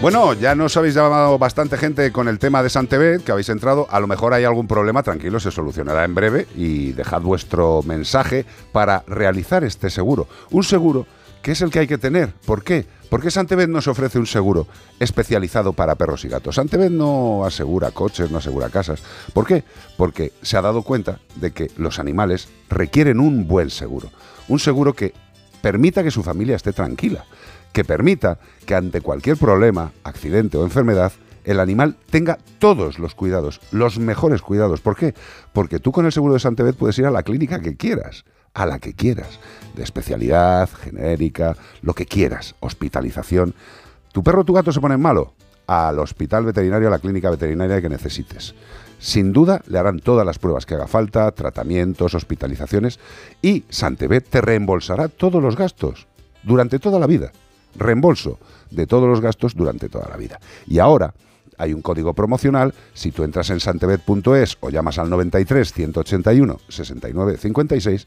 Bueno, 0.00 0.32
ya 0.32 0.54
nos 0.54 0.74
habéis 0.78 0.94
llamado 0.94 1.38
bastante 1.38 1.76
gente 1.76 2.10
con 2.12 2.28
el 2.28 2.38
tema 2.38 2.62
de 2.62 2.70
Santebet, 2.70 3.24
que 3.24 3.32
habéis 3.32 3.50
entrado. 3.50 3.88
A 3.90 4.00
lo 4.00 4.06
mejor 4.06 4.32
hay 4.32 4.44
algún 4.44 4.66
problema, 4.66 5.02
tranquilo, 5.02 5.38
se 5.38 5.50
solucionará 5.50 6.04
en 6.04 6.14
breve. 6.14 6.46
Y 6.56 6.92
dejad 6.92 7.20
vuestro 7.20 7.82
mensaje 7.82 8.46
para 8.72 9.04
realizar 9.06 9.64
este 9.64 9.90
seguro. 9.90 10.28
Un 10.50 10.64
seguro 10.64 11.06
que 11.42 11.52
es 11.52 11.60
el 11.60 11.70
que 11.70 11.80
hay 11.80 11.86
que 11.86 11.98
tener. 11.98 12.32
¿Por 12.46 12.64
qué? 12.64 12.86
Porque 13.10 13.30
Santebet 13.30 13.68
nos 13.68 13.88
ofrece 13.88 14.18
un 14.18 14.26
seguro 14.26 14.66
especializado 14.98 15.72
para 15.72 15.94
perros 15.94 16.24
y 16.24 16.28
gatos. 16.28 16.56
Santebet 16.56 16.90
no 16.90 17.44
asegura 17.44 17.90
coches, 17.90 18.30
no 18.30 18.38
asegura 18.38 18.68
casas. 18.68 19.02
¿Por 19.32 19.46
qué? 19.46 19.64
Porque 19.96 20.32
se 20.42 20.56
ha 20.56 20.62
dado 20.62 20.82
cuenta 20.82 21.20
de 21.36 21.52
que 21.52 21.70
los 21.76 21.98
animales 21.98 22.48
requieren 22.68 23.20
un 23.20 23.46
buen 23.46 23.70
seguro. 23.70 24.10
Un 24.48 24.58
seguro 24.58 24.94
que 24.94 25.14
permita 25.62 26.02
que 26.02 26.10
su 26.10 26.22
familia 26.22 26.56
esté 26.56 26.72
tranquila 26.72 27.24
que 27.76 27.84
permita 27.84 28.38
que 28.64 28.74
ante 28.74 29.02
cualquier 29.02 29.36
problema, 29.36 29.92
accidente 30.02 30.56
o 30.56 30.64
enfermedad, 30.64 31.12
el 31.44 31.60
animal 31.60 31.98
tenga 32.08 32.38
todos 32.58 32.98
los 32.98 33.14
cuidados, 33.14 33.60
los 33.70 33.98
mejores 33.98 34.40
cuidados. 34.40 34.80
¿Por 34.80 34.96
qué? 34.96 35.12
Porque 35.52 35.78
tú 35.78 35.92
con 35.92 36.06
el 36.06 36.12
seguro 36.12 36.32
de 36.32 36.40
Santebet 36.40 36.74
puedes 36.74 36.98
ir 36.98 37.04
a 37.04 37.10
la 37.10 37.22
clínica 37.22 37.60
que 37.60 37.76
quieras, 37.76 38.24
a 38.56 38.64
la 38.64 38.78
que 38.78 38.94
quieras, 38.94 39.38
de 39.74 39.82
especialidad, 39.82 40.70
genérica, 40.70 41.56
lo 41.82 41.92
que 41.92 42.06
quieras, 42.06 42.54
hospitalización. 42.60 43.54
¿Tu 44.12 44.22
perro 44.22 44.40
o 44.40 44.44
tu 44.44 44.54
gato 44.54 44.72
se 44.72 44.80
ponen 44.80 44.98
malo? 44.98 45.34
Al 45.66 45.98
hospital 45.98 46.46
veterinario, 46.46 46.88
a 46.88 46.90
la 46.90 46.98
clínica 46.98 47.28
veterinaria 47.28 47.82
que 47.82 47.90
necesites. 47.90 48.54
Sin 48.98 49.34
duda 49.34 49.60
le 49.66 49.78
harán 49.78 49.98
todas 49.98 50.24
las 50.24 50.38
pruebas 50.38 50.64
que 50.64 50.74
haga 50.74 50.86
falta, 50.86 51.30
tratamientos, 51.32 52.14
hospitalizaciones 52.14 52.98
y 53.42 53.64
Santebet 53.68 54.26
te 54.26 54.40
reembolsará 54.40 55.08
todos 55.08 55.42
los 55.42 55.54
gastos 55.54 56.06
durante 56.42 56.78
toda 56.78 56.98
la 56.98 57.06
vida. 57.06 57.32
Reembolso 57.74 58.38
de 58.70 58.86
todos 58.86 59.06
los 59.06 59.20
gastos 59.20 59.54
durante 59.54 59.90
toda 59.90 60.08
la 60.08 60.16
vida. 60.16 60.40
Y 60.66 60.78
ahora 60.78 61.12
hay 61.58 61.72
un 61.72 61.82
código 61.82 62.14
promocional, 62.14 62.74
si 62.94 63.12
tú 63.12 63.24
entras 63.24 63.50
en 63.50 63.60
santebet.es 63.60 64.58
o 64.60 64.70
llamas 64.70 64.98
al 64.98 65.10
93 65.10 65.72
181 65.72 66.56
69 66.68 67.36
56, 67.38 68.06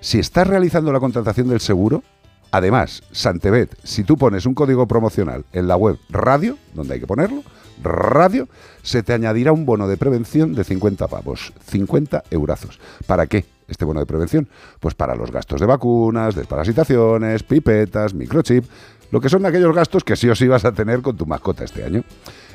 si 0.00 0.18
estás 0.18 0.46
realizando 0.46 0.92
la 0.92 1.00
contratación 1.00 1.48
del 1.48 1.60
seguro, 1.60 2.02
además, 2.50 3.02
Santebet, 3.12 3.76
si 3.82 4.04
tú 4.04 4.16
pones 4.16 4.46
un 4.46 4.54
código 4.54 4.86
promocional 4.86 5.44
en 5.52 5.68
la 5.68 5.76
web 5.76 5.98
radio, 6.08 6.56
donde 6.74 6.94
hay 6.94 7.00
que 7.00 7.06
ponerlo, 7.06 7.42
radio, 7.82 8.48
se 8.82 9.02
te 9.02 9.12
añadirá 9.12 9.52
un 9.52 9.66
bono 9.66 9.88
de 9.88 9.96
prevención 9.96 10.54
de 10.54 10.64
50 10.64 11.06
pavos, 11.08 11.52
50 11.66 12.24
eurazos. 12.30 12.80
¿Para 13.06 13.26
qué? 13.26 13.44
Este 13.68 13.84
bono 13.84 14.00
de 14.00 14.06
prevención, 14.06 14.48
pues 14.80 14.94
para 14.94 15.14
los 15.14 15.30
gastos 15.30 15.60
de 15.60 15.66
vacunas, 15.66 16.34
desparasitaciones, 16.34 17.42
pipetas, 17.42 18.14
microchip, 18.14 18.64
lo 19.10 19.20
que 19.20 19.28
son 19.28 19.46
aquellos 19.46 19.74
gastos 19.74 20.04
que 20.04 20.16
sí 20.16 20.28
o 20.28 20.34
sí 20.34 20.46
vas 20.48 20.64
a 20.64 20.72
tener 20.72 21.02
con 21.02 21.16
tu 21.16 21.26
mascota 21.26 21.64
este 21.64 21.84
año. 21.84 22.04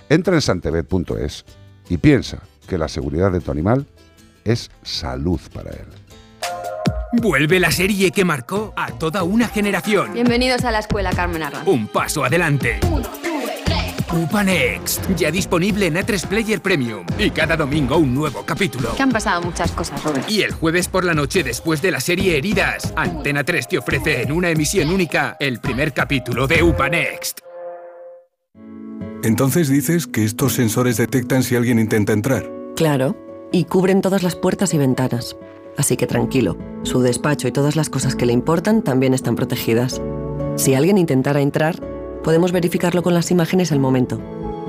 Entra 0.09 0.35
en 0.35 0.41
santebet.es 0.41 1.45
y 1.89 1.97
piensa 1.97 2.39
que 2.67 2.77
la 2.77 2.87
seguridad 2.87 3.31
de 3.31 3.39
tu 3.39 3.51
animal 3.51 3.85
es 4.43 4.69
salud 4.83 5.39
para 5.53 5.71
él. 5.71 5.87
Vuelve 7.13 7.59
la 7.59 7.71
serie 7.71 8.11
que 8.11 8.25
marcó 8.25 8.73
a 8.75 8.91
toda 8.91 9.23
una 9.23 9.47
generación. 9.47 10.13
Bienvenidos 10.13 10.65
a 10.65 10.71
la 10.71 10.79
escuela 10.79 11.11
Carmen 11.11 11.43
Arran. 11.43 11.67
Un 11.67 11.87
paso 11.87 12.25
adelante. 12.25 12.79
Upa 14.13 14.43
Next, 14.43 15.09
ya 15.15 15.31
disponible 15.31 15.87
en 15.87 15.95
A3 15.95 16.27
Player 16.27 16.61
Premium. 16.61 17.03
Y 17.17 17.31
cada 17.31 17.57
domingo 17.57 17.97
un 17.97 18.13
nuevo 18.13 18.43
capítulo. 18.45 18.93
Que 18.95 19.01
han 19.01 19.11
pasado 19.11 19.41
muchas 19.41 19.71
cosas, 19.71 20.03
Robert. 20.03 20.29
Y 20.29 20.43
el 20.43 20.51
jueves 20.51 20.87
por 20.87 21.03
la 21.03 21.15
noche 21.15 21.43
después 21.43 21.81
de 21.81 21.89
la 21.89 21.99
serie 21.99 22.37
Heridas, 22.37 22.93
Antena 22.95 23.43
3 23.43 23.67
te 23.67 23.77
ofrece 23.79 24.21
en 24.21 24.31
una 24.31 24.51
emisión 24.51 24.91
única 24.91 25.35
el 25.39 25.59
primer 25.59 25.93
capítulo 25.93 26.45
de 26.45 26.61
Upa 26.61 26.89
Next. 26.89 27.39
Entonces 29.23 29.67
dices 29.67 30.05
que 30.05 30.25
estos 30.25 30.53
sensores 30.53 30.97
detectan 30.97 31.41
si 31.41 31.55
alguien 31.55 31.79
intenta 31.79 32.13
entrar. 32.13 32.51
Claro, 32.75 33.17
y 33.51 33.65
cubren 33.65 34.01
todas 34.01 34.21
las 34.21 34.35
puertas 34.35 34.75
y 34.75 34.77
ventanas. 34.77 35.35
Así 35.75 35.97
que 35.97 36.05
tranquilo, 36.05 36.55
su 36.83 37.01
despacho 37.01 37.47
y 37.47 37.51
todas 37.51 37.75
las 37.75 37.89
cosas 37.89 38.15
que 38.15 38.27
le 38.27 38.33
importan 38.33 38.83
también 38.83 39.15
están 39.15 39.35
protegidas. 39.35 40.01
Si 40.55 40.75
alguien 40.75 40.99
intentara 40.99 41.41
entrar, 41.41 41.92
podemos 42.23 42.51
verificarlo 42.51 43.03
con 43.03 43.13
las 43.13 43.29
imágenes 43.31 43.71
al 43.71 43.79
momento. 43.79 44.19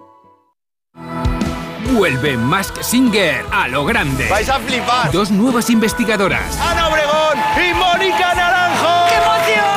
Vuelve 1.94 2.38
Mask 2.38 2.82
Singer 2.82 3.44
a 3.52 3.68
lo 3.68 3.84
grande. 3.84 4.28
¡Vais 4.30 4.48
a 4.48 4.60
flipar! 4.60 5.12
Dos 5.12 5.32
nuevas 5.32 5.72
investigadoras. 5.72 6.56
¡Ana 6.62 6.88
Obregón 6.88 7.38
y 7.58 7.74
Mónica 7.74 8.36
Naranjo! 8.36 8.59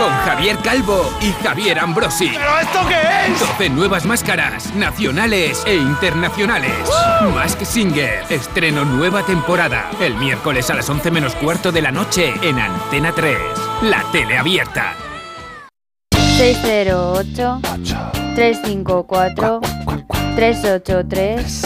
Con 0.02 0.10
Javier 0.10 0.58
Calvo 0.58 1.08
y 1.20 1.30
Javier 1.44 1.78
Ambrosi. 1.78 2.30
¿Pero 2.30 2.58
esto 2.58 2.80
qué 2.88 3.32
es? 3.32 3.38
12 3.38 3.68
nuevas 3.68 4.04
máscaras, 4.04 4.74
nacionales 4.74 5.62
e 5.64 5.76
internacionales. 5.76 6.72
Mask 7.32 7.62
Singer, 7.62 8.24
estreno 8.28 8.84
nueva 8.84 9.22
temporada. 9.22 9.88
El 10.00 10.16
miércoles 10.16 10.68
a 10.70 10.74
las 10.74 10.90
11 10.90 11.12
menos 11.12 11.36
cuarto 11.36 11.70
de 11.70 11.82
la 11.82 11.92
noche 11.92 12.34
en 12.42 12.58
Antena 12.58 13.12
3. 13.12 13.38
La 13.82 14.02
tele 14.10 14.38
abierta. 14.38 14.96
608 16.36 17.60
354 18.34 19.60
383 20.34 21.62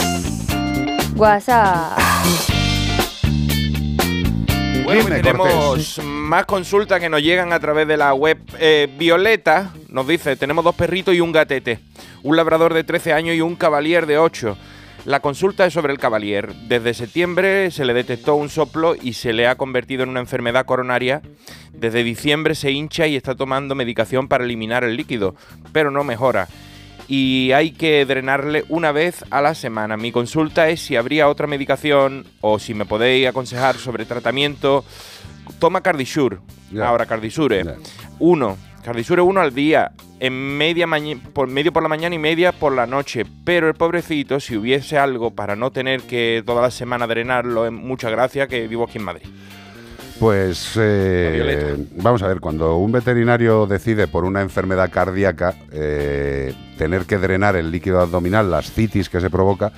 WhatsApp. 1.15 1.97
Bueno, 4.83 5.05
tenemos. 5.09 5.99
Más 6.27 6.45
consultas 6.45 6.99
que 6.99 7.09
nos 7.09 7.23
llegan 7.23 7.53
a 7.53 7.59
través 7.59 7.87
de 7.87 7.97
la 7.97 8.13
web. 8.13 8.37
Eh, 8.59 8.87
Violeta 8.97 9.71
nos 9.89 10.05
dice, 10.07 10.35
tenemos 10.35 10.63
dos 10.63 10.75
perritos 10.75 11.15
y 11.15 11.21
un 11.21 11.31
gatete, 11.31 11.79
un 12.21 12.35
labrador 12.35 12.73
de 12.73 12.83
13 12.83 13.13
años 13.13 13.35
y 13.35 13.41
un 13.41 13.55
cavalier 13.55 14.05
de 14.05 14.17
8. 14.17 14.57
La 15.05 15.21
consulta 15.21 15.65
es 15.65 15.73
sobre 15.73 15.93
el 15.93 15.99
cavalier. 15.99 16.53
Desde 16.67 16.93
septiembre 16.93 17.71
se 17.71 17.85
le 17.85 17.93
detectó 17.93 18.35
un 18.35 18.49
soplo 18.49 18.95
y 19.01 19.13
se 19.13 19.31
le 19.31 19.47
ha 19.47 19.55
convertido 19.55 20.03
en 20.03 20.09
una 20.09 20.19
enfermedad 20.19 20.65
coronaria. 20.65 21.21
Desde 21.71 22.03
diciembre 22.03 22.55
se 22.55 22.71
hincha 22.71 23.07
y 23.07 23.15
está 23.15 23.33
tomando 23.33 23.73
medicación 23.73 24.27
para 24.27 24.43
eliminar 24.43 24.83
el 24.83 24.97
líquido, 24.97 25.33
pero 25.71 25.91
no 25.91 26.03
mejora. 26.03 26.49
Y 27.07 27.53
hay 27.53 27.71
que 27.71 28.05
drenarle 28.05 28.65
una 28.67 28.91
vez 28.91 29.23
a 29.29 29.41
la 29.41 29.55
semana. 29.55 29.95
Mi 29.95 30.11
consulta 30.11 30.67
es 30.67 30.81
si 30.81 30.97
habría 30.97 31.29
otra 31.29 31.47
medicación 31.47 32.25
o 32.41 32.59
si 32.59 32.73
me 32.73 32.83
podéis 32.83 33.27
aconsejar 33.27 33.77
sobre 33.77 34.03
tratamiento. 34.03 34.83
Toma 35.59 35.81
Cardisure. 35.81 36.37
Ahora 36.81 37.05
Cardisure. 37.05 37.63
Uno. 38.19 38.57
Cardisure 38.83 39.21
uno 39.21 39.41
al 39.41 39.53
día. 39.53 39.91
En 40.19 40.33
media 40.57 40.87
por 41.33 41.47
medio 41.47 41.71
por 41.71 41.83
la 41.83 41.89
mañana 41.89 42.15
y 42.15 42.19
media 42.19 42.51
por 42.51 42.73
la 42.73 42.87
noche. 42.87 43.25
Pero 43.43 43.67
el 43.67 43.75
pobrecito, 43.75 44.39
si 44.39 44.55
hubiese 44.57 44.97
algo 44.97 45.31
para 45.31 45.55
no 45.55 45.71
tener 45.71 46.01
que 46.01 46.43
toda 46.45 46.61
la 46.61 46.71
semana 46.71 47.05
drenarlo, 47.05 47.65
es 47.65 47.71
muchas 47.71 48.11
gracias 48.11 48.47
que 48.47 48.67
vivo 48.67 48.85
aquí 48.85 48.97
en 48.97 49.03
Madrid. 49.03 49.27
Pues 50.19 50.71
eh, 50.77 51.75
vamos 51.97 52.23
a 52.23 52.27
ver, 52.27 52.39
cuando 52.39 52.77
un 52.77 52.91
veterinario 52.91 53.67
decide 53.67 54.07
por 54.07 54.25
una 54.25 54.41
enfermedad 54.41 54.89
cardíaca 54.89 55.53
eh, 55.71 56.55
tener 56.77 57.05
que 57.05 57.19
drenar 57.19 57.55
el 57.55 57.69
líquido 57.69 58.01
abdominal, 58.01 58.49
las 58.49 58.71
citis 58.71 59.09
que 59.09 59.21
se 59.21 59.29
provoca, 59.29 59.71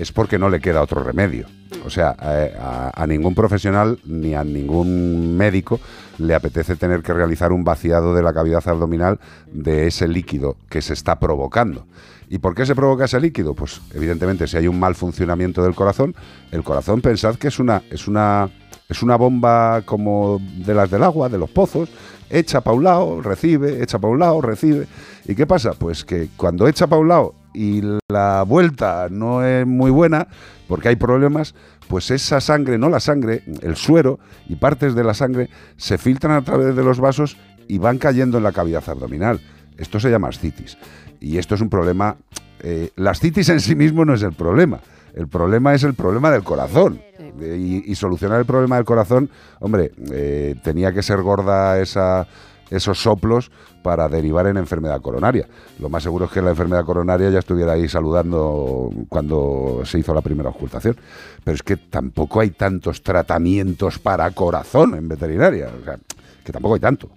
es 0.00 0.12
porque 0.12 0.38
no 0.38 0.48
le 0.48 0.60
queda 0.60 0.82
otro 0.82 1.02
remedio. 1.02 1.46
O 1.84 1.90
sea, 1.90 2.16
a, 2.18 2.90
a 2.94 3.06
ningún 3.06 3.34
profesional 3.34 3.98
ni 4.04 4.34
a 4.34 4.42
ningún 4.42 5.36
médico 5.36 5.78
le 6.18 6.34
apetece 6.34 6.76
tener 6.76 7.02
que 7.02 7.12
realizar 7.12 7.52
un 7.52 7.64
vaciado 7.64 8.14
de 8.14 8.22
la 8.22 8.32
cavidad 8.32 8.66
abdominal 8.66 9.20
de 9.52 9.86
ese 9.86 10.08
líquido 10.08 10.56
que 10.70 10.80
se 10.80 10.94
está 10.94 11.18
provocando. 11.20 11.86
¿Y 12.30 12.38
por 12.38 12.54
qué 12.54 12.64
se 12.64 12.74
provoca 12.74 13.04
ese 13.04 13.20
líquido? 13.20 13.54
Pues 13.54 13.80
evidentemente 13.92 14.46
si 14.46 14.56
hay 14.56 14.68
un 14.68 14.78
mal 14.78 14.94
funcionamiento 14.94 15.62
del 15.62 15.74
corazón, 15.74 16.14
el 16.50 16.62
corazón 16.62 17.02
pensad 17.02 17.34
que 17.34 17.48
es 17.48 17.58
una, 17.58 17.82
es 17.90 18.08
una, 18.08 18.48
es 18.88 19.02
una 19.02 19.16
bomba 19.16 19.82
como 19.84 20.40
de 20.40 20.72
las 20.72 20.90
del 20.90 21.02
agua, 21.02 21.28
de 21.28 21.38
los 21.38 21.50
pozos, 21.50 21.90
echa 22.30 22.62
para 22.62 22.76
un 22.76 22.84
lado, 22.84 23.20
recibe, 23.20 23.82
echa 23.82 23.98
para 23.98 24.12
un 24.12 24.20
lado, 24.20 24.40
recibe. 24.40 24.86
¿Y 25.26 25.34
qué 25.34 25.46
pasa? 25.46 25.72
Pues 25.72 26.04
que 26.04 26.28
cuando 26.36 26.68
echa 26.68 26.86
para 26.86 27.02
un 27.02 27.08
lado 27.08 27.34
y 27.52 27.82
la 28.08 28.42
vuelta 28.46 29.08
no 29.10 29.44
es 29.44 29.66
muy 29.66 29.90
buena, 29.90 30.28
porque 30.68 30.88
hay 30.88 30.96
problemas, 30.96 31.54
pues 31.88 32.10
esa 32.10 32.40
sangre, 32.40 32.78
no 32.78 32.88
la 32.88 33.00
sangre, 33.00 33.42
el 33.62 33.76
suero 33.76 34.18
y 34.48 34.56
partes 34.56 34.94
de 34.94 35.04
la 35.04 35.14
sangre 35.14 35.48
se 35.76 35.98
filtran 35.98 36.34
a 36.34 36.42
través 36.42 36.76
de 36.76 36.84
los 36.84 37.00
vasos 37.00 37.36
y 37.68 37.78
van 37.78 37.98
cayendo 37.98 38.38
en 38.38 38.44
la 38.44 38.52
cavidad 38.52 38.88
abdominal. 38.88 39.40
Esto 39.76 39.98
se 39.98 40.10
llama 40.10 40.28
ascitis. 40.28 40.76
Y 41.20 41.38
esto 41.38 41.54
es 41.54 41.60
un 41.60 41.68
problema... 41.68 42.16
eh, 42.62 42.90
la 42.96 43.10
ascitis 43.10 43.48
en 43.48 43.60
sí 43.60 43.74
mismo 43.74 44.04
no 44.04 44.14
es 44.14 44.22
el 44.22 44.32
problema. 44.32 44.80
El 45.14 45.26
problema 45.26 45.74
es 45.74 45.82
el 45.82 45.94
problema 45.94 46.30
del 46.30 46.44
corazón. 46.44 47.00
Y, 47.40 47.90
y 47.90 47.94
solucionar 47.94 48.40
el 48.40 48.44
problema 48.44 48.76
del 48.76 48.84
corazón, 48.84 49.30
hombre, 49.60 49.92
eh, 50.12 50.56
tenía 50.62 50.92
que 50.92 51.02
ser 51.02 51.22
gorda 51.22 51.80
esa, 51.80 52.26
esos 52.70 53.02
soplos 53.02 53.50
para 53.82 54.08
derivar 54.08 54.46
en 54.46 54.56
enfermedad 54.56 55.00
coronaria. 55.00 55.48
Lo 55.78 55.88
más 55.88 56.02
seguro 56.02 56.26
es 56.26 56.30
que 56.30 56.42
la 56.42 56.50
enfermedad 56.50 56.84
coronaria 56.84 57.30
ya 57.30 57.40
estuviera 57.40 57.72
ahí 57.72 57.88
saludando 57.88 58.90
cuando 59.08 59.82
se 59.84 59.98
hizo 59.98 60.14
la 60.14 60.20
primera 60.20 60.50
ocultación. 60.50 60.96
Pero 61.44 61.54
es 61.54 61.62
que 61.62 61.76
tampoco 61.76 62.40
hay 62.40 62.50
tantos 62.50 63.02
tratamientos 63.02 63.98
para 63.98 64.30
corazón 64.30 64.94
en 64.94 65.08
veterinaria. 65.08 65.70
O 65.80 65.84
sea, 65.84 65.98
que 66.44 66.52
tampoco 66.52 66.74
hay 66.74 66.80
tanto. 66.80 67.10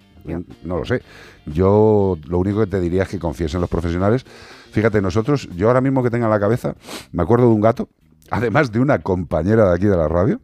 No 0.64 0.78
lo 0.78 0.84
sé. 0.84 1.02
Yo 1.46 2.18
lo 2.26 2.38
único 2.38 2.60
que 2.60 2.66
te 2.66 2.80
diría 2.80 3.02
es 3.02 3.08
que 3.08 3.18
confíes 3.18 3.54
en 3.54 3.60
los 3.60 3.70
profesionales. 3.70 4.24
Fíjate, 4.70 5.00
nosotros, 5.00 5.48
yo 5.54 5.68
ahora 5.68 5.80
mismo 5.80 6.02
que 6.02 6.10
tenga 6.10 6.26
en 6.26 6.30
la 6.30 6.40
cabeza, 6.40 6.74
me 7.12 7.22
acuerdo 7.22 7.46
de 7.46 7.52
un 7.52 7.60
gato, 7.60 7.88
además 8.30 8.72
de 8.72 8.80
una 8.80 8.98
compañera 9.00 9.68
de 9.68 9.74
aquí 9.76 9.86
de 9.86 9.96
la 9.96 10.08
radio, 10.08 10.40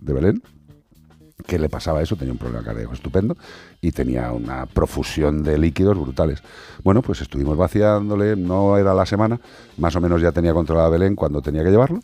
de 0.00 0.12
Belén, 0.12 0.42
que 1.46 1.58
le 1.58 1.68
pasaba 1.68 2.02
eso, 2.02 2.16
tenía 2.16 2.32
un 2.32 2.38
problema 2.38 2.64
cardíaco 2.64 2.92
estupendo 2.92 3.36
y 3.80 3.92
tenía 3.92 4.32
una 4.32 4.66
profusión 4.66 5.42
de 5.42 5.58
líquidos 5.58 5.98
brutales. 5.98 6.42
Bueno, 6.82 7.02
pues 7.02 7.20
estuvimos 7.20 7.56
vaciándole, 7.56 8.36
no 8.36 8.76
era 8.76 8.94
la 8.94 9.06
semana, 9.06 9.40
más 9.76 9.94
o 9.96 10.00
menos 10.00 10.20
ya 10.20 10.32
tenía 10.32 10.52
controlada 10.52 10.88
Belén 10.88 11.14
cuando 11.14 11.42
tenía 11.42 11.62
que 11.62 11.70
llevarlo, 11.70 12.00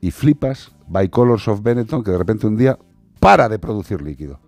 y 0.00 0.10
flipas, 0.10 0.72
Bicolors 0.88 1.48
of 1.48 1.62
Benetton, 1.62 2.02
que 2.02 2.10
de 2.10 2.18
repente 2.18 2.46
un 2.46 2.56
día 2.56 2.78
para 3.18 3.48
de 3.48 3.58
producir 3.58 4.02
líquido. 4.02 4.40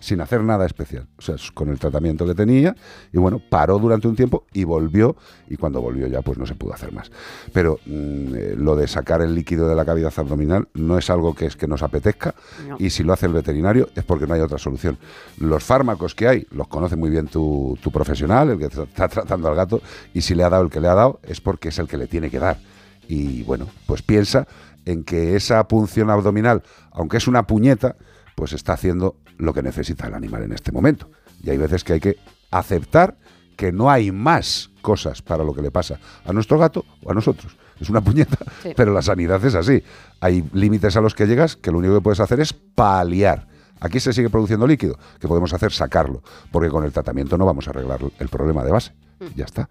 Sin 0.00 0.20
hacer 0.20 0.42
nada 0.42 0.66
especial. 0.66 1.06
O 1.18 1.22
sea, 1.22 1.36
con 1.54 1.68
el 1.68 1.78
tratamiento 1.78 2.26
que 2.26 2.34
tenía 2.34 2.74
y 3.12 3.18
bueno, 3.18 3.40
paró 3.50 3.78
durante 3.78 4.08
un 4.08 4.16
tiempo 4.16 4.46
y 4.52 4.64
volvió 4.64 5.14
y 5.48 5.56
cuando 5.56 5.80
volvió 5.80 6.06
ya 6.08 6.22
pues 6.22 6.38
no 6.38 6.46
se 6.46 6.54
pudo 6.54 6.72
hacer 6.74 6.90
más. 6.92 7.12
Pero 7.52 7.78
mm, 7.86 8.34
eh, 8.34 8.54
lo 8.56 8.74
de 8.76 8.88
sacar 8.88 9.22
el 9.22 9.34
líquido 9.34 9.68
de 9.68 9.76
la 9.76 9.84
cavidad 9.84 10.12
abdominal 10.16 10.68
no 10.74 10.98
es 10.98 11.10
algo 11.10 11.34
que 11.34 11.46
es 11.46 11.54
que 11.56 11.66
nos 11.68 11.82
apetezca 11.82 12.34
No. 12.66 12.76
y 12.78 12.90
si 12.90 13.04
lo 13.04 13.12
hace 13.12 13.26
el 13.26 13.32
veterinario 13.34 13.88
es 13.94 14.02
porque 14.04 14.26
no 14.26 14.34
hay 14.34 14.40
otra 14.40 14.58
solución. 14.58 14.98
Los 15.38 15.62
fármacos 15.62 16.14
que 16.14 16.26
hay 16.26 16.46
los 16.50 16.66
conoce 16.68 16.96
muy 16.96 17.10
bien 17.10 17.28
tu, 17.28 17.78
tu 17.82 17.92
profesional, 17.92 18.50
el 18.50 18.58
que 18.58 18.64
está 18.66 19.08
tratando 19.08 19.48
al 19.48 19.54
gato 19.54 19.82
y 20.14 20.22
si 20.22 20.34
le 20.34 20.42
ha 20.44 20.50
dado 20.50 20.64
el 20.64 20.70
que 20.70 20.80
le 20.80 20.88
ha 20.88 20.94
dado 20.94 21.20
es 21.22 21.40
porque 21.40 21.68
es 21.68 21.78
el 21.78 21.86
que 21.86 21.98
le 21.98 22.06
tiene 22.06 22.30
que 22.30 22.38
dar. 22.38 22.58
Y 23.06 23.42
bueno, 23.42 23.66
pues 23.86 24.02
piensa 24.02 24.46
en 24.86 25.04
que 25.04 25.36
esa 25.36 25.66
punción 25.68 26.08
abdominal, 26.10 26.62
aunque 26.92 27.18
es 27.18 27.28
una 27.28 27.46
puñeta, 27.46 27.96
pues 28.34 28.52
está 28.54 28.72
haciendo 28.72 29.16
lo 29.40 29.52
que 29.54 29.62
necesita 29.62 30.06
el 30.06 30.14
animal 30.14 30.42
en 30.44 30.52
este 30.52 30.70
momento. 30.72 31.10
Y 31.42 31.50
hay 31.50 31.56
veces 31.58 31.82
que 31.84 31.92
hay 31.94 32.00
que 32.00 32.16
aceptar 32.50 33.16
que 33.56 33.72
no 33.72 33.90
hay 33.90 34.10
más 34.12 34.70
cosas 34.82 35.22
para 35.22 35.44
lo 35.44 35.54
que 35.54 35.62
le 35.62 35.70
pasa 35.70 35.98
a 36.24 36.32
nuestro 36.32 36.58
gato 36.58 36.84
o 37.02 37.10
a 37.10 37.14
nosotros. 37.14 37.56
Es 37.78 37.88
una 37.90 38.00
puñeta, 38.02 38.36
Sí. 38.62 38.72
pero 38.76 38.92
la 38.92 39.02
sanidad 39.02 39.42
es 39.44 39.54
así. 39.54 39.82
Hay 40.20 40.44
límites 40.52 40.96
a 40.96 41.00
los 41.00 41.14
que 41.14 41.26
llegas 41.26 41.56
que 41.56 41.70
lo 41.70 41.78
único 41.78 41.94
que 41.94 42.00
puedes 42.00 42.20
hacer 42.20 42.40
es 42.40 42.52
paliar. 42.52 43.46
Aquí 43.80 43.98
se 44.00 44.12
sigue 44.12 44.28
produciendo 44.28 44.66
líquido, 44.66 44.98
que 45.18 45.26
podemos 45.28 45.54
hacer 45.54 45.72
sacarlo, 45.72 46.22
porque 46.52 46.68
con 46.68 46.84
el 46.84 46.92
tratamiento 46.92 47.38
no 47.38 47.46
vamos 47.46 47.66
a 47.66 47.70
arreglar 47.70 48.00
el 48.18 48.28
problema 48.28 48.62
de 48.62 48.70
base. 48.72 48.92
Ya 49.34 49.46
está. 49.46 49.70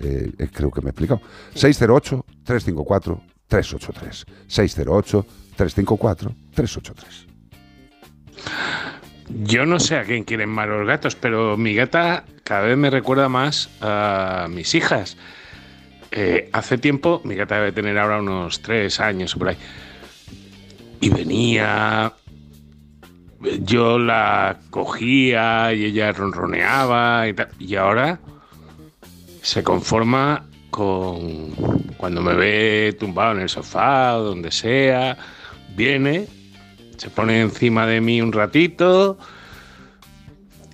Eh, 0.00 0.30
eh, 0.38 0.48
creo 0.52 0.70
que 0.70 0.82
me 0.82 0.88
he 0.88 0.90
explicado. 0.90 1.22
608-354-383. 1.54 4.26
608-354-383. 4.48 7.26
Yo 9.28 9.66
no 9.66 9.80
sé 9.80 9.96
a 9.96 10.04
quién 10.04 10.24
quieren 10.24 10.48
más 10.48 10.68
los 10.68 10.86
gatos, 10.86 11.16
pero 11.16 11.56
mi 11.56 11.74
gata 11.74 12.24
cada 12.44 12.62
vez 12.62 12.76
me 12.76 12.90
recuerda 12.90 13.28
más 13.28 13.70
a 13.80 14.46
mis 14.48 14.74
hijas. 14.74 15.16
Eh, 16.12 16.48
hace 16.52 16.78
tiempo, 16.78 17.20
mi 17.24 17.34
gata 17.34 17.56
debe 17.56 17.72
tener 17.72 17.98
ahora 17.98 18.20
unos 18.20 18.62
tres 18.62 19.00
años 19.00 19.34
o 19.34 19.38
por 19.38 19.48
ahí. 19.48 19.56
Y 21.00 21.10
venía, 21.10 22.12
yo 23.60 23.98
la 23.98 24.58
cogía 24.70 25.72
y 25.72 25.86
ella 25.86 26.12
ronroneaba 26.12 27.28
y 27.28 27.34
tal. 27.34 27.48
Y 27.58 27.74
ahora 27.74 28.20
se 29.42 29.62
conforma 29.62 30.46
con 30.70 31.50
cuando 31.96 32.22
me 32.22 32.34
ve 32.34 32.96
tumbado 32.98 33.32
en 33.32 33.40
el 33.40 33.48
sofá 33.48 34.12
donde 34.12 34.50
sea, 34.50 35.16
viene, 35.74 36.28
se 36.96 37.10
pone 37.10 37.40
encima 37.40 37.86
de 37.86 38.00
mí 38.00 38.20
un 38.20 38.32
ratito 38.32 39.18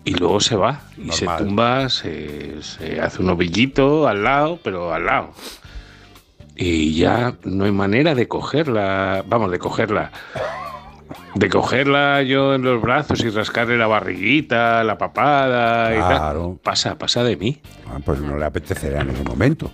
y 0.04 0.14
luego 0.14 0.40
se 0.40 0.56
va 0.56 0.80
y 0.98 1.10
se 1.12 1.26
tumba, 1.38 1.88
se, 1.88 2.62
se 2.62 3.00
hace 3.00 3.22
un 3.22 3.30
ovillito 3.30 4.08
al 4.08 4.24
lado, 4.24 4.58
pero 4.62 4.92
al 4.92 5.06
lado. 5.06 5.30
Y 6.56 6.94
ya 6.94 7.34
no 7.44 7.64
hay 7.64 7.72
manera 7.72 8.14
de 8.14 8.28
cogerla, 8.28 9.24
vamos, 9.26 9.50
de 9.50 9.58
cogerla. 9.58 10.10
De 11.34 11.48
cogerla 11.48 12.22
yo 12.22 12.54
en 12.54 12.62
los 12.62 12.80
brazos 12.82 13.22
y 13.24 13.30
rascarle 13.30 13.78
la 13.78 13.86
barriguita, 13.86 14.84
la 14.84 14.98
papada 14.98 15.94
y 15.94 15.98
Claro. 15.98 16.42
tal. 16.42 16.58
Pasa, 16.62 16.98
pasa 16.98 17.22
de 17.24 17.36
mí. 17.36 17.60
Ah, 17.88 17.98
pues 18.04 18.20
no 18.20 18.36
le 18.36 18.44
apetecerá 18.44 19.00
en 19.00 19.10
ese 19.10 19.24
momento. 19.24 19.70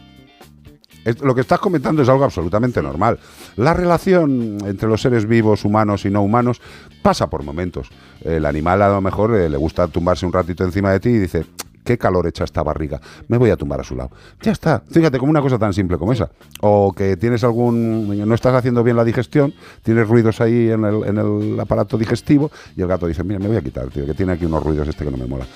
Lo 1.23 1.35
que 1.35 1.41
estás 1.41 1.59
comentando 1.59 2.03
es 2.03 2.09
algo 2.09 2.25
absolutamente 2.25 2.83
normal. 2.83 3.19
La 3.57 3.75
relación 3.75 4.59
entre 4.65 4.89
los 4.89 5.01
seres 5.01 5.27
vivos, 5.27 5.65
humanos 5.65 6.05
y 6.05 6.11
no 6.11 6.23
humanos, 6.23 6.61
pasa 7.03 7.29
por 7.29 7.43
momentos. 7.43 7.89
El 8.23 8.45
animal 8.47 8.83
a 8.83 8.89
lo 8.89 9.01
mejor 9.01 9.35
eh, 9.35 9.49
le 9.49 9.57
gusta 9.57 9.89
tumbarse 9.89 10.27
un 10.27 10.33
ratito 10.33 10.65
encima 10.65 10.93
de 10.93 11.01
ti 11.01 11.09
y 11.11 11.19
dice, 11.19 11.47
qué 11.89 11.97
calor 11.97 12.27
echa 12.27 12.45
esta 12.45 12.63
barriga, 12.63 13.01
me 13.29 13.39
voy 13.39 13.49
a 13.49 13.57
tumbar 13.57 13.81
a 13.81 13.85
su 13.85 13.97
lado. 13.97 14.11
Ya 14.43 14.53
está, 14.53 14.83
fíjate, 14.91 15.19
como 15.19 15.31
una 15.31 15.41
cosa 15.41 15.59
tan 15.59 15.73
simple 15.73 15.97
como 15.97 16.13
esa. 16.13 16.31
O 16.61 16.93
que 16.93 17.17
tienes 17.17 17.43
algún, 17.45 18.29
no 18.29 18.35
estás 18.35 18.55
haciendo 18.55 18.85
bien 18.85 18.95
la 18.95 19.05
digestión, 19.05 19.55
tienes 19.83 20.07
ruidos 20.07 20.43
ahí 20.43 20.71
en 20.71 20.85
el, 20.85 21.05
en 21.05 21.17
el 21.17 21.59
aparato 21.59 21.97
digestivo 21.97 22.51
y 22.77 22.83
el 22.83 22.89
gato 22.89 23.07
dice, 23.07 23.25
mira, 23.25 23.39
me 23.39 23.49
voy 23.49 23.57
a 23.57 23.63
quitar, 23.63 23.89
tío, 23.89 24.05
que 24.05 24.13
tiene 24.13 24.33
aquí 24.33 24.45
unos 24.45 24.63
ruidos 24.63 24.87
este 24.87 25.03
que 25.03 25.11
no 25.11 25.17
me 25.17 25.27
mola. 25.27 25.47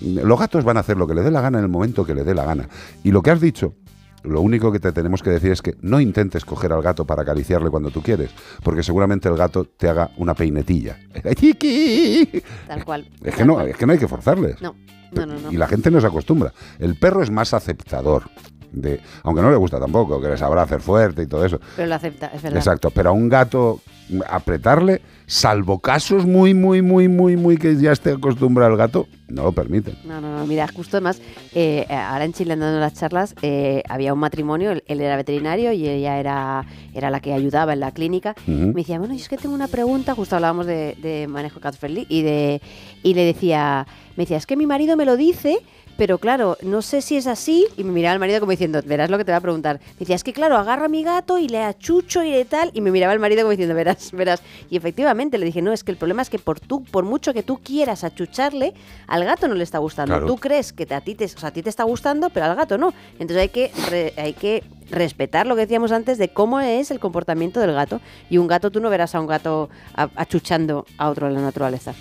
Los 0.00 0.38
gatos 0.38 0.64
van 0.64 0.78
a 0.78 0.80
hacer 0.80 0.96
lo 0.96 1.06
que 1.06 1.14
le 1.14 1.20
dé 1.20 1.30
la 1.30 1.42
gana 1.42 1.58
en 1.58 1.64
el 1.64 1.70
momento 1.70 2.06
que 2.06 2.14
le 2.14 2.24
dé 2.24 2.34
la 2.34 2.44
gana. 2.44 2.66
Y 3.02 3.10
lo 3.10 3.20
que 3.20 3.30
has 3.30 3.40
dicho, 3.42 3.74
lo 4.24 4.40
único 4.40 4.72
que 4.72 4.80
te 4.80 4.92
tenemos 4.92 5.22
que 5.22 5.30
decir 5.30 5.52
es 5.52 5.62
que 5.62 5.76
no 5.80 6.00
intentes 6.00 6.44
coger 6.44 6.72
al 6.72 6.82
gato 6.82 7.04
para 7.06 7.22
acariciarle 7.22 7.70
cuando 7.70 7.90
tú 7.90 8.02
quieres, 8.02 8.30
porque 8.62 8.82
seguramente 8.82 9.28
el 9.28 9.36
gato 9.36 9.64
te 9.64 9.88
haga 9.88 10.10
una 10.16 10.34
peinetilla. 10.34 10.98
Tal 12.66 12.84
cual. 12.84 13.08
Es 13.22 13.34
que 13.34 13.38
tal 13.38 13.46
no, 13.46 13.54
cual. 13.54 13.68
es 13.68 13.76
que 13.76 13.86
no 13.86 13.92
hay 13.92 13.98
que 13.98 14.08
forzarles. 14.08 14.60
No, 14.60 14.74
no, 15.12 15.26
no. 15.26 15.38
no. 15.38 15.52
Y 15.52 15.56
la 15.56 15.68
gente 15.68 15.90
no 15.90 16.00
se 16.00 16.06
acostumbra. 16.06 16.52
El 16.78 16.96
perro 16.96 17.22
es 17.22 17.30
más 17.30 17.54
aceptador. 17.54 18.24
De, 18.74 19.00
aunque 19.22 19.40
no 19.40 19.50
le 19.50 19.56
gusta 19.56 19.78
tampoco, 19.78 20.20
que 20.20 20.28
les 20.28 20.40
sabrá 20.40 20.62
hacer 20.62 20.80
fuerte 20.80 21.22
y 21.22 21.26
todo 21.26 21.44
eso. 21.44 21.60
Pero 21.76 21.88
lo 21.88 21.94
acepta, 21.94 22.26
es 22.34 22.42
verdad. 22.42 22.58
Exacto, 22.58 22.90
pero 22.90 23.10
a 23.10 23.12
un 23.12 23.28
gato 23.28 23.80
apretarle, 24.28 25.00
salvo 25.26 25.78
casos 25.78 26.26
muy, 26.26 26.52
muy, 26.52 26.82
muy, 26.82 27.08
muy, 27.08 27.36
muy 27.36 27.56
que 27.56 27.74
ya 27.76 27.92
esté 27.92 28.10
acostumbrado 28.12 28.72
el 28.72 28.76
gato, 28.76 29.06
no 29.28 29.44
lo 29.44 29.52
permiten. 29.52 29.96
No, 30.04 30.20
no, 30.20 30.38
no, 30.38 30.46
mira, 30.46 30.68
justo 30.68 30.98
además, 30.98 31.22
eh, 31.54 31.86
ahora 31.88 32.24
en 32.24 32.34
Chile 32.34 32.56
dando 32.56 32.80
las 32.80 32.94
charlas, 32.94 33.34
eh, 33.40 33.82
había 33.88 34.12
un 34.12 34.18
matrimonio, 34.18 34.72
él, 34.72 34.84
él 34.86 35.00
era 35.00 35.16
veterinario 35.16 35.72
y 35.72 35.88
ella 35.88 36.18
era, 36.18 36.66
era 36.92 37.10
la 37.10 37.20
que 37.20 37.32
ayudaba 37.32 37.72
en 37.72 37.80
la 37.80 37.92
clínica. 37.92 38.34
Me 38.46 38.72
decía, 38.72 38.98
bueno, 38.98 39.14
yo 39.14 39.20
es 39.20 39.28
que 39.28 39.38
tengo 39.38 39.54
una 39.54 39.68
pregunta, 39.68 40.14
justo 40.14 40.36
hablábamos 40.36 40.66
de, 40.66 40.96
de 41.00 41.26
manejo 41.26 41.60
cat 41.60 41.74
friendly, 41.74 42.06
y, 42.10 42.22
de, 42.22 42.60
y 43.02 43.14
le 43.14 43.24
decía, 43.24 43.86
me 44.16 44.24
decía, 44.24 44.36
es 44.36 44.46
que 44.46 44.56
mi 44.56 44.66
marido 44.66 44.96
me 44.96 45.06
lo 45.06 45.16
dice, 45.16 45.58
pero 45.96 46.18
claro, 46.18 46.56
no 46.62 46.82
sé 46.82 47.00
si 47.02 47.16
es 47.16 47.26
así. 47.26 47.66
Y 47.76 47.84
me 47.84 47.92
miraba 47.92 48.14
el 48.14 48.20
marido 48.20 48.40
como 48.40 48.50
diciendo, 48.50 48.80
verás 48.84 49.10
lo 49.10 49.18
que 49.18 49.24
te 49.24 49.32
va 49.32 49.38
a 49.38 49.40
preguntar. 49.40 49.80
Me 49.94 50.00
decía, 50.00 50.16
es 50.16 50.24
que 50.24 50.32
claro, 50.32 50.56
agarra 50.56 50.86
a 50.86 50.88
mi 50.88 51.02
gato 51.02 51.38
y 51.38 51.48
le 51.48 51.62
achucho 51.62 52.22
y 52.22 52.30
de 52.32 52.44
tal. 52.44 52.70
Y 52.74 52.80
me 52.80 52.90
miraba 52.90 53.12
el 53.12 53.20
marido 53.20 53.42
como 53.42 53.50
diciendo, 53.50 53.74
verás, 53.74 54.10
verás. 54.12 54.42
Y 54.70 54.76
efectivamente 54.76 55.38
le 55.38 55.46
dije, 55.46 55.62
no, 55.62 55.72
es 55.72 55.84
que 55.84 55.90
el 55.92 55.96
problema 55.96 56.22
es 56.22 56.30
que 56.30 56.38
por, 56.38 56.60
tú, 56.60 56.82
por 56.84 57.04
mucho 57.04 57.32
que 57.32 57.42
tú 57.42 57.58
quieras 57.62 58.04
achucharle, 58.04 58.74
al 59.06 59.24
gato 59.24 59.48
no 59.48 59.54
le 59.54 59.64
está 59.64 59.78
gustando. 59.78 60.12
Claro. 60.14 60.26
Tú 60.26 60.36
crees 60.36 60.72
que 60.72 60.86
te- 60.86 60.94
a 60.94 61.00
ti 61.00 61.14
te, 61.14 61.24
o 61.24 61.28
sea, 61.28 61.48
a 61.48 61.52
ti 61.52 61.62
te 61.62 61.70
está 61.70 61.84
gustando, 61.84 62.30
pero 62.30 62.46
al 62.46 62.56
gato 62.56 62.76
no. 62.78 62.92
Entonces 63.18 63.38
hay 63.38 63.48
que, 63.48 63.70
re- 63.90 64.14
hay 64.16 64.32
que 64.32 64.62
respetar 64.90 65.46
lo 65.46 65.54
que 65.54 65.62
decíamos 65.62 65.92
antes 65.92 66.18
de 66.18 66.28
cómo 66.28 66.60
es 66.60 66.90
el 66.90 67.00
comportamiento 67.00 67.60
del 67.60 67.72
gato. 67.72 68.00
Y 68.30 68.38
un 68.38 68.46
gato, 68.46 68.70
tú 68.70 68.80
no 68.80 68.90
verás 68.90 69.14
a 69.14 69.20
un 69.20 69.26
gato 69.26 69.70
achuchando 69.94 70.86
a 70.98 71.08
otro 71.10 71.28
en 71.28 71.34
la 71.34 71.40
naturaleza. 71.40 71.94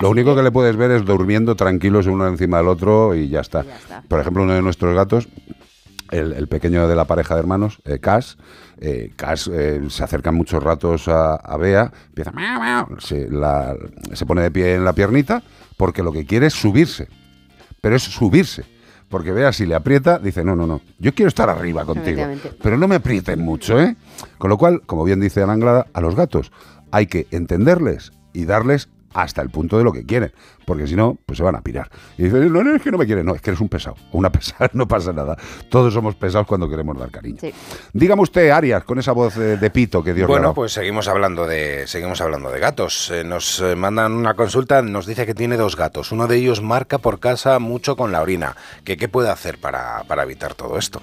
Lo 0.00 0.10
único 0.10 0.34
que 0.36 0.42
le 0.42 0.50
puedes 0.50 0.76
ver 0.76 0.90
es 0.90 1.04
durmiendo 1.04 1.54
tranquilos 1.56 2.06
uno 2.06 2.26
encima 2.28 2.58
del 2.58 2.68
otro 2.68 3.14
y 3.14 3.28
ya 3.28 3.40
está. 3.40 3.64
Por 4.08 4.20
ejemplo, 4.20 4.42
uno 4.44 4.54
de 4.54 4.62
nuestros 4.62 4.94
gatos, 4.94 5.28
el, 6.10 6.32
el 6.32 6.48
pequeño 6.48 6.88
de 6.88 6.96
la 6.96 7.04
pareja 7.04 7.34
de 7.34 7.40
hermanos, 7.40 7.80
eh, 7.84 7.98
Cas, 7.98 8.38
eh, 8.80 9.12
Cas 9.16 9.50
eh, 9.52 9.80
se 9.88 10.04
acerca 10.04 10.30
muchos 10.32 10.62
ratos 10.62 11.08
a, 11.08 11.34
a 11.34 11.56
Bea, 11.56 11.92
empieza, 12.08 12.30
"Miau, 12.32 12.60
miau", 12.60 13.00
se, 13.00 13.28
la- 13.30 13.74
se 14.12 14.24
pone 14.24 14.42
de 14.42 14.50
pie 14.50 14.74
en 14.76 14.84
la 14.84 14.92
piernita 14.92 15.42
porque 15.76 16.02
lo 16.02 16.12
que 16.12 16.24
quiere 16.26 16.46
es 16.46 16.54
subirse. 16.54 17.08
Pero 17.80 17.96
es 17.96 18.02
subirse. 18.02 18.64
Porque 19.08 19.32
Bea, 19.32 19.52
si 19.52 19.64
le 19.64 19.74
aprieta, 19.74 20.18
dice, 20.18 20.44
no, 20.44 20.54
no, 20.54 20.66
no, 20.66 20.80
yo 20.98 21.14
quiero 21.14 21.28
estar 21.28 21.48
arriba 21.48 21.84
contigo. 21.84 22.22
Pero 22.62 22.76
no 22.76 22.88
me 22.88 22.96
aprieten 22.96 23.40
mucho, 23.40 23.80
¿eh? 23.80 23.96
Con 24.38 24.50
lo 24.50 24.58
cual, 24.58 24.82
como 24.84 25.04
bien 25.04 25.18
dice 25.20 25.42
Ana 25.42 25.54
Anglada, 25.54 25.86
a 25.94 26.00
los 26.00 26.14
gatos 26.14 26.52
hay 26.90 27.06
que 27.06 27.26
entenderles 27.30 28.12
y 28.34 28.44
darles 28.44 28.88
hasta 29.14 29.42
el 29.42 29.50
punto 29.50 29.78
de 29.78 29.84
lo 29.84 29.92
que 29.92 30.04
quieren, 30.04 30.32
porque 30.66 30.86
si 30.86 30.94
no, 30.94 31.18
pues 31.26 31.38
se 31.38 31.42
van 31.42 31.56
a 31.56 31.62
pirar. 31.62 31.90
Y 32.18 32.24
dicen, 32.24 32.52
no, 32.52 32.62
no, 32.62 32.74
es 32.76 32.82
que 32.82 32.90
no 32.90 32.98
me 32.98 33.06
quieren, 33.06 33.24
no, 33.24 33.34
es 33.34 33.40
que 33.40 33.50
eres 33.50 33.60
un 33.60 33.68
pesado, 33.68 33.96
o 34.12 34.18
una 34.18 34.30
pesada, 34.32 34.70
no 34.74 34.86
pasa 34.86 35.12
nada. 35.12 35.36
Todos 35.70 35.94
somos 35.94 36.14
pesados 36.14 36.46
cuando 36.46 36.68
queremos 36.68 36.98
dar 36.98 37.10
cariño. 37.10 37.38
Dígame 37.92 38.22
usted, 38.22 38.50
Arias, 38.50 38.84
con 38.84 38.98
esa 38.98 39.12
voz 39.12 39.36
eh, 39.36 39.56
de 39.56 39.70
pito 39.70 40.02
que 40.04 40.12
Dios 40.14 40.28
le 40.28 40.34
ha 40.34 40.36
Bueno, 40.36 40.42
dado. 40.48 40.54
pues 40.54 40.72
seguimos 40.72 41.08
hablando 41.08 41.46
de 41.46 41.86
seguimos 41.86 42.20
hablando 42.20 42.50
de 42.50 42.60
gatos. 42.60 43.10
Eh, 43.10 43.24
nos 43.24 43.60
eh, 43.60 43.74
mandan 43.76 44.12
una 44.12 44.34
consulta, 44.34 44.82
nos 44.82 45.06
dice 45.06 45.24
que 45.26 45.34
tiene 45.34 45.56
dos 45.56 45.76
gatos. 45.76 46.12
Uno 46.12 46.26
de 46.26 46.36
ellos 46.36 46.62
marca 46.62 46.98
por 46.98 47.18
casa 47.18 47.58
mucho 47.58 47.96
con 47.96 48.12
la 48.12 48.20
orina. 48.20 48.54
¿Qué, 48.84 48.96
qué 48.96 49.08
puede 49.08 49.30
hacer 49.30 49.58
para, 49.58 50.04
para 50.06 50.22
evitar 50.24 50.54
todo 50.54 50.78
esto? 50.78 51.00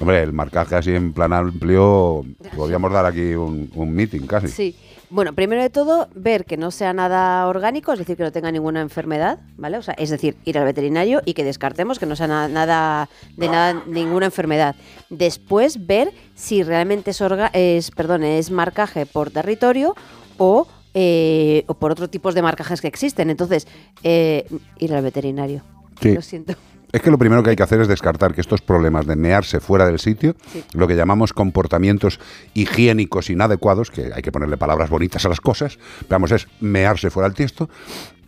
Hombre, 0.00 0.22
el 0.22 0.32
marcaje 0.32 0.76
así 0.76 0.94
en 0.94 1.12
plan 1.12 1.32
amplio, 1.32 2.24
podríamos 2.54 2.92
dar 2.92 3.04
aquí 3.04 3.34
un, 3.34 3.68
un 3.74 3.92
meeting 3.92 4.26
casi. 4.28 4.46
Sí. 4.46 4.76
Bueno, 5.10 5.32
primero 5.32 5.62
de 5.62 5.70
todo, 5.70 6.08
ver 6.14 6.44
que 6.44 6.56
no 6.58 6.70
sea 6.70 6.92
nada 6.92 7.46
orgánico, 7.46 7.92
es 7.94 7.98
decir, 7.98 8.16
que 8.16 8.22
no 8.24 8.30
tenga 8.32 8.52
ninguna 8.52 8.82
enfermedad, 8.82 9.38
¿vale? 9.56 9.78
O 9.78 9.82
sea, 9.82 9.94
es 9.94 10.10
decir, 10.10 10.36
ir 10.44 10.58
al 10.58 10.64
veterinario 10.66 11.22
y 11.24 11.32
que 11.32 11.44
descartemos 11.44 11.98
que 11.98 12.04
no 12.04 12.14
sea 12.14 12.26
na- 12.26 12.48
nada 12.48 13.08
de 13.36 13.48
nada 13.48 13.82
ninguna 13.86 14.26
enfermedad. 14.26 14.76
Después 15.08 15.86
ver 15.86 16.12
si 16.34 16.62
realmente 16.62 17.12
es 17.12 17.22
orga- 17.22 17.50
es, 17.54 17.90
perdón, 17.90 18.22
es 18.22 18.50
marcaje 18.50 19.06
por 19.06 19.30
territorio 19.30 19.94
o 20.36 20.66
eh, 20.94 21.64
o 21.68 21.74
por 21.74 21.92
otros 21.92 22.10
tipos 22.10 22.34
de 22.34 22.42
marcajes 22.42 22.80
que 22.80 22.88
existen. 22.88 23.30
Entonces, 23.30 23.66
eh, 24.02 24.46
ir 24.78 24.92
al 24.94 25.02
veterinario. 25.02 25.62
Sí. 26.02 26.12
Lo 26.14 26.22
siento. 26.22 26.54
Es 26.92 27.02
que 27.02 27.10
lo 27.10 27.18
primero 27.18 27.42
que 27.42 27.50
hay 27.50 27.56
que 27.56 27.62
hacer 27.62 27.80
es 27.80 27.88
descartar 27.88 28.34
que 28.34 28.40
estos 28.40 28.62
problemas 28.62 29.06
de 29.06 29.14
mearse 29.16 29.60
fuera 29.60 29.86
del 29.86 29.98
sitio, 29.98 30.34
Sí. 30.52 30.64
lo 30.72 30.88
que 30.88 30.96
llamamos 30.96 31.32
comportamientos 31.32 32.18
higiénicos 32.54 33.28
inadecuados, 33.30 33.90
que 33.90 34.10
hay 34.14 34.22
que 34.22 34.32
ponerle 34.32 34.56
palabras 34.56 34.88
bonitas 34.88 35.24
a 35.26 35.28
las 35.28 35.40
cosas, 35.40 35.78
vamos, 36.08 36.32
es 36.32 36.46
mearse 36.60 37.10
fuera 37.10 37.28
del 37.28 37.36
tiesto, 37.36 37.68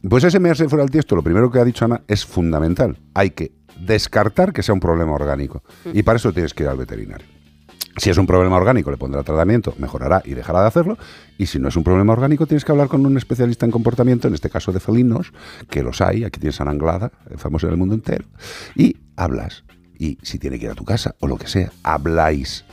Pues 0.09 0.25
ese 0.25 0.41
mearse 0.41 0.67
fuera 0.67 0.83
del 0.83 0.91
tiesto, 0.91 1.15
lo 1.15 1.23
primero 1.23 1.51
que 1.51 1.59
ha 1.59 1.65
dicho 1.65 1.85
Ana, 1.85 2.01
es 2.09 2.25
fundamental. 2.25 2.97
Hay 3.13 3.31
que 3.33 3.53
descartar 3.79 4.55
que 4.55 4.63
sea 4.63 4.73
un 4.73 4.81
problema 4.81 5.13
orgánico. 5.13 5.63
Y 5.93 6.03
para 6.03 6.17
eso 6.17 6.33
tienes 6.33 6.55
que 6.55 6.63
ir 6.63 6.71
al 6.71 6.79
veterinario. 6.79 7.27
Si 7.97 8.09
es 8.09 8.19
un 8.19 8.27
problema 8.27 8.57
orgánico, 8.57 8.91
le 8.91 8.97
pondrá 8.97 9.23
tratamiento, 9.23 9.75
mejorará 9.79 10.23
y 10.25 10.35
dejará 10.35 10.63
de 10.63 10.69
hacerlo. 10.69 10.99
Y 11.39 11.47
si 11.47 11.59
no 11.59 11.69
es 11.69 11.77
un 11.77 11.85
problema 11.85 12.13
orgánico, 12.13 12.47
tienes 12.47 12.65
que 12.65 12.73
hablar 12.73 12.89
con 12.89 13.05
un 13.05 13.17
especialista 13.17 13.67
en 13.67 13.73
comportamiento, 13.73 14.29
en 14.29 14.35
este 14.35 14.49
caso 14.49 14.73
de 14.73 14.81
felinos, 14.81 15.33
que 15.69 15.83
los 15.83 16.01
hay. 16.01 16.25
Aquí 16.25 16.41
tienes 16.41 16.61
a 16.61 16.65
Anglada, 16.65 17.11
famoso 17.37 17.67
en 17.67 17.73
el 17.73 17.79
mundo 17.79 17.95
entero. 17.95 18.25
Y 18.77 18.97
hablas. 19.17 19.65
Y 20.01 20.19
si 20.23 20.39
tiene 20.39 20.59
que 20.59 20.65
ir 20.65 20.71
a 20.71 20.75
tu 20.75 20.87
casa 20.87 21.15
o 21.21 21.27
lo 21.27 21.37
que 21.37 21.47
sea, 21.47 21.71
habláis. 21.83 22.65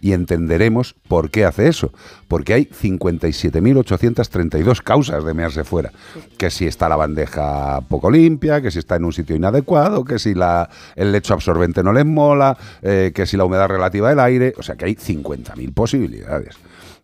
Y 0.00 0.12
entenderemos 0.12 0.94
por 1.08 1.32
qué 1.32 1.44
hace 1.44 1.66
eso. 1.66 1.92
Porque 2.28 2.54
hay 2.54 2.66
57.832 2.66 4.82
causas 4.82 5.24
de 5.24 5.34
mearse 5.34 5.64
fuera. 5.64 5.90
Que 6.38 6.48
si 6.48 6.64
está 6.64 6.88
la 6.88 6.94
bandeja 6.94 7.80
poco 7.88 8.08
limpia, 8.08 8.62
que 8.62 8.70
si 8.70 8.78
está 8.78 8.94
en 8.94 9.04
un 9.04 9.12
sitio 9.12 9.34
inadecuado, 9.34 10.04
que 10.04 10.20
si 10.20 10.34
la, 10.34 10.70
el 10.94 11.10
lecho 11.10 11.34
absorbente 11.34 11.82
no 11.82 11.92
les 11.92 12.06
mola, 12.06 12.56
eh, 12.82 13.10
que 13.12 13.26
si 13.26 13.36
la 13.36 13.46
humedad 13.46 13.66
relativa 13.66 14.08
del 14.08 14.20
aire. 14.20 14.54
O 14.56 14.62
sea 14.62 14.76
que 14.76 14.84
hay 14.84 14.94
50.000 14.94 15.74
posibilidades. 15.74 16.54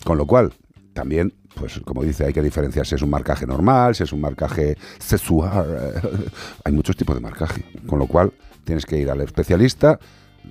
Con 0.05 0.17
lo 0.17 0.29
cual, 0.29 0.53
también, 0.93 1.35
pues 1.57 1.81
como 1.85 2.05
dice, 2.05 2.25
hay 2.25 2.33
que 2.33 2.43
diferenciar 2.43 2.87
si 2.87 2.95
es 2.95 3.03
un 3.03 3.11
marcaje 3.11 3.49
normal, 3.49 3.97
si 3.97 4.05
es 4.05 4.13
un 4.13 4.21
marcaje 4.21 4.79
sexual. 5.01 6.01
hay 6.65 6.73
muchos 6.73 6.97
tipos 6.97 7.17
de 7.17 7.21
marcaje. 7.21 7.65
Con 7.85 7.99
lo 7.99 8.07
cual, 8.07 8.33
tienes 8.65 8.87
que 8.87 8.99
ir 8.99 9.11
al 9.11 9.21
especialista 9.21 9.99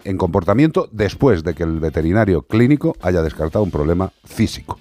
en 0.04 0.18
comportamiento 0.18 0.90
después 0.92 1.44
de 1.44 1.54
que 1.54 1.64
el 1.64 1.80
veterinario 1.80 2.42
clínico 2.44 2.96
haya 3.02 3.22
descartado 3.22 3.64
un 3.64 3.72
problema 3.72 4.12
físico. 4.24 4.80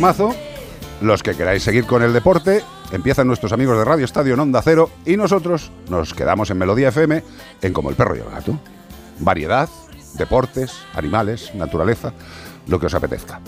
Temazo, 0.00 0.34
los 1.02 1.22
que 1.22 1.34
queráis 1.34 1.62
seguir 1.62 1.84
con 1.84 2.02
el 2.02 2.14
deporte, 2.14 2.64
empiezan 2.90 3.26
nuestros 3.26 3.52
amigos 3.52 3.76
de 3.76 3.84
Radio 3.84 4.06
Estadio 4.06 4.32
en 4.32 4.40
Onda 4.40 4.62
Cero 4.62 4.88
y 5.04 5.18
nosotros 5.18 5.70
nos 5.90 6.14
quedamos 6.14 6.48
en 6.48 6.56
Melodía 6.56 6.88
FM 6.88 7.22
en 7.60 7.72
Como 7.74 7.90
el 7.90 7.96
Perro 7.96 8.16
y 8.16 8.20
el 8.20 8.30
Gato. 8.30 8.58
Variedad, 9.18 9.68
deportes, 10.14 10.72
animales, 10.94 11.54
naturaleza, 11.54 12.14
lo 12.66 12.80
que 12.80 12.86
os 12.86 12.94
apetezca. 12.94 13.40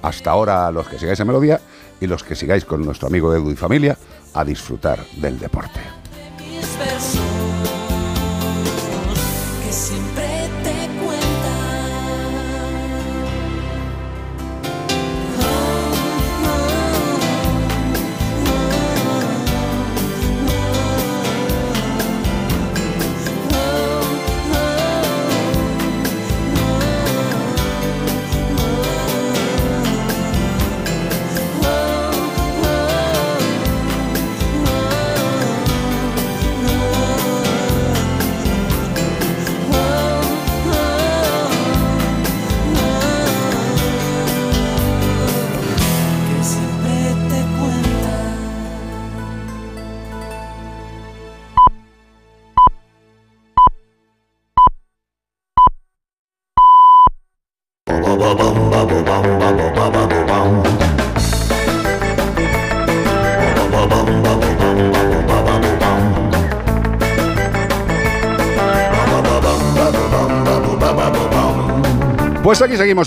Hasta 0.00 0.30
ahora 0.30 0.70
los 0.70 0.88
que 0.88 0.98
sigáis 0.98 1.20
en 1.20 1.26
Melodía 1.26 1.60
y 2.00 2.06
los 2.06 2.24
que 2.24 2.34
sigáis 2.34 2.64
con 2.64 2.82
nuestro 2.82 3.08
amigo 3.08 3.34
Edu 3.34 3.50
y 3.50 3.56
familia 3.56 3.98
a 4.32 4.46
disfrutar 4.46 5.04
del 5.16 5.38
deporte. 5.38 5.80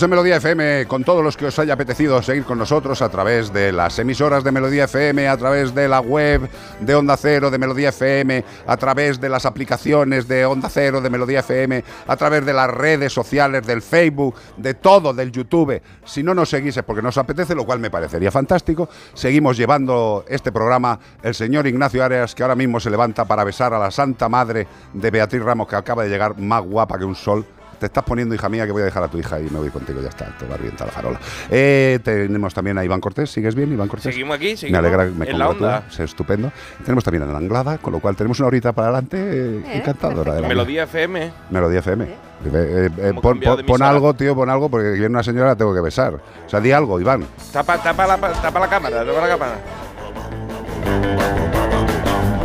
En 0.00 0.08
Melodía 0.08 0.36
FM 0.36 0.86
con 0.86 1.04
todos 1.04 1.22
los 1.22 1.36
que 1.36 1.44
os 1.44 1.58
haya 1.58 1.74
apetecido 1.74 2.22
seguir 2.22 2.44
con 2.44 2.56
nosotros 2.56 3.02
a 3.02 3.10
través 3.10 3.52
de 3.52 3.72
las 3.72 3.98
emisoras 3.98 4.42
de 4.42 4.50
Melodía 4.50 4.84
FM, 4.84 5.28
a 5.28 5.36
través 5.36 5.74
de 5.74 5.86
la 5.86 6.00
web 6.00 6.48
de 6.80 6.94
Onda 6.94 7.14
Cero 7.18 7.50
de 7.50 7.58
Melodía 7.58 7.90
FM, 7.90 8.42
a 8.66 8.76
través 8.78 9.20
de 9.20 9.28
las 9.28 9.44
aplicaciones 9.44 10.26
de 10.26 10.46
Onda 10.46 10.70
Cero 10.70 11.02
de 11.02 11.10
Melodía 11.10 11.40
FM, 11.40 11.84
a 12.06 12.16
través 12.16 12.46
de 12.46 12.54
las 12.54 12.70
redes 12.70 13.12
sociales, 13.12 13.66
del 13.66 13.82
Facebook, 13.82 14.34
de 14.56 14.72
todo, 14.72 15.12
del 15.12 15.30
YouTube. 15.30 15.82
Si 16.06 16.22
no 16.22 16.32
nos 16.32 16.48
seguís 16.48 16.74
es 16.78 16.84
porque 16.84 17.02
nos 17.02 17.18
apetece, 17.18 17.54
lo 17.54 17.66
cual 17.66 17.78
me 17.78 17.90
parecería 17.90 18.30
fantástico. 18.30 18.88
Seguimos 19.12 19.58
llevando 19.58 20.24
este 20.26 20.52
programa 20.52 20.98
el 21.22 21.34
señor 21.34 21.66
Ignacio 21.66 22.02
Arias, 22.02 22.34
que 22.34 22.42
ahora 22.42 22.56
mismo 22.56 22.80
se 22.80 22.88
levanta 22.88 23.26
para 23.26 23.44
besar 23.44 23.74
a 23.74 23.78
la 23.78 23.90
Santa 23.90 24.30
Madre 24.30 24.66
de 24.94 25.10
Beatriz 25.10 25.42
Ramos, 25.42 25.68
que 25.68 25.76
acaba 25.76 26.02
de 26.02 26.08
llegar 26.08 26.38
más 26.38 26.62
guapa 26.62 26.96
que 26.98 27.04
un 27.04 27.14
sol. 27.14 27.44
Te 27.82 27.86
estás 27.86 28.04
poniendo, 28.04 28.32
hija 28.32 28.48
mía, 28.48 28.64
que 28.64 28.70
voy 28.70 28.82
a 28.82 28.84
dejar 28.84 29.02
a 29.02 29.08
tu 29.08 29.18
hija 29.18 29.40
y 29.40 29.50
me 29.50 29.58
voy 29.58 29.68
contigo, 29.70 30.00
ya 30.00 30.08
está, 30.10 30.26
te 30.38 30.46
va 30.46 30.54
a 30.54 30.56
reventar 30.56 30.86
la 30.86 30.92
farola. 30.92 31.18
Eh, 31.50 31.98
tenemos 32.04 32.54
también 32.54 32.78
a 32.78 32.84
Iván 32.84 33.00
Cortés, 33.00 33.28
¿sigues 33.28 33.56
bien, 33.56 33.72
Iván 33.72 33.88
Cortés? 33.88 34.14
Seguimos 34.14 34.36
aquí, 34.36 34.50
Me 34.52 34.56
seguimos 34.56 34.78
alegra, 34.78 35.04
me 35.06 35.28
en 35.28 35.36
la 35.36 35.48
onda. 35.48 35.82
es 35.90 35.98
estupendo. 35.98 36.52
Tenemos 36.84 37.02
también 37.02 37.24
a 37.24 37.26
la 37.26 37.38
Anglada, 37.38 37.78
con 37.78 37.92
lo 37.92 37.98
cual 37.98 38.14
tenemos 38.14 38.38
una 38.38 38.46
horita 38.46 38.72
para 38.72 38.86
adelante 38.90 39.16
eh, 39.20 39.78
encantadora. 39.78 40.34
De 40.34 40.42
la 40.42 40.46
Melodía 40.48 40.84
FM. 40.84 41.32
Melodía 41.50 41.80
FM. 41.80 42.04
Eh, 42.04 42.14
eh, 42.44 42.88
eh, 42.98 43.08
Hemos 43.08 43.20
pon 43.20 43.32
cambiado 43.32 43.56
pon- 43.56 43.66
de 43.66 43.72
pon 43.72 43.82
algo, 43.82 44.14
tío, 44.14 44.36
pon 44.36 44.48
algo, 44.48 44.68
porque 44.68 44.90
viene 44.92 45.08
una 45.08 45.24
señora 45.24 45.48
la 45.48 45.56
tengo 45.56 45.74
que 45.74 45.80
besar. 45.80 46.14
O 46.46 46.48
sea, 46.48 46.60
di 46.60 46.70
algo, 46.70 47.00
Iván. 47.00 47.26
Tapa, 47.52 47.78
tapa, 47.82 48.06
la, 48.06 48.16
tapa 48.16 48.60
la 48.60 48.68
cámara, 48.68 49.04
tapa 49.04 49.20
la 49.20 49.28
cámara. 49.28 49.54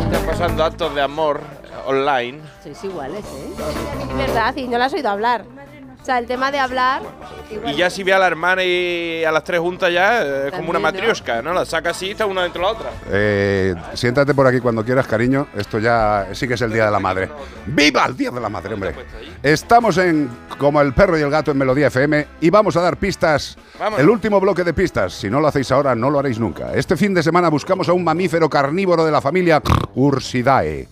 Están 0.02 0.26
pasando 0.26 0.64
actos 0.64 0.92
de 0.96 1.00
amor 1.00 1.40
online. 1.88 2.40
Sois 2.62 2.84
iguales, 2.84 3.24
¿eh? 3.24 3.52
Es 4.10 4.16
verdad, 4.16 4.54
y 4.56 4.68
no 4.68 4.78
la 4.78 4.84
has 4.86 4.92
oído 4.92 5.08
hablar. 5.08 5.44
O 6.00 6.04
sea, 6.08 6.18
el 6.20 6.26
tema 6.26 6.50
de 6.50 6.58
hablar. 6.58 7.02
Y 7.66 7.74
ya 7.74 7.90
si 7.90 8.02
ve 8.02 8.14
a 8.14 8.18
la 8.18 8.28
hermana 8.28 8.64
y 8.64 9.24
a 9.24 9.32
las 9.32 9.44
tres 9.44 9.60
juntas 9.60 9.92
ya, 9.92 10.22
eh, 10.22 10.46
es 10.46 10.52
como 10.52 10.70
una 10.70 10.74
También, 10.74 10.74
¿no? 10.74 10.80
matriosca, 10.80 11.42
¿no? 11.42 11.52
La 11.52 11.66
saca 11.66 11.90
así 11.90 12.06
y 12.06 12.10
está 12.12 12.24
una 12.24 12.44
dentro 12.44 12.60
de 12.60 12.66
la 12.66 12.72
otra. 12.72 12.90
Eh, 13.10 13.74
siéntate 13.94 14.32
por 14.32 14.46
aquí 14.46 14.60
cuando 14.60 14.82
quieras, 14.84 15.06
cariño. 15.06 15.48
Esto 15.56 15.78
ya 15.78 16.28
sí 16.32 16.46
que 16.48 16.54
es 16.54 16.62
el 16.62 16.72
Día 16.72 16.86
de 16.86 16.92
la 16.92 17.00
Madre. 17.00 17.28
¡Viva 17.66 18.06
el 18.06 18.16
Día 18.16 18.30
de 18.30 18.40
la 18.40 18.48
Madre, 18.48 18.72
hombre! 18.74 18.94
Estamos 19.42 19.98
en 19.98 20.30
Como 20.56 20.80
el 20.80 20.94
perro 20.94 21.18
y 21.18 21.22
el 21.22 21.30
gato 21.30 21.50
en 21.50 21.58
Melodía 21.58 21.88
FM 21.88 22.26
y 22.40 22.48
vamos 22.48 22.76
a 22.76 22.80
dar 22.80 22.96
pistas. 22.96 23.58
Vámonos. 23.78 24.00
El 24.00 24.08
último 24.08 24.40
bloque 24.40 24.64
de 24.64 24.72
pistas. 24.72 25.12
Si 25.12 25.28
no 25.28 25.40
lo 25.40 25.48
hacéis 25.48 25.70
ahora, 25.72 25.94
no 25.94 26.08
lo 26.10 26.20
haréis 26.20 26.38
nunca. 26.38 26.72
Este 26.74 26.96
fin 26.96 27.12
de 27.12 27.22
semana 27.22 27.48
buscamos 27.50 27.88
a 27.88 27.92
un 27.92 28.04
mamífero 28.04 28.48
carnívoro 28.48 29.04
de 29.04 29.12
la 29.12 29.20
familia 29.20 29.60
Ursidae. 29.94 30.88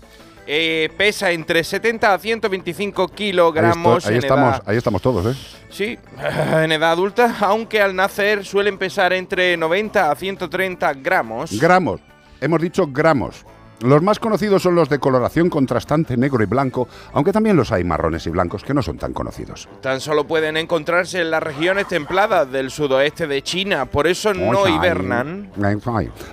Eh, 0.46 0.90
pesa 0.96 1.32
entre 1.32 1.64
70 1.64 2.14
a 2.14 2.18
125 2.18 3.02
Ahí, 3.02 3.08
kilogramos 3.14 4.06
ahí 4.06 4.18
estamos, 4.18 4.54
edad. 4.54 4.62
ahí 4.66 4.76
estamos 4.76 5.02
todos, 5.02 5.34
¿eh? 5.34 5.38
Sí, 5.70 5.98
en 6.62 6.72
edad 6.72 6.92
adulta, 6.92 7.36
aunque 7.40 7.80
al 7.80 7.96
nacer 7.96 8.44
suelen 8.44 8.78
pesar 8.78 9.12
entre 9.12 9.56
90 9.56 10.10
a 10.10 10.14
130 10.14 10.94
gramos. 10.94 11.60
Gramos. 11.60 12.00
Hemos 12.40 12.60
dicho 12.60 12.86
gramos. 12.86 13.44
Los 13.80 14.02
más 14.02 14.18
conocidos 14.18 14.62
son 14.62 14.74
los 14.74 14.88
de 14.88 14.98
coloración 14.98 15.50
contrastante 15.50 16.16
negro 16.16 16.42
y 16.42 16.46
blanco, 16.46 16.88
aunque 17.12 17.30
también 17.32 17.56
los 17.56 17.72
hay 17.72 17.84
marrones 17.84 18.26
y 18.26 18.30
blancos 18.30 18.64
que 18.64 18.72
no 18.72 18.80
son 18.80 18.96
tan 18.96 19.12
conocidos. 19.12 19.68
Tan 19.82 20.00
solo 20.00 20.26
pueden 20.26 20.56
encontrarse 20.56 21.20
en 21.20 21.30
las 21.30 21.42
regiones 21.42 21.86
templadas 21.86 22.50
del 22.50 22.70
sudoeste 22.70 23.26
de 23.26 23.42
China, 23.42 23.84
por 23.84 24.06
eso 24.06 24.32
no 24.32 24.66
hibernan. 24.66 25.50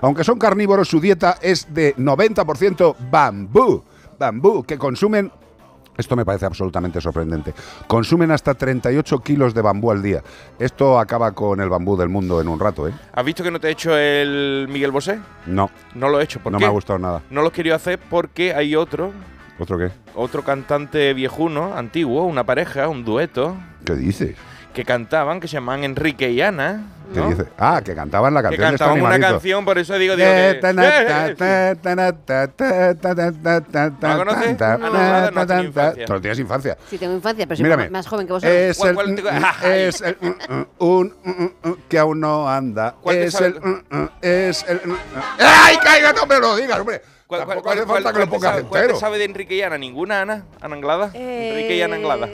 Aunque 0.02 0.24
son 0.24 0.40
carnívoros, 0.40 0.88
su 0.88 1.02
dieta 1.02 1.38
es 1.42 1.74
de 1.74 1.96
90% 1.98 2.96
bambú. 3.12 3.84
Bambú, 4.32 4.64
que 4.64 4.78
consumen. 4.78 5.32
Esto 5.96 6.16
me 6.16 6.26
parece 6.26 6.46
absolutamente 6.48 7.00
sorprendente. 7.02 7.54
Consumen 7.86 8.32
hasta 8.32 8.56
38 8.56 9.20
kilos 9.20 9.54
de 9.54 9.62
bambú 9.62 9.92
al 9.92 10.02
día. 10.02 10.24
Esto 10.58 10.98
acaba 10.98 11.34
con 11.34 11.60
el 11.62 11.70
bambú 11.70 11.96
del 11.96 12.10
mundo 12.10 12.42
en 12.42 12.48
un 12.48 12.60
rato, 12.60 12.88
¿eh? 12.88 12.94
¿Has 13.14 13.24
visto 13.24 13.44
que 13.44 13.52
no 13.52 13.60
te 13.60 13.68
he 13.68 13.72
hecho 13.72 13.96
el 13.96 14.68
Miguel 14.72 14.90
Bosé? 14.90 15.20
No, 15.46 15.70
No 15.94 16.10
lo 16.10 16.20
he 16.20 16.24
hecho. 16.24 16.40
¿Por 16.40 16.52
no 16.52 16.58
qué? 16.58 16.64
me 16.66 16.70
ha 16.70 16.72
gustado 16.72 16.98
nada. 16.98 17.22
No 17.30 17.42
lo 17.44 17.50
he 17.50 17.52
querido 17.52 17.76
hacer 17.76 18.00
porque 18.10 18.56
hay 18.56 18.76
otro, 18.76 19.12
¿Otro 19.60 19.78
qué? 19.78 19.92
otro 20.16 20.44
cantante 20.44 21.14
viejuno, 21.14 21.76
antiguo, 21.76 22.24
una 22.26 22.44
pareja, 22.44 22.88
un 22.88 23.06
dueto, 23.06 23.56
¿Qué 23.86 23.94
dices? 23.94 24.36
que 24.74 24.86
cantaban, 24.86 25.40
que 25.40 25.48
se 25.48 25.54
llaman 25.58 25.84
Enrique 25.84 26.32
y 26.32 26.42
Ana. 26.42 26.93
¿Qué 27.14 27.20
¿no? 27.20 27.30
dices? 27.30 27.46
Ah, 27.58 27.82
que 27.84 27.94
cantaban 27.96 28.34
la 28.34 28.42
Que 28.42 28.50
canción 28.58 28.62
de 28.70 28.76
este 28.76 28.86
cantaban 28.86 29.02
una 29.02 29.20
canción, 29.20 29.66
por 29.66 29.78
eso 29.78 29.94
digo, 29.98 30.16
digo 30.16 30.28
Eh, 30.32 30.54
que- 30.54 30.60
conoces? 34.18 34.58
ta, 34.58 34.78
No, 34.78 34.90
nada, 34.90 35.32
no 35.32 35.62
infancia. 35.64 36.06
No 36.08 36.22
tienes 36.22 36.40
infancia. 36.40 36.78
Sí, 36.90 36.98
tengo 36.98 37.14
infancia, 37.14 37.46
pero 37.46 37.56
soy 37.58 37.64
Mírame. 37.64 37.90
más 37.90 38.08
joven 38.08 38.28
que 38.28 38.34
vosotros. 38.34 38.56
Es 38.56 38.78
¿Cuál- 38.78 38.90
el, 38.90 38.96
cuál 38.96 39.34
mm, 39.34 39.38
mm, 39.38 39.66
es 39.66 40.02
el 40.02 40.18
mm, 40.20 40.28
mm, 40.54 40.66
un 40.80 41.16
mm, 41.24 41.30
mm, 41.32 41.52
mm, 41.70 41.74
que 41.90 42.00
aún 42.00 42.20
no 42.20 42.50
anda. 42.50 42.96
¿Cuál 43.02 43.18
Es 43.18 43.36
el 43.42 43.60
mm, 43.60 43.84
mm, 43.90 44.10
es 44.22 44.66
el 44.68 44.82
mm, 44.86 44.92
mm. 44.92 44.98
¡Ay, 45.40 45.78
caiga! 45.84 46.14
No 46.14 46.26
me 46.26 46.40
lo 46.40 46.56
digas, 46.56 46.80
hombre. 46.80 47.02
¿Cuál, 47.28 47.46
cuál, 47.46 47.62
cuál- 47.62 47.78
hace 47.78 47.86
cuál- 47.88 48.04
falta 48.04 48.14
que 48.14 48.20
lo 48.20 48.26
cuál 48.26 48.30
te 48.30 48.36
pongas 48.36 48.52
sabe- 48.52 48.62
cuál 48.68 48.72
te 48.82 48.86
entero. 48.86 49.00
sabe 49.00 49.18
de 49.18 49.24
Enrique 49.26 49.56
y 49.56 49.62
Ana? 49.62 49.78
¿Ninguna, 49.78 50.22
Ana? 50.22 50.44
¿Ana 50.62 50.76
Anglada? 50.76 51.12
Enrique 51.14 51.76
y 51.76 51.82
Ana 51.82 51.96
Anglada. 51.96 52.30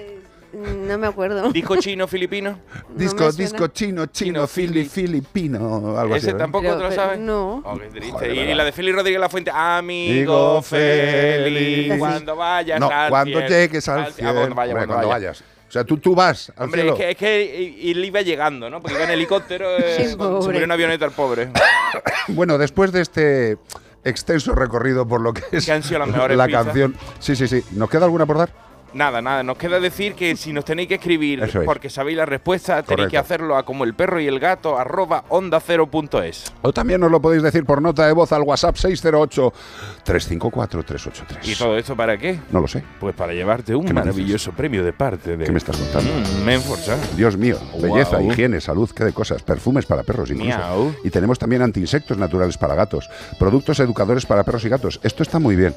No 0.52 0.98
me 0.98 1.06
acuerdo. 1.08 1.52
¿Disco 1.52 1.76
chino 1.78 2.08
filipino? 2.08 2.58
Disco, 2.96 3.32
disco 3.32 3.68
chino, 3.68 4.08
chino, 4.08 4.48
fili, 4.48 4.86
filipino, 4.86 5.98
algo 5.98 6.16
así. 6.16 6.28
¿Ese 6.28 6.34
tampoco 6.38 6.64
Pero- 6.64 6.78
te 6.78 6.84
lo 6.86 6.92
sabes? 6.92 7.20
no. 7.20 7.62
Oh, 7.64 7.78
qué 7.78 7.88
triste. 7.88 8.12
Joder, 8.12 8.32
y, 8.50 8.54
la 8.56 8.64
de 8.64 8.72
Félix 8.72 8.96
Rodríguez 8.96 9.20
La 9.22 9.30
Fuente. 9.30 9.52
Amigo 9.54 10.62
Félix. 10.64 11.98
cuando 12.00 12.36
vayas 12.36 12.80
No, 12.80 12.90
al 12.92 13.10
cuando 13.10 13.40
cielo. 13.40 13.48
llegues 13.56 13.88
al 13.88 14.00
Al- 14.06 14.14
cielo. 14.14 14.30
ah, 14.30 14.34
cuando 14.34 14.56
vayas, 14.56 14.74
Hombre, 14.74 14.88
cuando 14.88 14.94
cuando 14.96 15.08
vayas. 15.10 15.40
vayas. 15.42 15.44
O 15.68 15.72
sea, 15.72 15.84
tú, 15.84 15.98
tú 15.98 16.16
vas 16.16 16.52
al 16.58 16.64
Hombre, 16.66 16.82
cielo. 16.82 16.96
es 16.96 17.00
que, 17.00 17.10
es 17.12 17.18
que 17.18 17.92
él 17.92 18.04
iba 18.04 18.22
llegando, 18.22 18.72
¿no? 18.72 18.82
Porque 18.82 18.96
iba 18.96 19.04
en 19.04 19.12
helicóptero, 19.12 19.68
eh, 19.78 20.10
se 20.10 20.18
murió 20.18 20.64
en 20.64 20.72
avioneta 20.72 21.06
el 21.06 21.12
pobre. 21.12 21.50
Bueno, 22.30 22.58
después 22.60 22.92
de 22.92 23.02
este 23.02 23.58
extenso 24.04 24.54
recorrido 24.54 25.08
por 25.08 25.20
lo 25.22 25.34
que 25.34 25.42
es 25.52 25.66
Que 25.66 25.72
han 25.72 25.82
sido 25.84 26.00
las 26.00 26.08
mejores 26.10 26.38
la 26.38 26.46
pizzas. 26.46 26.66
canción. 26.66 26.96
Sí, 27.20 27.36
sí, 27.36 27.48
sí. 27.48 27.64
¿Nos 27.72 27.90
queda 27.90 28.06
alguna 28.06 28.26
por 28.28 28.38
dar? 28.38 28.69
Nada, 28.94 29.22
nada. 29.22 29.44
Nos 29.44 29.58
queda 29.58 29.80
decir 29.80 30.16
que 30.16 30.36
si 30.36 30.54
nos 30.54 30.66
tenéis 30.66 30.88
que 30.88 30.96
escribir 30.96 31.44
es. 31.44 31.56
porque 31.66 31.90
sabéis 31.90 32.18
la 32.18 32.26
respuesta, 32.26 32.76
tenéis 32.84 32.88
Correcto. 32.88 33.12
que 33.12 33.18
hacerlo 33.18 33.56
a 33.56 33.64
como 33.64 33.84
el 33.84 33.94
perro 33.94 34.20
y 34.20 34.28
el 34.28 34.40
gato 34.40 34.78
arroba 34.78 35.24
onda 35.30 35.60
cero 35.60 35.88
punto 35.88 36.22
es. 36.22 36.52
O 36.62 36.74
también 36.74 37.02
nos 37.02 37.12
lo 37.12 37.22
podéis 37.22 37.44
decir 37.44 37.66
por 37.66 37.82
nota 37.82 38.06
de 38.06 38.14
voz 38.14 38.32
al 38.32 38.44
WhatsApp 38.44 38.76
608-354-383. 38.76 41.40
¿Y 41.44 41.56
todo 41.56 41.78
esto 41.78 41.96
para 41.96 42.18
qué? 42.18 42.40
No 42.52 42.62
lo 42.62 42.68
sé. 42.68 42.84
Pues 43.00 43.16
para 43.16 43.34
llevarte 43.34 43.76
un 43.76 43.86
¿Qué 43.86 43.94
me 43.94 44.02
maravilloso 44.02 44.52
premio 44.52 44.84
de 44.84 44.94
parte 44.94 45.38
de 45.38 45.46
¿Qué 45.46 45.52
me 45.52 45.58
estás 45.58 45.78
contando? 45.78 46.10
Mm. 46.12 47.16
Dios 47.16 47.38
mío, 47.38 47.58
belleza, 47.82 48.22
higiene, 48.22 48.62
salud, 48.62 48.90
qué 48.96 49.06
de 49.06 49.14
cosas, 49.14 49.44
perfumes 49.44 49.86
para 49.86 50.04
perros 50.04 50.30
incluso. 50.32 50.58
Miau. 50.58 50.94
Y 51.04 51.10
tenemos 51.10 51.40
también 51.40 51.62
antiinsectos 51.62 52.18
naturales 52.18 52.58
para 52.58 52.76
gatos, 52.76 53.10
productos 53.38 53.80
educadores 53.80 54.26
para 54.26 54.44
perros 54.44 54.66
y 54.66 54.70
gatos. 54.70 55.00
Esto 55.04 55.24
está 55.24 55.40
muy 55.40 55.56
bien. 55.56 55.74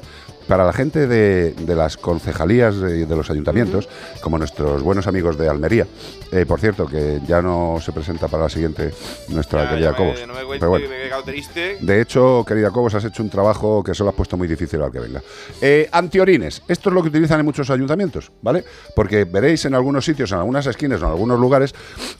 Para 0.47 0.65
la 0.65 0.73
gente 0.73 1.07
de, 1.07 1.51
de 1.51 1.75
las 1.75 1.95
concejalías 1.95 2.77
de, 2.79 3.02
de 3.07 3.15
los 3.15 3.29
ayuntamientos, 3.29 3.87
como 4.21 4.37
nuestros 4.37 4.81
buenos 4.83 5.07
amigos 5.07 5.37
de 5.37 5.49
Almería, 5.49 5.87
eh, 6.31 6.45
por 6.45 6.59
cierto, 6.59 6.85
que 6.85 7.19
ya 7.27 7.41
no 7.41 7.77
se 7.81 7.91
presenta 7.91 8.27
para 8.27 8.43
la 8.43 8.49
siguiente 8.49 8.91
nuestra 9.29 9.63
Ya, 9.65 9.69
querida 9.69 9.91
me- 9.91 9.97
Cobos. 9.97 10.19
no 10.27 10.33
me 10.33 10.43
cuentes 10.43 10.59
Pero 10.59 10.69
bueno. 10.69 10.85
que 10.85 10.89
me 10.93 11.01
he 11.01 11.05
quedado 11.07 11.23
triste. 11.23 11.77
De 11.81 12.01
hecho, 12.01 12.43
querida 12.47 12.71
Cobos, 12.71 12.93
has 12.95 13.05
hecho 13.05 13.23
un 13.23 13.29
trabajo 13.29 13.83
que 13.83 13.93
se 13.93 14.03
lo 14.03 14.09
has 14.09 14.15
puesto 14.15 14.37
muy 14.37 14.47
difícil 14.47 14.81
al 14.81 14.91
que 14.91 14.99
venga. 14.99 15.21
Eh, 15.61 15.89
antiorines. 15.91 16.61
Esto 16.67 16.89
es 16.89 16.95
lo 16.95 17.01
que 17.01 17.09
utilizan 17.09 17.39
en 17.39 17.45
muchos 17.45 17.69
ayuntamientos, 17.69 18.31
¿vale? 18.41 18.63
Porque 18.95 19.25
veréis 19.25 19.65
en 19.65 19.73
algunos 19.75 20.05
sitios, 20.05 20.31
en 20.31 20.39
algunas 20.39 20.65
esquinas, 20.67 21.01
o 21.01 21.05
en 21.05 21.11
algunos 21.11 21.39
lugares, 21.39 21.73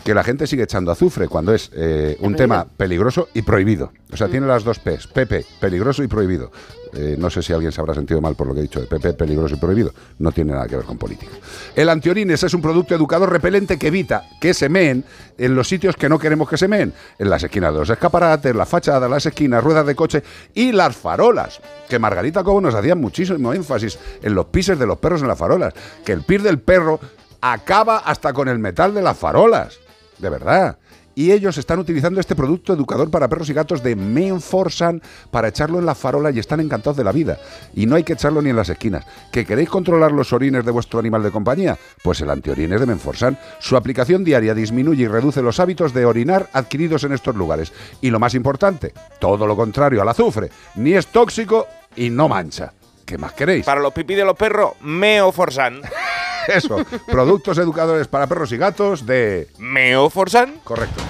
que 0.03 0.14
la 0.14 0.23
gente 0.23 0.47
sigue 0.47 0.64
echando 0.64 0.91
azufre 0.91 1.27
cuando 1.27 1.53
es 1.53 1.69
eh, 1.73 2.18
un 2.22 2.35
tema 2.35 2.65
peligroso 2.77 3.30
y 3.34 3.41
prohibido. 3.41 3.91
O 4.11 4.18
sea, 4.18 4.27
tiene 4.27 4.45
las 4.47 4.64
dos 4.64 4.80
P's. 4.80 5.07
PP, 5.07 5.45
peligroso 5.60 6.03
y 6.03 6.07
prohibido. 6.07 6.51
Eh, 6.95 7.15
no 7.17 7.29
sé 7.29 7.41
si 7.41 7.53
alguien 7.53 7.71
se 7.71 7.81
habrá 7.81 7.93
sentido 7.93 8.21
mal 8.21 8.35
por 8.35 8.47
lo 8.47 8.53
que 8.53 8.59
he 8.59 8.63
dicho 8.63 8.79
de 8.79 8.87
PP, 8.87 9.13
peligroso 9.13 9.55
y 9.55 9.57
prohibido. 9.57 9.91
No 10.19 10.31
tiene 10.31 10.53
nada 10.53 10.67
que 10.67 10.75
ver 10.75 10.85
con 10.85 10.97
política. 10.97 11.31
El 11.75 11.89
antiorines 11.89 12.43
es 12.43 12.53
un 12.53 12.61
producto 12.61 12.93
educador 12.93 13.31
repelente 13.31 13.79
que 13.79 13.87
evita 13.87 14.23
que 14.39 14.53
se 14.53 14.69
meen 14.69 15.03
en 15.37 15.55
los 15.55 15.67
sitios 15.67 15.95
que 15.95 16.07
no 16.07 16.19
queremos 16.19 16.47
que 16.47 16.57
se 16.57 16.67
meen. 16.67 16.93
En 17.17 17.29
las 17.29 17.43
esquinas 17.43 17.73
de 17.73 17.79
los 17.79 17.89
escaparates, 17.89 18.55
las 18.55 18.69
fachadas, 18.69 19.09
las 19.09 19.25
esquinas, 19.25 19.63
ruedas 19.63 19.87
de 19.87 19.95
coche 19.95 20.23
y 20.53 20.71
las 20.71 20.95
farolas. 20.95 21.59
Que 21.89 21.97
Margarita 21.97 22.43
Cobo 22.43 22.61
nos 22.61 22.75
hacía 22.75 22.95
muchísimo 22.95 23.53
énfasis 23.53 23.97
en 24.21 24.35
los 24.35 24.45
pises 24.47 24.77
de 24.77 24.85
los 24.85 24.99
perros 24.99 25.21
en 25.21 25.27
las 25.27 25.37
farolas. 25.37 25.73
Que 26.05 26.11
el 26.11 26.21
pis 26.21 26.43
del 26.43 26.59
perro 26.59 26.99
acaba 27.41 27.97
hasta 27.97 28.33
con 28.33 28.47
el 28.47 28.59
metal 28.59 28.93
de 28.93 29.01
las 29.01 29.17
farolas. 29.17 29.79
De 30.19 30.29
verdad. 30.29 30.77
Y 31.15 31.31
ellos 31.31 31.57
están 31.57 31.80
utilizando 31.80 32.19
este 32.19 32.35
producto 32.35 32.73
educador 32.73 33.10
para 33.10 33.27
perros 33.27 33.49
y 33.49 33.53
gatos 33.53 33.84
de 33.84 33.95
Menforsan 33.95 35.02
para 35.31 35.48
echarlo 35.48 35.80
en 35.80 35.85
la 35.85 35.95
farola 35.95 36.31
y 36.31 36.40
están 36.40 36.60
encantados 36.60 36.98
de 36.98 37.03
la 37.03 37.11
vida. 37.11 37.40
Y 37.73 37.85
no 37.85 37.95
hay 37.95 38.03
que 38.03 38.14
echarlo 38.14 38.41
ni 38.41 38.49
en 38.49 38.56
las 38.56 38.69
esquinas. 38.69 39.06
¿Que 39.31 39.45
queréis 39.45 39.69
controlar 39.69 40.11
los 40.11 40.34
orines 40.34 40.65
de 40.65 40.72
vuestro 40.72 40.99
animal 40.99 41.23
de 41.23 41.31
compañía? 41.31 41.77
Pues 42.03 42.22
el 42.22 42.30
antiorines 42.30 42.80
de 42.80 42.85
Menforsan. 42.85 43.38
Su 43.60 43.77
aplicación 43.77 44.23
diaria 44.23 44.53
disminuye 44.53 45.03
y 45.03 45.07
reduce 45.07 45.41
los 45.41 45.60
hábitos 45.60 45.94
de 45.94 46.06
orinar 46.06 46.49
adquiridos 46.53 47.03
en 47.03 47.14
estos 47.14 47.35
lugares. 47.35 47.73
Y 48.02 48.10
lo 48.10 48.19
más 48.19 48.34
importante, 48.34 48.94
todo 49.19 49.48
lo 49.48 49.56
contrario 49.56 50.02
al 50.02 50.10
azufre. 50.10 50.49
Ni 50.76 50.94
es 50.94 51.07
tóxico 51.07 51.68
y 51.95 52.10
no 52.10 52.27
mancha. 52.27 52.73
¿Qué 53.06 53.18
más 53.18 53.34
queréis? 53.34 53.65
Para 53.65 53.81
los 53.81 53.94
pipí 53.94 54.15
de 54.15 54.26
los 54.26 54.38
perros, 54.38 54.73
Meoforsan. 54.81 55.81
Eso, 56.47 56.77
productos 57.05 57.57
educadores 57.57 58.07
para 58.07 58.27
perros 58.27 58.51
y 58.51 58.57
gatos 58.57 59.05
de... 59.05 59.47
Meoforsan. 59.57 60.59
Correcto. 60.63 61.01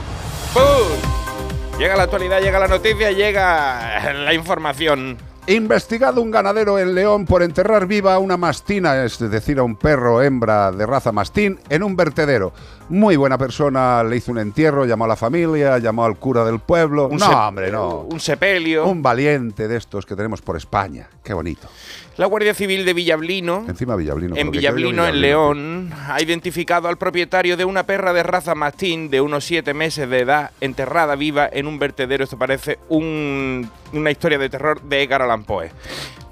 ¡Pum! 0.54 1.80
Llega 1.80 1.96
la 1.96 2.04
actualidad, 2.04 2.42
llega 2.42 2.60
la 2.60 2.68
noticia, 2.68 3.12
llega 3.12 4.14
la 4.14 4.34
información. 4.34 5.18
Investigado 5.46 6.22
un 6.22 6.32
ganadero 6.32 6.80
en 6.80 6.96
León 6.96 7.26
por 7.26 7.44
enterrar 7.44 7.86
viva 7.86 8.14
a 8.14 8.20
una 8.20 8.38
mastina, 8.38 9.04
es 9.04 9.20
decir, 9.20 9.60
a 9.60 9.64
un 9.64 9.76
perro 9.76 10.22
hembra 10.22 10.72
de 10.72 10.86
raza 10.86 11.12
mastín, 11.12 11.60
en 11.70 11.84
un 11.84 11.98
vertedero. 11.98 12.54
Muy 12.88 13.16
buena 13.18 13.38
persona, 13.38 14.04
le 14.04 14.18
hizo 14.18 14.32
un 14.32 14.38
entierro, 14.40 14.86
llamó 14.86 15.04
a 15.06 15.08
la 15.10 15.16
familia, 15.18 15.78
llamó 15.80 16.06
al 16.06 16.16
cura 16.18 16.46
del 16.46 16.60
pueblo. 16.60 17.08
Un 17.08 17.18
no, 17.18 17.48
hombre, 17.48 17.72
no. 17.72 18.02
Un 18.10 18.20
sepelio. 18.22 18.86
Un 18.86 19.02
valiente 19.02 19.68
de 19.68 19.76
estos 19.78 20.06
que 20.06 20.16
tenemos 20.16 20.42
por 20.42 20.56
España. 20.56 21.10
Qué 21.24 21.34
bonito. 21.34 21.68
La 22.18 22.28
Guardia 22.28 22.54
Civil 22.54 22.86
de 22.86 22.94
Villablino, 22.94 23.66
Encima 23.68 23.96
Villablino. 23.96 24.36
en 24.38 24.52
Villablino, 24.52 25.08
en 25.08 25.20
León, 25.20 25.92
ha 26.08 26.22
identificado 26.22 26.88
al 26.88 26.98
propietario 26.98 27.58
de 27.58 27.66
una 27.66 27.84
perra 27.84 28.14
de 28.14 28.22
raza 28.22 28.54
mastín 28.54 29.10
de 29.10 29.20
unos 29.20 29.46
siete 29.46 29.74
meses 29.74 30.08
de 30.10 30.20
edad, 30.20 30.52
enterrada 30.62 31.16
viva 31.16 31.50
en 31.52 31.66
un 31.66 31.80
vertedero. 31.80 32.24
Esto 32.24 32.38
parece 32.38 32.78
un- 32.90 33.68
una 33.94 34.12
historia 34.12 34.38
de 34.38 34.50
terror 34.50 34.82
de 34.82 35.02
Edgar 35.04 35.24
Allan 35.24 35.33
Poe. 35.42 35.72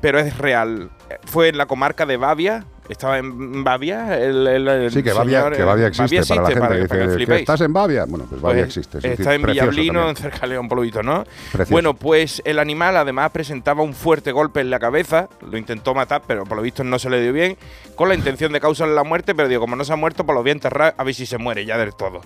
Pero 0.02 0.20
es 0.20 0.38
real. 0.38 0.92
Fue 1.26 1.50
en 1.50 1.58
la 1.58 1.66
comarca 1.66 2.06
de 2.06 2.18
Bavia. 2.18 2.66
Estaba 2.90 3.20
en 3.20 3.64
Bavia. 3.64 4.18
El, 4.20 4.46
el- 4.48 4.68
el 4.68 4.92
Sí, 4.92 5.02
que 5.04 5.14
Bavia, 5.14 5.40
señor, 5.40 5.56
que 5.56 5.62
eh, 5.62 5.66
Bavia 5.66 5.88
existe, 5.88 6.24
para 6.26 6.42
la 6.42 6.48
gente 6.48 6.60
para, 6.60 6.76
que 6.76 6.88
para 6.88 7.00
que 7.00 7.06
dice 7.06 7.10
que 7.10 7.16
flipéis. 7.16 7.40
estás 7.42 7.62
en 7.62 7.72
Bavia. 7.74 8.06
Bueno, 8.06 8.26
pues 8.28 8.42
Bavia 8.42 8.64
Pues 8.66 8.78
existe. 8.78 8.98
es 8.98 9.20
Está 9.20 9.34
en 9.36 9.44
Villablino, 9.44 9.94
también. 10.00 10.16
cerca 10.18 10.40
de 10.42 10.48
León, 10.48 10.68
por 10.68 10.80
¿no? 11.06 11.24
Precioso. 11.52 11.72
Bueno, 11.72 11.94
pues 11.94 12.42
el 12.44 12.60
animal 12.60 12.98
además 12.98 13.32
presentaba 13.32 13.82
un 13.84 13.94
fuerte 13.94 14.32
golpe 14.34 14.60
en 14.60 14.70
la 14.72 14.80
cabeza. 14.80 15.30
Lo 15.50 15.58
intentó 15.58 15.94
matar, 15.94 16.24
pero 16.28 16.44
por 16.46 16.58
lo 16.58 16.64
visto 16.64 16.84
no 16.84 17.00
se 17.00 17.10
le 17.10 17.22
dio 17.22 17.32
bien. 17.32 17.56
Con 17.96 18.10
la 18.10 18.16
intención 18.16 18.52
de 18.52 18.60
causarle 18.60 18.96
la 18.96 19.04
muerte, 19.04 19.36
pero 19.36 19.48
digo, 19.48 19.62
como 19.62 19.76
no 19.78 19.86
se 19.86 19.94
ha 19.94 19.98
muerto, 19.98 20.26
pues 20.26 20.36
lo 20.36 20.42
voy 20.42 20.50
a 20.50 20.54
enterrar 20.54 20.96
a 20.98 21.04
ver 21.04 21.14
si 21.14 21.26
se 21.26 21.38
muere 21.38 21.66
ya 21.66 21.78
del 21.78 21.94
todo. 21.94 22.22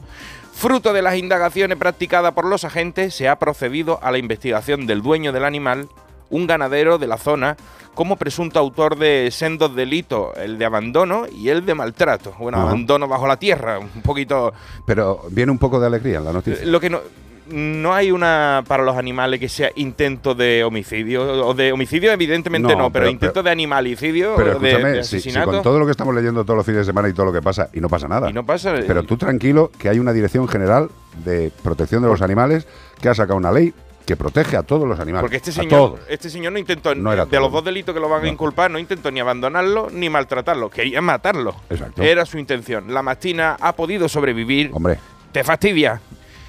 Fruto 0.53 0.93
de 0.93 1.02
las 1.02 1.15
indagaciones 1.18 1.77
practicadas 1.77 2.31
por 2.34 2.45
los 2.45 2.64
agentes, 2.64 3.14
se 3.14 3.27
ha 3.27 3.38
procedido 3.38 3.99
a 4.02 4.10
la 4.11 4.18
investigación 4.18 4.88
del 4.88 5.02
dueño 5.02 5.31
del 5.34 5.43
animal, 5.43 5.89
un 6.30 6.47
ganadero 6.47 6.97
de 6.97 7.07
la 7.07 7.18
zona, 7.18 7.56
como 7.93 8.18
presunto 8.18 8.60
autor 8.60 8.97
de 8.97 9.30
sendos 9.31 9.76
delitos, 9.76 10.35
el 10.38 10.57
de 10.57 10.65
abandono 10.65 11.26
y 11.31 11.49
el 11.49 11.65
de 11.65 11.76
maltrato. 11.76 12.34
Bueno, 12.39 12.60
abandono 12.61 13.07
bajo 13.07 13.26
la 13.27 13.38
tierra, 13.38 13.80
un 13.80 14.02
poquito 14.02 14.53
Pero 14.85 15.22
viene 15.31 15.52
un 15.52 15.57
poco 15.60 15.80
de 15.80 15.88
alegría 15.88 16.18
en 16.18 16.26
la 16.26 16.34
noticia. 16.34 16.65
lo 16.65 16.80
que 16.80 16.89
no 16.89 16.99
no 17.47 17.93
hay 17.93 18.10
una 18.10 18.64
para 18.68 18.81
los 18.84 18.97
animales 18.97 19.39
que 19.39 19.47
sea 19.47 19.69
intento 19.76 20.34
de 20.34 20.64
homicidio 20.64 21.45
o 21.45 21.53
de 21.53 21.72
homicidio 21.72 22.11
evidentemente 22.11 22.73
No, 22.73 22.85
no, 22.85 22.89
pero, 22.89 23.03
pero- 23.03 23.11
intento 23.11 23.34
pero- 23.35 23.43
de 23.43 23.49
animalicidio 23.52 24.34
Pero 24.35 24.57
de, 24.57 24.69
escúchame, 24.72 24.91
de 24.93 25.03
si- 25.03 25.10
si, 25.10 25.15
asesinato 25.18 25.52
con 25.52 25.61
todo 25.61 25.77
lo 25.77 25.85
que 25.85 25.91
estamos 25.91 26.15
leyendo 26.15 26.43
todos 26.43 26.57
los 26.57 26.65
fines 26.65 26.80
de 26.80 26.85
semana 26.85 27.07
y 27.07 27.14
todo 27.14 27.27
lo 27.27 27.31
que 27.34 27.43
pasa, 27.43 27.69
y 27.72 27.80
no 27.81 27.88
pasa 27.88 28.07
nada. 28.07 28.31
y 28.31 28.34
no 28.34 28.43
pasa 28.47 28.73
Pero 28.88 29.03
tú 29.03 29.15
tranquilo, 29.15 29.69
que 29.77 29.89
hay 29.89 29.99
una 29.99 30.11
Dirección 30.11 30.47
General 30.47 30.89
de 31.23 31.52
Protección 31.61 32.02
de 32.02 32.10
los 32.10 32.23
Animales 32.23 32.65
que 32.99 33.10
ha 33.10 33.14
sacado 33.14 33.38
una 33.38 33.52
ley 33.52 33.76
que 34.06 34.15
protege 34.15 34.56
a 34.57 34.64
todos 34.64 34.88
los 34.88 34.99
animales. 34.99 35.22
porque 35.23 35.38
este 35.38 35.52
señor 35.52 35.99
este 36.07 36.30
señor 36.30 36.53
no 36.53 36.60
intentó 36.60 36.94
No 36.95 37.11
era 37.11 37.26
de 37.26 37.32
todo. 37.32 37.41
los 37.41 37.52
dos 37.52 37.65
delitos 37.65 37.94
que 37.94 37.99
lo 37.99 38.07
van 38.10 38.23
a 38.23 38.27
inculpar 38.27 38.69
no 38.72 38.77
intentó 38.80 39.10
ni 39.11 39.19
abandonarlo 39.19 39.90
ni 39.91 40.10
maltratarlo 40.10 40.69
quería 40.69 41.02
matarlo 41.02 41.56
Exacto. 41.69 42.03
era 42.03 42.26
su 42.26 42.38
intención 42.38 42.94
la 42.94 43.02
mastina 43.02 43.57
ha 43.60 43.73
podido 43.76 44.07
sobrevivir 44.07 44.69
Hombre, 44.73 44.99
te 45.32 45.44
fastidia. 45.44 45.99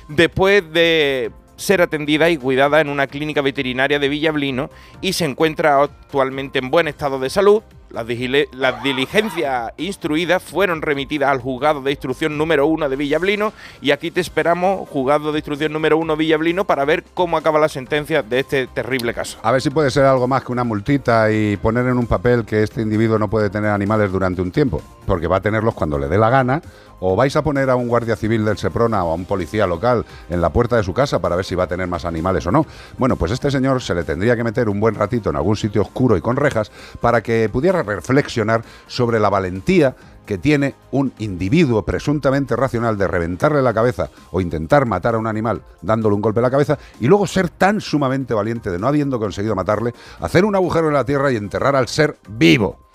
Después 0.08 0.62
de 0.72 1.32
ser 1.56 1.80
atendida 1.82 2.28
y 2.30 2.36
cuidada 2.36 2.80
en 2.80 2.88
una 2.90 3.06
clínica 3.06 3.40
veterinaria 3.40 3.98
de 3.98 4.08
Villablino 4.08 4.70
y 5.00 5.14
se 5.14 5.24
encuentra 5.24 5.82
actualmente 5.82 6.58
en 6.58 6.70
buen 6.70 6.86
estado 6.86 7.18
de 7.18 7.30
salud. 7.30 7.62
Las, 7.96 8.82
diligencias 8.82 9.72
instruidas 9.78 10.42
fueron 10.42 10.82
remitidas 10.82 11.30
al 11.30 11.40
juzgado 11.40 11.80
de 11.80 11.92
instrucción 11.92 12.36
número 12.36 12.66
uno 12.66 12.90
de 12.90 12.96
Villablino 12.96 13.54
y 13.80 13.90
aquí 13.90 14.10
te 14.10 14.20
esperamos, 14.20 14.86
juzgado 14.90 15.32
de 15.32 15.38
instrucción 15.38 15.72
número 15.72 15.96
uno 15.96 16.14
Villablino, 16.14 16.64
para 16.66 16.84
ver 16.84 17.04
cómo 17.14 17.38
acaba 17.38 17.58
la 17.58 17.70
sentencia 17.70 18.22
de 18.22 18.40
este 18.40 18.66
terrible 18.66 19.14
caso. 19.14 19.38
a 19.42 19.50
ver 19.50 19.62
si 19.62 19.70
puede 19.70 19.90
ser 19.90 20.04
algo 20.04 20.28
más 20.28 20.44
que 20.44 20.52
una 20.52 20.62
multita 20.62 21.32
y 21.32 21.56
poner 21.56 21.86
en 21.86 21.96
un 21.96 22.06
papel 22.06 22.44
que 22.44 22.62
este 22.62 22.82
individuo 22.82 23.18
no 23.18 23.30
puede 23.30 23.48
tener 23.48 23.70
animales 23.70 24.12
durante 24.12 24.42
un 24.42 24.50
tiempo, 24.50 24.82
porque 25.06 25.26
va 25.26 25.36
a 25.36 25.40
tenerlos 25.40 25.72
cuando 25.72 25.98
le 25.98 26.08
dé 26.08 26.18
la 26.18 26.28
gana, 26.28 26.60
o 27.00 27.16
vais 27.16 27.34
a 27.36 27.42
poner 27.42 27.70
a 27.70 27.76
un 27.76 27.88
guardia 27.88 28.16
civil 28.16 28.44
del 28.44 28.58
Seprona 28.58 29.04
o 29.04 29.12
a 29.12 29.14
un 29.14 29.24
policía 29.24 29.66
local 29.66 30.04
en 30.28 30.40
la 30.40 30.50
puerta 30.50 30.76
de 30.76 30.82
su 30.82 30.94
casa 30.94 31.20
para 31.20 31.36
ver 31.36 31.44
si 31.44 31.54
va 31.54 31.64
a 31.64 31.68
tener 31.68 31.88
más 31.88 32.04
animales 32.04 32.46
o 32.46 32.52
no. 32.52 32.66
Bueno, 32.98 33.16
pues 33.16 33.32
este 33.32 33.50
señor 33.50 33.82
se 33.82 33.94
le 33.94 34.04
tendría 34.04 34.36
que 34.36 34.44
meter 34.44 34.68
un 34.68 34.80
buen 34.80 34.94
ratito 34.94 35.30
en 35.30 35.36
algún 35.36 35.56
sitio 35.56 35.82
oscuro 35.82 36.16
y 36.16 36.20
con 36.20 36.36
rejas 36.36 36.70
para 37.00 37.22
que 37.22 37.48
pudiera 37.48 37.82
reflexionar 37.82 38.62
sobre 38.86 39.20
la 39.20 39.30
valentía 39.30 39.96
que 40.26 40.36
tiene 40.36 40.74
un 40.90 41.12
individuo 41.18 41.84
presuntamente 41.84 42.56
racional 42.56 42.98
de 42.98 43.08
reventarle 43.08 43.62
la 43.62 43.72
cabeza 43.72 44.10
o 44.32 44.40
intentar 44.40 44.84
matar 44.84 45.14
a 45.14 45.18
un 45.18 45.26
animal 45.26 45.62
dándole 45.80 46.16
un 46.16 46.20
golpe 46.20 46.40
en 46.40 46.44
la 46.44 46.50
cabeza 46.50 46.78
y 47.00 47.06
luego 47.06 47.26
ser 47.26 47.48
tan 47.48 47.80
sumamente 47.80 48.34
valiente 48.34 48.70
de 48.70 48.78
no 48.78 48.88
habiendo 48.88 49.18
conseguido 49.18 49.54
matarle, 49.54 49.94
hacer 50.20 50.44
un 50.44 50.56
agujero 50.56 50.88
en 50.88 50.94
la 50.94 51.04
tierra 51.04 51.32
y 51.32 51.36
enterrar 51.36 51.76
al 51.76 51.88
ser 51.88 52.18
vivo. 52.28 52.85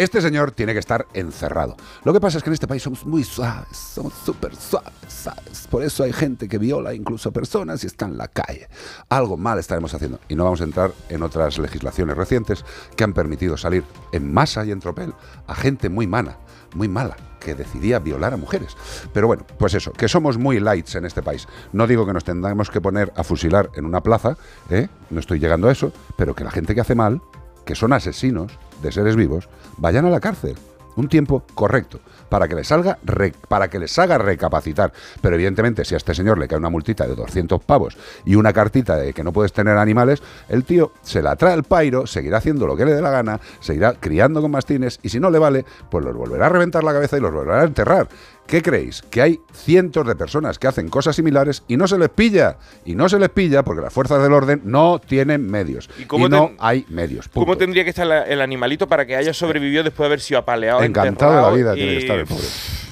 Este 0.00 0.22
señor 0.22 0.52
tiene 0.52 0.72
que 0.72 0.78
estar 0.78 1.06
encerrado. 1.12 1.76
Lo 2.04 2.14
que 2.14 2.20
pasa 2.20 2.38
es 2.38 2.42
que 2.42 2.48
en 2.48 2.54
este 2.54 2.66
país 2.66 2.82
somos 2.82 3.04
muy 3.04 3.22
suaves, 3.22 3.76
somos 3.76 4.14
súper 4.14 4.56
suaves, 4.56 4.94
¿sabes? 5.08 5.68
Por 5.70 5.82
eso 5.82 6.04
hay 6.04 6.14
gente 6.14 6.48
que 6.48 6.56
viola 6.56 6.94
incluso 6.94 7.30
personas 7.32 7.84
y 7.84 7.86
está 7.86 8.06
en 8.06 8.16
la 8.16 8.28
calle. 8.28 8.66
Algo 9.10 9.36
mal 9.36 9.58
estaremos 9.58 9.92
haciendo. 9.92 10.18
Y 10.30 10.36
no 10.36 10.44
vamos 10.44 10.62
a 10.62 10.64
entrar 10.64 10.92
en 11.10 11.22
otras 11.22 11.58
legislaciones 11.58 12.16
recientes 12.16 12.64
que 12.96 13.04
han 13.04 13.12
permitido 13.12 13.58
salir 13.58 13.84
en 14.12 14.32
masa 14.32 14.64
y 14.64 14.70
en 14.70 14.80
tropel 14.80 15.12
a 15.46 15.54
gente 15.54 15.90
muy 15.90 16.06
mana, 16.06 16.38
muy 16.74 16.88
mala, 16.88 17.18
que 17.38 17.54
decidía 17.54 17.98
violar 17.98 18.32
a 18.32 18.38
mujeres. 18.38 18.78
Pero 19.12 19.26
bueno, 19.26 19.44
pues 19.58 19.74
eso, 19.74 19.92
que 19.92 20.08
somos 20.08 20.38
muy 20.38 20.60
lights 20.60 20.94
en 20.94 21.04
este 21.04 21.20
país. 21.20 21.46
No 21.74 21.86
digo 21.86 22.06
que 22.06 22.14
nos 22.14 22.24
tengamos 22.24 22.70
que 22.70 22.80
poner 22.80 23.12
a 23.16 23.22
fusilar 23.22 23.68
en 23.74 23.84
una 23.84 24.02
plaza, 24.02 24.38
¿eh? 24.70 24.88
no 25.10 25.20
estoy 25.20 25.40
llegando 25.40 25.68
a 25.68 25.72
eso, 25.72 25.92
pero 26.16 26.34
que 26.34 26.42
la 26.42 26.50
gente 26.50 26.74
que 26.74 26.80
hace 26.80 26.94
mal, 26.94 27.20
que 27.66 27.74
son 27.74 27.92
asesinos 27.92 28.58
de 28.82 28.92
seres 28.92 29.16
vivos, 29.16 29.48
vayan 29.78 30.04
a 30.06 30.10
la 30.10 30.20
cárcel. 30.20 30.56
Un 30.96 31.08
tiempo 31.08 31.44
correcto 31.54 32.00
para 32.28 32.46
que 32.48 32.54
les 32.56 32.66
salga 32.66 32.98
re- 33.04 33.32
para 33.48 33.68
que 33.70 33.78
les 33.78 33.96
haga 33.98 34.18
recapacitar. 34.18 34.92
Pero 35.22 35.36
evidentemente, 35.36 35.84
si 35.84 35.94
a 35.94 35.96
este 35.96 36.14
señor 36.14 36.36
le 36.36 36.48
cae 36.48 36.58
una 36.58 36.68
multita 36.68 37.06
de 37.06 37.14
200 37.14 37.62
pavos 37.62 37.96
y 38.24 38.34
una 38.34 38.52
cartita 38.52 38.96
de 38.96 39.12
que 39.12 39.22
no 39.24 39.32
puedes 39.32 39.52
tener 39.52 39.78
animales, 39.78 40.20
el 40.48 40.64
tío 40.64 40.92
se 41.02 41.22
la 41.22 41.36
trae 41.36 41.52
al 41.54 41.62
pairo, 41.62 42.06
seguirá 42.06 42.38
haciendo 42.38 42.66
lo 42.66 42.76
que 42.76 42.84
le 42.84 42.92
dé 42.92 43.00
la 43.02 43.10
gana, 43.10 43.40
seguirá 43.60 43.94
criando 43.94 44.42
con 44.42 44.50
mastines 44.50 44.98
y 45.02 45.08
si 45.10 45.20
no 45.20 45.30
le 45.30 45.38
vale, 45.38 45.64
pues 45.90 46.04
los 46.04 46.14
volverá 46.14 46.46
a 46.46 46.50
reventar 46.50 46.82
la 46.84 46.92
cabeza 46.92 47.16
y 47.16 47.20
los 47.20 47.32
volverá 47.32 47.62
a 47.62 47.64
enterrar. 47.64 48.08
¿Qué 48.46 48.62
creéis? 48.62 49.02
Que 49.10 49.22
hay 49.22 49.40
cientos 49.52 50.04
de 50.06 50.16
personas 50.16 50.58
que 50.58 50.66
hacen 50.66 50.88
cosas 50.88 51.14
similares 51.14 51.62
y 51.68 51.76
no 51.76 51.86
se 51.86 51.96
les 51.98 52.08
pilla. 52.08 52.56
Y 52.84 52.96
no 52.96 53.08
se 53.08 53.18
les 53.20 53.28
pilla 53.28 53.62
porque 53.62 53.80
las 53.80 53.92
fuerzas 53.92 54.20
del 54.22 54.32
orden 54.32 54.62
no 54.64 54.98
tienen 55.04 55.46
medios. 55.48 55.88
Y, 55.98 56.04
cómo 56.06 56.28
no 56.28 56.46
ten- 56.48 56.56
hay 56.58 56.84
medios. 56.88 57.28
¿Cómo 57.28 57.46
punto. 57.46 57.58
tendría 57.60 57.84
que 57.84 57.90
estar 57.90 58.06
la- 58.06 58.24
el 58.24 58.40
animalito 58.40 58.88
para 58.88 59.06
que 59.06 59.14
haya 59.14 59.32
sobrevivido 59.32 59.84
después 59.84 59.98
de 60.00 60.06
haber 60.06 60.20
sido 60.20 60.40
apaleado? 60.40 60.82
Encantado 60.82 61.36
de 61.36 61.42
la 61.42 61.50
vida 61.50 61.72
y- 61.74 61.76
tiene 61.76 61.92
que 61.92 61.98
estar 61.98 62.18
el 62.18 62.26
pobre. 62.26 62.44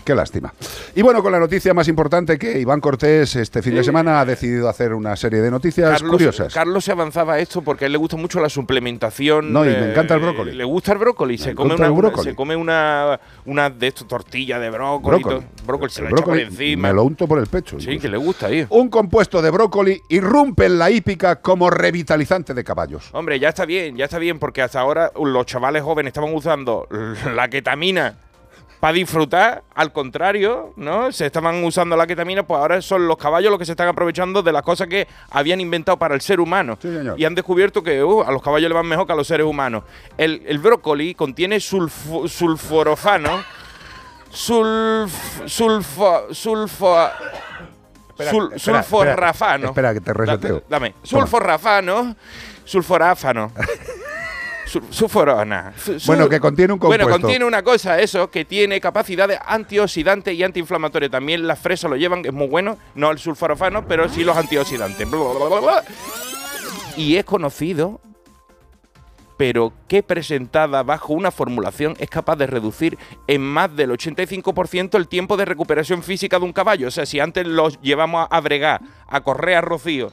Qué 0.08 0.14
lástima. 0.14 0.54
Y 0.94 1.02
bueno, 1.02 1.22
con 1.22 1.32
la 1.32 1.38
noticia 1.38 1.74
más 1.74 1.86
importante 1.86 2.38
que 2.38 2.58
Iván 2.58 2.80
Cortés 2.80 3.36
este 3.36 3.60
fin 3.60 3.74
de 3.74 3.84
semana 3.84 4.20
ha 4.20 4.24
decidido 4.24 4.66
hacer 4.66 4.94
una 4.94 5.14
serie 5.16 5.42
de 5.42 5.50
noticias 5.50 5.90
Carlos, 5.90 6.10
curiosas. 6.12 6.54
Carlos 6.54 6.82
se 6.82 6.92
avanzaba 6.92 7.34
a 7.34 7.40
esto 7.40 7.60
porque 7.60 7.84
a 7.84 7.86
él 7.88 7.92
le 7.92 7.98
gusta 7.98 8.16
mucho 8.16 8.40
la 8.40 8.48
suplementación. 8.48 9.52
No, 9.52 9.66
y 9.66 9.68
me 9.68 9.90
encanta 9.90 10.14
el 10.14 10.20
brócoli. 10.20 10.52
Le 10.52 10.64
gusta 10.64 10.92
el 10.92 10.98
brócoli. 10.98 11.36
Se 11.36 11.54
come, 11.54 11.74
una, 11.74 11.90
brócoli. 11.90 12.30
se 12.30 12.34
come 12.34 12.56
una, 12.56 13.20
una 13.44 13.68
de 13.68 13.86
estos 13.86 14.08
tortillas 14.08 14.58
de 14.62 14.70
brócoli. 14.70 15.22
Brócoli. 15.66 15.92
se 15.92 16.00
El 16.00 16.08
lo 16.08 16.16
echa 16.16 16.24
por 16.24 16.38
encima. 16.38 16.88
me 16.88 16.94
lo 16.94 17.02
unto 17.02 17.28
por 17.28 17.38
el 17.38 17.46
pecho. 17.46 17.78
Sí, 17.78 17.98
que 17.98 18.08
le 18.08 18.16
gusta, 18.16 18.48
tío. 18.48 18.66
Un 18.70 18.88
compuesto 18.88 19.42
de 19.42 19.50
brócoli 19.50 20.00
irrumpe 20.08 20.64
en 20.64 20.78
la 20.78 20.90
hípica 20.90 21.42
como 21.42 21.68
revitalizante 21.68 22.54
de 22.54 22.64
caballos. 22.64 23.10
Hombre, 23.12 23.38
ya 23.38 23.50
está 23.50 23.66
bien, 23.66 23.94
ya 23.94 24.06
está 24.06 24.18
bien, 24.18 24.38
porque 24.38 24.62
hasta 24.62 24.80
ahora 24.80 25.12
los 25.22 25.44
chavales 25.44 25.82
jóvenes 25.82 26.12
estaban 26.12 26.32
usando 26.34 26.88
la 27.34 27.48
ketamina 27.48 28.14
para 28.80 28.92
disfrutar, 28.92 29.64
al 29.74 29.92
contrario, 29.92 30.72
¿no? 30.76 31.10
Se 31.10 31.26
estaban 31.26 31.64
usando 31.64 31.96
la 31.96 32.06
ketamina, 32.06 32.44
pues 32.44 32.60
ahora 32.60 32.80
son 32.80 33.08
los 33.08 33.16
caballos 33.16 33.50
los 33.50 33.58
que 33.58 33.64
se 33.66 33.72
están 33.72 33.88
aprovechando 33.88 34.42
de 34.42 34.52
las 34.52 34.62
cosas 34.62 34.86
que 34.86 35.08
habían 35.30 35.60
inventado 35.60 35.98
para 35.98 36.14
el 36.14 36.20
ser 36.20 36.38
humano. 36.40 36.78
Y 37.16 37.24
han 37.24 37.34
descubierto 37.34 37.82
que 37.82 38.04
uh, 38.04 38.22
a 38.22 38.30
los 38.30 38.40
caballos 38.42 38.68
le 38.68 38.74
van 38.74 38.86
mejor 38.86 39.06
que 39.06 39.12
a 39.12 39.16
los 39.16 39.26
seres 39.26 39.46
humanos. 39.46 39.82
El, 40.16 40.42
el 40.46 40.58
brócoli 40.60 41.14
contiene 41.14 41.56
sulfo- 41.56 42.28
sulforofano, 42.28 43.42
sulf, 44.30 45.12
sulfo, 45.46 46.26
sulfo, 46.32 47.08
Espera, 48.10 48.30
sul- 48.30 48.52
espera, 49.68 49.94
que 49.94 50.00
te 50.00 50.12
reseteo. 50.12 50.62
Dame. 50.68 50.90
Toma. 50.90 51.02
Sulforafano, 51.04 52.16
sulforáfano. 52.64 53.52
Sul- 54.68 54.84
Sulforona. 54.90 55.72
Su- 55.76 55.98
su- 55.98 56.06
Bueno, 56.06 56.28
que 56.28 56.38
contiene 56.40 56.72
un 56.72 56.78
Bueno, 56.78 57.04
compuesto. 57.04 57.20
contiene 57.22 57.44
una 57.44 57.62
cosa, 57.62 57.98
eso, 58.00 58.30
que 58.30 58.44
tiene 58.44 58.80
capacidades 58.80 59.38
antioxidante 59.46 60.32
y 60.32 60.42
antiinflamatorio. 60.42 61.10
También 61.10 61.46
las 61.46 61.58
fresas 61.58 61.90
lo 61.90 61.96
llevan, 61.96 62.22
que 62.22 62.28
es 62.28 62.34
muy 62.34 62.46
bueno. 62.48 62.76
No 62.94 63.10
el 63.10 63.18
sulforafano, 63.18 63.86
pero 63.88 64.08
sí 64.08 64.24
los 64.24 64.36
antioxidantes. 64.36 65.08
Bla, 65.10 65.18
bla, 65.18 65.46
bla, 65.48 65.60
bla. 65.60 65.84
Y 66.96 67.16
es 67.16 67.24
conocido, 67.24 68.00
pero 69.36 69.72
que 69.86 70.02
presentada 70.02 70.82
bajo 70.82 71.12
una 71.12 71.30
formulación 71.30 71.94
es 72.00 72.10
capaz 72.10 72.34
de 72.36 72.48
reducir 72.48 72.98
en 73.28 73.40
más 73.40 73.74
del 73.76 73.92
85% 73.92 74.98
el 74.98 75.06
tiempo 75.06 75.36
de 75.36 75.44
recuperación 75.44 76.02
física 76.02 76.38
de 76.40 76.44
un 76.44 76.52
caballo. 76.52 76.88
O 76.88 76.90
sea, 76.90 77.06
si 77.06 77.20
antes 77.20 77.46
los 77.46 77.80
llevamos 77.80 78.26
a 78.30 78.40
bregar, 78.40 78.80
a 79.06 79.20
correr 79.20 79.56
a 79.56 79.60
rocío 79.60 80.10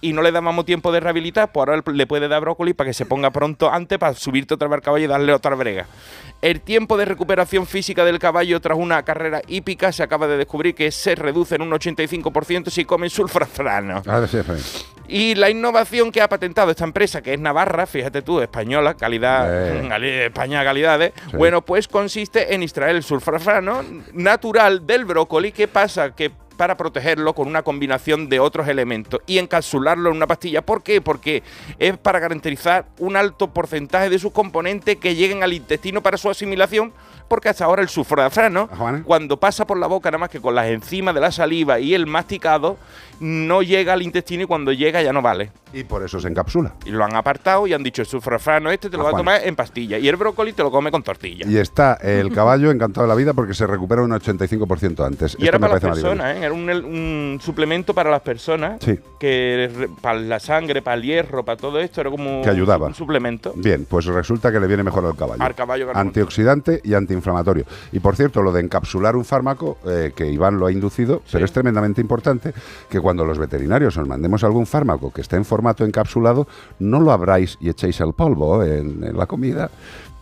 y 0.00 0.12
no 0.12 0.22
le 0.22 0.32
dábamos 0.32 0.64
tiempo 0.64 0.92
de 0.92 1.00
rehabilitar, 1.00 1.52
pues 1.52 1.68
ahora 1.68 1.82
le 1.92 2.06
puede 2.06 2.28
dar 2.28 2.40
brócoli 2.40 2.72
para 2.74 2.88
que 2.90 2.94
se 2.94 3.06
ponga 3.06 3.30
pronto 3.30 3.70
antes 3.70 3.98
para 3.98 4.14
subirte 4.14 4.54
otra 4.54 4.68
vez 4.68 4.76
al 4.76 4.82
caballo 4.82 5.04
y 5.04 5.08
darle 5.08 5.32
otra 5.32 5.54
brega. 5.54 5.86
El 6.40 6.60
tiempo 6.62 6.96
de 6.96 7.04
recuperación 7.04 7.66
física 7.66 8.04
del 8.04 8.18
caballo 8.18 8.60
tras 8.60 8.78
una 8.78 9.02
carrera 9.02 9.42
hípica 9.46 9.92
se 9.92 10.02
acaba 10.02 10.26
de 10.26 10.38
descubrir 10.38 10.74
que 10.74 10.90
se 10.90 11.14
reduce 11.14 11.54
en 11.56 11.62
un 11.62 11.70
85% 11.70 12.70
si 12.70 12.84
comen 12.84 13.10
sulfrafrano. 13.10 14.02
Ah. 14.06 14.24
Y 15.06 15.34
la 15.34 15.50
innovación 15.50 16.12
que 16.12 16.22
ha 16.22 16.28
patentado 16.28 16.70
esta 16.70 16.84
empresa, 16.84 17.20
que 17.20 17.34
es 17.34 17.40
Navarra, 17.40 17.84
fíjate 17.86 18.22
tú, 18.22 18.40
española, 18.40 18.94
calidad, 18.94 19.48
Eh. 19.50 20.26
España 20.26 20.64
calidades, 20.64 21.12
Sí. 21.30 21.36
bueno, 21.36 21.62
pues 21.62 21.88
consiste 21.88 22.54
en 22.54 22.62
extraer 22.62 22.96
el 22.96 23.02
sulfrafrano 23.02 23.82
natural 24.12 24.86
del 24.86 25.04
brócoli. 25.04 25.52
¿Qué 25.52 25.66
pasa? 25.68 26.14
Que 26.14 26.30
para 26.60 26.76
protegerlo 26.76 27.34
con 27.34 27.48
una 27.48 27.62
combinación 27.62 28.28
de 28.28 28.38
otros 28.38 28.68
elementos 28.68 29.22
y 29.26 29.38
encapsularlo 29.38 30.10
en 30.10 30.16
una 30.16 30.26
pastilla. 30.26 30.60
¿Por 30.60 30.82
qué? 30.82 31.00
Porque 31.00 31.42
es 31.78 31.96
para 31.96 32.18
garantizar 32.18 32.84
un 32.98 33.16
alto 33.16 33.48
porcentaje 33.48 34.10
de 34.10 34.18
sus 34.18 34.32
componentes 34.32 34.96
que 34.96 35.14
lleguen 35.14 35.42
al 35.42 35.54
intestino 35.54 36.02
para 36.02 36.18
su 36.18 36.28
asimilación, 36.28 36.92
porque 37.30 37.48
hasta 37.48 37.64
ahora 37.64 37.80
el 37.80 37.88
sulforafrano, 37.88 38.68
cuando 39.04 39.38
pasa 39.38 39.64
por 39.64 39.78
la 39.78 39.86
boca, 39.86 40.10
nada 40.10 40.18
más 40.18 40.30
que 40.30 40.40
con 40.40 40.52
las 40.52 40.66
enzimas 40.66 41.14
de 41.14 41.20
la 41.20 41.30
saliva 41.30 41.78
y 41.78 41.94
el 41.94 42.08
masticado, 42.08 42.76
no 43.20 43.62
llega 43.62 43.92
al 43.92 44.02
intestino 44.02 44.42
y 44.42 44.46
cuando 44.46 44.72
llega 44.72 45.00
ya 45.00 45.12
no 45.12 45.22
vale. 45.22 45.52
Y 45.72 45.84
por 45.84 46.02
eso 46.02 46.18
se 46.18 46.26
encapsula. 46.26 46.74
Y 46.84 46.90
lo 46.90 47.04
han 47.04 47.14
apartado 47.14 47.64
y 47.68 47.72
han 47.72 47.82
dicho, 47.84 48.02
el 48.02 48.08
sulforafrano 48.08 48.70
este 48.72 48.90
te 48.90 48.96
lo 48.96 49.04
vas 49.04 49.10
a 49.10 49.12
Juan. 49.12 49.20
tomar 49.20 49.40
en 49.44 49.54
pastilla 49.54 49.98
y 49.98 50.08
el 50.08 50.16
brócoli 50.16 50.52
te 50.52 50.62
lo 50.64 50.70
come 50.72 50.90
con 50.90 51.04
tortilla. 51.04 51.46
Y 51.46 51.56
está 51.58 51.94
el 52.02 52.32
caballo 52.32 52.72
encantado 52.72 53.06
de 53.06 53.08
la 53.08 53.14
vida 53.14 53.32
porque 53.32 53.54
se 53.54 53.64
recupera 53.68 54.02
un 54.02 54.10
85% 54.10 55.06
antes. 55.06 55.36
Y 55.38 55.42
era 55.46 55.58
Esto 55.58 55.60
para 55.60 55.72
las 55.74 55.80
personas, 55.82 56.34
¿eh? 56.36 56.40
era 56.40 56.52
un, 56.52 56.68
un 56.68 57.38
suplemento 57.40 57.94
para 57.94 58.10
las 58.10 58.22
personas, 58.22 58.78
Sí. 58.82 58.98
que 59.20 59.88
para 60.00 60.18
la 60.18 60.40
sangre, 60.40 60.82
para 60.82 60.96
el 60.96 61.02
hierro, 61.04 61.44
para 61.44 61.56
todo 61.58 61.78
esto, 61.78 62.00
era 62.00 62.10
como 62.10 62.42
Que 62.42 62.50
ayudaba. 62.50 62.88
un 62.88 62.94
suplemento. 62.94 63.52
Bien, 63.54 63.86
pues 63.88 64.06
resulta 64.06 64.50
que 64.50 64.58
le 64.58 64.66
viene 64.66 64.82
mejor 64.82 65.04
al 65.06 65.14
caballo. 65.14 65.40
Al 65.42 65.54
caballo 65.54 65.88
Antioxidante 65.94 66.80
y 66.82 66.94
antiinflamatorio. 67.20 67.64
Y 67.92 68.00
por 68.00 68.16
cierto, 68.16 68.42
lo 68.42 68.52
de 68.52 68.60
encapsular 68.60 69.16
un 69.16 69.24
fármaco, 69.24 69.78
eh, 69.86 70.12
que 70.14 70.26
Iván 70.30 70.58
lo 70.58 70.66
ha 70.66 70.72
inducido, 70.72 71.22
pero 71.30 71.44
es 71.44 71.52
tremendamente 71.52 72.00
importante 72.00 72.52
que 72.88 73.00
cuando 73.00 73.24
los 73.24 73.38
veterinarios 73.38 73.96
os 73.96 74.06
mandemos 74.08 74.42
algún 74.44 74.66
fármaco 74.66 75.12
que 75.12 75.20
esté 75.20 75.36
en 75.36 75.44
formato 75.44 75.84
encapsulado, 75.84 76.46
no 76.78 77.00
lo 77.00 77.12
abráis 77.12 77.56
y 77.60 77.68
echéis 77.68 78.00
el 78.00 78.12
polvo 78.14 78.62
en, 78.64 79.04
en 79.04 79.16
la 79.16 79.26
comida. 79.26 79.70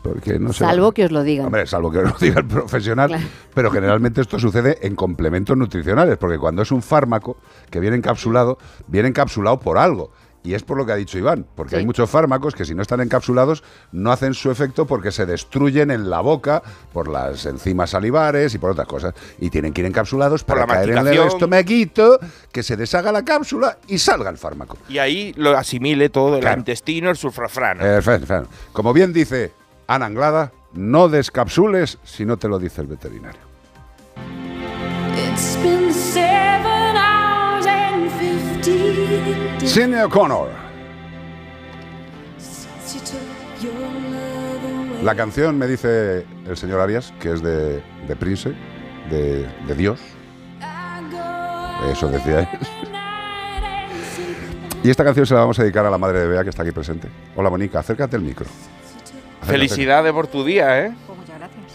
Porque 0.00 0.38
no 0.38 0.52
Salvo 0.52 0.92
que 0.92 1.04
os 1.06 1.10
lo 1.10 1.24
digan. 1.24 1.46
Hombre, 1.46 1.66
salvo 1.66 1.90
que 1.90 1.98
os 1.98 2.04
lo 2.12 2.16
diga 2.20 2.40
el 2.40 2.46
profesional, 2.46 3.08
Claro. 3.08 3.24
pero 3.52 3.70
generalmente 3.72 4.20
esto 4.20 4.38
sucede 4.38 4.78
en 4.86 4.94
complementos 4.94 5.56
nutricionales, 5.56 6.16
porque 6.18 6.38
cuando 6.38 6.62
es 6.62 6.70
un 6.70 6.82
fármaco 6.82 7.36
que 7.68 7.80
viene 7.80 7.96
encapsulado, 7.96 8.58
viene 8.86 9.08
encapsulado 9.08 9.58
por 9.58 9.76
algo. 9.76 10.10
Y 10.44 10.54
es 10.54 10.62
por 10.62 10.78
lo 10.78 10.86
que 10.86 10.92
ha 10.92 10.96
dicho 10.96 11.18
Iván, 11.18 11.44
porque 11.56 11.76
hay 11.76 11.84
muchos 11.84 12.08
fármacos 12.08 12.54
que 12.54 12.64
si 12.64 12.74
no 12.74 12.80
están 12.82 13.00
encapsulados 13.00 13.62
no 13.92 14.12
hacen 14.12 14.34
su 14.34 14.50
efecto 14.50 14.86
porque 14.86 15.10
se 15.10 15.26
destruyen 15.26 15.90
en 15.90 16.08
la 16.08 16.20
boca 16.20 16.62
por 16.92 17.08
las 17.08 17.44
enzimas 17.44 17.90
salivares 17.90 18.54
y 18.54 18.58
por 18.58 18.70
otras 18.70 18.86
cosas. 18.86 19.14
Y 19.40 19.50
tienen 19.50 19.72
que 19.72 19.80
ir 19.82 19.86
encapsulados 19.88 20.44
para 20.44 20.60
la 20.60 20.66
caer 20.68 20.90
en 20.90 21.06
el 21.08 21.18
estomaguito, 21.18 22.18
que 22.52 22.62
se 22.62 22.76
deshaga 22.76 23.10
la 23.12 23.24
cápsula 23.24 23.78
y 23.88 23.98
salga 23.98 24.30
el 24.30 24.38
fármaco. 24.38 24.78
Y 24.88 24.98
ahí 24.98 25.34
lo 25.36 25.56
asimile 25.58 26.08
todo, 26.08 26.36
el 26.36 26.40
Claro. 26.40 26.58
intestino, 26.60 27.10
el 27.10 27.16
sulfrafrano. 27.16 27.80
Eh, 27.84 28.00
Como 28.72 28.92
bien 28.92 29.12
dice 29.12 29.52
Ana 29.88 30.06
Anglada, 30.06 30.52
no 30.72 31.08
descapsules 31.08 31.98
si 32.04 32.24
no 32.24 32.36
te 32.36 32.48
lo 32.48 32.58
dice 32.58 32.80
el 32.80 32.86
veterinario. 32.86 33.40
It's 35.16 35.56
been 35.62 35.87
Sidney 39.68 40.00
O'Connor. 40.02 40.48
La 45.02 45.14
canción 45.14 45.56
me 45.58 45.66
dice 45.66 46.24
el 46.46 46.56
señor 46.56 46.80
Arias, 46.80 47.12
que 47.20 47.32
es 47.32 47.42
de, 47.42 47.82
de 48.06 48.16
Prince, 48.16 48.52
de, 49.10 49.46
de 49.66 49.74
Dios. 49.74 50.00
Eso 51.92 52.08
decía 52.08 52.40
él. 52.40 52.48
Y 54.80 54.90
esta 54.90 55.02
canción 55.02 55.26
se 55.26 55.34
la 55.34 55.40
vamos 55.40 55.58
a 55.58 55.62
dedicar 55.62 55.84
a 55.84 55.90
la 55.90 55.98
madre 55.98 56.20
de 56.20 56.28
Bea, 56.28 56.44
que 56.44 56.50
está 56.50 56.62
aquí 56.62 56.70
presente. 56.70 57.08
Hola, 57.34 57.48
Bonica, 57.48 57.80
acércate 57.80 58.14
el 58.14 58.22
micro. 58.22 58.46
Acércate. 58.46 59.46
Felicidades 59.52 60.12
por 60.12 60.28
tu 60.28 60.44
día, 60.44 60.84
¿eh? 60.86 60.94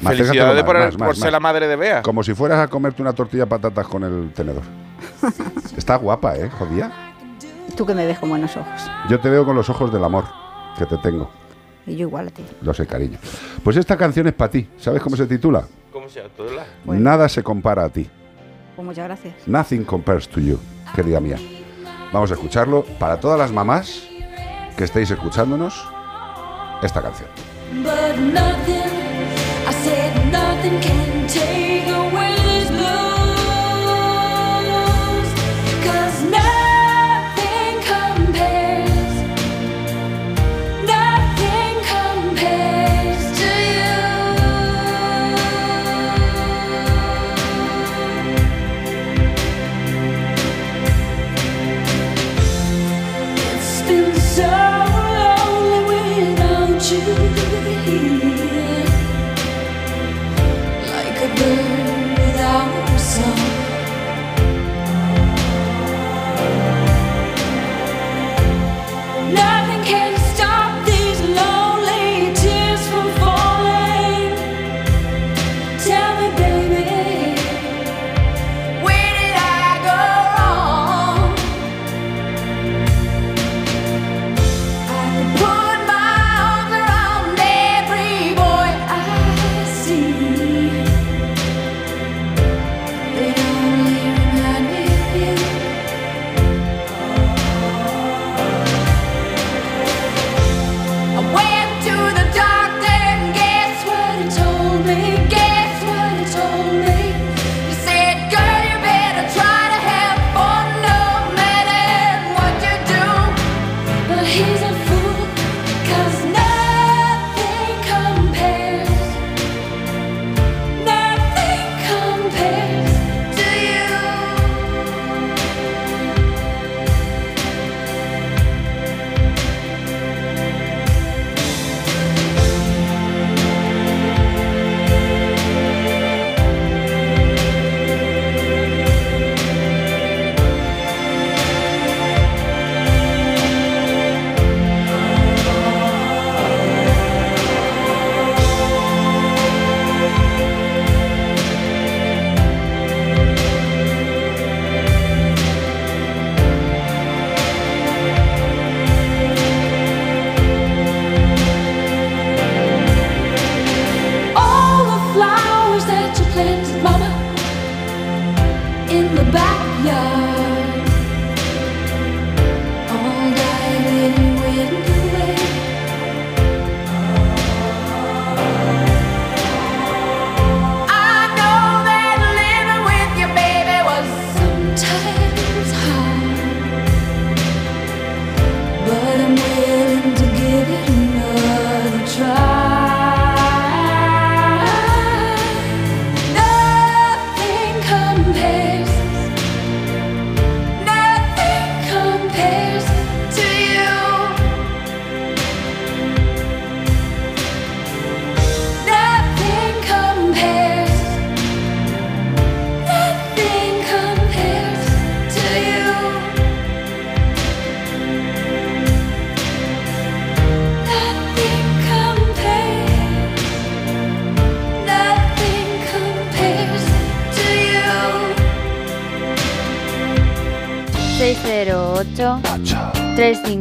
Más, 0.02 0.16
Felicidades 0.16 0.64
por, 0.64 0.76
más, 0.78 0.86
el- 0.86 0.92
más, 0.94 0.98
por 0.98 1.08
más. 1.10 1.18
ser 1.20 1.32
la 1.34 1.40
madre 1.42 1.68
de 1.68 1.76
Bea. 1.76 2.02
Como 2.02 2.24
si 2.24 2.34
fueras 2.34 2.60
a 2.60 2.70
comerte 2.70 3.02
una 3.02 3.12
tortilla 3.12 3.44
de 3.44 3.50
patatas 3.50 3.86
con 3.88 4.06
el 4.06 4.32
tenedor. 4.32 4.64
Está 5.78 5.98
guapa, 5.98 6.38
¿eh? 6.38 6.50
Jodía. 6.50 7.13
Tú 7.76 7.86
que 7.86 7.96
me 7.96 8.06
ves 8.06 8.20
con 8.20 8.30
buenos 8.30 8.56
ojos. 8.56 8.90
Yo 9.10 9.20
te 9.20 9.30
veo 9.30 9.46
con 9.46 9.56
los 9.56 9.70
ojos 9.70 9.92
del 9.92 10.04
amor 10.04 10.26
que 10.78 10.86
te 10.86 10.98
tengo. 10.98 11.30
Y 11.86 11.96
yo 11.96 12.08
igual 12.08 12.28
a 12.28 12.32
ti. 12.32 12.44
Lo 12.62 12.74
sé, 12.74 12.86
cariño. 12.86 13.18
Pues 13.64 13.78
esta 13.78 13.98
canción 13.98 14.28
es 14.28 14.34
para 14.34 14.52
ti. 14.52 14.70
¿Sabes 14.78 15.02
cómo 15.02 15.16
se 15.16 15.26
titula? 15.26 15.66
¿Cómo 15.92 16.08
se 16.08 16.22
titula? 16.22 16.66
Nada 16.86 17.28
se 17.28 17.44
compara 17.44 17.86
a 17.86 17.90
ti. 17.90 18.10
Pues 18.76 18.86
muchas 18.86 19.06
gracias. 19.06 19.36
Nothing 19.48 19.84
compares 19.84 20.28
to 20.30 20.40
you, 20.40 20.60
querida 20.96 21.20
mía. 21.20 21.38
Vamos 22.12 22.32
a 22.32 22.36
escucharlo 22.36 22.84
para 23.00 23.20
todas 23.20 23.40
las 23.40 23.52
mamás 23.52 24.08
que 24.78 24.84
estéis 24.84 25.12
escuchándonos 25.12 25.86
esta 26.82 27.02
canción. 27.02 27.30
But 27.84 28.18
nothing, 28.20 28.92
I 29.68 29.74
said 29.84 30.32
nothing 30.32 30.80
can 30.80 31.28
take 31.28 31.90
away 31.90 32.13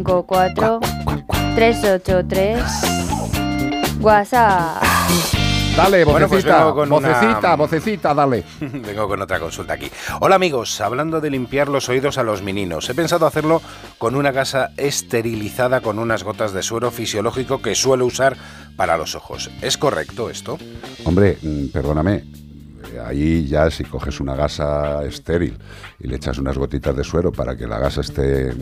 354 0.02 0.80
383 1.54 2.62
WhatsApp. 4.00 4.82
Dale, 5.76 6.04
Bueno, 6.04 6.28
pues 6.28 6.44
vocecita, 6.44 6.58
vengo 6.64 6.74
con 6.74 6.92
una- 6.92 7.08
vocecita, 7.08 7.56
vocecita, 7.56 8.14
dale. 8.14 8.44
Vengo 8.60 9.08
con 9.08 9.20
otra 9.22 9.38
consulta 9.40 9.72
aquí. 9.74 9.90
Hola 10.20 10.34
amigos, 10.36 10.80
hablando 10.82 11.20
de 11.20 11.30
limpiar 11.30 11.68
los 11.68 11.88
oídos 11.88 12.18
a 12.18 12.22
los 12.22 12.42
meninos, 12.42 12.88
he 12.90 12.94
pensado 12.94 13.26
hacerlo 13.26 13.62
con 13.98 14.14
una 14.14 14.32
gasa 14.32 14.70
esterilizada 14.76 15.80
con 15.80 15.98
unas 15.98 16.24
gotas 16.24 16.52
de 16.52 16.62
suero 16.62 16.90
fisiológico 16.90 17.62
que 17.62 17.74
suelo 17.74 18.04
usar 18.06 18.36
para 18.76 18.96
los 18.98 19.14
ojos. 19.14 19.50
¿Es 19.62 19.78
correcto 19.78 20.28
esto? 20.30 20.58
Hombre, 21.04 21.38
mm, 21.42 21.66
perdóname. 21.68 22.16
eh, 22.16 23.00
Ahí 23.06 23.46
ya 23.46 23.70
si 23.70 23.84
coges 23.84 24.20
una 24.20 24.34
gasa 24.34 25.02
estéril 25.04 25.56
y 26.00 26.06
le 26.08 26.16
echas 26.16 26.36
unas 26.38 26.58
gotitas 26.58 26.94
de 26.96 27.04
suero 27.04 27.32
para 27.32 27.56
que 27.56 27.66
la 27.66 27.78
gasa 27.78 28.02
esté 28.02 28.52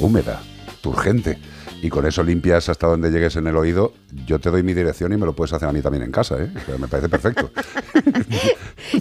húmeda, 0.00 0.40
turgente, 0.80 1.38
y 1.82 1.88
con 1.90 2.06
eso 2.06 2.22
limpias 2.22 2.68
hasta 2.68 2.86
donde 2.86 3.10
llegues 3.10 3.36
en 3.36 3.46
el 3.46 3.56
oído, 3.56 3.92
yo 4.26 4.38
te 4.38 4.50
doy 4.50 4.62
mi 4.62 4.74
dirección 4.74 5.12
y 5.12 5.16
me 5.16 5.26
lo 5.26 5.34
puedes 5.34 5.52
hacer 5.52 5.68
a 5.68 5.72
mí 5.72 5.80
también 5.82 6.02
en 6.04 6.10
casa, 6.10 6.36
¿eh? 6.42 6.48
O 6.56 6.60
sea, 6.66 6.78
me 6.78 6.88
parece 6.88 7.08
perfecto. 7.08 7.50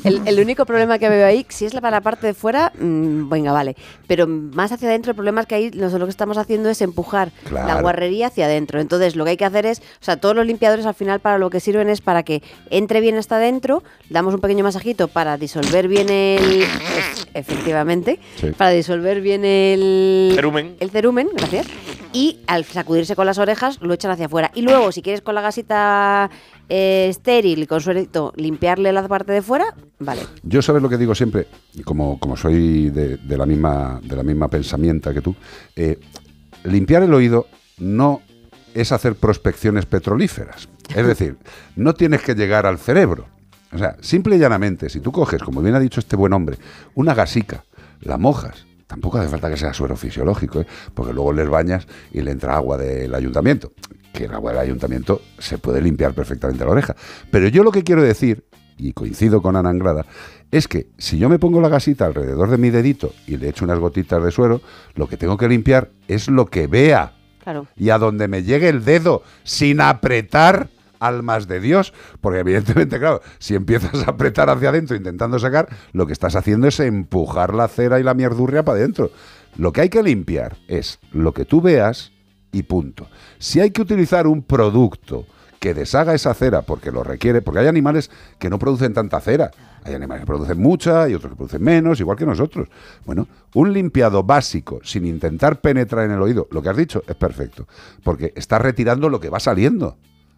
El, 0.03 0.21
el 0.27 0.39
único 0.39 0.65
problema 0.65 0.97
que 0.97 1.07
veo 1.09 1.25
ahí, 1.27 1.45
si 1.49 1.65
es 1.65 1.73
para 1.73 1.91
la 1.91 2.01
parte 2.01 2.25
de 2.27 2.33
fuera, 2.33 2.71
mm, 2.79 3.29
venga, 3.29 3.51
vale. 3.51 3.75
Pero 4.07 4.25
más 4.27 4.71
hacia 4.71 4.87
adentro, 4.89 5.11
el 5.11 5.15
problema 5.15 5.41
es 5.41 5.47
que 5.47 5.55
ahí 5.55 5.71
nosotros 5.71 5.99
lo 5.99 6.05
que 6.07 6.11
estamos 6.11 6.37
haciendo 6.37 6.69
es 6.69 6.81
empujar 6.81 7.31
la 7.51 7.81
guarrería 7.81 8.27
hacia 8.27 8.45
adentro. 8.45 8.79
Entonces, 8.81 9.15
lo 9.15 9.23
que 9.25 9.31
hay 9.31 9.37
que 9.37 9.45
hacer 9.45 9.65
es, 9.67 9.79
o 9.79 10.03
sea, 10.03 10.17
todos 10.17 10.35
los 10.35 10.45
limpiadores 10.45 10.85
al 10.85 10.95
final 10.95 11.19
para 11.19 11.37
lo 11.37 11.49
que 11.49 11.59
sirven 11.59 11.89
es 11.89 12.01
para 12.01 12.23
que 12.23 12.41
entre 12.71 12.99
bien 12.99 13.15
hasta 13.17 13.35
adentro, 13.37 13.83
damos 14.09 14.33
un 14.33 14.41
pequeño 14.41 14.63
masajito 14.63 15.07
para 15.07 15.37
disolver 15.37 15.87
bien 15.87 16.09
el. 16.09 16.63
ef- 16.63 17.27
Efectivamente, 17.35 18.19
Sí. 18.37 18.47
para 18.57 18.71
disolver 18.71 19.21
bien 19.21 19.45
el. 19.45 20.31
Cerumen. 20.35 20.75
El 20.79 20.89
cerumen, 20.89 21.29
gracias. 21.33 21.67
Y 22.15 22.39
al 22.47 22.63
sacudirse 22.63 23.13
con 23.13 23.25
las 23.25 23.39
orejas, 23.39 23.77
lo 23.81 23.93
echan 23.93 24.09
hacia 24.09 24.27
afuera. 24.27 24.49
Y 24.55 24.61
luego, 24.61 24.93
si 24.93 25.01
quieres 25.01 25.21
con 25.21 25.35
la 25.35 25.41
gasita 25.41 26.29
eh, 26.69 27.07
estéril 27.09 27.61
y 27.61 27.67
con 27.67 27.81
suerito 27.81 28.31
limpiarle 28.37 28.93
la 28.93 29.05
parte 29.05 29.33
de 29.33 29.41
fuera, 29.41 29.65
vale. 29.99 30.21
Yo 30.41 30.61
sabes 30.61 30.81
lo 30.81 30.87
que 30.87 30.97
digo 30.97 31.13
siempre, 31.13 31.47
y 31.73 31.83
como, 31.83 32.17
como 32.17 32.37
soy 32.37 32.89
de, 32.89 33.17
de 33.17 33.37
la 33.37 33.45
misma 33.45 33.99
de 34.01 34.15
la 34.15 34.23
misma 34.23 34.47
pensamienta 34.47 35.13
que 35.13 35.19
tú, 35.19 35.35
eh, 35.75 35.99
limpiar 36.63 37.03
el 37.03 37.13
oído 37.13 37.47
no 37.79 38.21
es 38.73 38.93
hacer 38.93 39.15
prospecciones 39.15 39.85
petrolíferas. 39.85 40.69
Es 40.95 41.05
decir, 41.15 41.35
no 41.75 41.95
tienes 41.95 42.21
que 42.21 42.33
llegar 42.33 42.65
al 42.65 42.79
cerebro. 42.79 43.27
O 43.73 43.77
sea, 43.77 43.97
simple 43.99 44.37
y 44.37 44.39
llanamente, 44.39 44.87
si 44.87 45.01
tú 45.01 45.11
coges, 45.11 45.43
como 45.43 45.61
bien 45.61 45.75
ha 45.75 45.81
dicho 45.81 45.99
este 45.99 46.15
buen 46.15 46.31
hombre, 46.31 46.59
una 46.93 47.13
gasica, 47.13 47.65
la 47.99 48.17
mojas, 48.17 48.65
tampoco 48.87 49.17
hace 49.17 49.29
falta 49.29 49.49
que 49.49 49.57
sea 49.57 49.73
suero 49.73 49.95
fisiológico, 49.95 50.61
¿eh? 50.61 50.67
porque 50.93 51.13
luego 51.13 51.33
les 51.33 51.49
bañas 51.49 51.87
y 52.11 52.21
le 52.21 52.31
entra 52.31 52.55
agua 52.55 52.77
del 52.77 53.13
ayuntamiento, 53.13 53.71
que 54.13 54.25
el 54.25 54.33
agua 54.33 54.51
del 54.51 54.61
ayuntamiento 54.61 55.21
se 55.39 55.57
puede 55.57 55.81
limpiar 55.81 56.13
perfectamente 56.13 56.63
la 56.63 56.71
oreja. 56.71 56.95
Pero 57.31 57.47
yo 57.47 57.63
lo 57.63 57.71
que 57.71 57.83
quiero 57.83 58.01
decir, 58.03 58.45
y 58.77 58.93
coincido 58.93 59.41
con 59.41 59.55
Ana 59.55 59.69
Angrada, 59.69 60.05
es 60.51 60.67
que 60.67 60.87
si 60.97 61.17
yo 61.17 61.29
me 61.29 61.39
pongo 61.39 61.61
la 61.61 61.69
gasita 61.69 62.05
alrededor 62.05 62.49
de 62.49 62.57
mi 62.57 62.69
dedito 62.69 63.13
y 63.27 63.37
le 63.37 63.49
echo 63.49 63.65
unas 63.65 63.79
gotitas 63.79 64.23
de 64.23 64.31
suero, 64.31 64.61
lo 64.95 65.07
que 65.07 65.17
tengo 65.17 65.37
que 65.37 65.47
limpiar 65.47 65.91
es 66.07 66.27
lo 66.27 66.45
que 66.45 66.67
vea 66.67 67.13
Claro. 67.43 67.67
y 67.75 67.89
a 67.91 67.97
donde 67.99 68.27
me 68.27 68.43
llegue 68.43 68.69
el 68.69 68.83
dedo 68.83 69.21
sin 69.43 69.79
apretar 69.79 70.69
almas 70.99 71.47
de 71.47 71.59
Dios, 71.59 71.93
porque 72.21 72.39
evidentemente, 72.39 72.99
claro, 72.99 73.21
si 73.39 73.55
empiezas 73.55 74.07
a 74.07 74.11
apretar 74.11 74.49
hacia 74.49 74.69
adentro 74.69 74.95
intentando 74.95 75.39
sacar, 75.39 75.67
lo 75.93 76.07
que 76.07 76.13
estás 76.13 76.35
haciendo 76.35 76.67
es 76.67 76.79
empujar 76.79 77.53
la 77.53 77.67
cera 77.67 77.99
y 77.99 78.03
la 78.03 78.13
mierdurria 78.13 78.63
para 78.63 78.79
adentro. 78.79 79.11
Lo 79.57 79.71
que 79.71 79.81
hay 79.81 79.89
que 79.89 80.03
limpiar 80.03 80.57
es 80.67 80.99
lo 81.11 81.33
que 81.33 81.45
tú 81.45 81.61
veas 81.61 82.11
y 82.51 82.63
punto. 82.63 83.07
Si 83.37 83.59
hay 83.59 83.71
que 83.71 83.81
utilizar 83.81 84.27
un 84.27 84.43
producto 84.43 85.25
que 85.59 85.73
deshaga 85.73 86.13
esa 86.13 86.33
cera 86.33 86.61
porque 86.61 86.91
lo 86.91 87.03
requiere, 87.03 87.41
porque 87.41 87.61
hay 87.61 87.67
animales 87.67 88.11
que 88.37 88.49
no 88.51 88.59
producen 88.59 88.93
tanta 88.93 89.19
cera. 89.19 89.49
Hay 89.83 89.95
animales 89.95 90.21
que 90.21 90.27
producen 90.27 90.59
mucha 90.59 91.09
y 91.09 91.15
otros 91.15 91.31
que 91.31 91.37
producen 91.37 91.63
menos, 91.63 91.99
igual 91.99 92.17
que 92.17 92.25
nosotros. 92.25 92.67
Bueno, 93.05 93.27
un 93.53 93.73
limpiado 93.73 94.23
básico 94.23 94.79
sin 94.83 95.05
intentar 95.05 95.61
penetrar 95.61 96.05
en 96.05 96.11
el 96.11 96.21
oído, 96.21 96.47
lo 96.51 96.61
que 96.61 96.69
has 96.69 96.77
dicho 96.77 97.03
es 97.07 97.15
perfecto, 97.15 97.67
porque 98.03 98.31
estás 98.35 98.61
retirando 98.61 99.09
lo 99.09 99.19
que 99.19 99.29
va 99.29 99.39
saliendo. 99.39 99.97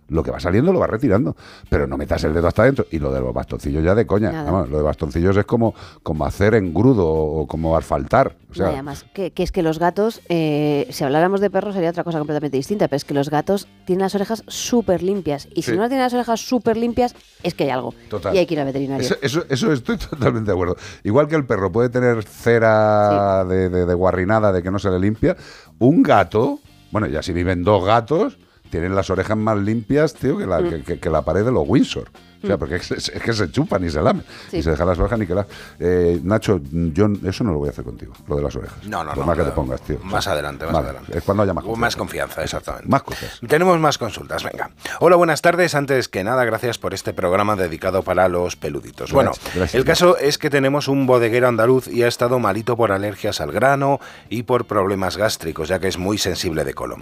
Lo 0.09 0.23
que 0.23 0.31
va 0.31 0.39
saliendo 0.39 0.71
lo 0.71 0.79
va 0.79 0.87
retirando, 0.87 1.35
pero 1.69 1.85
no 1.87 1.97
metas 1.97 2.23
el 2.23 2.33
dedo 2.33 2.47
hasta 2.47 2.61
adentro. 2.63 2.85
Y 2.91 2.99
lo 2.99 3.11
de 3.11 3.19
los 3.19 3.33
bastoncillos 3.33 3.83
ya 3.83 3.93
de 3.93 4.07
coña. 4.07 4.43
Vamos, 4.43 4.69
lo 4.69 4.77
de 4.77 4.83
bastoncillos 4.83 5.35
es 5.35 5.45
como, 5.45 5.73
como 6.03 6.25
hacer 6.25 6.55
engrudo 6.55 7.05
o 7.07 7.45
como 7.47 7.75
asfaltar. 7.75 8.35
O 8.49 8.53
sea, 8.53 8.67
además, 8.69 9.05
que, 9.13 9.31
que 9.31 9.43
es 9.43 9.51
que 9.51 9.61
los 9.61 9.79
gatos, 9.79 10.21
eh, 10.29 10.87
si 10.91 11.03
habláramos 11.03 11.41
de 11.41 11.49
perros 11.49 11.73
sería 11.75 11.89
otra 11.89 12.03
cosa 12.05 12.17
completamente 12.19 12.55
distinta, 12.55 12.87
pero 12.87 12.95
es 12.97 13.03
que 13.05 13.13
los 13.13 13.29
gatos 13.29 13.67
tienen 13.85 14.03
las 14.03 14.15
orejas 14.15 14.43
súper 14.47 15.03
limpias. 15.03 15.47
Y 15.53 15.63
si 15.63 15.71
no 15.71 15.87
tienen 15.89 15.99
las 16.05 16.13
orejas 16.13 16.39
súper 16.39 16.77
limpias, 16.77 17.13
es 17.43 17.53
que 17.53 17.65
hay 17.65 17.69
algo. 17.71 17.93
Total. 18.09 18.33
Y 18.33 18.37
hay 18.39 18.45
que 18.45 18.53
ir 18.53 18.59
al 18.61 18.65
veterinario. 18.67 19.05
Eso, 19.05 19.15
eso, 19.21 19.43
eso 19.49 19.71
estoy 19.73 19.97
totalmente 20.09 20.51
de 20.51 20.53
acuerdo. 20.53 20.77
Igual 21.03 21.27
que 21.27 21.35
el 21.35 21.45
perro 21.45 21.71
puede 21.71 21.89
tener 21.89 22.23
cera 22.23 23.43
de, 23.45 23.69
de- 23.69 23.85
de 23.85 23.93
guarrinada 23.93 24.51
de 24.51 24.63
que 24.63 24.71
no 24.71 24.79
se 24.79 24.89
le 24.89 24.99
limpia, 24.99 25.35
un 25.79 26.01
gato, 26.03 26.59
bueno, 26.91 27.07
ya 27.07 27.21
si 27.21 27.33
viven 27.33 27.63
dos 27.63 27.85
gatos, 27.85 28.37
tienen 28.69 28.95
las 28.95 29.09
orejas 29.09 29.37
más 29.37 29.57
limpias, 29.57 30.13
tío, 30.13 30.37
que 30.37 30.45
la, 30.45 30.59
Mm. 30.59 30.69
que, 30.69 30.83
que- 30.83 30.99
que 30.99 31.09
la 31.09 31.21
pared 31.23 31.43
de 31.45 31.51
los 31.51 31.63
Windsor. 31.67 32.09
O 32.43 32.45
sea, 32.45 32.55
Mm. 32.55 32.59
porque 32.59 32.75
es, 32.75 32.91
es 32.91 33.09
que 33.09 33.33
se 33.33 33.49
chupan 33.51 33.83
y 33.83 33.89
se 33.89 33.99
lamen. 33.99 34.23
Sí. 34.51 34.57
Y 34.57 34.61
se 34.63 34.69
dejan 34.69 34.85
las 34.87 34.99
orejas 34.99 35.17
ni 35.17 35.25
que 35.25 35.33
la... 35.33 35.47
Eh, 35.79 36.19
Nacho, 36.23 36.61
yo 36.71 37.07
eso 37.25 37.43
no 37.43 37.51
lo 37.51 37.57
voy 37.57 37.69
a 37.69 37.71
hacer 37.71 37.83
contigo, 37.83 38.13
lo 38.27 38.35
de 38.35 38.43
las 38.43 38.55
orejas. 38.55 38.77
No, 38.85 39.03
no, 39.03 39.09
Por 39.09 39.19
no, 39.19 39.25
más 39.25 39.37
que 39.39 39.43
te 39.43 39.49
pongas, 39.51 39.81
tío. 39.81 39.97
Más 40.03 40.27
adelante, 40.27 40.65
más 40.65 40.73
Vale, 40.75 40.89
adelante. 40.89 41.17
Es 41.17 41.23
cuando 41.23 41.41
haya 41.43 41.53
más 41.55 41.63
Con 41.63 41.79
más 41.79 41.95
confianza, 41.95 42.43
exactamente. 42.43 42.87
Más 42.87 43.01
cosas. 43.01 43.39
Tenemos 43.47 43.79
más 43.79 43.97
consultas, 43.97 44.43
venga. 44.43 44.69
Hola, 44.99 45.15
buenas 45.15 45.41
tardes. 45.41 45.73
Antes 45.73 46.09
que 46.09 46.23
nada, 46.23 46.45
gracias 46.45 46.77
por 46.77 46.93
este 46.93 47.11
programa 47.11 47.55
dedicado 47.55 48.03
para 48.03 48.27
los 48.29 48.55
peluditos. 48.55 49.11
bueno, 49.11 49.31
Gracias, 49.31 49.55
gracias. 49.55 49.75
el 49.79 49.85
caso 49.85 50.17
es 50.19 50.37
que 50.37 50.51
tenemos 50.51 50.87
un 50.87 51.07
bodeguero 51.07 51.47
andaluz 51.47 51.87
y 51.87 52.03
ha 52.03 52.07
estado 52.07 52.37
malito 52.37 52.77
por 52.77 52.91
alergias 52.91 53.41
al 53.41 53.51
grano 53.51 53.99
y 54.29 54.43
por 54.43 54.65
problemas 54.65 55.17
gástricos, 55.17 55.69
ya 55.69 55.79
que 55.79 55.87
es 55.87 55.97
muy 55.97 56.19
sensible 56.19 56.63
de 56.65 56.75
colon. 56.75 57.01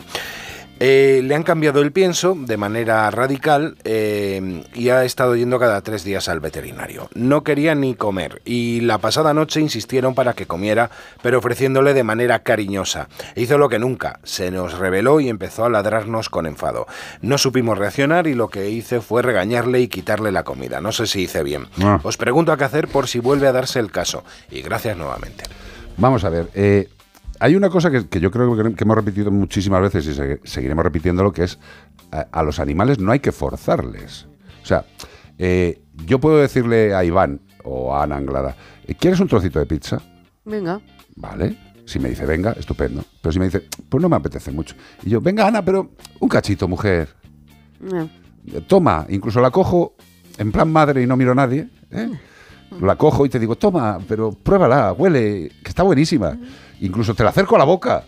Eh, 0.79 1.21
le 1.23 1.35
han 1.35 1.43
cambiado 1.43 1.81
el 1.81 1.93
pienso 1.93 2.35
de 2.37 2.57
manera 2.57 3.09
radical 3.09 3.77
eh, 3.85 4.63
y 4.73 4.89
ha 4.89 5.05
estado 5.05 5.35
yendo 5.35 5.57
cada 5.57 5.81
tres 5.81 6.03
días 6.03 6.27
al 6.27 6.41
veterinario. 6.41 7.09
No 7.13 7.43
quería 7.43 7.75
ni 7.75 7.95
comer 7.95 8.41
y 8.43 8.81
la 8.81 8.97
pasada 8.97 9.33
noche 9.33 9.61
insistieron 9.61 10.15
para 10.15 10.33
que 10.33 10.47
comiera, 10.47 10.89
pero 11.21 11.37
ofreciéndole 11.39 11.93
de 11.93 12.03
manera 12.03 12.39
cariñosa. 12.39 13.07
Hizo 13.35 13.57
lo 13.57 13.69
que 13.69 13.79
nunca, 13.79 14.19
se 14.23 14.51
nos 14.51 14.77
reveló 14.77 15.21
y 15.21 15.29
empezó 15.29 15.63
a 15.63 15.69
ladrarnos 15.69 16.29
con 16.29 16.45
enfado. 16.45 16.87
No 17.21 17.37
supimos 17.37 17.77
reaccionar 17.77 18.27
y 18.27 18.33
lo 18.33 18.49
que 18.49 18.69
hice 18.69 18.99
fue 18.99 19.21
regañarle 19.21 19.79
y 19.79 19.87
quitarle 19.87 20.33
la 20.33 20.43
comida. 20.43 20.81
No 20.81 20.91
sé 20.91 21.07
si 21.07 21.21
hice 21.21 21.41
bien. 21.43 21.67
Ah. 21.81 22.01
Os 22.03 22.17
pregunto 22.17 22.51
a 22.51 22.57
qué 22.57 22.65
hacer 22.65 22.89
por 22.89 23.07
si 23.07 23.19
vuelve 23.19 23.47
a 23.47 23.53
darse 23.53 23.79
el 23.79 23.91
caso. 23.91 24.25
Y 24.51 24.61
gracias 24.61 24.97
nuevamente. 24.97 25.45
Vamos 25.97 26.25
a 26.25 26.29
ver. 26.29 26.49
eh, 26.53 26.89
hay 27.39 27.55
una 27.55 27.69
cosa 27.69 27.91
que, 27.91 28.07
que 28.07 28.19
yo 28.19 28.31
creo 28.31 28.55
que, 28.55 28.75
que 28.75 28.83
hemos 28.83 28.95
repetido 28.95 29.31
muchísimas 29.31 29.81
veces 29.81 30.05
y 30.07 30.13
se- 30.13 30.39
seguiremos 30.43 30.83
repitiéndolo, 30.83 31.31
que 31.31 31.43
es 31.43 31.59
a, 32.11 32.21
a 32.31 32.43
los 32.43 32.59
animales 32.59 32.99
no 32.99 33.11
hay 33.11 33.19
que 33.19 33.31
forzarles. 33.31 34.27
O 34.63 34.65
sea, 34.65 34.85
eh, 35.37 35.81
yo 36.05 36.19
puedo 36.19 36.37
decirle 36.37 36.93
a 36.95 37.03
Iván, 37.03 37.41
o 37.63 37.95
a 37.95 38.03
Ana 38.03 38.17
Anglada, 38.17 38.55
¿quieres 38.99 39.19
un 39.19 39.27
trocito 39.27 39.59
de 39.59 39.65
pizza? 39.65 40.01
Venga. 40.45 40.79
Vale. 41.15 41.57
Si 41.85 41.99
me 41.99 42.09
dice, 42.09 42.25
venga, 42.25 42.51
estupendo. 42.53 43.03
Pero 43.21 43.31
si 43.31 43.39
me 43.39 43.45
dice, 43.45 43.63
pues 43.89 44.01
no 44.01 44.09
me 44.09 44.15
apetece 44.15 44.51
mucho. 44.51 44.75
Y 45.03 45.09
yo, 45.11 45.21
venga, 45.21 45.47
Ana, 45.47 45.63
pero 45.63 45.91
un 46.19 46.29
cachito, 46.29 46.67
mujer. 46.67 47.09
Eh, 48.51 48.61
Toma, 48.67 49.05
incluso 49.09 49.39
la 49.41 49.51
cojo 49.51 49.95
en 50.37 50.51
plan 50.51 50.71
madre 50.71 51.01
y 51.03 51.07
no 51.07 51.15
miro 51.17 51.31
a 51.31 51.35
nadie. 51.35 51.67
¿eh? 51.91 52.09
La 52.81 52.95
cojo 52.95 53.25
y 53.25 53.29
te 53.29 53.39
digo, 53.39 53.55
toma, 53.55 53.99
pero 54.07 54.31
pruébala, 54.31 54.91
huele, 54.93 55.51
que 55.63 55.69
está 55.69 55.83
buenísima. 55.83 56.37
Incluso 56.81 57.13
te 57.13 57.23
la 57.23 57.29
acerco 57.29 57.55
a 57.55 57.59
la 57.59 57.65
boca. 57.65 58.03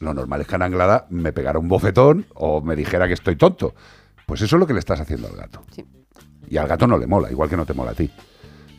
Lo 0.00 0.12
normal 0.12 0.40
es 0.40 0.46
que 0.46 0.54
Ana 0.54 0.66
Anglada 0.66 1.06
me 1.10 1.32
pegara 1.32 1.58
un 1.58 1.68
bofetón 1.68 2.26
o 2.34 2.60
me 2.60 2.76
dijera 2.76 3.06
que 3.06 3.14
estoy 3.14 3.36
tonto. 3.36 3.74
Pues 4.26 4.40
eso 4.42 4.56
es 4.56 4.60
lo 4.60 4.66
que 4.66 4.72
le 4.72 4.78
estás 4.78 5.00
haciendo 5.00 5.28
al 5.28 5.36
gato. 5.36 5.62
Y 6.48 6.56
al 6.56 6.68
gato 6.68 6.86
no 6.86 6.98
le 6.98 7.06
mola, 7.06 7.30
igual 7.30 7.48
que 7.48 7.56
no 7.56 7.66
te 7.66 7.74
mola 7.74 7.92
a 7.92 7.94
ti. 7.94 8.10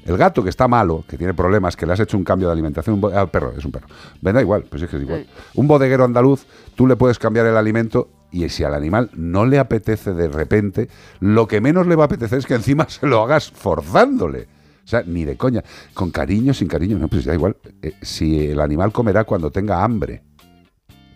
El 0.06 0.18
gato 0.18 0.44
que 0.44 0.50
está 0.50 0.68
malo, 0.68 1.04
que 1.08 1.18
tiene 1.18 1.34
problemas, 1.34 1.76
que 1.76 1.88
le 1.88 1.94
has 1.94 2.00
hecho 2.00 2.16
un 2.16 2.24
cambio 2.24 2.48
de 2.48 2.54
alimentación, 2.54 3.04
un 3.04 3.12
ah, 3.16 3.26
perro, 3.26 3.54
es 3.58 3.66
un 3.66 3.72
perro. 3.72 3.88
Ven, 4.22 4.36
da 4.36 4.42
igual, 4.42 4.66
pues 4.70 4.84
es 4.84 4.90
que 4.90 4.98
es 4.98 5.02
igual. 5.02 5.26
Un 5.56 5.68
bodeguero 5.68 6.04
andaluz, 6.04 6.46
tú 6.76 6.86
le 6.86 6.96
puedes 6.96 7.18
cambiar 7.18 7.48
el 7.48 7.58
alimento 7.58 8.10
y 8.32 8.48
si 8.50 8.64
al 8.64 8.76
animal 8.76 9.10
no 9.14 9.48
le 9.48 9.58
apetece 9.58 10.14
de 10.14 10.28
repente, 10.28 10.90
lo 11.20 11.48
que 11.48 11.60
menos 11.60 11.88
le 11.88 11.96
va 11.96 12.04
a 12.04 12.06
apetecer 12.06 12.38
es 12.38 12.46
que 12.46 12.54
encima 12.54 12.86
se 12.90 13.08
lo 13.08 13.24
hagas 13.24 13.50
forzándole. 13.50 14.48
O 14.86 14.88
sea, 14.88 15.04
ni 15.06 15.26
de 15.26 15.36
coña. 15.36 15.64
Con 15.94 16.12
cariño, 16.12 16.54
sin 16.54 16.68
cariño, 16.68 17.00
no, 17.00 17.08
pues 17.08 17.26
da 17.26 17.34
igual. 17.34 17.58
Eh, 17.82 17.94
si 18.02 18.48
el 18.48 18.60
animal 18.60 18.92
comerá 18.92 19.24
cuando 19.24 19.50
tenga 19.50 19.84
hambre, 19.84 20.22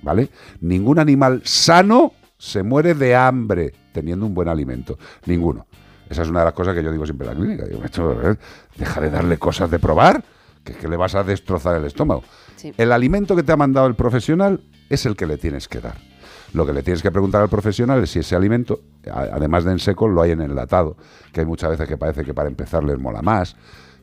¿vale? 0.01 0.29
Ningún 0.61 0.97
animal 0.97 1.41
sano 1.45 2.13
se 2.37 2.63
muere 2.63 2.95
de 2.95 3.15
hambre 3.15 3.73
teniendo 3.91 4.25
un 4.25 4.33
buen 4.33 4.47
alimento. 4.47 4.97
Ninguno. 5.25 5.67
Esa 6.09 6.23
es 6.23 6.29
una 6.29 6.39
de 6.39 6.45
las 6.45 6.53
cosas 6.53 6.73
que 6.73 6.83
yo 6.83 6.91
digo 6.91 7.05
siempre 7.05 7.27
en 7.27 7.33
la 7.33 7.39
clínica. 7.39 7.65
Digo, 7.65 7.81
macho, 7.81 8.31
eh, 8.31 8.35
deja 8.75 9.01
de 9.01 9.11
darle 9.11 9.37
cosas 9.37 9.69
de 9.69 9.77
probar, 9.77 10.23
que 10.63 10.71
es 10.71 10.77
que 10.79 10.87
le 10.87 10.97
vas 10.97 11.13
a 11.13 11.23
destrozar 11.23 11.75
el 11.75 11.85
estómago. 11.85 12.23
Sí. 12.55 12.73
El 12.75 12.91
alimento 12.91 13.35
que 13.35 13.43
te 13.43 13.51
ha 13.51 13.57
mandado 13.57 13.85
el 13.85 13.95
profesional 13.95 14.61
es 14.89 15.05
el 15.05 15.15
que 15.15 15.27
le 15.27 15.37
tienes 15.37 15.67
que 15.67 15.79
dar. 15.79 16.08
Lo 16.53 16.65
que 16.65 16.73
le 16.73 16.83
tienes 16.83 17.01
que 17.01 17.11
preguntar 17.11 17.41
al 17.41 17.49
profesional 17.49 18.03
es 18.03 18.11
si 18.11 18.19
ese 18.19 18.35
alimento, 18.35 18.81
además 19.11 19.65
de 19.65 19.71
en 19.71 19.79
seco, 19.79 20.07
lo 20.07 20.21
hay 20.21 20.31
en 20.31 20.41
enlatado, 20.41 20.97
que 21.31 21.41
hay 21.41 21.45
muchas 21.45 21.71
veces 21.71 21.87
que 21.87 21.97
parece 21.97 22.23
que 22.23 22.33
para 22.33 22.49
empezar 22.49 22.83
les 22.83 22.97
mola 22.97 23.21
más, 23.21 23.55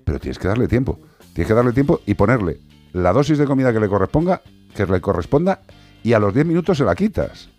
pero 0.04 0.20
tienes 0.20 0.38
que 0.38 0.46
darle 0.48 0.68
tiempo. 0.68 0.98
Tienes 1.32 1.48
que 1.48 1.54
darle 1.54 1.72
tiempo 1.72 2.00
y 2.06 2.14
ponerle 2.14 2.60
la 2.92 3.12
dosis 3.12 3.36
de 3.36 3.44
comida 3.44 3.72
que 3.72 3.80
le 3.80 3.88
corresponda, 3.88 4.42
que 4.74 4.86
le 4.86 5.00
corresponda, 5.00 5.60
y 6.02 6.12
a 6.12 6.18
los 6.18 6.32
10 6.32 6.46
minutos 6.46 6.78
se 6.78 6.84
la 6.84 6.94
quitas. 6.94 7.50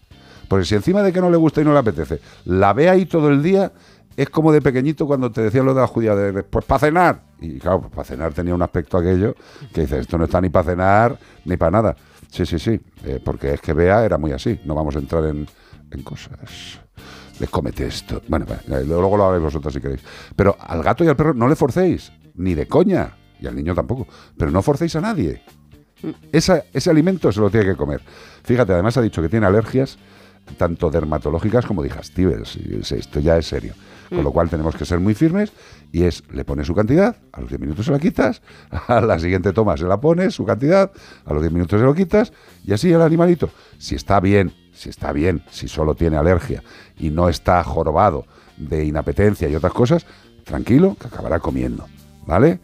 Porque 0.47 0.65
si 0.65 0.75
encima 0.75 1.03
de 1.03 1.11
que 1.11 1.19
no 1.19 1.29
le 1.29 1.37
gusta 1.37 1.61
y 1.61 1.65
no 1.65 1.73
le 1.73 1.79
apetece, 1.79 2.21
la 2.45 2.73
ve 2.73 2.89
ahí 2.89 3.05
todo 3.05 3.29
el 3.29 3.43
día, 3.43 3.73
es 4.15 4.29
como 4.29 4.51
de 4.51 4.61
pequeñito 4.61 5.05
cuando 5.05 5.31
te 5.31 5.41
decían 5.41 5.65
lo 5.65 5.73
de 5.73 5.81
la 5.81 5.87
judía, 5.87 6.15
de, 6.15 6.43
pues 6.43 6.65
para 6.65 6.79
cenar. 6.79 7.21
Y 7.39 7.59
claro, 7.59 7.81
pues 7.81 7.91
para 7.93 8.03
cenar 8.03 8.33
tenía 8.33 8.55
un 8.55 8.61
aspecto 8.61 8.97
aquello 8.97 9.35
que 9.73 9.81
dices, 9.81 9.99
esto 9.99 10.17
no 10.17 10.25
está 10.25 10.41
ni 10.41 10.49
para 10.49 10.71
cenar 10.71 11.19
ni 11.45 11.57
para 11.57 11.71
nada. 11.71 11.95
Sí, 12.37 12.45
sí, 12.45 12.59
sí, 12.59 12.79
eh, 13.03 13.19
porque 13.23 13.53
es 13.55 13.61
que 13.61 13.73
Bea 13.73 14.05
era 14.05 14.19
muy 14.19 14.31
así, 14.31 14.59
no 14.65 14.75
vamos 14.75 14.95
a 14.95 14.99
entrar 14.99 15.25
en, 15.25 15.47
en 15.89 16.03
cosas. 16.03 16.79
Les 17.39 17.49
comete 17.49 17.87
esto. 17.87 18.21
Bueno, 18.27 18.45
bueno, 18.45 18.61
eh, 18.77 18.85
luego 18.85 19.17
lo 19.17 19.23
habréis 19.25 19.43
vosotros 19.43 19.73
si 19.73 19.81
queréis. 19.81 20.01
Pero 20.35 20.55
al 20.59 20.83
gato 20.83 21.03
y 21.03 21.07
al 21.07 21.15
perro 21.15 21.33
no 21.33 21.47
le 21.47 21.55
forcéis, 21.55 22.11
ni 22.35 22.53
de 22.53 22.67
coña, 22.67 23.15
y 23.39 23.47
al 23.47 23.55
niño 23.55 23.73
tampoco. 23.73 24.07
Pero 24.37 24.51
no 24.51 24.61
forcéis 24.61 24.95
a 24.95 25.01
nadie. 25.01 25.41
Esa- 26.31 26.63
ese 26.73 26.91
alimento 26.91 27.31
se 27.31 27.39
lo 27.39 27.49
tiene 27.49 27.65
que 27.65 27.75
comer. 27.75 28.01
Fíjate, 28.43 28.73
además 28.73 28.95
ha 28.97 29.01
dicho 29.01 29.21
que 29.23 29.29
tiene 29.29 29.47
alergias 29.47 29.97
tanto 30.57 30.91
dermatológicas 30.91 31.65
como 31.65 31.81
digestivas. 31.81 32.55
Esto 32.91 33.19
ya 33.19 33.37
es 33.37 33.47
serio. 33.47 33.73
Con 34.09 34.23
lo 34.23 34.31
cual 34.31 34.49
tenemos 34.49 34.75
que 34.75 34.85
ser 34.85 34.99
muy 34.99 35.13
firmes 35.13 35.51
y 35.91 36.03
es, 36.03 36.23
le 36.31 36.45
pones 36.45 36.67
su 36.67 36.75
cantidad, 36.75 37.15
a 37.31 37.41
los 37.41 37.49
10 37.49 37.61
minutos 37.61 37.85
se 37.85 37.91
la 37.91 37.99
quitas, 37.99 38.41
a 38.87 39.01
la 39.01 39.19
siguiente 39.19 39.53
toma 39.53 39.77
se 39.77 39.85
la 39.85 39.99
pones, 39.99 40.33
su 40.35 40.45
cantidad, 40.45 40.91
a 41.25 41.33
los 41.33 41.41
10 41.41 41.53
minutos 41.53 41.79
se 41.79 41.85
lo 41.85 41.93
quitas 41.93 42.33
y 42.65 42.73
así 42.73 42.91
el 42.91 43.01
animalito, 43.01 43.49
si 43.77 43.95
está 43.95 44.19
bien, 44.19 44.53
si 44.73 44.89
está 44.89 45.11
bien, 45.11 45.43
si 45.49 45.67
solo 45.67 45.95
tiene 45.95 46.17
alergia 46.17 46.63
y 46.97 47.09
no 47.09 47.29
está 47.29 47.63
jorobado 47.63 48.25
de 48.57 48.85
inapetencia 48.85 49.49
y 49.49 49.55
otras 49.55 49.73
cosas, 49.73 50.05
tranquilo, 50.43 50.95
que 50.99 51.07
acabará 51.07 51.39
comiendo, 51.39 51.85
¿vale? 52.25 52.59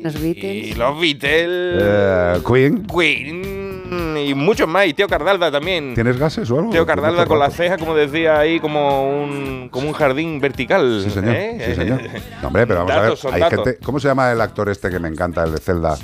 Los 0.03 0.21
Beatles. 0.21 0.67
Y 0.67 0.75
los 0.75 1.01
Beatles. 1.01 1.83
Eh, 1.83 2.41
Queen, 2.47 2.87
Queen. 2.87 3.56
Y 3.91 4.35
muchos 4.35 4.67
más. 4.69 4.87
Y 4.87 4.95
Teo 4.95 5.09
Cardalda 5.09 5.51
también. 5.51 5.95
¿tienes 5.95 6.19
gases 6.19 6.51
o 6.51 6.57
algo? 6.59 6.73
Noto 6.73 6.87
Cardalda 6.87 7.25
con 7.27 7.39
roto. 7.39 7.49
las 7.49 7.55
cejas, 7.57 7.79
como 7.79 7.95
decía 7.95 8.39
ahí, 8.39 8.59
como 8.61 9.23
un, 9.23 9.69
como 9.71 9.89
un 9.89 9.93
jardín 9.95 10.41
vertical. 10.41 11.01
Sí, 11.05 11.11
señor. 11.11 11.35
¿eh? 11.35 11.65
Sí, 11.69 11.75
señor. 11.75 12.01
No, 12.43 12.49
hombre, 12.49 12.67
pero 12.67 12.81
vamos 12.85 12.95
Datos 12.95 13.25
a 13.25 13.31
ver. 13.31 13.43
Hay 13.45 13.51
gente, 13.51 13.79
¿Cómo 13.85 14.01
se 14.01 14.09
llama 14.09 14.33
el 14.33 14.41
actor 14.41 14.69
este 14.69 14.91
que 14.91 14.99
me 14.99 15.09
encanta, 15.09 15.45
el 15.45 15.53
de 15.53 15.59
Zelda? 15.59 15.97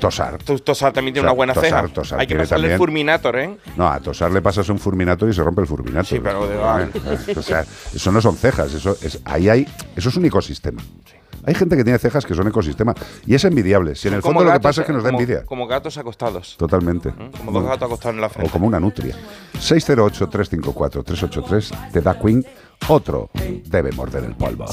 Tosar. 0.00 0.38
Tosar 0.38 0.92
también 0.92 1.14
tiene 1.14 1.26
una 1.28 1.34
buena 1.34 1.52
Tosar, 1.54 1.70
ceja. 1.84 1.88
Tosar 1.94 2.20
Hay 2.20 2.26
que 2.26 2.34
pasarle 2.36 2.66
el 2.66 2.70
también. 2.72 2.78
Fulminator, 2.78 3.36
¿eh? 3.38 3.56
No, 3.76 3.88
a 3.88 4.00
Tosar 4.00 4.30
le 4.32 4.40
pasas 4.42 4.68
un 4.68 4.78
fulminator 4.78 5.28
y 5.28 5.32
se 5.34 5.42
rompe 5.42 5.60
el 5.60 5.66
fulminator. 5.66 6.06
Sí, 6.06 6.20
pero 6.22 6.46
de- 6.46 6.56
Eh, 6.56 7.34
O 7.36 7.42
sea, 7.42 7.64
eso 7.94 8.10
no 8.12 8.20
son 8.20 8.36
cejas, 8.36 8.72
eso 8.74 8.96
es, 9.02 9.20
ahí 9.24 9.48
hay, 9.48 9.66
eso 9.94 10.08
es 10.08 10.16
un 10.16 10.24
ecosistema. 10.24 10.82
Hay 11.46 11.54
gente 11.54 11.76
que 11.76 11.84
tiene 11.84 11.98
cejas 11.98 12.26
que 12.26 12.34
son 12.34 12.48
ecosistema 12.48 12.92
y 13.24 13.34
es 13.36 13.44
envidiable. 13.44 13.94
Si 13.94 14.08
en 14.08 14.14
el 14.14 14.20
Como 14.20 14.40
fondo 14.40 14.50
lo 14.52 14.58
que 14.58 14.62
pasa 14.62 14.80
es 14.80 14.86
que 14.86 14.92
nos 14.92 15.04
da 15.04 15.10
como- 15.10 15.20
envidia. 15.20 15.44
Como 15.44 15.66
gatos 15.66 15.96
acostados. 15.96 16.56
Totalmente. 16.58 17.12
Como 17.38 17.52
dos 17.52 17.62
gatos 17.64 17.86
acostados 17.86 18.14
en 18.16 18.20
la 18.20 18.26
O 18.26 18.30
frente. 18.30 18.50
como 18.50 18.66
una 18.66 18.80
nutria. 18.80 19.14
608-354-383 19.58 21.70
te 21.92 22.00
da 22.00 22.18
Queen. 22.18 22.44
Otro 22.88 23.30
debe 23.64 23.92
morder 23.92 24.24
el 24.24 24.34
polvo. 24.34 24.66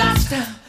Dust. 0.00 0.59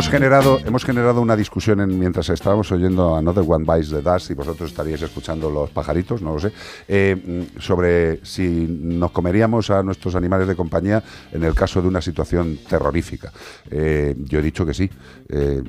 Hemos 0.00 0.12
generado, 0.12 0.58
hemos 0.64 0.82
generado 0.86 1.20
una 1.20 1.36
discusión 1.36 1.78
en- 1.82 1.98
mientras 1.98 2.30
estábamos 2.30 2.72
oyendo 2.72 3.16
Another 3.16 3.44
One 3.46 3.66
Bites 3.70 3.90
the 3.90 4.00
Dust 4.00 4.30
y 4.30 4.34
vosotros 4.34 4.70
estaríais 4.70 5.02
escuchando 5.02 5.50
los 5.50 5.68
pajaritos, 5.68 6.22
no 6.22 6.32
lo 6.32 6.40
sé, 6.40 6.52
eh, 6.88 7.46
sobre 7.58 8.24
si 8.24 8.66
nos 8.66 9.10
comeríamos 9.10 9.68
a 9.68 9.82
nuestros 9.82 10.14
animales 10.14 10.48
de 10.48 10.56
compañía 10.56 11.02
en 11.30 11.44
el 11.44 11.52
caso 11.52 11.82
de 11.82 11.88
una 11.88 12.00
situación 12.00 12.60
terrorífica. 12.66 13.30
Eh, 13.70 14.14
yo 14.20 14.38
he 14.38 14.42
dicho 14.42 14.64
que 14.64 14.72
sí, 14.72 14.88
eh, 15.28 15.62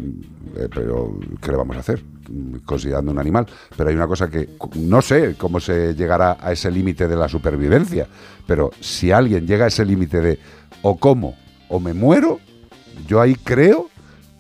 pero 0.74 1.20
¿qué 1.42 1.52
le 1.52 1.58
vamos 1.58 1.76
a 1.76 1.82
hacer? 1.82 2.02
Considerando 2.64 3.12
un 3.12 3.20
animal. 3.20 3.46
Pero 3.76 3.90
hay 3.90 3.96
una 3.98 4.08
cosa 4.08 4.30
que 4.30 4.48
no 4.78 5.02
sé 5.02 5.36
cómo 5.38 5.60
se 5.60 5.94
llegará 5.94 6.38
a 6.40 6.54
ese 6.54 6.72
límite 6.72 7.10
de 7.10 7.18
la 7.18 7.28
supervivencia, 7.28 8.08
pero 8.48 8.72
si 8.80 9.12
alguien 9.12 9.46
llega 9.46 9.66
a 9.66 9.68
ese 9.68 9.84
límite 9.84 10.22
de 10.22 10.40
o 10.84 10.96
como 10.98 11.36
o 11.68 11.82
me 11.82 11.94
muero, 11.94 12.40
yo 13.08 13.20
ahí 13.20 13.36
creo 13.36 13.91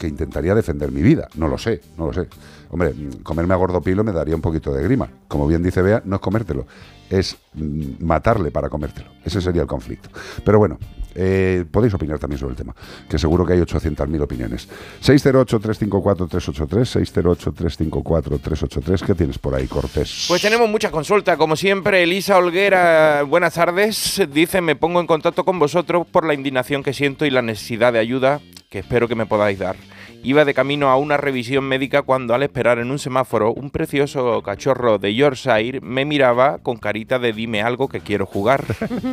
que 0.01 0.07
intentaría 0.07 0.55
defender 0.55 0.91
mi 0.91 1.03
vida. 1.03 1.27
No 1.35 1.47
lo 1.47 1.59
sé, 1.59 1.79
no 1.95 2.07
lo 2.07 2.13
sé. 2.13 2.27
Hombre, 2.71 2.95
comerme 3.21 3.53
a 3.53 3.57
Gordopilo 3.57 4.03
me 4.03 4.11
daría 4.11 4.35
un 4.35 4.41
poquito 4.41 4.73
de 4.73 4.81
grima. 4.81 5.07
Como 5.27 5.45
bien 5.45 5.61
dice 5.61 5.83
Bea, 5.83 6.01
no 6.05 6.15
es 6.15 6.21
comértelo, 6.21 6.65
es 7.07 7.37
mm, 7.53 8.03
matarle 8.03 8.49
para 8.49 8.67
comértelo. 8.67 9.11
Ese 9.23 9.41
sería 9.41 9.61
el 9.61 9.67
conflicto. 9.67 10.09
Pero 10.43 10.57
bueno, 10.57 10.79
eh, 11.13 11.65
podéis 11.69 11.93
opinar 11.93 12.17
también 12.17 12.39
sobre 12.39 12.53
el 12.53 12.57
tema, 12.57 12.73
que 13.07 13.19
seguro 13.19 13.45
que 13.45 13.53
hay 13.53 13.59
800.000 13.59 14.23
opiniones. 14.23 14.67
608-354-383, 15.03 17.87
608-354-383. 17.87 19.05
¿Qué 19.05 19.13
tienes 19.13 19.37
por 19.37 19.53
ahí, 19.53 19.67
Cortés? 19.67 20.25
Pues 20.27 20.41
tenemos 20.41 20.67
muchas 20.67 20.89
consultas, 20.89 21.37
como 21.37 21.55
siempre. 21.55 22.01
Elisa 22.01 22.37
Olguera, 22.37 23.21
buenas 23.21 23.53
tardes. 23.53 24.19
Dice, 24.33 24.61
me 24.61 24.75
pongo 24.75 24.99
en 24.99 25.05
contacto 25.05 25.45
con 25.45 25.59
vosotros 25.59 26.07
por 26.07 26.25
la 26.25 26.33
indignación 26.33 26.81
que 26.81 26.91
siento 26.91 27.27
y 27.27 27.29
la 27.29 27.43
necesidad 27.43 27.93
de 27.93 27.99
ayuda 27.99 28.41
que 28.71 28.79
espero 28.79 29.09
que 29.09 29.15
me 29.15 29.25
podáis 29.25 29.59
dar. 29.59 29.75
Iba 30.23 30.45
de 30.45 30.53
camino 30.53 30.89
a 30.89 30.95
una 30.95 31.17
revisión 31.17 31.65
médica 31.65 32.03
cuando 32.03 32.33
al 32.33 32.41
esperar 32.41 32.79
en 32.79 32.89
un 32.89 32.99
semáforo 32.99 33.51
un 33.51 33.69
precioso 33.69 34.41
cachorro 34.43 34.97
de 34.97 35.13
Yorkshire 35.13 35.81
me 35.81 36.05
miraba 36.05 36.57
con 36.59 36.77
carita 36.77 37.19
de 37.19 37.33
dime 37.33 37.61
algo 37.61 37.89
que 37.89 37.99
quiero 37.99 38.25
jugar. 38.25 38.63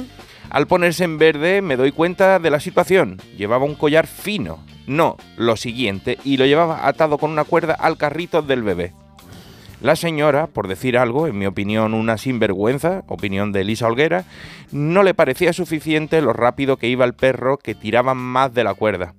Al 0.50 0.66
ponerse 0.66 1.04
en 1.04 1.18
verde 1.18 1.60
me 1.60 1.76
doy 1.76 1.90
cuenta 1.90 2.38
de 2.38 2.50
la 2.50 2.60
situación. 2.60 3.20
Llevaba 3.36 3.64
un 3.64 3.74
collar 3.74 4.06
fino. 4.06 4.64
No, 4.86 5.16
lo 5.36 5.56
siguiente, 5.56 6.18
y 6.24 6.38
lo 6.38 6.46
llevaba 6.46 6.86
atado 6.86 7.18
con 7.18 7.30
una 7.30 7.44
cuerda 7.44 7.74
al 7.74 7.98
carrito 7.98 8.40
del 8.40 8.62
bebé. 8.62 8.94
La 9.80 9.94
señora, 9.94 10.48
por 10.48 10.66
decir 10.66 10.98
algo, 10.98 11.28
en 11.28 11.38
mi 11.38 11.46
opinión 11.46 11.94
una 11.94 12.18
sinvergüenza, 12.18 13.04
opinión 13.06 13.52
de 13.52 13.60
Elisa 13.60 13.86
Olguera, 13.86 14.24
no 14.72 15.04
le 15.04 15.14
parecía 15.14 15.52
suficiente 15.52 16.20
lo 16.20 16.32
rápido 16.32 16.78
que 16.78 16.88
iba 16.88 17.04
el 17.04 17.14
perro 17.14 17.58
que 17.58 17.76
tiraba 17.76 18.14
más 18.14 18.52
de 18.52 18.64
la 18.64 18.74
cuerda. 18.74 19.14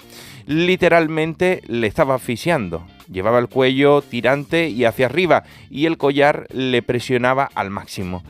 Literalmente 0.48 1.62
le 1.68 1.88
estaba 1.88 2.16
asfixiando. 2.16 2.86
Llevaba 3.10 3.40
el 3.40 3.48
cuello 3.48 4.02
tirante 4.02 4.68
y 4.68 4.84
hacia 4.84 5.06
arriba 5.06 5.44
y 5.70 5.86
el 5.86 5.98
collar 5.98 6.48
le 6.52 6.82
presionaba 6.82 7.50
al 7.56 7.70
máximo. 7.70 8.22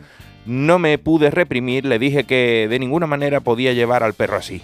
No 0.45 0.77
me 0.77 0.99
pude 0.99 1.31
reprimir, 1.31 1.85
le 1.85 1.97
dije 1.97 2.25
que 2.25 2.67
de 2.69 2.77
ninguna 2.77 3.07
manera 3.07 3.39
podía 3.39 3.73
llevar 3.73 4.03
al 4.03 4.13
perro 4.13 4.37
así 4.37 4.61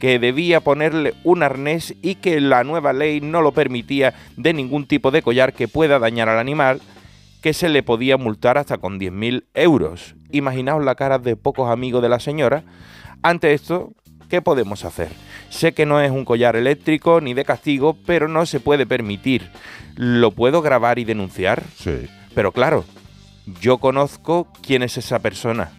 que 0.00 0.18
debía 0.18 0.60
ponerle 0.60 1.14
un 1.24 1.42
arnés 1.42 1.94
y 2.02 2.16
que 2.16 2.38
la 2.40 2.62
nueva 2.62 2.92
ley 2.92 3.22
no 3.22 3.40
lo 3.40 3.52
permitía 3.52 4.12
de 4.36 4.52
ningún 4.52 4.84
tipo 4.84 5.10
de 5.10 5.22
collar 5.22 5.54
que 5.54 5.66
pueda 5.66 5.98
dañar 5.98 6.28
al 6.28 6.38
animal, 6.38 6.82
que 7.44 7.52
se 7.52 7.68
le 7.68 7.82
podía 7.82 8.16
multar 8.16 8.56
hasta 8.56 8.78
con 8.78 8.98
10.000 8.98 9.44
euros. 9.52 10.14
Imaginaos 10.30 10.82
la 10.82 10.94
cara 10.94 11.18
de 11.18 11.36
pocos 11.36 11.70
amigos 11.70 12.00
de 12.00 12.08
la 12.08 12.18
señora. 12.18 12.62
Ante 13.22 13.52
esto, 13.52 13.92
¿qué 14.30 14.40
podemos 14.40 14.86
hacer? 14.86 15.08
Sé 15.50 15.74
que 15.74 15.84
no 15.84 16.00
es 16.00 16.10
un 16.10 16.24
collar 16.24 16.56
eléctrico 16.56 17.20
ni 17.20 17.34
de 17.34 17.44
castigo, 17.44 17.98
pero 18.06 18.28
no 18.28 18.46
se 18.46 18.60
puede 18.60 18.86
permitir. 18.86 19.50
¿Lo 19.94 20.30
puedo 20.30 20.62
grabar 20.62 20.98
y 20.98 21.04
denunciar? 21.04 21.62
Sí. 21.76 22.08
Pero 22.34 22.50
claro, 22.50 22.86
yo 23.60 23.76
conozco 23.76 24.48
quién 24.62 24.82
es 24.82 24.96
esa 24.96 25.18
persona. 25.18 25.70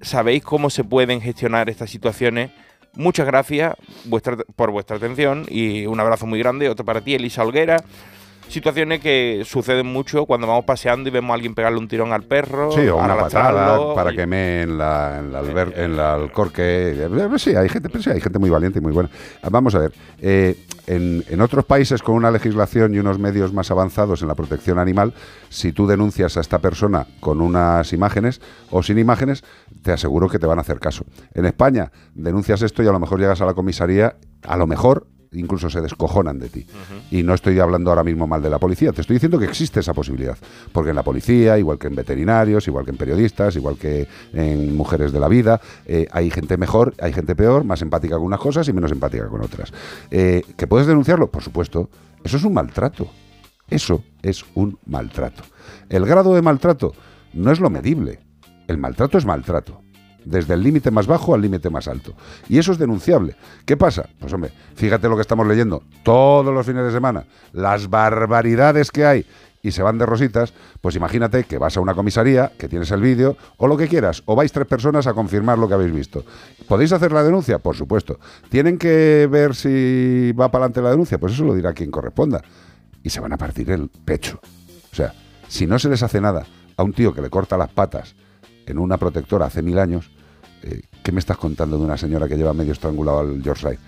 ¿Sabéis 0.00 0.44
cómo 0.44 0.70
se 0.70 0.84
pueden 0.84 1.20
gestionar 1.20 1.68
estas 1.68 1.90
situaciones? 1.90 2.52
Muchas 2.94 3.26
gracias 3.26 3.74
vuestra- 4.04 4.36
por 4.54 4.70
vuestra 4.70 4.96
atención 4.96 5.44
y 5.50 5.86
un 5.86 5.98
abrazo 5.98 6.24
muy 6.24 6.38
grande. 6.38 6.68
Otro 6.68 6.84
para 6.84 7.00
ti, 7.00 7.14
Elisa 7.16 7.42
Olguera. 7.42 7.82
Situaciones 8.48 9.00
que 9.00 9.42
suceden 9.44 9.86
mucho 9.86 10.24
cuando 10.24 10.46
vamos 10.46 10.64
paseando 10.64 11.08
y 11.08 11.12
vemos 11.12 11.30
a 11.32 11.34
alguien 11.34 11.54
pegarle 11.54 11.78
un 11.78 11.88
tirón 11.88 12.12
al 12.12 12.22
perro, 12.22 12.70
Sí, 12.72 12.86
o 12.86 12.96
una 12.96 13.16
patada 13.16 13.94
para 13.94 14.12
que 14.12 14.26
me 14.26 14.62
en 14.62 14.78
la, 14.78 15.18
en 15.18 15.32
la, 15.32 15.42
alber- 15.42 15.76
en 15.76 15.96
la 15.96 16.14
alcorque. 16.14 16.62
Eh, 16.96 17.08
Sí, 17.38 17.54
hay 17.56 17.68
gente, 17.68 17.90
sí, 18.00 18.08
hay 18.10 18.20
gente 18.20 18.38
muy 18.38 18.48
valiente 18.48 18.78
y 18.78 18.82
muy 18.82 18.92
buena. 18.92 19.10
Ah, 19.42 19.48
Vamos 19.50 19.74
a 19.74 19.80
ver, 19.80 19.92
eh, 20.20 20.56
en, 20.86 21.24
en 21.28 21.40
otros 21.40 21.64
países 21.64 22.02
con 22.02 22.14
una 22.14 22.30
legislación 22.30 22.94
y 22.94 22.98
unos 22.98 23.18
medios 23.18 23.52
más 23.52 23.70
avanzados 23.70 24.22
en 24.22 24.28
la 24.28 24.34
protección 24.36 24.78
animal, 24.78 25.12
si 25.48 25.72
tú 25.72 25.86
denuncias 25.86 26.36
a 26.36 26.40
esta 26.40 26.60
persona 26.60 27.06
con 27.20 27.40
unas 27.40 27.92
imágenes 27.92 28.40
o 28.70 28.82
sin 28.82 28.98
imágenes, 28.98 29.42
te 29.82 29.92
aseguro 29.92 30.28
que 30.28 30.38
te 30.38 30.46
van 30.46 30.58
a 30.58 30.62
hacer 30.62 30.78
caso. 30.78 31.04
En 31.34 31.44
España 31.46 31.90
denuncias 32.14 32.62
esto 32.62 32.82
y 32.82 32.86
a 32.86 32.92
lo 32.92 33.00
mejor 33.00 33.18
llegas 33.18 33.40
a 33.40 33.46
la 33.46 33.54
comisaría, 33.54 34.16
a 34.46 34.56
lo 34.56 34.66
mejor 34.66 35.08
incluso 35.32 35.70
se 35.70 35.80
descojonan 35.80 36.38
de 36.38 36.48
ti. 36.48 36.66
Y 37.10 37.22
no 37.22 37.34
estoy 37.34 37.58
hablando 37.58 37.90
ahora 37.90 38.04
mismo 38.04 38.26
mal 38.26 38.42
de 38.42 38.50
la 38.50 38.58
policía, 38.58 38.92
te 38.92 39.00
estoy 39.00 39.14
diciendo 39.14 39.38
que 39.38 39.46
existe 39.46 39.80
esa 39.80 39.94
posibilidad. 39.94 40.36
Porque 40.72 40.90
en 40.90 40.96
la 40.96 41.02
policía, 41.02 41.58
igual 41.58 41.78
que 41.78 41.88
en 41.88 41.94
veterinarios, 41.94 42.66
igual 42.68 42.84
que 42.84 42.90
en 42.90 42.96
periodistas, 42.96 43.56
igual 43.56 43.76
que 43.76 44.08
en 44.32 44.76
mujeres 44.76 45.12
de 45.12 45.20
la 45.20 45.28
vida, 45.28 45.60
eh, 45.86 46.06
hay 46.12 46.30
gente 46.30 46.56
mejor, 46.56 46.94
hay 47.00 47.12
gente 47.12 47.34
peor, 47.34 47.64
más 47.64 47.82
empática 47.82 48.16
con 48.16 48.24
unas 48.24 48.40
cosas 48.40 48.68
y 48.68 48.72
menos 48.72 48.92
empática 48.92 49.26
con 49.28 49.42
otras. 49.42 49.72
Eh, 50.10 50.42
¿Que 50.56 50.66
puedes 50.66 50.86
denunciarlo? 50.86 51.30
Por 51.30 51.42
supuesto. 51.42 51.90
Eso 52.24 52.36
es 52.36 52.44
un 52.44 52.54
maltrato. 52.54 53.08
Eso 53.68 54.02
es 54.22 54.44
un 54.54 54.78
maltrato. 54.86 55.42
El 55.88 56.06
grado 56.06 56.34
de 56.34 56.42
maltrato 56.42 56.92
no 57.32 57.50
es 57.50 57.60
lo 57.60 57.70
medible. 57.70 58.20
El 58.68 58.78
maltrato 58.78 59.18
es 59.18 59.24
maltrato. 59.24 59.82
Desde 60.26 60.54
el 60.54 60.62
límite 60.62 60.90
más 60.90 61.06
bajo 61.06 61.34
al 61.34 61.40
límite 61.40 61.70
más 61.70 61.88
alto. 61.88 62.12
Y 62.48 62.58
eso 62.58 62.72
es 62.72 62.78
denunciable. 62.78 63.36
¿Qué 63.64 63.76
pasa? 63.76 64.08
Pues 64.18 64.32
hombre, 64.32 64.50
fíjate 64.74 65.08
lo 65.08 65.14
que 65.14 65.22
estamos 65.22 65.46
leyendo 65.46 65.82
todos 66.02 66.52
los 66.52 66.66
fines 66.66 66.84
de 66.84 66.90
semana. 66.90 67.24
Las 67.52 67.88
barbaridades 67.88 68.90
que 68.90 69.06
hay 69.06 69.26
y 69.62 69.72
se 69.72 69.82
van 69.82 69.98
de 69.98 70.06
rositas, 70.06 70.52
pues 70.80 70.94
imagínate 70.94 71.42
que 71.44 71.58
vas 71.58 71.76
a 71.76 71.80
una 71.80 71.94
comisaría, 71.94 72.52
que 72.56 72.68
tienes 72.68 72.90
el 72.92 73.00
vídeo, 73.00 73.36
o 73.56 73.66
lo 73.66 73.76
que 73.76 73.88
quieras, 73.88 74.22
o 74.26 74.36
vais 74.36 74.52
tres 74.52 74.66
personas 74.66 75.08
a 75.08 75.14
confirmar 75.14 75.58
lo 75.58 75.66
que 75.66 75.74
habéis 75.74 75.92
visto. 75.92 76.24
¿Podéis 76.68 76.92
hacer 76.92 77.10
la 77.10 77.24
denuncia? 77.24 77.58
Por 77.58 77.74
supuesto. 77.74 78.20
¿Tienen 78.48 78.78
que 78.78 79.28
ver 79.28 79.56
si 79.56 80.32
va 80.38 80.52
para 80.52 80.66
adelante 80.66 80.82
la 80.82 80.90
denuncia? 80.90 81.18
Pues 81.18 81.32
eso 81.32 81.44
lo 81.44 81.54
dirá 81.54 81.72
quien 81.72 81.90
corresponda. 81.90 82.42
Y 83.02 83.10
se 83.10 83.18
van 83.18 83.32
a 83.32 83.38
partir 83.38 83.70
el 83.72 83.88
pecho. 83.88 84.40
O 84.92 84.94
sea, 84.94 85.12
si 85.48 85.66
no 85.66 85.80
se 85.80 85.88
les 85.88 86.02
hace 86.02 86.20
nada 86.20 86.46
a 86.76 86.82
un 86.84 86.92
tío 86.92 87.12
que 87.12 87.22
le 87.22 87.30
corta 87.30 87.56
las 87.56 87.72
patas 87.72 88.14
en 88.66 88.78
una 88.78 88.98
protectora 88.98 89.46
hace 89.46 89.62
mil 89.62 89.80
años, 89.80 90.12
eh, 90.62 90.82
¿qué 91.02 91.12
me 91.12 91.20
estás 91.20 91.36
contando 91.36 91.78
de 91.78 91.84
una 91.84 91.96
señora 91.96 92.28
que 92.28 92.36
lleva 92.36 92.52
medio 92.52 92.72
estrangulado 92.72 93.20
al 93.20 93.42
Yorkshire? 93.42 93.78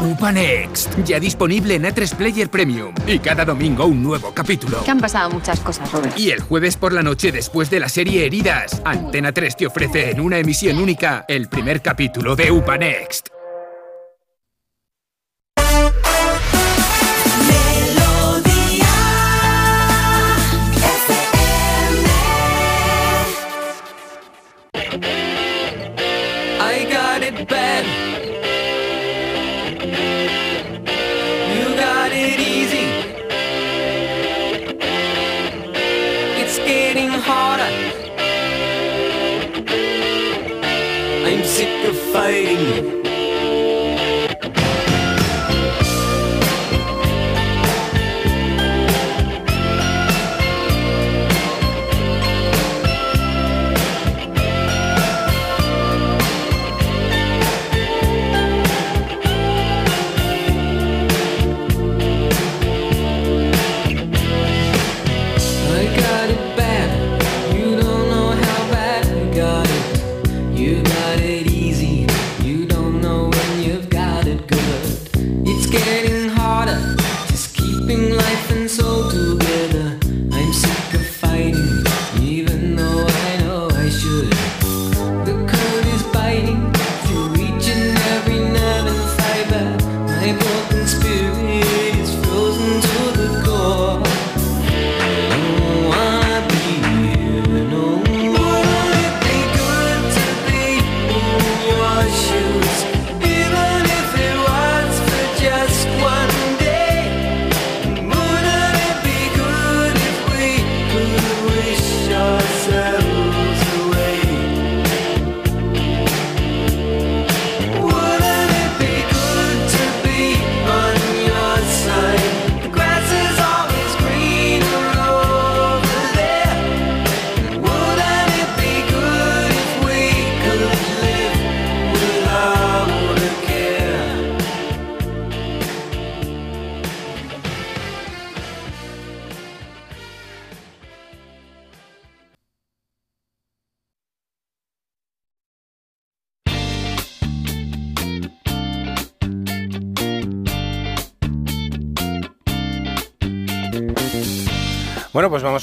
Upa 0.00 0.30
Next, 0.30 0.96
ya 1.04 1.18
disponible 1.18 1.74
en 1.74 1.82
A3 1.82 2.14
Player 2.14 2.48
Premium. 2.48 2.94
Y 3.06 3.18
cada 3.18 3.44
domingo 3.44 3.84
un 3.84 4.00
nuevo 4.00 4.32
capítulo. 4.32 4.84
Que 4.84 4.92
han 4.92 5.00
pasado 5.00 5.28
muchas 5.30 5.58
cosas, 5.58 5.90
Robert. 5.90 6.16
Y 6.16 6.30
el 6.30 6.40
jueves 6.40 6.76
por 6.76 6.92
la 6.92 7.02
noche 7.02 7.32
después 7.32 7.68
de 7.68 7.80
la 7.80 7.88
serie 7.88 8.24
Heridas, 8.24 8.80
Antena 8.84 9.32
3 9.32 9.56
te 9.56 9.66
ofrece 9.66 10.10
en 10.10 10.20
una 10.20 10.38
emisión 10.38 10.78
única 10.78 11.24
el 11.26 11.48
primer 11.48 11.82
capítulo 11.82 12.36
de 12.36 12.52
Upa 12.52 12.78
Next. 12.78 13.37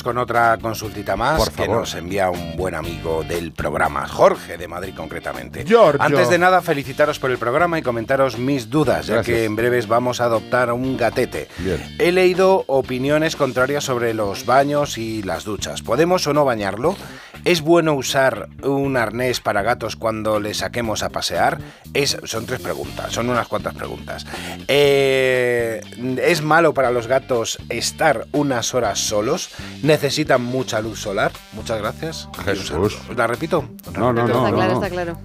Con 0.06 0.20
otra 0.20 0.56
consultita 0.62 1.16
más 1.16 1.40
Por 1.40 1.52
que 1.52 1.66
favor. 1.66 1.80
nos 1.80 1.96
envía 1.96 2.30
un 2.30 2.56
buen 2.56 2.76
amigo 2.76 3.24
del 3.24 3.52
programa, 3.52 4.08
Jorge 4.08 4.56
de 4.56 4.68
Madrid 4.68 4.94
concretamente. 4.96 5.66
Giorgio. 5.66 6.00
Antes 6.00 6.30
de 6.30 6.38
nada, 6.38 6.62
felicitaros 6.62 7.18
por 7.18 7.32
el 7.32 7.40
programa 7.40 7.80
y 7.80 7.82
comentaros 7.82 8.38
mis 8.38 8.70
dudas, 8.70 9.08
ya 9.08 9.24
que 9.24 9.46
en 9.46 9.56
breves 9.56 9.88
vamos 9.88 10.22
a 10.22 10.26
adoptar 10.26 10.72
un 10.72 10.96
gatete. 10.96 11.48
Bien. 11.58 11.96
He 11.98 12.12
leído 12.12 12.66
opiniones 12.68 13.36
contrarias 13.36 13.84
sobre 13.84 14.14
los 14.14 14.46
baños 14.46 15.00
y 15.00 15.24
las 15.24 15.44
duchas. 15.44 15.82
¿Podemos 15.82 16.28
o 16.28 16.34
no 16.34 16.46
bañarlo? 16.46 16.96
¿Es 17.44 17.62
bueno 17.62 17.94
usar 17.94 18.50
un 18.64 18.98
arnés 18.98 19.40
para 19.40 19.62
gatos 19.62 19.96
cuando 19.96 20.40
le 20.40 20.54
saquemos 20.54 21.04
a 21.04 21.10
pasear? 21.10 21.60
Es, 21.94 22.18
son 22.24 22.46
tres 22.46 22.60
preguntas, 22.62 23.14
son 23.14 23.30
unas 23.30 23.48
cuantas 23.48 23.74
preguntas. 23.74 24.26
Eh, 24.68 25.82
¿Es 26.24 26.42
malo 26.42 26.74
para 26.74 26.92
los 26.92 27.08
gatos 27.08 27.58
estar 27.70 28.26
unas 28.32 28.74
horas 28.74 29.00
solos? 29.00 29.50
¿Necesitan 29.84 30.44
mucha 30.44 30.82
luz 30.82 31.00
solar? 31.00 31.32
Muchas 31.54 31.80
gracias. 31.80 32.30
Jesús. 32.44 32.98
¿La 33.16 33.28
repito? 33.28 33.70
No, 33.94 34.12
no, 34.12 34.14
no. 34.14 34.26
está 34.28 34.50
no, 34.52 34.56
claro, 34.56 34.74
no. 34.74 34.84
está 34.84 34.90
claro. 34.90 35.18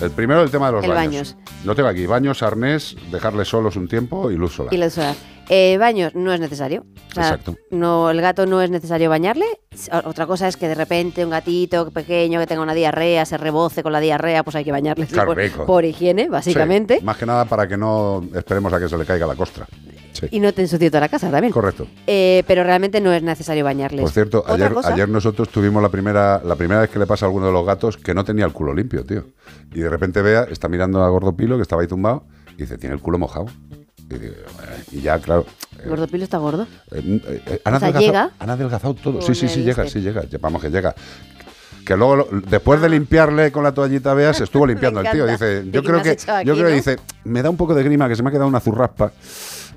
El 0.00 0.10
primero, 0.12 0.42
el 0.42 0.50
tema 0.50 0.66
de 0.66 0.72
los 0.74 0.84
El 0.84 0.90
baños. 0.90 1.34
baños. 1.34 1.36
Lo 1.64 1.74
tengo 1.74 1.88
aquí. 1.88 2.06
Baños, 2.06 2.42
arnés, 2.42 2.96
dejarles 3.10 3.48
solos 3.48 3.74
un 3.74 3.88
tiempo 3.88 4.30
y 4.30 4.36
luz 4.36 4.54
solar. 4.54 4.72
Y 4.72 4.76
la 4.76 4.90
solar. 4.90 5.16
Eh, 5.48 5.76
baños 5.78 6.14
no 6.14 6.32
es 6.32 6.40
necesario. 6.40 6.84
O 7.10 7.14
sea, 7.14 7.24
Exacto. 7.24 7.56
No, 7.70 8.10
el 8.10 8.20
gato 8.20 8.46
no 8.46 8.60
es 8.60 8.70
necesario 8.70 9.08
bañarle. 9.08 9.46
Otra 10.04 10.26
cosa 10.26 10.48
es 10.48 10.56
que 10.56 10.68
de 10.68 10.74
repente 10.74 11.24
un 11.24 11.30
gatito 11.30 11.90
pequeño 11.90 12.38
que 12.40 12.46
tenga 12.46 12.62
una 12.62 12.74
diarrea, 12.74 13.24
se 13.24 13.38
reboce 13.38 13.82
con 13.82 13.92
la 13.92 14.00
diarrea, 14.00 14.42
pues 14.42 14.56
hay 14.56 14.64
que 14.64 14.72
bañarle 14.72 15.06
Claro, 15.06 15.34
por, 15.66 15.84
higiene, 15.84 16.28
básicamente. 16.28 16.98
Sí, 16.98 17.04
más 17.04 17.16
que 17.16 17.26
nada 17.26 17.44
para 17.46 17.66
que 17.66 17.76
no 17.76 18.22
esperemos 18.34 18.72
a 18.72 18.78
que 18.78 18.88
se 18.88 18.98
le 18.98 19.04
caiga 19.04 19.26
la 19.26 19.36
costra. 19.36 19.66
Sí. 20.12 20.26
Y 20.32 20.40
no 20.40 20.52
te 20.52 20.62
ensucie 20.62 20.90
toda 20.90 21.00
la 21.00 21.08
casa 21.08 21.30
también. 21.30 21.52
Correcto. 21.52 21.86
Eh, 22.06 22.42
pero 22.46 22.64
realmente 22.64 23.00
no 23.00 23.12
es 23.12 23.22
necesario 23.22 23.64
bañarles. 23.64 24.02
Por 24.02 24.10
cierto, 24.10 24.44
ayer, 24.46 25.08
nosotros 25.08 25.48
tuvimos 25.48 25.82
la 25.82 25.88
primera, 25.88 26.42
la 26.44 26.56
primera 26.56 26.80
vez 26.80 26.90
que 26.90 26.98
le 26.98 27.06
pasa 27.06 27.24
a 27.24 27.28
alguno 27.28 27.46
de 27.46 27.52
los 27.52 27.64
gatos 27.64 27.96
que 27.96 28.14
no 28.14 28.24
tenía 28.24 28.44
el 28.44 28.52
culo 28.52 28.74
limpio, 28.74 29.04
tío. 29.04 29.26
Y 29.72 29.80
de 29.80 29.88
repente 29.88 30.20
vea, 30.20 30.44
está 30.50 30.68
mirando 30.68 31.02
a 31.02 31.08
Gordopilo, 31.08 31.56
que 31.56 31.62
estaba 31.62 31.82
ahí 31.82 31.88
tumbado, 31.88 32.24
y 32.54 32.62
dice, 32.62 32.78
tiene 32.78 32.94
el 32.96 33.00
culo 33.00 33.18
mojado. 33.18 33.46
"Eh", 34.10 34.44
y 34.92 35.00
ya, 35.00 35.18
claro. 35.18 35.46
Gordopilo 35.86 36.24
está 36.24 36.38
gordo. 36.38 36.66
eh, 36.92 37.20
eh, 37.46 37.60
han, 37.64 37.74
O 37.74 37.78
sea, 37.78 37.88
adelgazado, 37.88 38.00
llega. 38.00 38.30
han 38.38 38.50
adelgazado 38.50 38.94
todo. 38.94 39.22
Sí, 39.22 39.34
sí, 39.34 39.48
sí, 39.48 39.62
llega, 39.62 39.86
sí, 39.88 40.00
llega. 40.00 40.22
Vamos, 40.40 40.60
que 40.62 40.70
llega. 40.70 40.94
Que 41.84 41.96
luego, 41.96 42.16
lo- 42.16 42.28
después 42.48 42.80
de 42.82 42.88
limpiarle 42.88 43.50
con 43.50 43.62
la 43.64 43.72
toallita, 43.72 44.12
veas, 44.14 44.36
se 44.36 44.44
estuvo 44.44 44.66
limpiando 44.66 45.00
el 45.00 45.10
tío. 45.10 45.26
Dice, 45.26 45.62
¿Y 45.66 45.70
yo 45.70 45.82
creo 45.82 46.02
que, 46.02 46.10
aquí, 46.10 46.24
yo 46.46 46.54
creo 46.54 46.68
no? 46.68 46.74
dice, 46.74 46.96
me 47.24 47.42
da 47.42 47.48
un 47.50 47.56
poco 47.56 47.74
de 47.74 47.82
grima, 47.82 48.08
que 48.08 48.16
se 48.16 48.22
me 48.22 48.28
ha 48.28 48.32
quedado 48.32 48.48
una 48.48 48.60
zurraspa. 48.60 49.12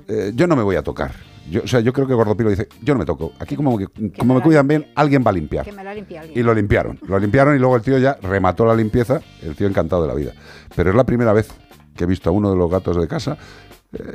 Eh, 0.08 0.32
yo 0.34 0.46
no 0.46 0.56
me 0.56 0.62
voy 0.62 0.76
a 0.76 0.82
tocar. 0.82 1.12
Yo, 1.50 1.62
o 1.64 1.66
sea, 1.66 1.80
yo 1.80 1.92
creo 1.92 2.06
que 2.06 2.14
Gordopilo 2.14 2.50
dice, 2.50 2.68
yo 2.82 2.94
no 2.94 2.98
me 3.00 3.04
toco. 3.06 3.32
Aquí 3.38 3.56
como, 3.56 3.76
que, 3.78 3.86
como 4.18 4.34
me 4.34 4.40
cuidan 4.42 4.66
bien, 4.68 4.92
alguien 4.94 5.24
va 5.26 5.30
a 5.30 5.34
limpiar. 5.34 5.64
Que 5.64 5.72
me 5.72 5.94
limpie 5.94 6.18
alguien. 6.18 6.38
Y 6.38 6.42
lo 6.42 6.54
limpiaron. 6.54 6.98
Lo 7.06 7.18
limpiaron 7.18 7.56
y 7.56 7.58
luego 7.58 7.76
el 7.76 7.82
tío 7.82 7.98
ya 7.98 8.16
remató 8.22 8.64
la 8.66 8.74
limpieza. 8.74 9.20
El 9.42 9.56
tío 9.56 9.66
encantado 9.66 10.02
de 10.02 10.08
la 10.08 10.14
vida. 10.14 10.32
Pero 10.76 10.90
es 10.90 10.96
la 10.96 11.04
primera 11.04 11.32
vez 11.32 11.48
que 11.96 12.04
he 12.04 12.06
visto 12.06 12.30
a 12.30 12.32
uno 12.32 12.50
de 12.50 12.56
los 12.56 12.70
gatos 12.70 12.96
de 13.00 13.06
casa 13.08 13.36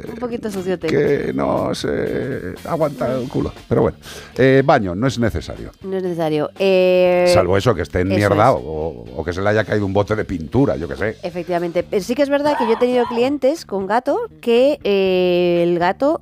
Un 0.09 0.15
poquito 0.15 0.49
suciote. 0.49 0.87
que 0.87 1.31
no 1.33 1.75
se 1.75 2.55
aguanta 2.65 3.13
el 3.15 3.27
culo. 3.29 3.53
Pero 3.69 3.81
bueno, 3.83 3.97
eh, 4.35 4.63
baño 4.65 4.95
no 4.95 5.05
es 5.07 5.19
necesario. 5.19 5.71
No 5.83 5.97
es 5.97 6.03
necesario. 6.03 6.49
Eh, 6.57 7.29
Salvo 7.33 7.57
eso, 7.57 7.75
que 7.75 7.83
esté 7.83 7.99
en 8.01 8.07
mierda 8.09 8.49
es. 8.49 8.55
o, 8.57 9.05
o 9.15 9.23
que 9.23 9.33
se 9.33 9.41
le 9.41 9.49
haya 9.49 9.63
caído 9.63 9.85
un 9.85 9.93
bote 9.93 10.15
de 10.15 10.25
pintura, 10.25 10.75
yo 10.77 10.87
qué 10.87 10.95
sé. 10.95 11.17
Efectivamente. 11.21 11.83
Pero 11.83 12.03
sí 12.03 12.15
que 12.15 12.23
es 12.23 12.29
verdad 12.29 12.57
que 12.57 12.65
yo 12.65 12.73
he 12.73 12.77
tenido 12.77 13.05
clientes 13.05 13.65
con 13.65 13.85
gato 13.85 14.19
que 14.41 14.79
eh, 14.83 15.61
el 15.63 15.77
gato 15.77 16.21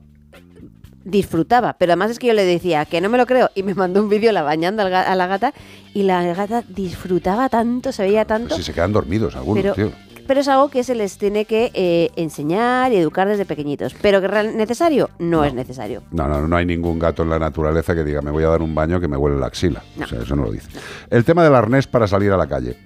disfrutaba, 1.05 1.75
pero 1.77 1.91
además 1.93 2.09
es 2.11 2.19
que 2.19 2.25
yo 2.27 2.33
le 2.33 2.43
decía 2.43 2.83
que 2.85 2.99
no 2.99 3.09
me 3.09 3.19
lo 3.19 3.27
creo 3.27 3.51
y 3.53 3.61
me 3.61 3.75
mandó 3.75 4.01
un 4.01 4.09
vídeo 4.09 4.31
la 4.31 4.41
bañando 4.41 4.81
a 4.81 5.15
la 5.15 5.27
gata 5.27 5.53
y 5.93 6.01
la 6.01 6.23
gata 6.33 6.63
disfrutaba 6.67 7.47
tanto, 7.47 7.91
se 7.91 8.01
veía 8.03 8.25
tanto, 8.25 8.55
Si 8.55 8.63
se 8.63 8.73
quedan 8.73 8.91
dormidos 8.91 9.35
algunos, 9.35 9.61
pero, 9.61 9.75
tío. 9.75 9.91
Pero 10.27 10.39
es 10.41 10.47
algo 10.47 10.69
que 10.69 10.83
se 10.83 10.95
les 10.95 11.17
tiene 11.17 11.45
que 11.45 11.71
eh, 11.73 12.09
enseñar 12.15 12.91
y 12.91 12.97
educar 12.97 13.27
desde 13.27 13.45
pequeñitos, 13.45 13.95
pero 14.01 14.21
que 14.21 14.27
real- 14.27 14.55
necesario 14.57 15.09
no, 15.19 15.43
es 15.43 15.53
necesario. 15.53 16.03
No, 16.11 16.27
no, 16.27 16.47
no 16.47 16.55
hay 16.55 16.65
ningún 16.65 16.99
gato 16.99 17.23
en 17.23 17.29
la 17.29 17.39
naturaleza 17.39 17.93
que 17.95 18.03
diga 18.03 18.21
me 18.21 18.31
voy 18.31 18.43
a 18.43 18.49
dar 18.49 18.61
un 18.61 18.73
baño 18.75 18.99
que 18.99 19.07
me 19.07 19.17
huele 19.17 19.37
la 19.39 19.47
axila. 19.47 19.83
O 20.01 20.05
sea, 20.07 20.21
eso 20.21 20.35
no 20.35 20.43
lo 20.43 20.51
dice. 20.51 20.69
El 21.09 21.23
tema 21.25 21.43
del 21.43 21.55
arnés 21.55 21.87
para 21.87 22.07
salir 22.07 22.31
a 22.31 22.37
la 22.37 22.47
calle. 22.47 22.77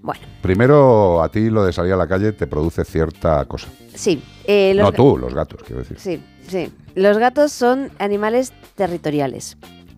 Bueno. 0.00 0.20
Primero, 0.42 1.22
a 1.22 1.28
ti 1.28 1.50
lo 1.50 1.64
de 1.64 1.72
salir 1.72 1.92
a 1.92 1.96
la 1.96 2.06
calle 2.06 2.32
te 2.32 2.46
produce 2.46 2.84
cierta 2.84 3.44
cosa. 3.46 3.68
Sí. 3.94 4.22
eh, 4.44 4.72
los 4.74 4.84
No 4.86 4.92
tú, 4.92 5.18
los 5.18 5.34
gatos, 5.34 5.62
quiero 5.64 5.82
decir. 5.82 5.98
Sí, 5.98 6.22
sí. 6.46 6.72
Los 6.94 7.18
gatos 7.18 7.52
son 7.52 7.90
animales 7.98 8.52
territoriales. 8.76 9.56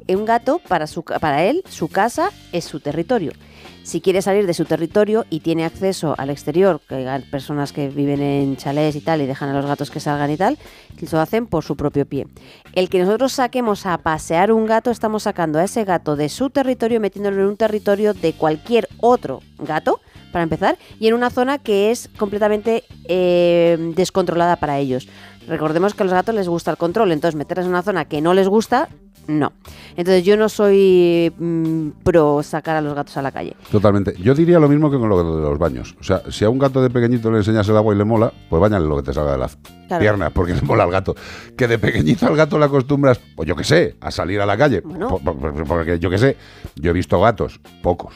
Un 0.08 0.24
gato, 0.24 0.60
para, 0.66 0.86
su, 0.88 1.04
para 1.04 1.44
él, 1.44 1.62
su 1.68 1.86
casa 1.88 2.30
es 2.52 2.64
su 2.64 2.80
territorio. 2.80 3.32
Si 3.90 4.00
quiere 4.00 4.22
salir 4.22 4.46
de 4.46 4.54
su 4.54 4.66
territorio 4.66 5.26
y 5.30 5.40
tiene 5.40 5.64
acceso 5.64 6.14
al 6.16 6.30
exterior, 6.30 6.80
que 6.88 7.08
hay 7.08 7.22
personas 7.22 7.72
que 7.72 7.88
viven 7.88 8.22
en 8.22 8.56
chalés 8.56 8.94
y 8.94 9.00
tal 9.00 9.20
y 9.20 9.26
dejan 9.26 9.48
a 9.48 9.52
los 9.52 9.66
gatos 9.66 9.90
que 9.90 9.98
salgan 9.98 10.30
y 10.30 10.36
tal, 10.36 10.58
lo 11.10 11.18
hacen 11.18 11.48
por 11.48 11.64
su 11.64 11.74
propio 11.74 12.06
pie. 12.06 12.28
El 12.74 12.88
que 12.88 13.00
nosotros 13.00 13.32
saquemos 13.32 13.86
a 13.86 13.98
pasear 13.98 14.52
un 14.52 14.66
gato, 14.66 14.92
estamos 14.92 15.24
sacando 15.24 15.58
a 15.58 15.64
ese 15.64 15.84
gato 15.84 16.14
de 16.14 16.28
su 16.28 16.50
territorio, 16.50 17.00
metiéndolo 17.00 17.42
en 17.42 17.48
un 17.48 17.56
territorio 17.56 18.14
de 18.14 18.32
cualquier 18.32 18.88
otro 19.00 19.40
gato, 19.58 20.00
para 20.30 20.44
empezar, 20.44 20.78
y 21.00 21.08
en 21.08 21.14
una 21.14 21.28
zona 21.28 21.58
que 21.58 21.90
es 21.90 22.08
completamente 22.16 22.84
eh, 23.08 23.76
descontrolada 23.96 24.54
para 24.54 24.78
ellos. 24.78 25.08
Recordemos 25.48 25.94
que 25.94 26.04
a 26.04 26.06
los 26.06 26.12
gatos 26.14 26.36
les 26.36 26.48
gusta 26.48 26.70
el 26.70 26.76
control, 26.76 27.10
entonces 27.10 27.34
meterles 27.34 27.66
en 27.66 27.72
una 27.72 27.82
zona 27.82 28.04
que 28.04 28.20
no 28.20 28.34
les 28.34 28.46
gusta, 28.46 28.88
no. 29.38 29.52
Entonces 29.96 30.24
yo 30.24 30.36
no 30.36 30.48
soy 30.48 31.32
mm, 31.38 31.88
pro 32.02 32.42
sacar 32.42 32.76
a 32.76 32.80
los 32.80 32.94
gatos 32.94 33.16
a 33.16 33.22
la 33.22 33.30
calle. 33.32 33.54
Totalmente. 33.70 34.14
Yo 34.20 34.34
diría 34.34 34.58
lo 34.58 34.68
mismo 34.68 34.90
que 34.90 34.98
con 34.98 35.08
lo 35.08 35.36
de 35.36 35.42
los 35.42 35.58
baños. 35.58 35.94
O 36.00 36.04
sea, 36.04 36.22
si 36.30 36.44
a 36.44 36.50
un 36.50 36.58
gato 36.58 36.82
de 36.82 36.90
pequeñito 36.90 37.30
le 37.30 37.38
enseñas 37.38 37.68
el 37.68 37.76
agua 37.76 37.94
y 37.94 37.98
le 37.98 38.04
mola, 38.04 38.32
pues 38.48 38.60
bañale 38.60 38.86
lo 38.86 38.96
que 38.96 39.02
te 39.02 39.12
salga 39.12 39.32
de 39.32 39.38
las 39.38 39.56
Claro. 39.88 40.00
piernas, 40.02 40.32
porque 40.32 40.54
le 40.54 40.62
mola 40.62 40.84
al 40.84 40.90
gato. 40.90 41.14
Que 41.56 41.66
de 41.66 41.78
pequeñito 41.78 42.26
al 42.26 42.36
gato 42.36 42.58
le 42.58 42.64
acostumbras, 42.66 43.20
pues 43.34 43.48
yo 43.48 43.56
qué 43.56 43.64
sé, 43.64 43.96
a 44.00 44.10
salir 44.10 44.40
a 44.40 44.46
la 44.46 44.56
calle. 44.56 44.82
Po- 44.82 45.20
Porque 45.66 45.98
yo 45.98 46.10
qué 46.10 46.18
sé, 46.18 46.36
yo 46.76 46.90
he 46.90 46.94
visto 46.94 47.20
gatos, 47.20 47.60
pocos. 47.82 48.14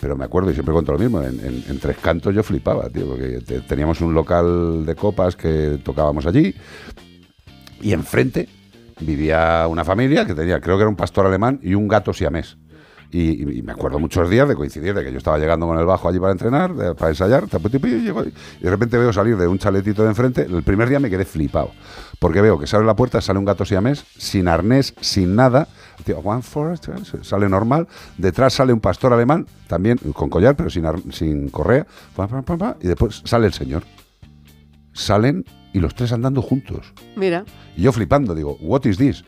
Pero 0.00 0.16
me 0.16 0.24
acuerdo 0.24 0.50
y 0.50 0.54
siempre 0.54 0.72
cuento 0.72 0.90
lo 0.92 0.98
mismo. 0.98 1.22
En, 1.22 1.38
en- 1.38 1.64
en 1.68 1.78
Tres 1.78 1.96
Cantos 2.02 2.34
yo 2.34 2.42
flipaba, 2.42 2.88
tío, 2.88 3.06
porque 3.06 3.38
te- 3.46 3.60
teníamos 3.60 4.00
un 4.00 4.14
local 4.14 4.84
de 4.84 4.94
copas 4.96 5.36
que 5.36 5.78
tocábamos 5.84 6.26
allí 6.26 6.52
y 7.80 7.92
enfrente 7.92 8.48
vivía 9.02 9.66
una 9.68 9.84
familia 9.84 10.26
que 10.26 10.34
tenía, 10.34 10.60
creo 10.60 10.76
que 10.76 10.82
era 10.82 10.88
un 10.90 10.96
pastor 10.96 11.26
alemán 11.26 11.60
y 11.62 11.74
un 11.74 11.88
gato 11.88 12.12
siamés. 12.12 12.56
Y, 13.14 13.58
y- 13.58 13.62
me 13.62 13.72
acuerdo 13.72 13.98
muchos 13.98 14.30
días 14.30 14.48
de 14.48 14.54
coincidir 14.54 14.94
de 14.94 15.04
que 15.04 15.12
yo 15.12 15.18
estaba 15.18 15.36
llegando 15.38 15.66
con 15.66 15.78
el 15.78 15.84
bajo 15.84 16.08
allí 16.08 16.18
para 16.18 16.32
entrenar, 16.32 16.74
de- 16.74 16.94
para 16.94 17.10
ensayar, 17.10 17.44
y 17.44 17.86
y 17.86 18.00
de 18.00 18.70
repente 18.70 18.96
veo 18.96 19.12
salir 19.12 19.36
de 19.36 19.46
un 19.46 19.58
chaletito 19.58 20.02
de 20.02 20.08
enfrente. 20.08 20.42
El 20.42 20.62
primer 20.62 20.88
día 20.88 20.98
me 20.98 21.10
quedé 21.10 21.26
flipado, 21.26 21.72
porque 22.18 22.40
veo 22.40 22.58
que 22.58 22.66
sale 22.66 22.86
la 22.86 22.96
puerta, 22.96 23.20
sale 23.20 23.38
un 23.38 23.44
gato 23.44 23.66
siamés, 23.66 24.06
sin 24.16 24.48
arnés, 24.48 24.94
sin 25.02 25.36
nada. 25.36 25.68
Tío, 26.04 26.20
one 26.20 26.40
forest, 26.40 26.88
sale 27.20 27.50
normal. 27.50 27.86
Detrás 28.16 28.54
sale 28.54 28.72
un 28.72 28.80
pastor 28.80 29.12
alemán, 29.12 29.46
también 29.68 29.98
con 30.14 30.30
collar, 30.30 30.56
pero 30.56 30.70
sin, 30.70 30.84
sin 31.12 31.50
correa. 31.50 31.86
Y 32.80 32.86
después 32.88 33.20
sale 33.26 33.46
el 33.46 33.52
señor. 33.52 33.82
Salen 34.94 35.44
y 35.72 35.80
los 35.80 35.94
tres 35.94 36.12
andando 36.12 36.42
juntos. 36.42 36.92
Mira. 37.16 37.44
Y 37.76 37.82
yo 37.82 37.92
flipando, 37.92 38.34
digo, 38.34 38.56
¿what 38.60 38.84
is 38.84 38.98
this? 38.98 39.24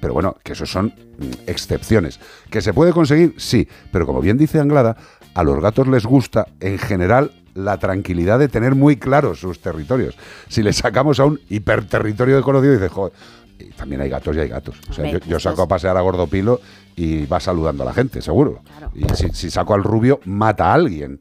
Pero 0.00 0.14
bueno, 0.14 0.36
que 0.42 0.52
eso 0.52 0.66
son 0.66 0.86
mm, 0.86 1.48
excepciones. 1.48 2.20
¿Que 2.50 2.60
se 2.60 2.72
puede 2.72 2.92
conseguir? 2.92 3.34
Sí. 3.38 3.66
Pero 3.90 4.06
como 4.06 4.20
bien 4.20 4.36
dice 4.36 4.60
Anglada, 4.60 4.96
a 5.34 5.42
los 5.42 5.60
gatos 5.60 5.88
les 5.88 6.04
gusta, 6.04 6.46
en 6.60 6.78
general, 6.78 7.32
la 7.54 7.78
tranquilidad 7.78 8.38
de 8.38 8.48
tener 8.48 8.74
muy 8.74 8.96
claros 8.96 9.40
sus 9.40 9.60
territorios. 9.60 10.14
Si 10.48 10.62
les 10.62 10.76
sacamos 10.76 11.18
a 11.20 11.24
un 11.24 11.40
hiperterritorio 11.48 12.36
desconocido, 12.36 12.74
dices, 12.74 12.92
joder, 12.92 13.12
y 13.58 13.70
también 13.70 14.02
hay 14.02 14.10
gatos 14.10 14.36
y 14.36 14.40
hay 14.40 14.48
gatos. 14.48 14.76
O 14.90 14.92
sea, 14.92 15.10
yo, 15.10 15.18
yo 15.20 15.40
saco 15.40 15.62
a 15.62 15.68
pasear 15.68 15.96
a 15.96 16.02
Gordopilo 16.02 16.60
y 16.94 17.24
va 17.26 17.40
saludando 17.40 17.82
a 17.82 17.86
la 17.86 17.94
gente, 17.94 18.20
seguro. 18.20 18.62
Y 18.94 19.04
si, 19.14 19.30
si 19.30 19.50
saco 19.50 19.74
al 19.74 19.82
rubio, 19.82 20.20
mata 20.24 20.66
a 20.66 20.74
alguien. 20.74 21.18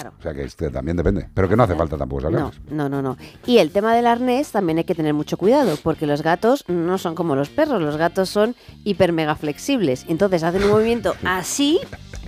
Claro. 0.00 0.14
O 0.18 0.22
sea 0.22 0.32
que 0.34 0.42
este 0.44 0.70
también 0.70 0.96
depende. 0.96 1.28
Pero 1.34 1.48
que 1.48 1.56
no 1.56 1.62
hace 1.64 1.74
falta 1.74 1.96
tampoco 1.96 2.22
No, 2.22 2.30
sacarlos. 2.30 2.60
no, 2.70 2.88
no, 2.88 3.02
no. 3.02 3.16
Y 3.46 3.58
el 3.58 3.70
tema 3.70 3.94
del 3.94 4.06
arnés 4.06 4.50
también 4.52 4.78
hay 4.78 4.84
que 4.84 4.94
tener 4.94 5.14
mucho 5.14 5.36
cuidado, 5.36 5.76
porque 5.82 6.06
los 6.06 6.22
gatos 6.22 6.64
no 6.68 6.98
son 6.98 7.14
como 7.14 7.34
los 7.36 7.48
perros, 7.48 7.80
los 7.82 7.96
gatos 7.96 8.28
son 8.28 8.54
hiper 8.84 9.12
mega 9.12 9.34
flexibles. 9.34 10.04
Entonces 10.08 10.42
hacen 10.42 10.62
un 10.64 10.70
movimiento 10.70 11.14
así, 11.24 11.80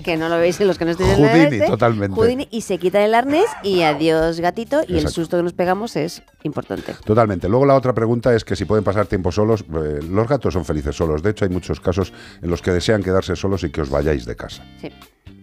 que 0.05 0.17
no 0.17 0.29
lo 0.29 0.39
veis 0.39 0.61
en 0.61 0.67
los 0.67 0.79
que 0.79 0.85
no 0.85 0.91
estéis 0.93 1.11
en 1.11 1.23
la 1.23 1.37
este, 1.37 1.67
totalmente. 1.67 2.15
Houdini, 2.15 2.49
y 2.51 2.63
se 2.63 2.79
quitan 2.79 3.03
el 3.03 3.15
arnés 3.15 3.47
y 3.63 3.83
adiós 3.83 4.41
gatito, 4.41 4.81
y 4.89 4.99
el 4.99 5.09
susto 5.09 5.37
que 5.37 5.43
nos 5.43 5.53
pegamos 5.53 5.97
es 5.97 6.23
importante. 6.43 6.95
Totalmente. 7.05 7.49
Luego 7.49 7.67
la 7.67 7.75
otra 7.75 7.93
pregunta 7.93 8.35
es 8.35 8.45
que 8.45 8.57
si 8.57 8.65
pueden 8.65 8.85
pasar 8.85 9.07
tiempo 9.07 9.31
solos, 9.31 9.63
eh, 9.63 10.01
los 10.09 10.27
gatos 10.29 10.55
son 10.55 10.65
felices 10.65 10.97
solos. 10.97 11.23
De 11.23 11.31
hecho, 11.31 11.45
hay 11.45 11.51
muchos 11.51 11.81
casos 11.81 12.13
en 12.43 12.51
los 12.51 12.63
que 12.63 12.73
desean 12.73 13.03
quedarse 13.03 13.37
solos 13.37 13.63
y 13.65 13.71
que 13.71 13.83
os 13.83 13.91
vayáis 13.91 14.25
de 14.25 14.37
casa. 14.37 14.65
Sí. 14.81 14.91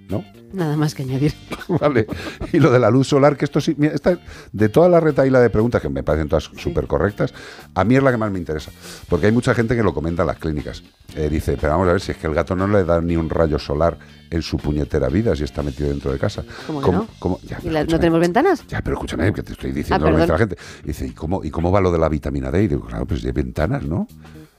¿No? 0.09 0.23
Nada 0.53 0.77
más 0.77 0.95
que 0.95 1.03
añadir. 1.03 1.33
vale. 1.81 2.07
Y 2.53 2.59
lo 2.59 2.71
de 2.71 2.79
la 2.79 2.89
luz 2.89 3.07
solar, 3.09 3.35
que 3.35 3.43
esto 3.43 3.59
sí, 3.59 3.75
mira, 3.77 3.93
esta- 3.93 4.17
de 4.53 4.69
toda 4.69 4.87
la 4.87 5.01
retaíla 5.01 5.41
de 5.41 5.49
preguntas, 5.49 5.81
que 5.81 5.89
me 5.89 6.01
parecen 6.01 6.29
todas 6.29 6.45
súper 6.55 6.87
correctas, 6.87 7.33
a 7.75 7.83
mí 7.83 7.95
es 7.97 8.01
la 8.03 8.11
que 8.11 8.17
más 8.17 8.31
me 8.31 8.39
interesa. 8.39 8.71
Porque 9.09 9.25
hay 9.25 9.33
mucha 9.33 9.53
gente 9.53 9.75
que 9.75 9.83
lo 9.83 9.93
comenta 9.93 10.23
en 10.23 10.27
las 10.27 10.37
clínicas. 10.37 10.81
Eh, 11.15 11.27
dice, 11.29 11.57
pero 11.59 11.73
vamos 11.73 11.89
a 11.89 11.91
ver, 11.91 12.01
si 12.01 12.11
es 12.13 12.17
que 12.17 12.27
el 12.27 12.33
gato 12.33 12.55
no 12.55 12.67
le 12.67 12.85
da 12.85 13.01
ni 13.01 13.17
un 13.17 13.29
rayo 13.29 13.59
solar 13.59 13.97
en 14.29 14.41
su 14.41 14.57
puñetera 14.57 15.09
vida 15.09 15.35
si 15.35 15.43
está 15.43 15.61
metido 15.61 15.89
dentro 15.89 16.11
de 16.13 16.19
casa. 16.19 16.43
¿Cómo 16.67 16.81
no? 16.81 17.07
cómo- 17.19 17.39
ya, 17.43 17.59
¿Y 17.63 17.69
la- 17.69 17.83
no 17.83 17.99
tenemos 17.99 18.21
ventanas? 18.21 18.65
ya, 18.67 18.81
pero 18.81 18.95
escúchame, 18.95 19.33
que 19.33 19.43
te 19.43 19.51
estoy 19.51 19.71
Ah, 19.71 19.73
diciendo 19.73 20.05
lo 20.05 20.15
que 20.17 20.21
perdón. 20.21 20.21
dice 20.21 20.31
la 20.31 20.37
gente. 20.39 20.57
Dice, 20.85 21.07
¿y 21.07 21.11
cómo, 21.11 21.43
¿y 21.43 21.51
cómo 21.51 21.69
va 21.71 21.81
lo 21.81 21.91
de 21.91 21.99
la 21.99 22.07
vitamina 22.07 22.49
D? 22.49 22.63
Y 22.63 22.67
digo, 22.69 22.85
claro, 22.85 23.05
pues 23.05 23.25
hay 23.25 23.31
ventanas, 23.33 23.83
¿no? 23.83 24.07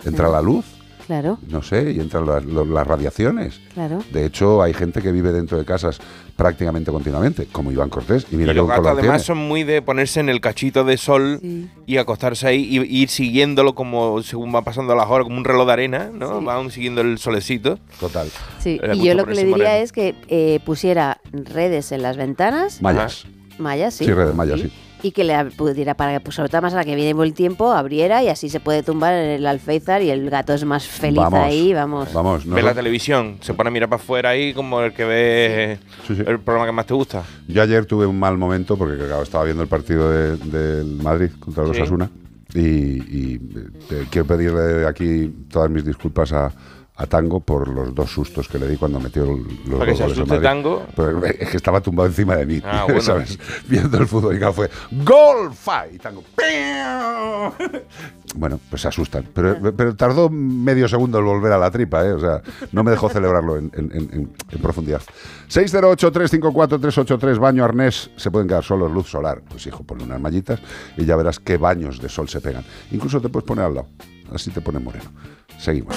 Entra 0.05 0.29
la 0.29 0.43
luz, 0.43 0.67
Claro, 1.09 1.39
no 1.49 1.63
sé, 1.63 1.93
y 1.93 2.01
entran 2.01 2.27
las, 2.27 2.45
las 2.45 2.87
radiaciones. 2.87 3.61
claro. 3.73 4.05
De 4.13 4.27
hecho, 4.27 4.63
hay 4.63 4.75
gente 4.75 5.01
que 5.01 5.11
vive 5.11 5.33
dentro 5.33 5.57
de 5.57 5.65
casas 5.65 5.99
prácticamente 6.37 6.93
continuamente, 6.93 7.47
como 7.51 7.73
Iván 7.73 7.89
Cortés. 7.89 8.27
Y 8.31 8.37
mira 8.37 8.53
y 8.53 8.55
que 8.55 8.61
los 8.61 8.69
gatos 8.69 8.87
además 8.87 9.03
tiene. 9.03 9.19
son 9.21 9.39
muy 9.39 9.65
de 9.65 9.81
ponerse 9.81 10.21
en 10.21 10.29
el 10.29 10.43
cachito 10.43 10.85
de 10.85 10.99
sol 10.99 11.41
y 11.87 11.97
acostarse 11.97 12.47
ahí 12.47 12.63
y 12.63 12.79
y 12.79 13.03
ir 13.03 13.09
siguiéndolo 13.09 13.75
como 13.75 14.23
según 14.23 14.55
va 14.55 14.63
pasando 14.63 14.95
las 14.95 15.09
horas, 15.09 15.25
como 15.25 15.39
un 15.39 15.45
reloj 15.45 15.67
de 15.67 15.73
arena, 15.73 16.11
¿no? 16.13 16.43
Van 16.43 16.71
siguiendo 16.71 17.01
el 17.01 17.17
solecito. 17.19 17.79
Total. 17.99 18.29
Sí, 18.59 18.79
y 18.95 19.03
yo 19.03 19.15
lo 19.15 19.25
que 19.25 19.35
le 19.35 19.45
diría 19.45 19.57
moreno. 19.57 19.83
es 19.83 19.93
que 19.93 20.15
eh, 20.29 20.61
pusiera 20.65 21.23
redes 21.33 21.91
en 21.91 22.03
las 22.03 22.19
ventanas. 22.19 22.83
Mallas. 22.83 23.25
Mallas, 23.59 23.95
sí. 23.95 24.05
Sí, 24.05 24.13
redes 24.13 24.35
mallas, 24.35 24.61
sí. 24.61 24.71
Y 25.03 25.13
que 25.13 25.25
le 25.25 25.45
pudiera, 25.53 25.95
para 25.95 26.13
que 26.15 26.21
pues, 26.21 26.35
sobre 26.37 26.49
todo 26.49 26.63
más 26.63 26.73
a 26.75 26.77
la 26.79 26.85
que 26.85 26.95
viene 26.97 27.15
buen 27.15 27.33
tiempo, 27.33 27.73
abriera 27.73 28.23
y 28.23 28.29
así 28.29 28.49
se 28.49 28.61
puede 28.61 28.83
tumbar 28.83 29.13
en 29.15 29.31
el 29.31 29.47
alféizar 29.47 30.03
y 30.03 30.11
el 30.11 30.29
gato 30.31 30.53
es 30.55 30.65
más 30.65 30.87
feliz 30.87 31.19
Vamos, 31.19 31.41
ahí, 31.41 31.73
vamos. 31.73 32.13
Vamos, 32.13 32.47
no 32.47 32.55
Ve 32.55 32.63
la 32.63 32.75
televisión, 32.75 33.37
se 33.41 33.55
pone 33.55 33.69
a 33.69 33.71
mirar 33.71 33.89
para 33.89 34.03
afuera 34.03 34.31
ahí 34.31 34.53
como 34.53 34.81
el 34.81 34.93
que 34.93 35.05
ve 35.05 35.79
el 36.09 36.39
programa 36.41 36.67
que 36.67 36.73
más 36.73 36.87
te 36.87 36.95
gusta. 36.95 37.23
Yo 37.47 37.63
ayer 37.63 37.87
tuve 37.87 38.07
un 38.07 38.19
mal 38.19 38.37
momento 38.37 38.77
porque 38.77 38.97
claro, 38.97 39.23
estaba 39.23 39.45
viendo 39.45 39.63
el 39.63 39.69
partido 39.69 40.11
de- 40.11 40.37
del 40.37 40.97
Madrid 41.03 41.31
contra 41.39 41.65
los 41.65 41.77
Sí. 41.77 41.83
Asuna 41.83 42.11
y, 42.55 42.61
y, 42.61 43.41
eh, 43.91 44.07
quiero 44.11 44.27
pedirle 44.27 44.87
aquí 44.87 45.33
todas 45.51 45.71
mis 45.71 45.85
disculpas 45.85 46.33
a, 46.33 46.51
a 47.01 47.07
Tango 47.07 47.39
por 47.41 47.69
los 47.69 47.95
dos 47.95 48.11
sustos 48.11 48.49
que 48.49 48.59
le 48.59 48.67
di 48.69 48.77
cuando 48.77 48.99
metió 48.99 49.25
los 49.25 49.39
dos 49.65 49.99
goles. 50.27 50.43
Tango. 50.43 50.85
Pero 50.97 51.25
es 51.25 51.49
que 51.49 51.57
estaba 51.57 51.81
tumbado 51.81 52.09
encima 52.09 52.35
de 52.37 52.45
mí, 52.45 52.61
Ah, 52.65 52.83
bueno. 52.87 53.01
¿sabes? 53.01 53.39
Viendo 53.69 53.99
el 53.99 54.07
fútbol 54.09 54.37
y 54.37 54.41
fue 54.53 54.69
¡Gol! 54.91 55.53
¡Fa! 55.55 55.87
Y 55.87 55.99
Tango 55.99 56.25
Bueno, 58.35 58.61
pues 58.69 58.83
se 58.83 58.89
asustan. 58.89 59.27
Pero, 59.33 59.75
pero 59.75 59.97
tardó 59.97 60.29
medio 60.29 60.87
segundo 60.89 61.19
en 61.19 61.25
volver 61.25 61.53
a 61.53 61.59
la 61.59 61.71
tripa, 61.71 62.05
¿eh? 62.05 62.13
O 62.13 62.21
sea, 62.21 62.43
no 62.73 62.85
me 62.85 62.91
dejó 62.91 63.09
celebrarlo 63.09 63.57
en, 63.57 63.71
en- 63.75 63.91
en- 63.95 64.31
en- 64.51 64.61
profundidad. 64.61 65.01
608-354-383, 65.49 67.39
baño 67.39 67.65
arnés. 67.65 68.11
Se 68.17 68.31
pueden 68.31 68.47
quedar 68.49 68.65
solos, 68.65 68.93
luz 68.93 69.09
solar. 69.09 69.41
Pues 69.49 69.67
hijo, 69.67 69.83
ponle 69.85 70.05
unas 70.05 70.21
mallitas 70.21 70.61
y 70.97 71.05
ya 71.07 71.17
verás 71.17 71.39
qué 71.41 71.57
baños 71.57 72.01
de 72.03 72.09
sol 72.09 72.29
se 72.29 72.41
pegan. 72.41 72.65
Incluso 72.91 73.21
te 73.21 73.29
puedes 73.29 73.47
poner 73.47 73.65
al 73.65 73.75
lado. 73.77 73.89
Así 74.33 74.51
te 74.51 74.61
pone 74.61 74.79
moreno. 74.79 75.11
Seguimos 75.59 75.95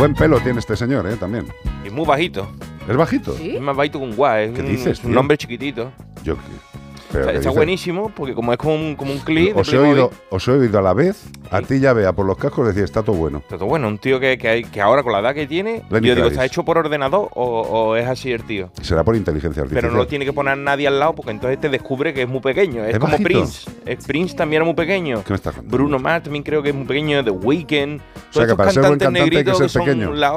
Buen 0.00 0.14
pelo 0.14 0.40
tiene 0.40 0.60
este 0.60 0.76
señor, 0.78 1.06
¿eh? 1.06 1.16
También. 1.16 1.44
Y 1.86 1.90
muy 1.90 2.06
bajito. 2.06 2.50
¿Es 2.88 2.96
bajito? 2.96 3.36
Es 3.36 3.60
más 3.60 3.76
bajito 3.76 3.98
que 3.98 4.04
un 4.06 4.16
guay. 4.16 4.46
Es 4.48 4.52
¿Qué 4.54 4.60
un- 4.62 4.66
dices, 4.68 4.98
es 4.98 5.04
un 5.04 5.10
tío? 5.10 5.20
hombre 5.20 5.36
chiquitito. 5.36 5.92
Yo, 6.24 6.36
pero 7.12 7.20
Está, 7.22 7.32
¿qué 7.32 7.38
está 7.38 7.48
dices? 7.50 7.54
buenísimo 7.56 8.12
porque 8.14 8.34
como 8.34 8.52
es 8.52 8.58
como 8.58 8.74
un, 8.74 8.96
como 8.96 9.12
un 9.12 9.18
clip. 9.18 9.56
Os 9.56 9.72
he, 9.72 9.78
oído, 9.78 10.10
os 10.30 10.46
he 10.48 10.52
oído 10.52 10.78
a 10.78 10.82
la 10.82 10.94
vez, 10.94 11.24
a 11.50 11.60
ti 11.62 11.80
ya 11.80 11.92
vea 11.92 12.12
por 12.12 12.26
los 12.26 12.36
cascos 12.38 12.66
decir, 12.68 12.84
está 12.84 13.02
todo 13.02 13.16
bueno. 13.16 13.38
Está 13.38 13.56
todo 13.56 13.66
bueno, 13.68 13.88
un 13.88 13.98
tío 13.98 14.20
que, 14.20 14.38
que, 14.38 14.48
hay- 14.48 14.64
que 14.64 14.80
ahora 14.80 15.02
con 15.02 15.12
la 15.12 15.20
edad 15.20 15.34
que 15.34 15.46
tiene, 15.46 15.82
Lenny 15.90 16.08
yo 16.08 16.14
digo. 16.14 16.28
¿está 16.28 16.44
hecho 16.44 16.64
por 16.64 16.78
ordenador 16.78 17.28
o, 17.34 17.60
o 17.60 17.96
es 17.96 18.06
así 18.06 18.30
el 18.32 18.44
tío? 18.44 18.70
Será 18.82 19.02
por 19.04 19.16
inteligencia 19.16 19.62
artificial. 19.62 19.82
Pero 19.82 19.92
no 19.92 19.98
lo 19.98 20.06
tiene 20.06 20.24
que 20.24 20.32
poner 20.32 20.56
nadie 20.58 20.86
al 20.86 20.98
lado 21.00 21.14
porque 21.14 21.32
entonces 21.32 21.60
te 21.60 21.68
descubre 21.68 22.14
que 22.14 22.22
es 22.22 22.28
muy 22.28 22.40
pequeño. 22.40 22.84
Es, 22.84 22.94
¿Es 22.94 22.98
como 22.98 23.12
bajito? 23.12 23.28
Prince. 23.28 23.70
Es- 23.86 24.06
Prince 24.06 24.36
también 24.36 24.62
era 24.62 24.64
muy 24.66 24.74
pequeño. 24.74 25.22
¿Qué 25.24 25.30
me 25.30 25.36
estás 25.36 25.54
contando? 25.54 25.76
Bruno 25.76 25.98
Mars 25.98 26.24
también 26.24 26.44
creo 26.44 26.62
que 26.62 26.68
es 26.70 26.74
muy 26.74 26.84
pequeño. 26.86 27.24
The 27.24 27.30
Weeknd. 27.30 28.00
O 28.30 28.32
sea, 28.32 28.46
que 28.46 28.54
para 28.54 28.70
ser 28.70 28.82
buen 28.82 28.98
cantantes 28.98 29.06
cantante 29.06 29.06
hay 29.20 29.24
que 29.30 29.36
negritos 29.36 29.72
ser 29.72 29.82
que 29.82 29.90
pequeño. 29.90 30.12
la 30.14 30.32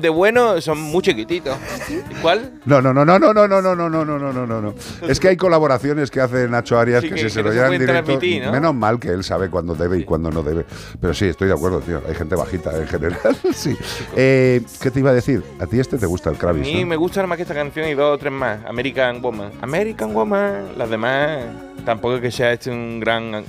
de, 0.00 0.08
bueno 0.10 0.60
son 0.60 0.78
muy 0.80 1.00
chiquititos. 1.02 1.56
¿Y 1.88 2.14
¿Cuál? 2.20 2.52
No, 2.66 2.82
no, 2.82 2.92
no, 2.92 3.04
no, 3.04 3.18
no, 3.18 3.32
no, 3.32 3.48
no, 3.48 3.62
no, 3.62 3.74
no, 3.74 3.88
no, 3.88 4.04
no, 4.04 4.18
no, 4.18 4.32
no, 4.32 4.46
no, 4.46 4.60
no. 4.60 4.74
Es 5.08 5.18
que 5.18 5.28
hay 5.28 5.36
colaboraciones 5.36 5.61
que 6.10 6.20
hace 6.20 6.48
Nacho 6.48 6.78
Arias 6.78 7.02
Sí, 7.02 7.08
que, 7.08 7.14
que- 7.14 7.20
si 7.20 7.26
que 7.26 7.30
se 7.30 7.42
lo 7.42 7.48
se 7.50 7.54
llevan 7.56 7.78
directo, 7.78 8.18
menos 8.52 8.74
mal 8.74 8.98
que 8.98 9.08
él 9.08 9.24
sabe 9.24 9.48
cuándo 9.50 9.74
debe 9.74 9.98
y 9.98 10.04
cuándo 10.04 10.30
no 10.30 10.42
debe. 10.42 10.64
Pero 11.00 11.14
sí, 11.14 11.26
estoy 11.26 11.48
de 11.48 11.54
acuerdo, 11.54 11.80
tío. 11.80 12.00
Hay 12.08 12.14
gente 12.14 12.34
bajita 12.34 12.76
en 12.76 12.86
general. 12.88 13.36
sí. 13.54 13.76
Eh, 14.16 14.62
¿Qué 14.80 14.90
te 14.90 14.98
iba 15.00 15.10
a 15.10 15.14
decir? 15.14 15.42
A 15.60 15.66
ti 15.66 15.80
este 15.80 15.98
te 15.98 16.06
gusta 16.06 16.30
el 16.30 16.36
A 16.36 16.38
Kravis, 16.38 16.62
mí 16.66 16.80
¿no? 16.82 16.86
me 16.86 16.96
gusta 16.96 17.26
más 17.26 17.36
que 17.36 17.42
esta 17.42 17.54
canción 17.54 17.88
y 17.88 17.94
dos 17.94 18.14
o 18.14 18.18
tres 18.18 18.32
más. 18.32 18.58
American 18.66 19.20
Woman. 19.22 19.50
American 19.60 20.14
Woman. 20.14 20.72
Las 20.76 20.90
demás, 20.90 21.38
tampoco 21.84 22.16
es 22.16 22.20
que 22.22 22.30
sea 22.30 22.52
este 22.52 22.70
un 22.70 23.00
gran. 23.00 23.44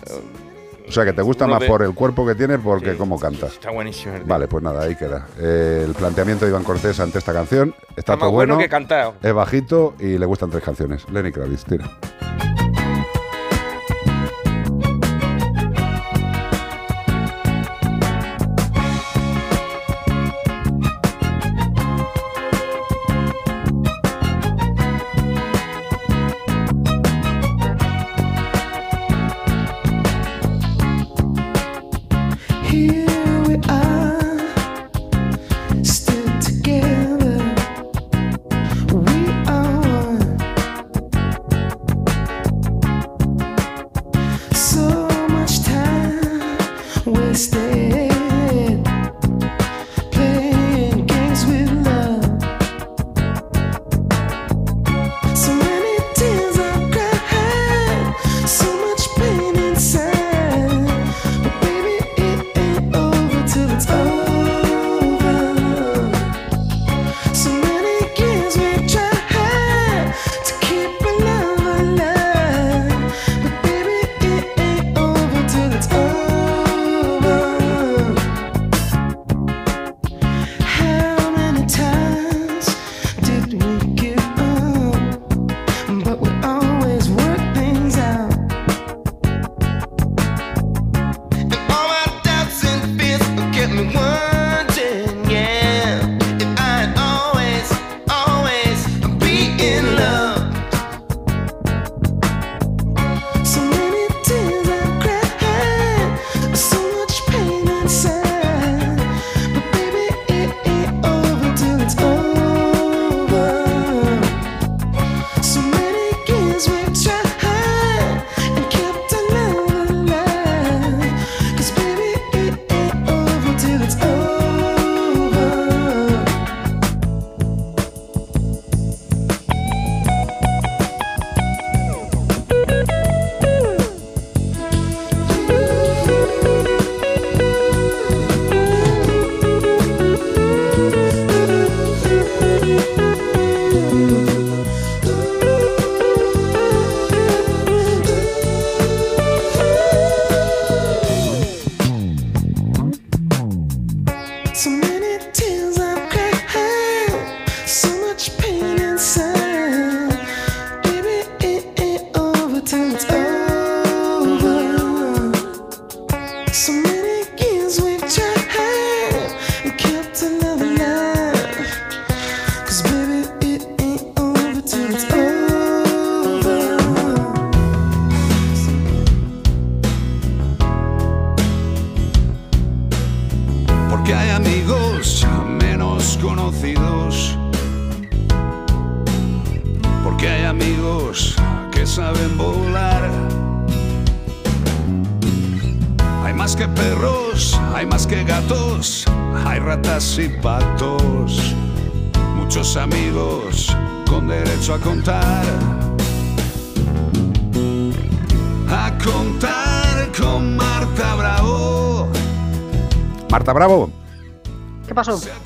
Sea, 0.93 1.05
que 1.05 1.13
te 1.13 1.21
gusta 1.21 1.47
más 1.47 1.63
por 1.63 1.81
el 1.81 1.93
cuerpo 1.93 2.25
que 2.25 2.35
tiene 2.35 2.57
porque 2.59 2.95
cómo 2.95 3.19
cantas. 3.19 3.53
Está 3.53 3.71
buenísimo. 3.71 4.15
el. 4.15 4.23
Vale, 4.23 4.47
pues 4.47 4.63
nada, 4.63 4.83
ahí 4.83 4.95
queda. 4.95 5.27
Eh, 5.39 5.83
el 5.85 5.93
planteamiento 5.93 6.45
de 6.45 6.51
Iván 6.51 6.63
Cortés 6.63 6.99
ante 6.99 7.17
esta 7.19 7.33
canción 7.33 7.73
está, 7.89 7.93
Está 7.97 8.13
todo 8.17 8.25
más 8.25 8.31
bueno 8.31 8.53
bueno, 8.55 8.63
que 8.63 8.69
cantado. 8.69 9.15
es 9.21 9.33
bajito 9.33 9.95
y 9.99 10.17
le 10.17 10.25
gustan 10.25 10.49
tres 10.49 10.63
canciones. 10.63 11.09
Lenny 11.09 11.31
Kravitz, 11.31 11.65
tira. 11.65 11.89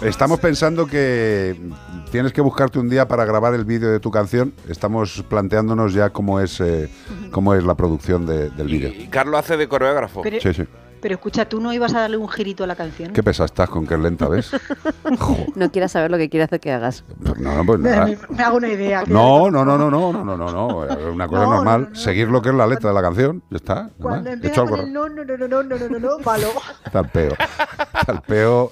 Estamos 0.07 0.39
pensando 0.39 0.87
que 0.87 1.55
tienes 2.11 2.33
que 2.33 2.41
buscarte 2.41 2.79
un 2.79 2.89
día 2.89 3.07
para 3.07 3.25
grabar 3.25 3.53
el 3.53 3.65
vídeo 3.65 3.89
de 3.91 3.99
tu 3.99 4.11
canción. 4.11 4.53
Estamos 4.69 5.23
planteándonos 5.29 5.93
ya 5.93 6.09
cómo 6.11 6.39
es, 6.39 6.59
eh, 6.61 6.89
cómo 7.31 7.53
es 7.53 7.63
la 7.63 7.75
producción 7.75 8.25
de- 8.25 8.49
del 8.51 8.67
vídeo. 8.67 8.89
Y 8.89 9.07
Carlos 9.07 9.39
hace 9.39 9.57
de 9.57 9.67
coreógrafo. 9.67 10.21
Pero- 10.21 10.39
Sí, 10.41 10.53
sí. 10.53 10.63
Pero 10.99 11.13
escucha, 11.15 11.45
¿tú 11.47 11.59
no 11.61 11.71
ibas 11.73 11.93
a 11.93 11.99
darle 12.01 12.17
un 12.17 12.27
girito 12.27 12.63
a 12.63 12.67
la 12.67 12.75
canción? 12.75 13.13
Qué 13.13 13.21
pesa 13.21 13.45
estás 13.45 13.69
con 13.69 13.85
que 13.85 13.93
es 13.93 13.99
lenta, 13.99 14.27
¿ves? 14.27 14.51
No 15.55 15.71
quieras 15.71 15.91
saber 15.91 16.09
lo 16.11 16.17
que 16.17 16.29
quiere 16.29 16.43
hacer 16.45 16.59
que 16.59 16.71
hagas. 16.71 17.03
No, 17.19 17.35
no, 17.35 17.65
pues 17.65 17.79
Me, 17.79 17.91
nada. 17.91 18.05
me- 18.07 18.17
me 18.29 18.43
hago 18.43 18.57
una 18.57 18.67
idea. 18.69 19.03
No, 19.07 19.49
no, 19.51 19.63
no, 19.63 19.77
no, 19.77 19.89
no, 19.91 20.11
no, 20.11 20.23
no, 20.23 20.37
no, 20.37 20.51
no. 20.51 20.67
Una 21.11 21.27
cosa 21.27 21.43
No, 21.43 21.51
normal. 21.55 21.89
Seguir 21.93 22.29
lo 22.29 22.41
que 22.41 22.49
es 22.49 22.55
la 22.55 22.65
letra 22.67 22.89
de 22.89 22.95
la 22.95 23.01
canción. 23.01 23.43
Ya 23.49 23.57
está. 23.57 23.89
Cuando 24.01 24.29
empieza 24.31 24.53
hecho 24.61 24.65
con 24.65 24.79
algo 24.79 24.87
el 24.87 24.93
no, 24.93 25.07
no, 25.09 25.23
no, 25.23 25.37
no, 25.37 25.47
no, 25.47 25.63
no, 25.63 25.77
no, 25.77 25.89
no, 25.89 25.99
no, 25.99 26.19
malo. 26.19 26.47
Talpeo. 26.91 27.33
Talpeo, 28.05 28.71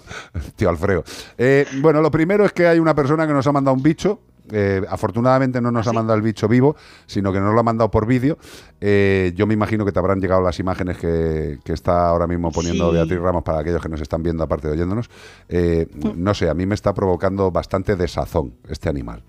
tío 0.56 0.70
Alfredo. 0.70 1.04
Eh, 1.38 1.66
bueno, 1.82 2.02
lo 2.02 2.10
primero 2.12 2.46
es 2.46 2.54
que 2.54 2.68
hay 2.68 2.80
una 2.80 2.96
persona 2.96 3.28
que 3.28 3.34
nos 3.34 3.46
ha 3.48 3.52
mandado 3.52 3.76
un 3.76 3.84
bicho. 3.84 4.20
Eh, 4.52 4.84
afortunadamente 4.90 5.60
no 5.60 5.72
nos 5.72 5.88
ha 5.88 5.94
mandado 5.94 6.16
el 6.16 6.22
bicho 6.22 6.48
vivo, 6.48 6.76
sino 7.08 7.34
que 7.34 7.40
nos 7.40 7.54
lo 7.54 7.60
ha 7.60 7.64
mandado 7.64 7.90
por 7.90 8.06
vídeo. 8.06 8.38
Eh, 8.80 9.34
yo 9.36 9.48
me 9.48 9.54
imagino 9.56 9.86
que 9.86 9.92
te 9.92 10.00
habrán 10.00 10.20
llegado 10.22 10.42
las 10.42 10.60
imágenes 10.60 10.98
que, 10.98 11.60
que 11.64 11.74
está 11.74 12.08
ahora 12.10 12.28
mismo 12.28 12.52
poniendo 12.52 12.90
Sí. 12.90 12.96
Beatriz 12.96 13.20
Ramos 13.20 13.44
para 13.44 13.60
aquellos 13.60 13.82
que 13.82 13.90
nos 13.90 14.02
están 14.02 14.22
viendo, 14.22 14.44
aparte 14.44 14.68
de 14.68 14.74
oyéndonos. 14.74 15.10
Eh, 15.50 15.88
no 16.16 16.34
sé, 16.34 16.50
a 16.50 16.54
mí 16.54 16.66
me 16.66 16.76
está 16.76 16.94
provocando 16.94 17.50
bastante 17.52 17.96
desazón 17.96 18.54
este 18.70 18.90
animal. 18.90 19.24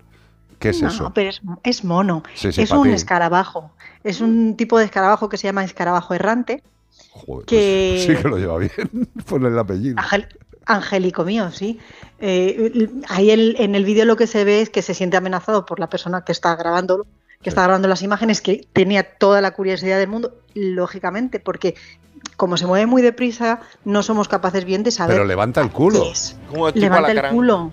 ¿Qué 0.59 0.69
es 0.69 0.81
no, 0.81 0.87
eso? 0.87 1.11
pero 1.13 1.29
es, 1.29 1.41
es 1.63 1.83
mono. 1.83 2.23
Sí, 2.33 2.51
sí, 2.51 2.61
es 2.63 2.71
un 2.71 2.83
ti. 2.83 2.89
escarabajo. 2.91 3.71
Es 4.03 4.21
un 4.21 4.55
tipo 4.57 4.79
de 4.79 4.85
escarabajo 4.85 5.29
que 5.29 5.37
se 5.37 5.47
llama 5.47 5.63
escarabajo 5.63 6.13
errante. 6.13 6.63
Joder, 7.11 7.45
que- 7.45 8.03
pues 8.07 8.17
sí 8.17 8.23
que 8.23 8.27
lo 8.29 8.37
lleva 8.37 8.57
bien. 8.57 8.71
Ponle 9.29 9.49
el 9.49 9.57
apellido. 9.59 9.97
Angélico 10.67 11.23
mío, 11.23 11.51
sí. 11.51 11.79
Eh, 12.19 12.89
ahí 13.09 13.31
el- 13.31 13.55
en 13.59 13.75
el 13.75 13.85
vídeo 13.85 14.05
lo 14.05 14.15
que 14.15 14.27
se 14.27 14.43
ve 14.43 14.61
es 14.61 14.69
que 14.69 14.81
se 14.81 14.93
siente 14.93 15.17
amenazado 15.17 15.65
por 15.65 15.79
la 15.79 15.89
persona 15.89 16.23
que 16.25 16.31
está 16.31 16.55
grabándolo, 16.55 17.05
que 17.41 17.49
está 17.49 17.63
grabando 17.63 17.87
las 17.87 18.01
imágenes, 18.01 18.41
que 18.41 18.67
tenía 18.73 19.03
toda 19.17 19.41
la 19.41 19.51
curiosidad 19.51 19.97
del 19.99 20.09
mundo, 20.09 20.33
lógicamente, 20.53 21.39
porque 21.39 21.75
como 22.35 22.57
se 22.57 22.65
mueve 22.65 22.85
muy 22.85 23.01
deprisa, 23.01 23.61
no 23.85 24.03
somos 24.03 24.27
capaces 24.27 24.65
bien 24.65 24.83
de 24.83 24.91
saber. 24.91 25.15
Pero 25.15 25.25
levanta 25.25 25.61
el 25.61 25.71
culo. 25.71 26.03
Como 26.49 26.69
Levanta 26.71 27.11
el 27.11 27.29
culo. 27.29 27.71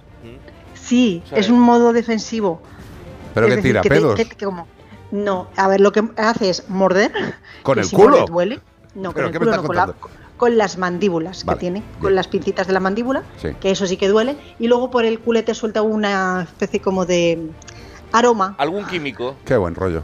Sí, 0.74 1.23
Sí. 1.28 1.34
es 1.36 1.48
un 1.48 1.60
modo 1.60 1.92
defensivo. 1.92 2.60
Pero 3.32 3.47
Es 3.47 3.50
que 3.52 3.56
decir, 3.56 3.70
tira 3.70 3.81
que 3.82 3.89
te- 3.89 3.94
pedos. 3.97 4.14
que- 4.14 4.28
que 4.28 4.44
como- 4.44 4.68
no, 5.10 5.48
a 5.56 5.66
ver, 5.68 5.81
lo 5.81 5.92
que 5.92 6.05
hace 6.16 6.50
es 6.50 6.68
morder. 6.68 7.10
¿Con 7.62 7.74
que 7.74 7.81
el 7.81 7.86
si 7.86 7.97
culo? 7.97 8.26
duele. 8.26 8.60
No, 8.94 9.05
con 9.08 9.14
¿Pero 9.14 9.26
el 9.28 9.32
qué 9.32 9.39
me 9.39 9.47
culo 9.47 9.50
estás 9.52 9.62
no, 9.62 9.66
con, 9.66 9.76
la- 9.76 9.86
contando? 9.86 10.24
Con 10.37 10.57
las 10.59 10.79
mandíbulas 10.79 11.45
Vale, 11.45 11.57
que 11.57 11.61
tiene, 11.61 11.83
con 12.01 12.15
las 12.15 12.29
pincitas 12.29 12.67
de 12.67 12.73
la 12.73 12.81
mandíbula, 12.81 13.23
Sí. 13.37 13.51
que 13.61 13.71
eso 13.71 13.87
sí 13.87 13.97
que 13.97 14.09
duele. 14.09 14.37
Y 14.59 14.67
luego 14.69 14.91
por 14.91 15.05
el 15.05 15.21
culete 15.21 15.55
suelta 15.55 15.83
una 15.83 16.43
especie 16.43 16.81
como 16.81 17.07
de 17.07 17.51
aroma, 18.13 18.55
¿Algún 18.59 18.85
químico? 18.87 19.35
Qué 19.45 19.57
buen 19.57 19.75
rollo. 19.75 20.03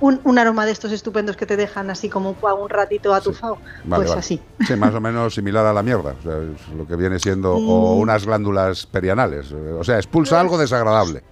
un, 0.00 0.20
un 0.24 0.38
aroma 0.38 0.64
de 0.64 0.70
estos 0.72 0.92
estupendos 0.92 1.36
que 1.36 1.44
te 1.46 1.56
dejan 1.56 1.90
así 1.90 2.08
como 2.08 2.36
un, 2.40 2.68
ratito 2.70 3.12
atufado. 3.14 3.58
Vale, 3.84 3.96
pues 4.02 4.08
vale. 4.10 4.18
así. 4.20 4.40
Sí, 4.66 4.76
más 4.76 4.94
o 4.94 5.00
menos 5.00 5.34
similar 5.34 5.66
a 5.66 5.72
la 5.72 5.82
mierda. 5.82 6.14
O 6.18 6.22
sea, 6.22 6.34
es 6.38 6.76
lo 6.76 6.86
que 6.86 6.94
viene 6.96 7.18
siendo. 7.18 7.54
O 7.56 7.96
Mm. 7.96 8.00
unas 8.00 8.24
glándulas 8.26 8.86
perianales. 8.86 9.50
O 9.52 9.82
sea, 9.82 9.96
expulsa 9.96 10.38
algo 10.40 10.56
desagradable. 10.58 11.22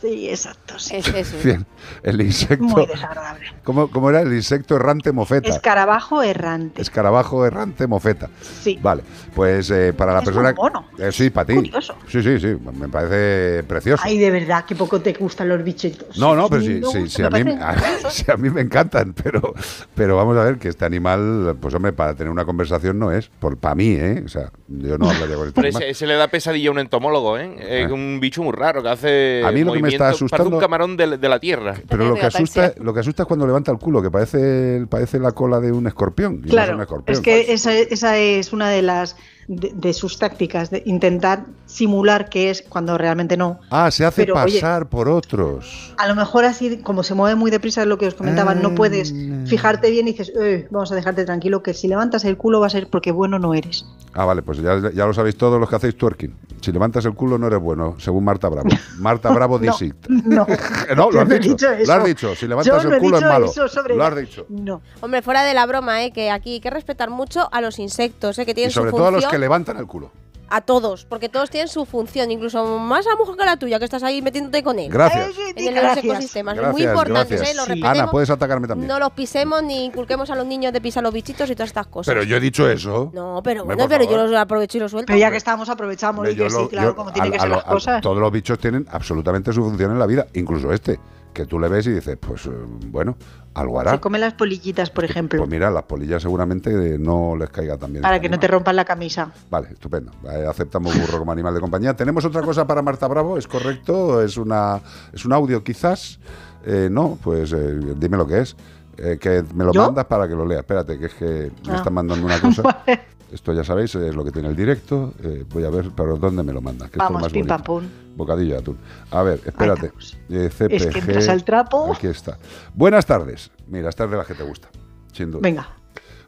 Sí, 0.00 0.28
exacto. 0.28 0.78
sí. 0.78 0.96
Es 0.96 1.08
eso. 1.08 1.36
Bien. 1.44 1.64
El 2.02 2.20
insecto. 2.20 2.64
Muy 2.64 2.86
desagradable. 2.86 3.46
¿Cómo, 3.64 3.90
cómo 3.90 4.10
era? 4.10 4.20
El 4.20 4.32
insecto 4.34 4.76
errante 4.76 5.10
mofeta. 5.12 5.48
Escarabajo 5.48 6.22
errante. 6.22 6.82
Escarabajo 6.82 7.46
errante 7.46 7.86
mofeta. 7.86 8.28
Sí. 8.62 8.78
Vale, 8.82 9.02
pues 9.34 9.70
eh, 9.70 9.92
para 9.96 10.12
la 10.12 10.18
Es 10.18 10.24
persona. 10.26 10.50
un 10.50 10.54
mono. 10.56 10.86
Eh, 10.98 11.10
sí, 11.12 11.30
para 11.30 11.46
ti. 11.46 11.54
Curioso. 11.54 11.94
Sí, 12.08 12.22
sí, 12.22 12.38
sí. 12.38 12.56
Me 12.78 12.88
parece 12.88 13.62
precioso. 13.64 14.02
Ay, 14.04 14.18
de 14.18 14.30
verdad, 14.30 14.64
que 14.64 14.74
poco 14.76 15.00
te 15.00 15.12
gustan 15.14 15.48
los 15.48 15.62
bichitos. 15.64 16.18
No, 16.18 16.34
no, 16.36 16.48
pero 16.48 16.62
Sí, 16.62 16.80
sí, 16.92 17.08
sí, 17.08 17.22
a, 17.22 17.30
mí, 17.30 17.40
a, 17.60 17.76
sí, 18.10 18.24
a 18.30 18.36
mí 18.36 18.50
me 18.50 18.60
encantan, 18.60 19.14
pero, 19.14 19.54
pero 19.94 20.16
vamos 20.16 20.36
a 20.36 20.44
ver 20.44 20.58
que 20.58 20.68
este 20.68 20.84
animal, 20.84 21.56
pues 21.60 21.72
hombre, 21.74 21.92
para 21.92 22.14
tener 22.14 22.30
una 22.30 22.44
conversación 22.44 22.98
no 22.98 23.12
es, 23.12 23.28
por 23.28 23.56
para 23.56 23.74
mí, 23.74 23.90
¿eh? 23.92 24.22
O 24.24 24.28
sea, 24.28 24.50
yo 24.68 24.98
no 24.98 25.08
hablaría 25.10 25.36
con 25.36 25.48
este 25.48 25.54
Pero 25.60 25.68
animal. 25.68 25.82
ese, 25.84 25.90
ese 25.90 26.06
le 26.06 26.14
da 26.16 26.28
pesadilla 26.28 26.68
a 26.68 26.72
un 26.72 26.78
entomólogo, 26.80 27.38
¿eh? 27.38 27.56
Eh, 27.60 27.84
Ah. 27.88 27.92
Un 27.92 28.18
bicho 28.20 28.42
muy 28.42 28.52
raro 28.52 28.82
que 28.82 28.88
hace. 28.88 29.42
A 29.44 29.52
mí 29.52 29.62
lo 29.62 29.72
que 29.72 29.80
me 29.80 29.95
está 29.96 30.08
asustando- 30.10 30.44
Parece 30.44 30.54
un 30.56 30.60
camarón 30.60 30.96
de, 30.96 31.18
de 31.18 31.28
la 31.28 31.38
tierra. 31.40 31.74
Pero 31.88 32.08
lo 32.08 32.14
que 32.14 32.26
asusta, 32.26 32.72
lo 32.80 32.94
que 32.94 33.00
asusta 33.00 33.22
es 33.24 33.26
cuando 33.26 33.46
levanta 33.46 33.70
el 33.72 33.78
culo, 33.78 34.00
que 34.02 34.10
parece, 34.10 34.86
parece 34.88 35.18
la 35.18 35.32
cola 35.32 35.60
de 35.60 35.72
un 35.72 35.86
escorpión. 35.86 36.34
y 36.34 36.38
no 36.38 36.44
es 36.46 36.50
Claro, 36.50 36.74
un 36.76 36.80
escorpión. 36.82 37.14
es 37.14 37.20
que 37.20 37.52
esa, 37.52 37.72
esa 37.74 38.16
es 38.18 38.52
una 38.52 38.68
de 38.70 38.82
las 38.82 39.16
de, 39.48 39.72
de 39.74 39.92
sus 39.92 40.18
tácticas, 40.18 40.70
de 40.70 40.82
intentar 40.86 41.44
simular 41.66 42.28
que 42.28 42.50
es 42.50 42.62
cuando 42.68 42.96
realmente 42.98 43.36
no. 43.36 43.60
Ah, 43.70 43.90
se 43.90 44.04
hace 44.04 44.22
Pero, 44.22 44.34
oye, 44.42 44.60
pasar 44.60 44.88
por 44.88 45.08
otros. 45.08 45.94
A 45.98 46.06
lo 46.08 46.14
mejor 46.14 46.44
así, 46.44 46.78
como 46.78 47.02
se 47.02 47.14
mueve 47.14 47.34
muy 47.36 47.50
deprisa, 47.50 47.82
es 47.82 47.88
lo 47.88 47.98
que 47.98 48.06
os 48.06 48.14
comentaba, 48.14 48.54
no 48.54 48.74
puedes 48.74 49.12
Ah. 49.12 49.46
fijarte 49.46 49.90
bien 49.90 50.08
y 50.08 50.12
dices, 50.12 50.32
"Eh, 50.40 50.66
vamos 50.70 50.90
a 50.92 50.94
dejarte 50.94 51.24
tranquilo, 51.24 51.62
que 51.62 51.74
si 51.74 51.88
levantas 51.88 52.24
el 52.24 52.36
culo 52.36 52.60
va 52.60 52.66
a 52.66 52.70
ser 52.70 52.88
porque 52.88 53.10
bueno 53.12 53.38
no 53.38 53.54
eres. 53.54 53.84
Ah, 54.14 54.24
vale, 54.24 54.42
pues 54.42 54.58
ya, 54.58 54.90
ya 54.94 55.06
lo 55.06 55.12
sabéis 55.12 55.36
todos 55.36 55.60
los 55.60 55.68
que 55.68 55.76
hacéis 55.76 55.96
twerking. 55.96 56.34
Si 56.62 56.72
levantas 56.72 57.04
el 57.04 57.14
culo 57.14 57.36
no 57.38 57.46
eres 57.48 57.60
bueno, 57.60 57.96
según 57.98 58.24
Marta 58.24 58.48
Bravo. 58.48 58.68
Marta 58.98 59.30
Bravo 59.30 59.58
No, 59.58 59.72
dice. 59.72 59.94
no, 60.08 60.46
No, 60.96 61.10
lo 61.10 61.20
has 61.20 61.28
dicho. 61.28 61.56
Lo 61.86 61.92
has 61.92 62.04
dicho. 62.04 62.34
Si 62.34 62.46
levantas 62.48 62.84
el 62.84 62.98
culo 62.98 63.18
es 63.18 63.22
malo. 63.24 63.52
Lo 63.94 64.04
has 64.04 64.16
dicho. 64.16 64.46
No. 64.48 64.80
Hombre, 65.00 65.22
fuera 65.22 65.42
de 65.44 65.52
la 65.54 65.66
broma, 65.66 66.02
¿eh? 66.04 66.12
que 66.12 66.30
aquí 66.30 66.54
hay 66.54 66.60
que 66.60 66.70
respetar 66.70 67.10
mucho 67.10 67.48
a 67.52 67.60
los 67.60 67.78
insectos, 67.78 68.38
¿eh? 68.38 68.44
que 68.46 68.52
Y 68.52 68.54
tienen 68.54 68.70
sobre 68.70 68.90
su 68.90 68.96
todo 68.96 69.06
a 69.06 69.10
función. 69.10 69.30
los 69.30 69.35
que 69.36 69.40
levantan 69.40 69.76
el 69.76 69.86
culo. 69.86 70.10
A 70.48 70.60
todos, 70.60 71.04
porque 71.04 71.28
todos 71.28 71.50
tienen 71.50 71.66
su 71.66 71.84
función, 71.86 72.30
incluso 72.30 72.78
más 72.78 73.04
a 73.08 73.10
lo 73.10 73.18
mejor 73.18 73.36
que 73.36 73.44
la 73.44 73.56
tuya, 73.56 73.80
que 73.80 73.84
estás 73.84 74.04
ahí 74.04 74.22
metiéndote 74.22 74.62
con 74.62 74.78
él. 74.78 74.88
Gracias. 74.92 75.32
En 75.56 75.74
los 75.74 75.82
Gracias. 75.82 76.04
ecosistemas. 76.04 76.54
Gracias, 76.54 76.72
muy 76.72 76.82
importantes. 76.84 77.40
¿eh? 77.40 77.54
Los 77.56 77.64
Sí. 77.64 77.70
respetemos. 77.72 77.98
Ana, 77.98 78.10
puedes 78.12 78.30
atacarme 78.30 78.68
también. 78.68 78.86
No 78.86 79.00
los 79.00 79.10
pisemos 79.10 79.60
ni 79.64 79.84
inculquemos 79.86 80.30
a 80.30 80.36
los 80.36 80.46
niños 80.46 80.72
de 80.72 80.80
pisar 80.80 81.02
los 81.02 81.12
bichitos 81.12 81.50
y 81.50 81.54
todas 81.56 81.70
estas 81.70 81.88
cosas. 81.88 82.14
Pero 82.14 82.22
yo 82.24 82.36
he 82.36 82.40
dicho 82.40 82.70
eso. 82.70 83.10
No, 83.12 83.40
pero 83.42 83.62
Hombre, 83.62 83.74
bueno, 83.76 83.88
pero 83.88 84.04
yo 84.08 84.16
los 84.24 84.32
aprovecho 84.36 84.78
y 84.78 84.80
los 84.82 84.92
suelto. 84.92 85.06
Pero 85.08 85.18
ya 85.18 85.32
que 85.32 85.36
estamos, 85.36 85.68
aprovechamos 85.68 86.18
Hombre, 86.20 86.32
y 86.32 86.36
que 86.36 86.48
sí, 86.48 86.68
claro, 86.70 86.90
yo- 86.90 86.96
como 86.96 87.12
tienen 87.12 87.32
que 87.32 87.40
ser 87.40 87.48
lo- 87.48 87.56
las 87.56 87.64
a- 87.66 87.68
cosas. 87.68 88.00
Todos 88.00 88.18
los 88.18 88.30
bichos 88.30 88.56
tienen 88.60 88.86
absolutamente 88.88 89.52
su 89.52 89.64
función 89.64 89.90
en 89.90 89.98
la 89.98 90.06
vida, 90.06 90.28
incluso 90.34 90.72
este, 90.72 91.00
que 91.36 91.44
tú 91.44 91.58
le 91.60 91.68
ves 91.68 91.86
y 91.86 91.92
dices, 91.92 92.16
pues 92.18 92.46
eh, 92.46 92.50
bueno, 92.86 93.14
algo 93.52 93.78
hará. 93.78 93.90
Se 93.92 94.00
comen 94.00 94.22
las 94.22 94.32
polillitas, 94.32 94.88
por 94.88 95.04
ejemplo, 95.04 95.38
Pues 95.38 95.50
mira, 95.50 95.70
las 95.70 95.82
polillas 95.82 96.22
seguramente 96.22 96.98
no 96.98 97.36
les 97.36 97.50
caiga 97.50 97.76
tan 97.76 97.92
bien. 97.92 98.02
para 98.02 98.18
que 98.20 98.30
no 98.30 98.38
te 98.38 98.48
rompan 98.48 98.74
la 98.74 98.86
camisa. 98.86 99.30
Vale, 99.50 99.68
estupendo. 99.72 100.12
Aceptamos 100.48 100.98
burro 100.98 101.18
como 101.18 101.32
animal 101.32 101.52
de 101.52 101.60
compañía. 101.60 101.94
Tenemos 101.94 102.24
otra 102.24 102.40
cosa 102.40 102.66
para 102.66 102.80
Marta 102.80 103.06
Bravo, 103.06 103.36
¿es 103.36 103.46
correcto? 103.46 104.22
¿Es, 104.22 104.38
una, 104.38 104.80
es 105.12 105.26
un 105.26 105.32
audio 105.34 105.62
quizás? 105.62 106.18
Eh, 106.64 106.88
no, 106.90 107.18
pues 107.22 107.52
eh, 107.52 107.78
dime 107.96 108.16
lo 108.16 108.26
que 108.26 108.40
es. 108.40 108.56
Eh, 108.96 109.18
que 109.20 109.44
me 109.54 109.62
lo 109.64 109.72
¿Yo? 109.72 109.82
mandas 109.84 110.06
para 110.06 110.26
que 110.26 110.34
lo 110.34 110.46
lea. 110.46 110.60
Espérate, 110.60 110.98
que 110.98 111.06
es 111.06 111.14
que 111.14 111.52
me 111.66 111.72
Ah. 111.74 111.76
están 111.76 111.92
mandando 111.92 112.24
una 112.24 112.40
cosa. 112.40 112.62
Esto 113.30 113.52
ya 113.52 113.62
sabéis, 113.64 113.94
es 113.94 114.14
lo 114.14 114.24
que 114.24 114.30
tiene 114.32 114.48
el 114.48 114.56
directo. 114.56 115.12
Eh, 115.22 115.44
voy 115.52 115.64
a 115.64 115.70
ver, 115.70 115.90
pero 115.94 116.16
¿dónde 116.16 116.42
me 116.42 116.52
lo 116.54 116.62
manda? 116.62 116.86
Que 116.86 116.92
esto 116.92 117.02
es 117.04 117.08
Vamos, 117.10 117.22
más 117.22 117.32
pim 117.32 117.46
pam 117.46 117.62
pum. 117.62 117.84
Bocadillo 118.16 118.54
de 118.54 118.58
atún. 118.58 118.78
A 119.10 119.22
ver, 119.22 119.40
espérate. 119.44 119.92
Eh, 120.28 120.50
CPG. 120.50 120.72
Es 120.72 120.86
que 120.86 120.98
entras 120.98 121.28
al 121.28 121.44
trapo. 121.44 121.92
Aquí 121.94 122.06
está. 122.06 122.38
Buenas 122.74 123.06
tardes. 123.06 123.50
Mira, 123.68 123.90
esta 123.90 124.04
es 124.04 124.10
de 124.10 124.16
las 124.16 124.26
que 124.26 124.34
te 124.34 124.42
gusta, 124.42 124.68
sin 125.12 125.30
duda. 125.30 125.42
Venga. 125.42 125.68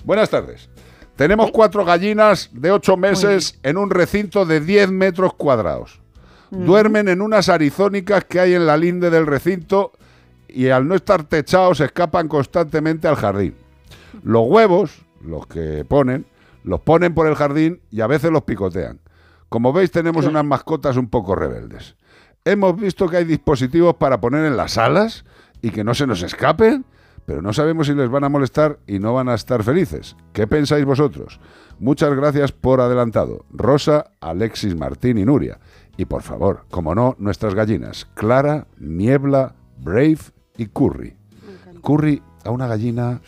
Buenas 0.04 0.30
tardes. 0.30 0.68
Tenemos 1.16 1.50
cuatro 1.50 1.84
gallinas 1.84 2.50
de 2.52 2.70
ocho 2.70 2.96
meses 2.96 3.58
en 3.64 3.76
un 3.76 3.90
recinto 3.90 4.46
de 4.46 4.60
10 4.60 4.92
metros 4.92 5.34
cuadrados. 5.34 6.00
Mm. 6.50 6.64
Duermen 6.64 7.08
en 7.08 7.22
unas 7.22 7.48
arizónicas 7.48 8.24
que 8.24 8.38
hay 8.38 8.54
en 8.54 8.66
la 8.66 8.76
linde 8.76 9.10
del 9.10 9.26
recinto 9.26 9.92
y 10.46 10.68
al 10.68 10.86
no 10.86 10.94
estar 10.94 11.24
techados 11.24 11.80
escapan 11.80 12.28
constantemente 12.28 13.08
al 13.08 13.16
jardín. 13.16 13.56
Los 14.22 14.46
huevos, 14.46 15.04
los 15.20 15.46
que 15.46 15.84
ponen, 15.84 16.26
los 16.62 16.80
ponen 16.80 17.14
por 17.14 17.26
el 17.26 17.34
jardín 17.34 17.80
y 17.90 18.00
a 18.00 18.06
veces 18.06 18.30
los 18.30 18.44
picotean. 18.44 19.00
Como 19.48 19.72
veis 19.72 19.90
tenemos 19.90 20.26
unas 20.26 20.44
mascotas 20.44 20.96
un 20.96 21.08
poco 21.08 21.34
rebeldes. 21.34 21.96
Hemos 22.44 22.76
visto 22.76 23.08
que 23.08 23.18
hay 23.18 23.24
dispositivos 23.24 23.94
para 23.96 24.20
poner 24.20 24.44
en 24.44 24.56
las 24.56 24.72
salas 24.72 25.24
y 25.62 25.70
que 25.70 25.84
no 25.84 25.94
se 25.94 26.06
nos 26.06 26.22
escapen, 26.22 26.84
pero 27.24 27.42
no 27.42 27.52
sabemos 27.52 27.86
si 27.86 27.94
les 27.94 28.08
van 28.10 28.24
a 28.24 28.28
molestar 28.28 28.78
y 28.86 28.98
no 28.98 29.14
van 29.14 29.28
a 29.28 29.34
estar 29.34 29.62
felices. 29.62 30.16
¿Qué 30.32 30.46
pensáis 30.46 30.84
vosotros? 30.84 31.40
Muchas 31.78 32.14
gracias 32.14 32.52
por 32.52 32.80
adelantado. 32.80 33.44
Rosa, 33.50 34.12
Alexis, 34.20 34.76
Martín 34.76 35.18
y 35.18 35.24
Nuria. 35.24 35.60
Y 35.96 36.04
por 36.04 36.22
favor, 36.22 36.64
como 36.70 36.94
no, 36.94 37.16
nuestras 37.18 37.54
gallinas, 37.54 38.06
Clara, 38.14 38.66
Niebla, 38.78 39.56
Brave 39.78 40.18
y 40.56 40.66
Curry. 40.66 41.16
Curry 41.82 42.22
a 42.44 42.50
una 42.50 42.66
gallina... 42.66 43.20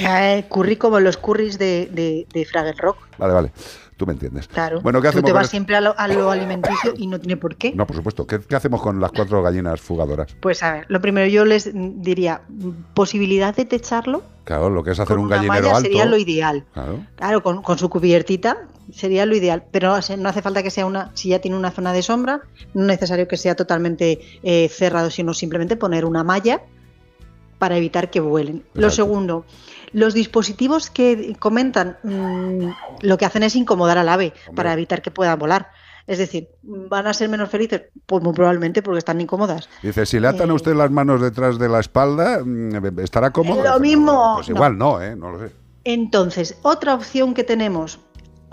Eh, 0.00 0.44
curry 0.48 0.76
como 0.76 1.00
los 1.00 1.16
curries 1.16 1.58
de, 1.58 1.88
de, 1.92 2.26
de 2.32 2.44
Fraggle 2.44 2.72
Rock. 2.78 2.98
Vale, 3.18 3.32
vale. 3.34 3.52
Tú 3.96 4.06
me 4.06 4.12
entiendes. 4.12 4.48
Claro. 4.48 4.80
Bueno, 4.80 5.00
¿qué 5.00 5.12
Tú 5.12 5.22
te 5.22 5.32
vas 5.32 5.48
siempre 5.48 5.76
a 5.76 5.80
lo, 5.80 5.96
a 5.96 6.08
lo 6.08 6.28
alimenticio 6.30 6.94
y 6.96 7.06
no 7.06 7.20
tiene 7.20 7.36
por 7.36 7.54
qué. 7.54 7.72
No, 7.76 7.86
por 7.86 7.94
supuesto. 7.94 8.26
¿Qué, 8.26 8.40
qué 8.40 8.56
hacemos 8.56 8.82
con 8.82 9.00
las 9.00 9.12
cuatro 9.12 9.40
gallinas 9.40 9.80
fugadoras? 9.80 10.34
Pues 10.40 10.64
a 10.64 10.72
ver, 10.72 10.86
lo 10.88 11.00
primero 11.00 11.28
yo 11.28 11.44
les 11.44 11.70
diría, 11.72 12.42
posibilidad 12.94 13.54
de 13.54 13.64
techarlo 13.64 14.22
Claro, 14.42 14.68
lo 14.68 14.82
que 14.82 14.90
es 14.90 14.98
hacer 14.98 15.14
con 15.14 15.20
un 15.20 15.26
una 15.26 15.36
gallinero 15.36 15.62
malla 15.62 15.76
alto. 15.76 15.88
sería 15.88 16.04
lo 16.06 16.16
ideal. 16.18 16.64
Claro. 16.74 17.06
Claro, 17.14 17.42
con, 17.44 17.62
con 17.62 17.78
su 17.78 17.88
cubiertita 17.88 18.66
sería 18.92 19.24
lo 19.26 19.36
ideal, 19.36 19.62
pero 19.70 19.90
no 20.18 20.28
hace- 20.28 20.42
falta 20.42 20.62
que 20.64 20.70
sea 20.70 20.86
una, 20.86 21.12
si 21.14 21.28
ya 21.30 21.38
tiene 21.38 21.56
una 21.56 21.70
zona 21.70 21.92
de 21.92 22.02
sombra, 22.02 22.40
no 22.74 22.82
es 22.82 22.88
necesario 22.88 23.26
que 23.28 23.36
sea 23.36 23.54
totalmente 23.54 24.20
eh, 24.42 24.68
cerrado, 24.68 25.08
sino 25.10 25.32
simplemente 25.34 25.76
poner 25.76 26.04
una 26.04 26.24
malla 26.24 26.62
para 27.58 27.76
evitar 27.78 28.10
que 28.10 28.20
vuelen. 28.20 28.64
Lo 28.74 28.90
segundo, 28.90 29.46
los 29.94 30.12
dispositivos 30.12 30.90
que 30.90 31.34
comentan 31.38 31.96
mm, 32.02 32.68
lo 33.00 33.16
que 33.16 33.24
hacen 33.24 33.42
es 33.44 33.56
incomodar 33.56 33.96
al 33.96 34.08
ave 34.10 34.34
para 34.54 34.72
evitar 34.74 35.00
que 35.00 35.10
puedan 35.10 35.38
volar. 35.38 35.68
Es 36.06 36.18
decir, 36.18 36.48
¿van 36.62 37.06
a 37.06 37.14
ser 37.14 37.30
menos 37.30 37.48
felices? 37.48 37.84
Pues 38.04 38.22
muy 38.22 38.34
probablemente 38.34 38.82
porque 38.82 38.98
están 38.98 39.22
incómodas. 39.22 39.70
Dice, 39.82 40.04
si 40.04 40.20
le 40.20 40.28
atan 40.28 40.50
a 40.50 40.52
Eh. 40.52 40.56
usted 40.56 40.74
las 40.74 40.90
manos 40.90 41.22
detrás 41.22 41.58
de 41.58 41.68
la 41.70 41.80
espalda, 41.80 42.40
mm, 42.44 42.98
¿estará 43.00 43.30
cómodo? 43.30 43.62
Lo 43.64 43.80
mismo. 43.80 44.34
Pues 44.36 44.50
No. 44.50 44.54
igual 44.56 44.76
no, 44.76 45.00
¿eh? 45.00 45.16
No 45.16 45.30
lo 45.30 45.38
sé. 45.46 45.54
Entonces, 45.84 46.58
otra 46.62 46.94
opción 46.94 47.32
que 47.32 47.44
tenemos, 47.44 48.00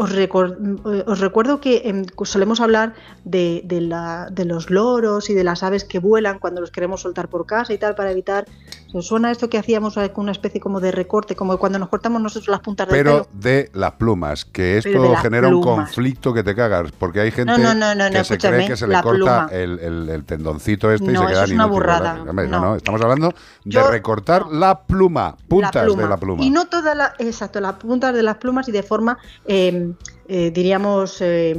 os, 0.02 0.12
recor- 0.16 0.58
eh, 0.94 1.04
os 1.08 1.20
recuerdo 1.20 1.60
que 1.62 1.82
em, 1.86 2.06
solemos 2.24 2.60
hablar 2.62 2.94
de, 3.24 3.62
de 3.66 3.82
la- 3.82 4.28
de 4.32 4.46
los 4.46 4.70
loros 4.70 5.30
y 5.30 5.34
de 5.34 5.44
las 5.44 5.64
aves 5.64 5.84
que 5.84 6.00
vuelan 6.00 6.40
cuando 6.40 6.62
los 6.62 6.72
queremos 6.72 7.02
soltar 7.02 7.28
por 7.28 7.46
casa 7.46 7.74
y 7.74 7.78
tal 7.78 7.96
para 7.96 8.12
evitar. 8.12 8.46
¿Os 8.94 9.08
suena 9.08 9.32
esto 9.32 9.50
que 9.50 9.58
hacíamos 9.58 9.96
eh, 9.96 10.12
con 10.12 10.24
una 10.24 10.34
especie 10.34 10.60
como 10.60 10.82
de 10.82 10.92
recorte, 10.92 11.34
como 11.36 11.58
cuando 11.58 11.80
nos 11.80 11.88
cortamos 11.88 12.22
nosotros 12.22 12.50
las 12.50 12.60
puntas 12.60 12.88
del 12.90 12.98
Pero 12.98 13.12
pelo? 13.24 13.28
de 13.42 13.70
las 13.74 13.94
plumas, 13.94 14.44
que 14.44 14.78
esto 14.80 15.16
genera 15.18 15.48
un 15.48 15.62
conflicto 15.64 16.34
que 16.34 16.44
te 16.44 16.54
cagas, 16.56 16.92
porque 17.00 17.22
hay 17.22 17.32
gente 17.32 17.52
No, 17.54 17.58
no, 17.58 17.74
no, 17.74 17.96
no, 17.96 18.10
que 18.12 18.24
se 18.26 18.38
cree 18.38 18.68
que 18.68 18.76
se 18.76 18.88
le 18.88 19.02
corta 19.02 19.48
el, 19.52 19.80
el- 19.80 20.10
el 20.10 20.26
tendoncito 20.26 20.92
este 20.92 21.12
y 21.14 21.16
se 21.16 21.26
queda 21.26 21.44
es 21.46 21.52
una 21.52 21.68
burrada. 21.68 22.16
No. 22.26 22.76
Estamos 22.76 23.02
hablando 23.02 23.34
de 23.64 23.84
recortar 23.84 24.48
la 24.48 24.82
pluma, 24.82 25.38
puntas 25.48 25.96
de 25.96 26.08
la 26.08 26.18
pluma. 26.18 26.44
Y 26.44 26.50
no 26.50 26.66
toda 26.68 26.94
la, 26.96 27.14
exacto, 27.20 27.62
las 27.62 27.74
puntas 27.76 28.14
de 28.14 28.24
las 28.24 28.38
plumas 28.38 28.68
y 28.68 28.72
de 28.74 28.84
forma, 28.84 29.18
eh, 29.46 29.91
eh, 30.34 30.50
diríamos, 30.50 31.18
eh, 31.20 31.54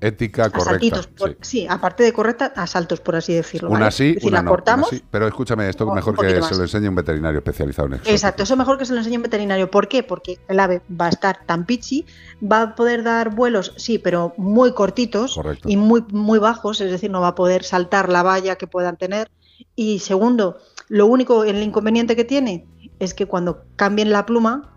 Ética 0.00 0.48
correcta. 0.48 1.02
por- 1.18 1.36
sí. 1.42 1.66
aparte 1.68 2.04
de 2.04 2.14
correcta, 2.14 2.54
a 2.56 2.66
saltos, 2.66 2.98
por 3.00 3.16
así 3.16 3.34
decirlo. 3.34 3.68
Una 3.68 3.80
¿vale? 3.80 3.92
sí, 3.92 4.08
es 4.08 4.14
decir, 4.14 4.30
una 4.30 4.38
la 4.38 4.42
no. 4.44 4.50
cortamos. 4.50 4.88
una 4.90 4.98
sí. 4.98 5.04
Pero 5.10 5.28
escúchame, 5.28 5.68
esto 5.68 5.84
mejor 5.92 6.16
que 6.16 6.40
se 6.40 6.54
lo 6.56 6.62
enseñe 6.62 6.88
un 6.88 6.94
veterinario 6.94 7.40
especializado 7.40 7.88
en 7.88 7.94
eso. 7.94 8.10
Exacto, 8.10 8.44
eso 8.44 8.56
mejor 8.56 8.78
que 8.78 8.86
se 8.86 8.94
lo 8.94 9.00
enseñe 9.00 9.16
un 9.18 9.24
veterinario. 9.24 9.70
¿Por 9.70 9.88
qué? 9.88 10.02
Porque 10.02 10.38
el 10.48 10.58
ave 10.58 10.80
va 10.90 11.04
a 11.04 11.08
estar 11.10 11.44
tan 11.44 11.66
pichi, 11.66 12.06
va 12.42 12.62
a 12.62 12.74
poder 12.74 13.02
dar 13.02 13.28
vuelos, 13.28 13.74
sí, 13.76 13.98
pero 13.98 14.32
muy 14.38 14.72
cortitos 14.72 15.34
Correcto. 15.34 15.68
y 15.68 15.76
muy, 15.76 16.02
muy 16.08 16.38
bajos, 16.38 16.80
es 16.80 16.90
decir, 16.90 17.10
no 17.10 17.20
va 17.20 17.28
a 17.28 17.34
poder 17.34 17.62
saltar 17.62 18.08
la 18.08 18.22
valla 18.22 18.56
que 18.56 18.66
puedan 18.66 18.96
tener. 18.96 19.30
Y 19.76 19.98
segundo, 19.98 20.56
lo 20.88 21.04
único, 21.04 21.44
el 21.44 21.62
inconveniente 21.62 22.16
que 22.16 22.24
tiene 22.24 22.66
es 23.00 23.12
que 23.12 23.26
cuando 23.26 23.66
cambien 23.76 24.10
la 24.10 24.24
pluma 24.24 24.73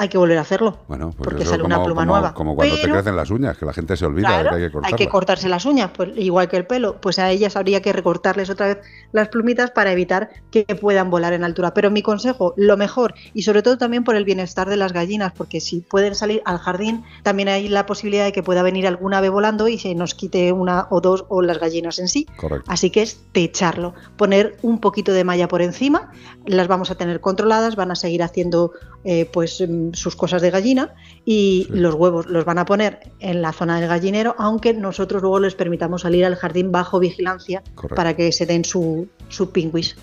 hay 0.00 0.08
que 0.08 0.16
volver 0.16 0.38
a 0.38 0.40
hacerlo. 0.40 0.78
Bueno, 0.88 1.12
pues 1.16 1.28
porque 1.28 1.44
sale 1.44 1.62
como, 1.62 1.74
una 1.74 1.84
pluma 1.84 2.00
como- 2.02 2.12
nueva. 2.12 2.32
como 2.34 2.56
cuando 2.56 2.74
te 2.76 2.90
crecen 2.90 3.16
las 3.16 3.30
uñas, 3.30 3.58
que 3.58 3.66
la 3.66 3.72
gente 3.74 3.96
se 3.98 4.06
olvida 4.06 4.42
de 4.42 4.48
que 4.48 4.54
hay 4.54 4.60
que 4.62 4.70
cortarlas. 4.72 4.92
hay 4.92 4.96
que 5.06 5.08
cortarse 5.10 5.48
las 5.50 5.66
uñas, 5.66 5.90
pues 5.94 6.10
igual 6.16 6.48
que 6.48 6.56
el 6.56 6.66
pelo, 6.66 6.96
pues 7.02 7.18
a 7.18 7.30
ellas 7.30 7.54
habría 7.54 7.82
que 7.82 7.92
recortarles 7.92 8.48
otra 8.48 8.66
vez 8.68 8.78
las 9.12 9.28
plumitas 9.28 9.70
para 9.72 9.92
evitar 9.92 10.30
que 10.50 10.64
puedan 10.64 11.10
volar 11.10 11.34
en 11.34 11.44
altura. 11.44 11.74
Pero 11.74 11.90
mi 11.90 12.00
consejo, 12.02 12.54
lo 12.56 12.76
mejor, 12.78 13.14
y 13.34 13.42
sobre 13.42 13.62
todo 13.62 13.76
también 13.76 14.02
por 14.02 14.16
el 14.16 14.24
bienestar 14.24 14.70
de 14.70 14.76
las 14.76 14.92
gallinas, 14.94 15.32
porque 15.36 15.60
si 15.60 15.80
pueden 15.80 16.14
salir 16.14 16.40
al 16.46 16.56
jardín, 16.58 17.04
también 17.22 17.48
hay 17.48 17.68
la 17.68 17.84
posibilidad 17.84 18.24
de 18.24 18.32
que 18.32 18.42
pueda 18.42 18.62
venir 18.62 18.86
alguna 18.86 19.18
ave 19.18 19.28
volando 19.28 19.68
y 19.68 19.78
se 19.78 19.94
nos 19.94 20.14
quite 20.14 20.52
una 20.52 20.86
o 20.88 21.02
dos 21.02 21.26
o 21.28 21.42
las 21.42 21.58
gallinas 21.58 21.98
en 21.98 22.08
sí. 22.08 22.26
Correcto. 22.36 22.64
Así 22.72 22.88
que 22.90 23.02
es 23.02 23.20
techarlo, 23.32 23.92
poner 24.16 24.56
un 24.62 24.78
poquito 24.80 25.12
de 25.12 25.24
malla 25.24 25.46
por 25.46 25.60
encima, 25.60 26.10
las 26.46 26.68
vamos 26.68 26.90
a 26.90 26.94
tener 26.94 27.20
controladas, 27.20 27.76
van 27.76 27.90
a 27.90 27.96
seguir 27.96 28.22
haciendo 28.22 28.72
eh, 29.04 29.28
pues 29.32 29.62
sus 29.94 30.16
cosas 30.16 30.42
de 30.42 30.50
gallina 30.50 30.94
y 31.24 31.66
los 31.70 31.94
huevos 31.94 32.26
los 32.26 32.44
van 32.44 32.58
a 32.58 32.64
poner 32.64 33.00
en 33.20 33.42
la 33.42 33.52
zona 33.52 33.78
del 33.80 33.88
gallinero, 33.88 34.34
aunque 34.38 34.72
nosotros 34.74 35.22
luego 35.22 35.40
les 35.40 35.54
permitamos 35.54 36.02
salir 36.02 36.24
al 36.24 36.36
jardín 36.36 36.72
bajo 36.72 36.98
vigilancia 36.98 37.62
Correcto. 37.74 37.94
para 37.96 38.14
que 38.16 38.32
se 38.32 38.46
den 38.46 38.64
su, 38.64 39.08
su 39.28 39.50
pingüis. 39.50 39.96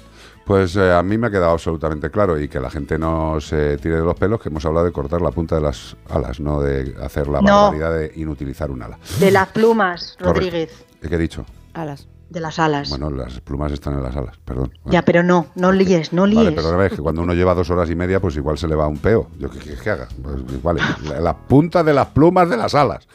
Pues 0.46 0.78
eh, 0.78 0.94
a 0.94 1.04
mí 1.04 1.18
me 1.18 1.28
ha 1.28 1.30
quedado 1.30 1.52
absolutamente 1.52 2.10
claro 2.10 2.40
y 2.40 2.48
que 2.48 2.60
la 2.62 2.70
gente 2.70 2.98
no 2.98 3.42
se 3.42 3.78
tire 3.80 3.96
de 3.98 4.04
los 4.06 4.16
pelos, 4.16 4.40
que 4.42 4.48
hemos 4.48 4.66
hablado 4.66 4.86
de 4.86 4.94
cortar 4.94 5.22
la 5.22 5.32
punta 5.32 5.56
de 5.56 5.62
las 5.62 5.98
alas, 6.10 6.40
no 6.40 6.62
de 6.62 6.96
hacer 7.04 7.28
la 7.28 7.42
No. 7.42 7.64
barbaridad 7.72 7.94
de 8.00 8.12
inutilizar 8.16 8.72
un 8.72 8.82
ala. 8.82 8.98
De 9.20 9.30
las 9.30 9.50
plumas, 9.50 10.16
Correcto. 10.18 10.34
Rodríguez, 10.40 10.86
¿Qué 11.02 11.14
he 11.14 11.18
dicho? 11.18 11.46
Alas. 11.74 12.08
De 12.30 12.40
las 12.40 12.60
alas. 12.60 12.90
Bueno, 12.90 13.10
las 13.10 13.40
plumas 13.42 13.72
están 13.72 13.94
en 13.94 14.04
las 14.04 14.16
alas, 14.16 14.38
perdón. 14.44 14.74
Ya, 14.86 15.04
pero 15.04 15.24
no, 15.24 15.48
no 15.56 15.72
líes, 15.72 16.14
no 16.14 16.26
líes. 16.26 16.44
Vale, 16.44 16.52
perdóname, 16.52 16.86
es 16.88 16.94
que 16.94 17.02
cuando 17.02 17.22
uno 17.22 17.34
lleva 17.34 17.54
dos 17.54 17.70
horas 17.70 17.90
y 17.90 17.96
media, 17.96 18.20
pues 18.20 18.36
igual 18.36 18.58
se 18.58 18.68
le 18.68 18.76
va 18.76 18.88
un 18.88 18.98
peo. 18.98 19.30
Yo 19.40 19.50
qué 19.50 19.60
quieres 19.60 19.82
que 19.82 19.90
haga. 19.90 20.08
Pues, 20.22 20.62
vale, 20.64 20.82
la, 21.10 21.20
la 21.22 21.38
punta 21.38 21.84
de 21.84 21.94
las 21.94 22.08
plumas 22.08 22.50
de 22.50 22.58
las 22.58 22.76
alas. 22.76 23.08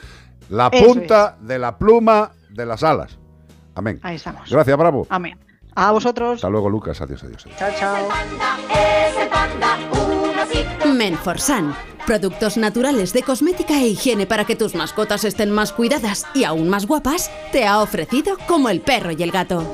La 0.49 0.69
Eso 0.73 0.87
punta 0.87 1.37
de 1.41 1.59
la 1.59 1.77
pluma 1.79 2.33
de 2.51 2.67
las 2.67 2.83
alas. 2.83 3.19
Amén. 3.75 4.01
Ahí 4.03 4.17
estamos. 4.17 4.51
Gracias, 4.51 4.77
bravo. 4.77 5.07
Amén. 5.09 5.39
A 5.75 5.91
vosotros. 5.93 6.37
Hasta 6.37 6.51
luego, 6.51 6.69
Lucas. 6.69 7.01
Adiós, 7.01 7.25
adiós. 7.25 7.47
adiós. 7.47 7.59
Chao, 7.59 7.71
chao. 9.61 10.12
Menforsan. 10.93 11.75
Productos 12.07 12.57
naturales 12.57 13.13
de 13.13 13.23
cosmética 13.23 13.75
e 13.75 13.89
higiene 13.89 14.27
para 14.27 14.45
que 14.45 14.57
tus 14.57 14.75
mascotas 14.75 15.25
estén 15.25 15.51
más 15.51 15.73
cuidadas 15.73 16.27
y 16.35 16.45
aún 16.45 16.69
más 16.69 16.87
guapas, 16.87 17.31
te 17.53 17.65
ha 17.65 17.81
ofrecido 17.81 18.37
como 18.47 18.69
el 18.69 18.81
perro 18.81 19.13
y 19.13 19.23
el 19.23 19.31
gato. 19.31 19.65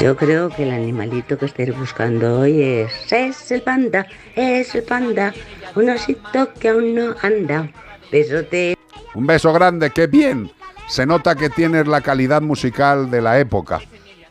Yo 0.00 0.16
creo 0.16 0.48
que 0.50 0.64
el 0.64 0.70
animalito 0.72 1.38
que 1.38 1.46
estáis 1.46 1.76
buscando 1.78 2.40
hoy 2.40 2.60
es, 2.60 2.92
es 3.12 3.50
el 3.52 3.62
panda, 3.62 4.06
es 4.34 4.74
el 4.74 4.82
panda, 4.82 5.32
un 5.74 5.90
osito 5.90 6.52
que 6.54 6.68
aún 6.68 6.94
no 6.94 7.14
anda. 7.22 7.70
Besote. 8.10 8.76
Un 9.14 9.26
beso 9.26 9.52
grande, 9.52 9.90
qué 9.90 10.06
bien. 10.08 10.50
Se 10.88 11.06
nota 11.06 11.36
que 11.36 11.48
tienes 11.48 11.86
la 11.86 12.00
calidad 12.00 12.42
musical 12.42 13.10
de 13.10 13.22
la 13.22 13.38
época, 13.38 13.80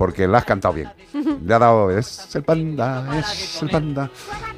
porque 0.02 0.28
la 0.28 0.40
has 0.40 0.46
cantado 0.46 0.74
bien. 0.74 0.92
Le 1.46 1.54
ha 1.54 1.60
dado, 1.60 1.92
es 1.96 2.28
el 2.34 2.42
panda, 2.42 3.20
es 3.20 3.62
el 3.62 3.70
panda. 3.70 4.10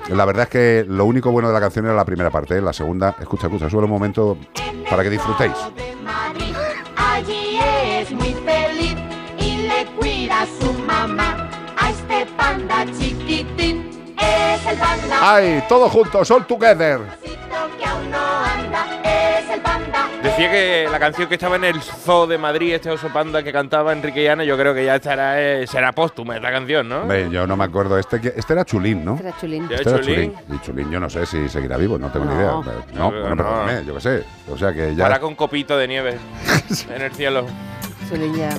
La 0.08 0.24
verdad 0.24 0.44
es 0.44 0.50
que 0.50 0.86
lo 0.88 1.04
único 1.04 1.34
bueno 1.34 1.50
de 1.50 1.54
la 1.54 1.60
canción 1.60 1.84
era 1.84 1.94
la 1.94 2.06
primera 2.06 2.30
parte, 2.30 2.58
¿eh? 2.58 2.62
la 2.62 2.72
segunda, 2.72 3.18
escucha, 3.20 3.48
escucha, 3.48 3.70
sube 3.70 3.84
un 3.84 3.90
momento 3.90 4.38
para 4.90 5.04
que 5.04 5.10
disfrutéis. 5.10 5.52
Allí 6.96 7.60
es 7.60 8.10
muy 8.14 8.34
feliz 8.36 8.96
y 9.38 9.68
le 9.68 9.86
cuida 10.00 10.44
a 10.44 10.46
su 10.46 10.72
mamá. 10.88 11.50
A 11.78 11.90
este 11.90 12.26
panda 12.38 12.86
chiquitín 12.98 14.16
es 14.18 14.66
el 14.66 14.78
panda. 14.78 15.18
¡Ay, 15.20 15.62
todos 15.68 15.92
juntos, 15.92 16.32
all 16.32 16.48
together! 16.48 17.02
Decía 20.24 20.50
que 20.50 20.88
la 20.90 21.00
canción 21.00 21.28
que 21.28 21.36
estaba 21.36 21.58
en 21.58 21.66
el 21.66 21.82
Zoo 21.82 22.26
de 22.28 22.38
Madrid, 22.38 22.74
este 22.74 22.90
oso 22.90 23.10
panda 23.10 23.44
que 23.44 23.52
cantaba 23.52 23.92
Enrique 23.92 24.24
Llano, 24.24 24.44
yo 24.44 24.58
creo 24.58 24.74
que 24.74 24.86
ya 24.86 24.96
estará, 24.96 25.42
eh, 25.42 25.68
será 25.68 25.92
póstuma 25.92 26.38
esta 26.38 26.50
canción, 26.50 26.88
¿no? 26.88 27.06
Ve, 27.06 27.28
yo 27.30 27.46
no 27.46 27.58
me 27.58 27.66
acuerdo, 27.66 28.00
este, 28.00 28.22
que- 28.22 28.34
este 28.36 28.54
era 28.54 28.64
Chulín, 28.64 29.04
¿no? 29.04 29.16
Este 29.16 29.28
era 29.28 29.38
Chulín. 29.38 29.66
¿Era 29.66 29.76
Este 29.76 29.90
era 29.90 30.00
Chulín? 30.00 30.16
Chulín. 30.34 30.56
Y 30.56 30.60
Chulín 30.66 30.92
yo 30.92 31.00
no 31.02 31.10
sé 31.10 31.26
si 31.26 31.50
seguirá 31.50 31.76
vivo, 31.76 31.98
no 32.00 32.10
tengo 32.10 32.26
ni 32.26 32.36
idea. 32.36 32.52
No, 32.52 32.64
No, 32.94 33.12
bueno, 33.12 33.36
no. 33.36 33.44
perdóname, 33.44 33.86
yo 33.86 33.96
qué 33.96 34.02
sé. 34.02 34.24
O 34.50 34.58
sea 34.58 34.72
que 34.74 34.96
ya... 34.96 35.04
Para 35.04 35.20
con 35.20 35.36
copito 35.36 35.78
de 35.78 35.88
nieve 35.90 36.18
en 36.96 37.02
el 37.02 37.12
cielo. 37.14 37.46
Chulín 38.10 38.34
ya. 38.36 38.50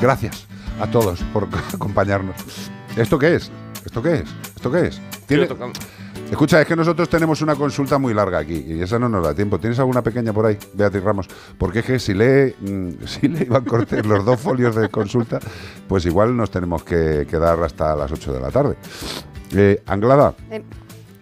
Gracias 0.00 0.46
a 0.80 0.86
todos 0.88 1.20
por 1.32 1.46
acompañarnos. 1.74 2.34
¿Esto 2.96 3.18
qué 3.18 3.36
es? 3.36 3.50
¿Esto 3.84 4.02
qué 4.02 4.14
es? 4.14 4.24
¿Esto 4.56 4.70
qué 4.72 4.86
es? 4.88 5.00
¿Tiene-. 5.26 5.46
Escucha, 6.30 6.60
es 6.60 6.66
que 6.66 6.76
nosotros 6.76 7.08
tenemos 7.08 7.42
una 7.42 7.56
consulta 7.56 7.98
muy 7.98 8.14
larga 8.14 8.38
aquí 8.38 8.64
y 8.66 8.80
esa 8.80 8.98
no 9.00 9.08
nos 9.08 9.24
da 9.24 9.34
tiempo. 9.34 9.58
¿Tienes 9.58 9.78
alguna 9.80 10.00
pequeña 10.00 10.32
por 10.32 10.46
ahí, 10.46 10.56
Beatriz 10.74 11.02
Ramos? 11.02 11.28
Porque 11.58 11.80
es 11.80 11.84
que 11.84 11.98
si 11.98 12.14
lee, 12.14 12.54
mm, 12.60 12.90
si 13.06 13.28
lee 13.28 13.44
Iván 13.46 13.64
Cortés 13.64 14.06
los 14.06 14.24
dos 14.24 14.40
folios 14.40 14.76
de 14.76 14.88
consulta, 14.88 15.40
pues 15.88 16.06
igual 16.06 16.36
nos 16.36 16.50
tenemos 16.50 16.84
que 16.84 17.26
quedar 17.28 17.60
hasta 17.62 17.96
las 17.96 18.12
8 18.12 18.32
de 18.32 18.40
la 18.40 18.50
tarde. 18.50 18.76
Eh, 19.56 19.82
Anglada, 19.86 20.34
Eh, 20.50 20.62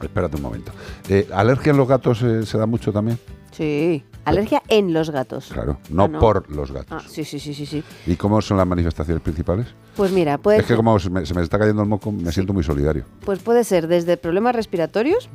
espérate 0.03 0.37
un 0.37 0.43
momento. 0.43 0.73
Eh, 1.09 1.27
¿Alergia 1.33 1.70
en 1.70 1.78
los 1.78 1.89
gatos 1.89 2.20
eh, 2.23 2.45
se 2.45 2.59
da 2.59 2.67
mucho 2.67 2.93
también? 2.93 3.19
Sí. 3.51 4.05
Alergia 4.28 4.62
en 4.68 4.92
los 4.92 5.10
gatos. 5.10 5.50
Claro, 5.52 5.78
no, 5.90 6.05
Ah, 6.05 6.08
no. 6.08 6.18
por 6.20 6.50
los 6.50 6.70
gatos. 6.73 7.05
Ah, 7.05 7.08
sí, 7.08 7.24
sí, 7.24 7.39
sí, 7.40 7.55
sí, 7.55 7.66
sí. 7.66 7.82
¿Y 8.07 8.16
cómo 8.16 8.40
son 8.42 8.57
las 8.57 8.66
manifestaciones 8.66 9.23
principales? 9.23 9.66
Pues 9.97 10.12
mira, 10.12 10.39
puede, 10.39 10.58
Es 10.58 10.66
que 10.66 10.76
como 10.76 10.98
se 10.98 11.10
me, 11.10 11.26
se 11.26 11.34
me 11.34 11.42
está 11.42 11.58
cayendo 11.58 11.82
el 11.82 11.89
moco, 11.89 12.12
me 12.12 12.31
siento 12.32 12.52
muy 12.52 12.62
solidario. 12.65 13.05
pues 13.24 13.39
puede 13.40 13.65
ser 13.65 13.89
desde 13.89 14.16
problemas 14.16 14.55
respiratorios, 14.55 15.28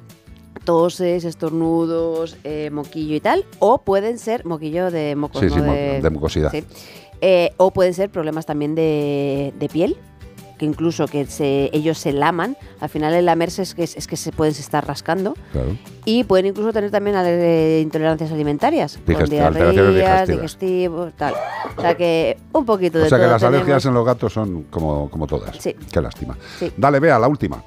toses, 0.63 1.25
estornudos, 1.25 2.37
eh, 2.43 2.69
moquillo 2.71 3.15
y 3.15 3.19
tal, 3.19 3.45
o 3.59 3.79
pueden 3.81 4.17
ser 4.17 4.45
moquillo 4.45 4.91
de 4.91 5.15
mocos, 5.15 5.41
Sí, 5.41 5.47
¿no? 5.47 5.55
sí, 5.55 5.61
mo- 5.61 5.73
de 5.73 6.09
mucosidad. 6.09 6.51
sí. 6.51 6.63
Eh, 7.25 7.53
o 7.57 7.71
pueden 7.71 7.93
ser 7.93 8.09
problemas 8.09 8.45
también 8.45 8.75
de, 8.75 9.53
de 9.57 9.69
piel, 9.69 9.97
que 10.63 10.67
incluso 10.67 11.07
que 11.07 11.25
se, 11.25 11.69
ellos 11.73 11.97
se 11.97 12.13
laman. 12.13 12.55
Al 12.79 12.87
final 12.87 13.13
el 13.13 13.25
lamerse 13.25 13.61
es 13.63 13.75
que, 13.75 13.83
es 13.83 14.07
que 14.07 14.15
se 14.15 14.31
pueden 14.31 14.53
estar 14.53 14.87
rascando. 14.87 15.33
Claro. 15.51 15.75
Y 16.05 16.23
pueden 16.23 16.45
incluso 16.45 16.71
tener 16.71 16.89
también 16.89 17.17
ale- 17.17 17.81
intolerancias 17.81 18.31
alimentarias, 18.31 18.97
con 19.05 19.15
Digesti- 19.15 19.39
alteraciones 19.41 19.73
diarreas, 19.75 20.27
digestivas. 20.27 20.27
digestivos, 20.27 21.13
tal. 21.17 21.33
O 21.77 21.81
sea 21.81 21.95
que 21.97 22.37
un 22.53 22.65
poquito 22.65 22.97
de 22.99 23.05
O 23.05 23.09
sea 23.09 23.19
que 23.19 23.27
las 23.27 23.43
alergias 23.43 23.85
en 23.85 23.93
los 23.93 24.05
gatos 24.05 24.31
son 24.31 24.63
como, 24.69 25.09
como 25.09 25.27
todas. 25.27 25.57
Sí. 25.57 25.75
Qué 25.91 26.01
lástima. 26.01 26.37
Sí. 26.57 26.71
Dale, 26.77 26.99
vea, 27.01 27.19
la 27.19 27.27
última. 27.27 27.61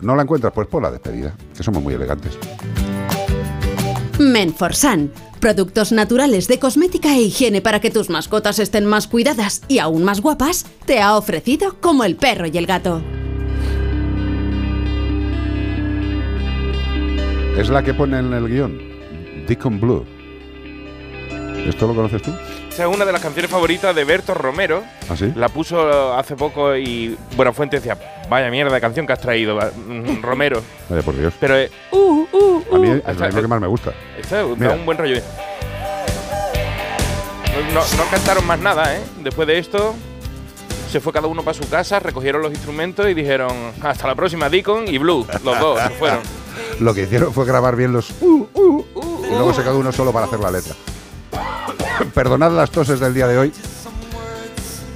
¿No 0.00 0.16
la 0.16 0.22
encuentras? 0.22 0.52
Pues 0.52 0.66
por 0.66 0.82
la 0.82 0.90
despedida, 0.90 1.34
que 1.56 1.62
somos 1.62 1.82
muy 1.82 1.94
elegantes. 1.94 2.36
Menforsan. 4.20 5.10
Productos 5.40 5.92
naturales 5.92 6.46
de 6.46 6.58
cosmética 6.58 7.16
e 7.16 7.22
higiene 7.22 7.62
para 7.62 7.80
que 7.80 7.90
tus 7.90 8.10
mascotas 8.10 8.58
estén 8.58 8.84
más 8.84 9.06
cuidadas 9.06 9.62
y 9.66 9.78
aún 9.78 10.04
más 10.04 10.20
guapas, 10.20 10.66
te 10.84 11.00
ha 11.00 11.16
ofrecido 11.16 11.80
como 11.80 12.04
el 12.04 12.16
perro 12.16 12.46
y 12.46 12.58
el 12.58 12.66
gato. 12.66 13.02
Es 17.56 17.70
la 17.70 17.82
que 17.82 17.94
pone 17.94 18.18
en 18.18 18.34
el 18.34 18.46
guion. 18.46 18.78
Deacon 19.48 19.80
Blue. 19.80 20.04
¿Esto 21.66 21.86
lo 21.86 21.94
conoces 21.94 22.20
tú? 22.20 22.30
Esa 22.70 22.88
es 22.88 22.94
una 22.94 23.04
de 23.04 23.12
las 23.12 23.20
canciones 23.20 23.50
favoritas 23.50 23.94
de 23.94 24.04
Berto 24.04 24.32
Romero. 24.32 24.82
¿Ah, 25.08 25.16
sí? 25.16 25.32
La 25.34 25.48
puso 25.48 26.14
hace 26.16 26.36
poco 26.36 26.74
y 26.76 27.16
Buenafuente 27.36 27.76
decía, 27.80 27.98
vaya 28.28 28.48
mierda 28.50 28.72
de 28.74 28.80
canción 28.80 29.06
que 29.06 29.12
has 29.12 29.20
traído, 29.20 29.56
mm, 29.58 30.22
Romero. 30.22 30.62
Vaya 30.88 31.02
por 31.02 31.16
Dios. 31.16 31.34
Pero 31.40 31.56
eh, 31.58 31.70
uh, 31.90 32.26
uh, 32.32 32.64
A 32.74 32.78
mí 32.78 32.88
uh. 32.88 32.92
es 32.94 33.02
Esta- 33.08 33.28
lo 33.28 33.42
que 33.42 33.48
más 33.48 33.60
me 33.60 33.66
gusta. 33.66 33.92
esta 34.18 34.36
da 34.38 34.44
un 34.74 34.86
buen 34.86 34.96
rollo. 34.96 35.20
No, 37.74 37.80
no- 37.80 37.96
no 38.04 38.10
cantaron 38.10 38.46
más 38.46 38.58
nada, 38.60 38.96
¿eh? 38.96 39.00
Después 39.22 39.46
de 39.48 39.58
esto, 39.58 39.94
se 40.90 41.00
fue 41.00 41.12
cada 41.12 41.26
uno 41.26 41.42
para 41.42 41.54
su 41.58 41.68
casa, 41.68 41.98
recogieron 41.98 42.40
los 42.40 42.52
instrumentos 42.52 43.08
y 43.08 43.14
dijeron, 43.14 43.52
hasta 43.82 44.06
la 44.06 44.14
próxima, 44.14 44.48
Deacon 44.48 44.86
y 44.88 44.96
Blue. 44.98 45.26
Los 45.44 45.58
dos 45.58 45.80
se 45.82 45.90
fueron. 45.90 46.20
Lo 46.78 46.94
que 46.94 47.02
hicieron 47.02 47.34
fue 47.34 47.44
grabar 47.44 47.74
bien 47.76 47.92
los 47.92 48.10
uh, 48.22 48.48
uh, 48.54 48.84
uh, 48.94 49.24
y 49.26 49.30
luego 49.30 49.52
se 49.52 49.62
quedó 49.62 49.78
uno 49.78 49.92
solo 49.92 50.12
para 50.12 50.26
hacer 50.26 50.38
la 50.40 50.50
letra. 50.52 50.74
Perdonad 52.14 52.52
las 52.52 52.70
toses 52.70 53.00
del 53.00 53.14
día 53.14 53.26
de 53.26 53.38
hoy. 53.38 53.52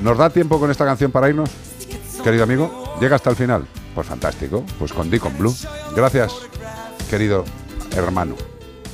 ¿Nos 0.03 0.19
da 0.19 0.31
tiempo 0.31 0.59
con 0.59 0.71
esta 0.71 0.85
canción 0.85 1.11
para 1.11 1.29
irnos? 1.29 1.51
Querido 2.23 2.45
amigo, 2.45 2.97
llega 3.01 3.17
hasta 3.17 3.31
el 3.31 3.37
final. 3.37 3.67
Pues 3.95 4.07
fantástico, 4.07 4.65
pues 4.79 4.93
con 4.93 5.11
Deacon 5.11 5.37
Blue. 5.39 5.55
Gracias, 5.95 6.33
querido 7.09 7.45
hermano 7.97 8.35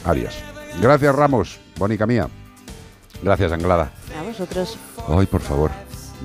Arias. 0.04 0.34
Gracias, 0.80 1.14
Ramos, 1.14 1.58
bonica 1.76 2.06
mía. 2.06 2.28
Gracias, 3.22 3.52
Anglada. 3.52 3.92
A 4.18 4.22
vosotros. 4.22 4.78
Ay, 5.08 5.26
por 5.26 5.40
favor, 5.40 5.70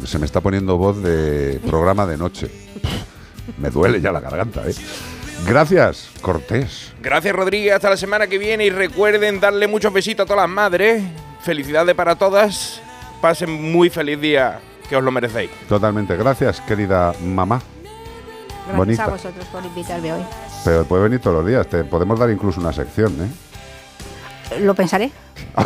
se 0.06 0.20
me 0.20 0.26
está 0.26 0.42
poniendo 0.42 0.78
voz 0.78 1.02
de 1.02 1.60
programa 1.66 2.06
de 2.06 2.18
noche. 2.18 2.52
Me 3.60 3.70
duele 3.70 4.02
ya 4.02 4.12
la 4.12 4.20
garganta, 4.20 4.68
¿eh? 4.68 4.74
Gracias, 5.46 6.10
Cortés. 6.22 6.94
Gracias, 7.00 7.36
Rodríguez. 7.36 7.74
Hasta 7.74 7.92
la 7.92 7.98
semana 7.98 8.26
que 8.26 8.40
viene. 8.40 8.66
Y 8.66 8.72
recuerden 8.72 9.40
darle 9.40 9.68
muchos 9.68 9.94
besitos 9.94 10.24
a 10.24 10.28
todas 10.28 10.42
las 10.42 10.50
madres. 10.50 11.04
Felicidades 11.46 11.94
para 11.94 12.16
todas. 12.16 12.82
Pasen 13.22 13.72
muy 13.72 13.92
feliz 13.92 14.20
día, 14.20 14.60
que 14.90 14.96
os 14.96 15.04
lo 15.04 15.12
merecéis. 15.12 15.52
Totalmente. 15.70 16.18
Gracias, 16.18 16.60
querida 16.62 17.14
mamá. 17.24 17.62
Gracias 18.66 18.76
Bonita. 18.78 19.04
a 19.06 19.10
vosotros 19.10 19.46
por 19.52 19.64
invitarme 19.64 20.12
hoy. 20.12 20.24
Pero 20.64 20.86
puede 20.86 21.04
venir 21.04 21.20
todos 21.20 21.38
los 21.38 21.46
días. 21.48 21.68
Te 21.68 21.84
podemos 21.84 22.18
dar 22.18 22.32
incluso 22.32 22.60
una 22.60 22.74
sección, 22.74 23.14
¿eh? 23.22 24.58
Lo 24.60 24.74
pensaré. 24.74 25.12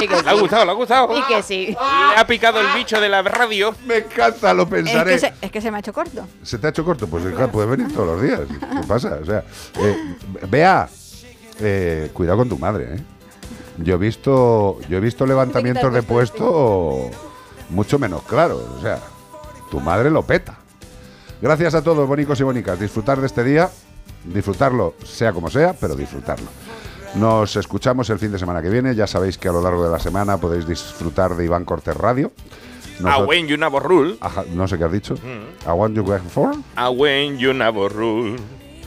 Le 0.00 0.30
ha 0.30 0.34
gustado, 0.34 0.64
le 0.64 0.70
ha 0.70 0.74
gustado. 0.74 1.16
Y 1.16 1.22
que 1.22 1.42
sí. 1.42 1.66
Le 1.68 2.20
ha 2.20 2.26
picado 2.26 2.60
el 2.60 2.66
bicho 2.74 3.00
de 3.00 3.08
la 3.08 3.22
radio. 3.22 3.74
Me 3.86 3.98
encanta, 3.98 4.52
lo 4.52 4.64
Es 4.64 4.68
pensaré. 4.68 5.12
que, 5.12 5.18
se, 5.18 5.32
es 5.40 5.50
que 5.50 5.60
se 5.60 5.70
me 5.70 5.76
ha 5.78 5.80
hecho 5.80 5.92
corto. 5.92 6.26
¿Se 6.42 6.58
te 6.58 6.66
ha 6.66 6.70
hecho 6.70 6.84
corto? 6.84 7.06
Pues 7.06 7.24
claro, 7.24 7.50
puedes 7.50 7.70
venir 7.70 7.92
todos 7.94 8.08
los 8.08 8.22
días. 8.22 8.40
¿Qué 8.48 8.86
pasa? 8.86 9.18
O 9.22 9.24
sea, 9.24 9.42
eh, 9.80 10.16
vea, 10.48 10.88
eh, 11.60 12.10
cuidado 12.12 12.38
con 12.38 12.48
tu 12.48 12.58
madre, 12.58 12.96
¿eh? 12.96 13.00
Yo 13.78 13.94
he 13.94 13.98
visto, 13.98 14.78
yo 14.88 14.98
he 14.98 15.00
visto 15.00 15.26
levantamientos 15.26 15.92
de 15.92 16.02
puesto 16.02 17.10
mucho 17.70 17.98
menos 17.98 18.22
claros. 18.22 18.62
O 18.78 18.80
sea, 18.80 19.00
tu 19.70 19.80
madre 19.80 20.10
lo 20.10 20.22
peta. 20.22 20.58
Gracias 21.40 21.74
a 21.74 21.82
todos, 21.82 22.08
bonicos 22.08 22.40
y 22.40 22.42
bonicas. 22.42 22.80
Disfrutar 22.80 23.20
de 23.20 23.26
este 23.26 23.44
día, 23.44 23.70
disfrutarlo 24.24 24.94
sea 25.04 25.32
como 25.32 25.50
sea, 25.50 25.74
pero 25.74 25.94
disfrutarlo. 25.94 26.46
Nos 27.14 27.56
escuchamos 27.56 28.10
el 28.10 28.18
fin 28.18 28.32
de 28.32 28.38
semana 28.38 28.62
que 28.62 28.70
viene. 28.70 28.94
Ya 28.94 29.06
sabéis 29.06 29.38
que 29.38 29.48
a 29.48 29.52
lo 29.52 29.62
largo 29.62 29.84
de 29.84 29.90
la 29.90 29.98
semana 29.98 30.38
podéis 30.38 30.66
disfrutar 30.66 31.34
de 31.34 31.44
Iván 31.44 31.64
Cortés 31.64 31.96
Radio. 31.96 32.32
A 33.04 33.22
when 33.24 33.46
you 33.46 33.56
never 33.56 33.82
rule. 33.82 34.16
Ajá, 34.20 34.44
no 34.54 34.66
sé 34.66 34.78
qué 34.78 34.84
has 34.84 34.92
dicho. 34.92 35.14
Mm. 35.14 35.70
Want 35.70 35.94
you 35.94 36.04
for? 36.30 36.54
A 36.76 36.90
when 36.90 37.38
you 37.38 37.52
never 37.52 37.92
rule. 37.92 38.36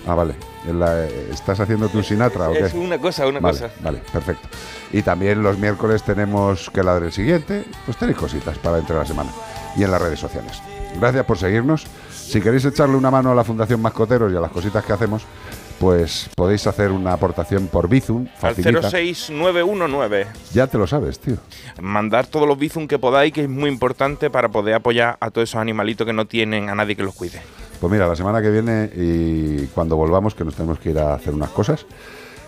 Ah, 0.08 0.16
vale. 0.16 0.36
La- 0.74 1.06
¿Estás 1.06 1.60
haciéndote 1.60 1.98
un 1.98 2.04
Sinatra 2.04 2.50
o 2.50 2.54
qué? 2.54 2.60
Es 2.60 2.74
una 2.74 2.98
cosa, 2.98 3.28
una 3.28 3.40
vale, 3.40 3.60
cosa. 3.60 3.74
Vale, 3.82 4.02
perfecto. 4.12 4.48
Y 4.92 5.02
también 5.02 5.42
los 5.44 5.58
miércoles 5.58 6.04
tenemos 6.04 6.70
que 6.70 6.84
la 6.84 7.00
del 7.00 7.12
siguiente. 7.12 7.64
Pues 7.86 7.98
tenéis 7.98 8.18
cositas 8.18 8.58
para 8.58 8.78
entre 8.80 8.96
la 8.96 9.06
semana. 9.06 9.32
Y 9.78 9.84
en 9.84 9.92
las 9.92 10.02
redes 10.02 10.20
sociales. 10.20 10.62
Gracias 11.00 11.26
por 11.26 11.38
seguirnos. 11.38 11.86
Si 12.12 12.42
queréis 12.42 12.66
echarle 12.66 12.96
una 12.96 13.10
mano 13.12 13.32
a 13.32 13.36
la 13.36 13.44
Fundación 13.44 13.82
Mascoteros 13.82 14.32
y 14.32 14.36
a 14.36 14.40
las 14.40 14.52
cositas 14.52 14.84
que 14.86 14.94
hacemos, 14.94 15.24
pues 15.80 16.30
podéis 16.36 16.66
hacer 16.68 16.92
una 16.92 17.14
aportación 17.14 17.68
por 17.68 17.88
Bizum. 17.88 18.28
Al 18.42 18.54
Facilita. 18.56 18.90
06919. 18.90 20.28
Ya 20.54 20.68
te 20.68 20.78
lo 20.78 20.86
sabes, 20.88 21.20
tío. 21.20 21.38
Mandar 21.82 22.28
todos 22.28 22.48
los 22.48 22.58
bizum 22.58 22.88
que 22.88 23.00
podáis, 23.00 23.32
que 23.34 23.44
es 23.44 23.50
muy 23.50 23.70
importante 23.70 24.30
para 24.30 24.50
poder 24.50 24.76
apoyar 24.76 25.18
a 25.20 25.30
todos 25.32 25.50
esos 25.50 25.62
animalitos 25.62 26.06
que 26.06 26.14
no 26.14 26.26
tienen 26.26 26.70
a 26.70 26.76
nadie 26.76 26.96
que 26.96 27.04
los 27.04 27.16
cuide. 27.16 27.42
Pues 27.80 27.92
mira, 27.92 28.08
la 28.08 28.16
semana 28.16 28.42
que 28.42 28.50
viene 28.50 28.90
y 28.94 29.68
cuando 29.68 29.96
volvamos, 29.96 30.36
que 30.36 30.44
nos 30.44 30.56
tenemos 30.56 30.80
que 30.80 30.90
ir 30.92 31.00
a 31.00 31.14
hacer 31.14 31.34
unas 31.34 31.50
cosas, 31.50 31.86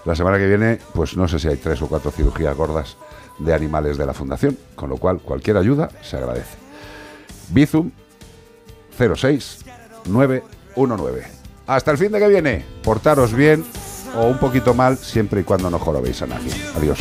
la 0.05 0.15
semana 0.15 0.37
que 0.37 0.47
viene, 0.47 0.79
pues 0.93 1.15
no 1.15 1.27
sé 1.27 1.39
si 1.39 1.47
hay 1.47 1.57
tres 1.57 1.81
o 1.81 1.87
cuatro 1.87 2.11
cirugías 2.11 2.55
gordas 2.57 2.97
de 3.39 3.53
animales 3.53 3.97
de 3.97 4.05
la 4.05 4.13
Fundación, 4.13 4.57
con 4.75 4.89
lo 4.89 4.97
cual 4.97 5.19
cualquier 5.19 5.57
ayuda 5.57 5.89
se 6.01 6.17
agradece. 6.17 6.57
Bizum 7.49 7.91
06919. 8.97 11.23
Hasta 11.67 11.91
el 11.91 11.97
fin 11.97 12.11
de 12.11 12.19
que 12.19 12.27
viene, 12.27 12.65
portaros 12.83 13.33
bien 13.33 13.63
o 14.17 14.27
un 14.27 14.37
poquito 14.37 14.73
mal, 14.73 14.97
siempre 14.97 15.39
y 15.41 15.43
cuando 15.43 15.69
no 15.69 15.79
jorobéis 15.79 16.21
a 16.21 16.27
nadie. 16.27 16.51
Adiós. 16.75 16.99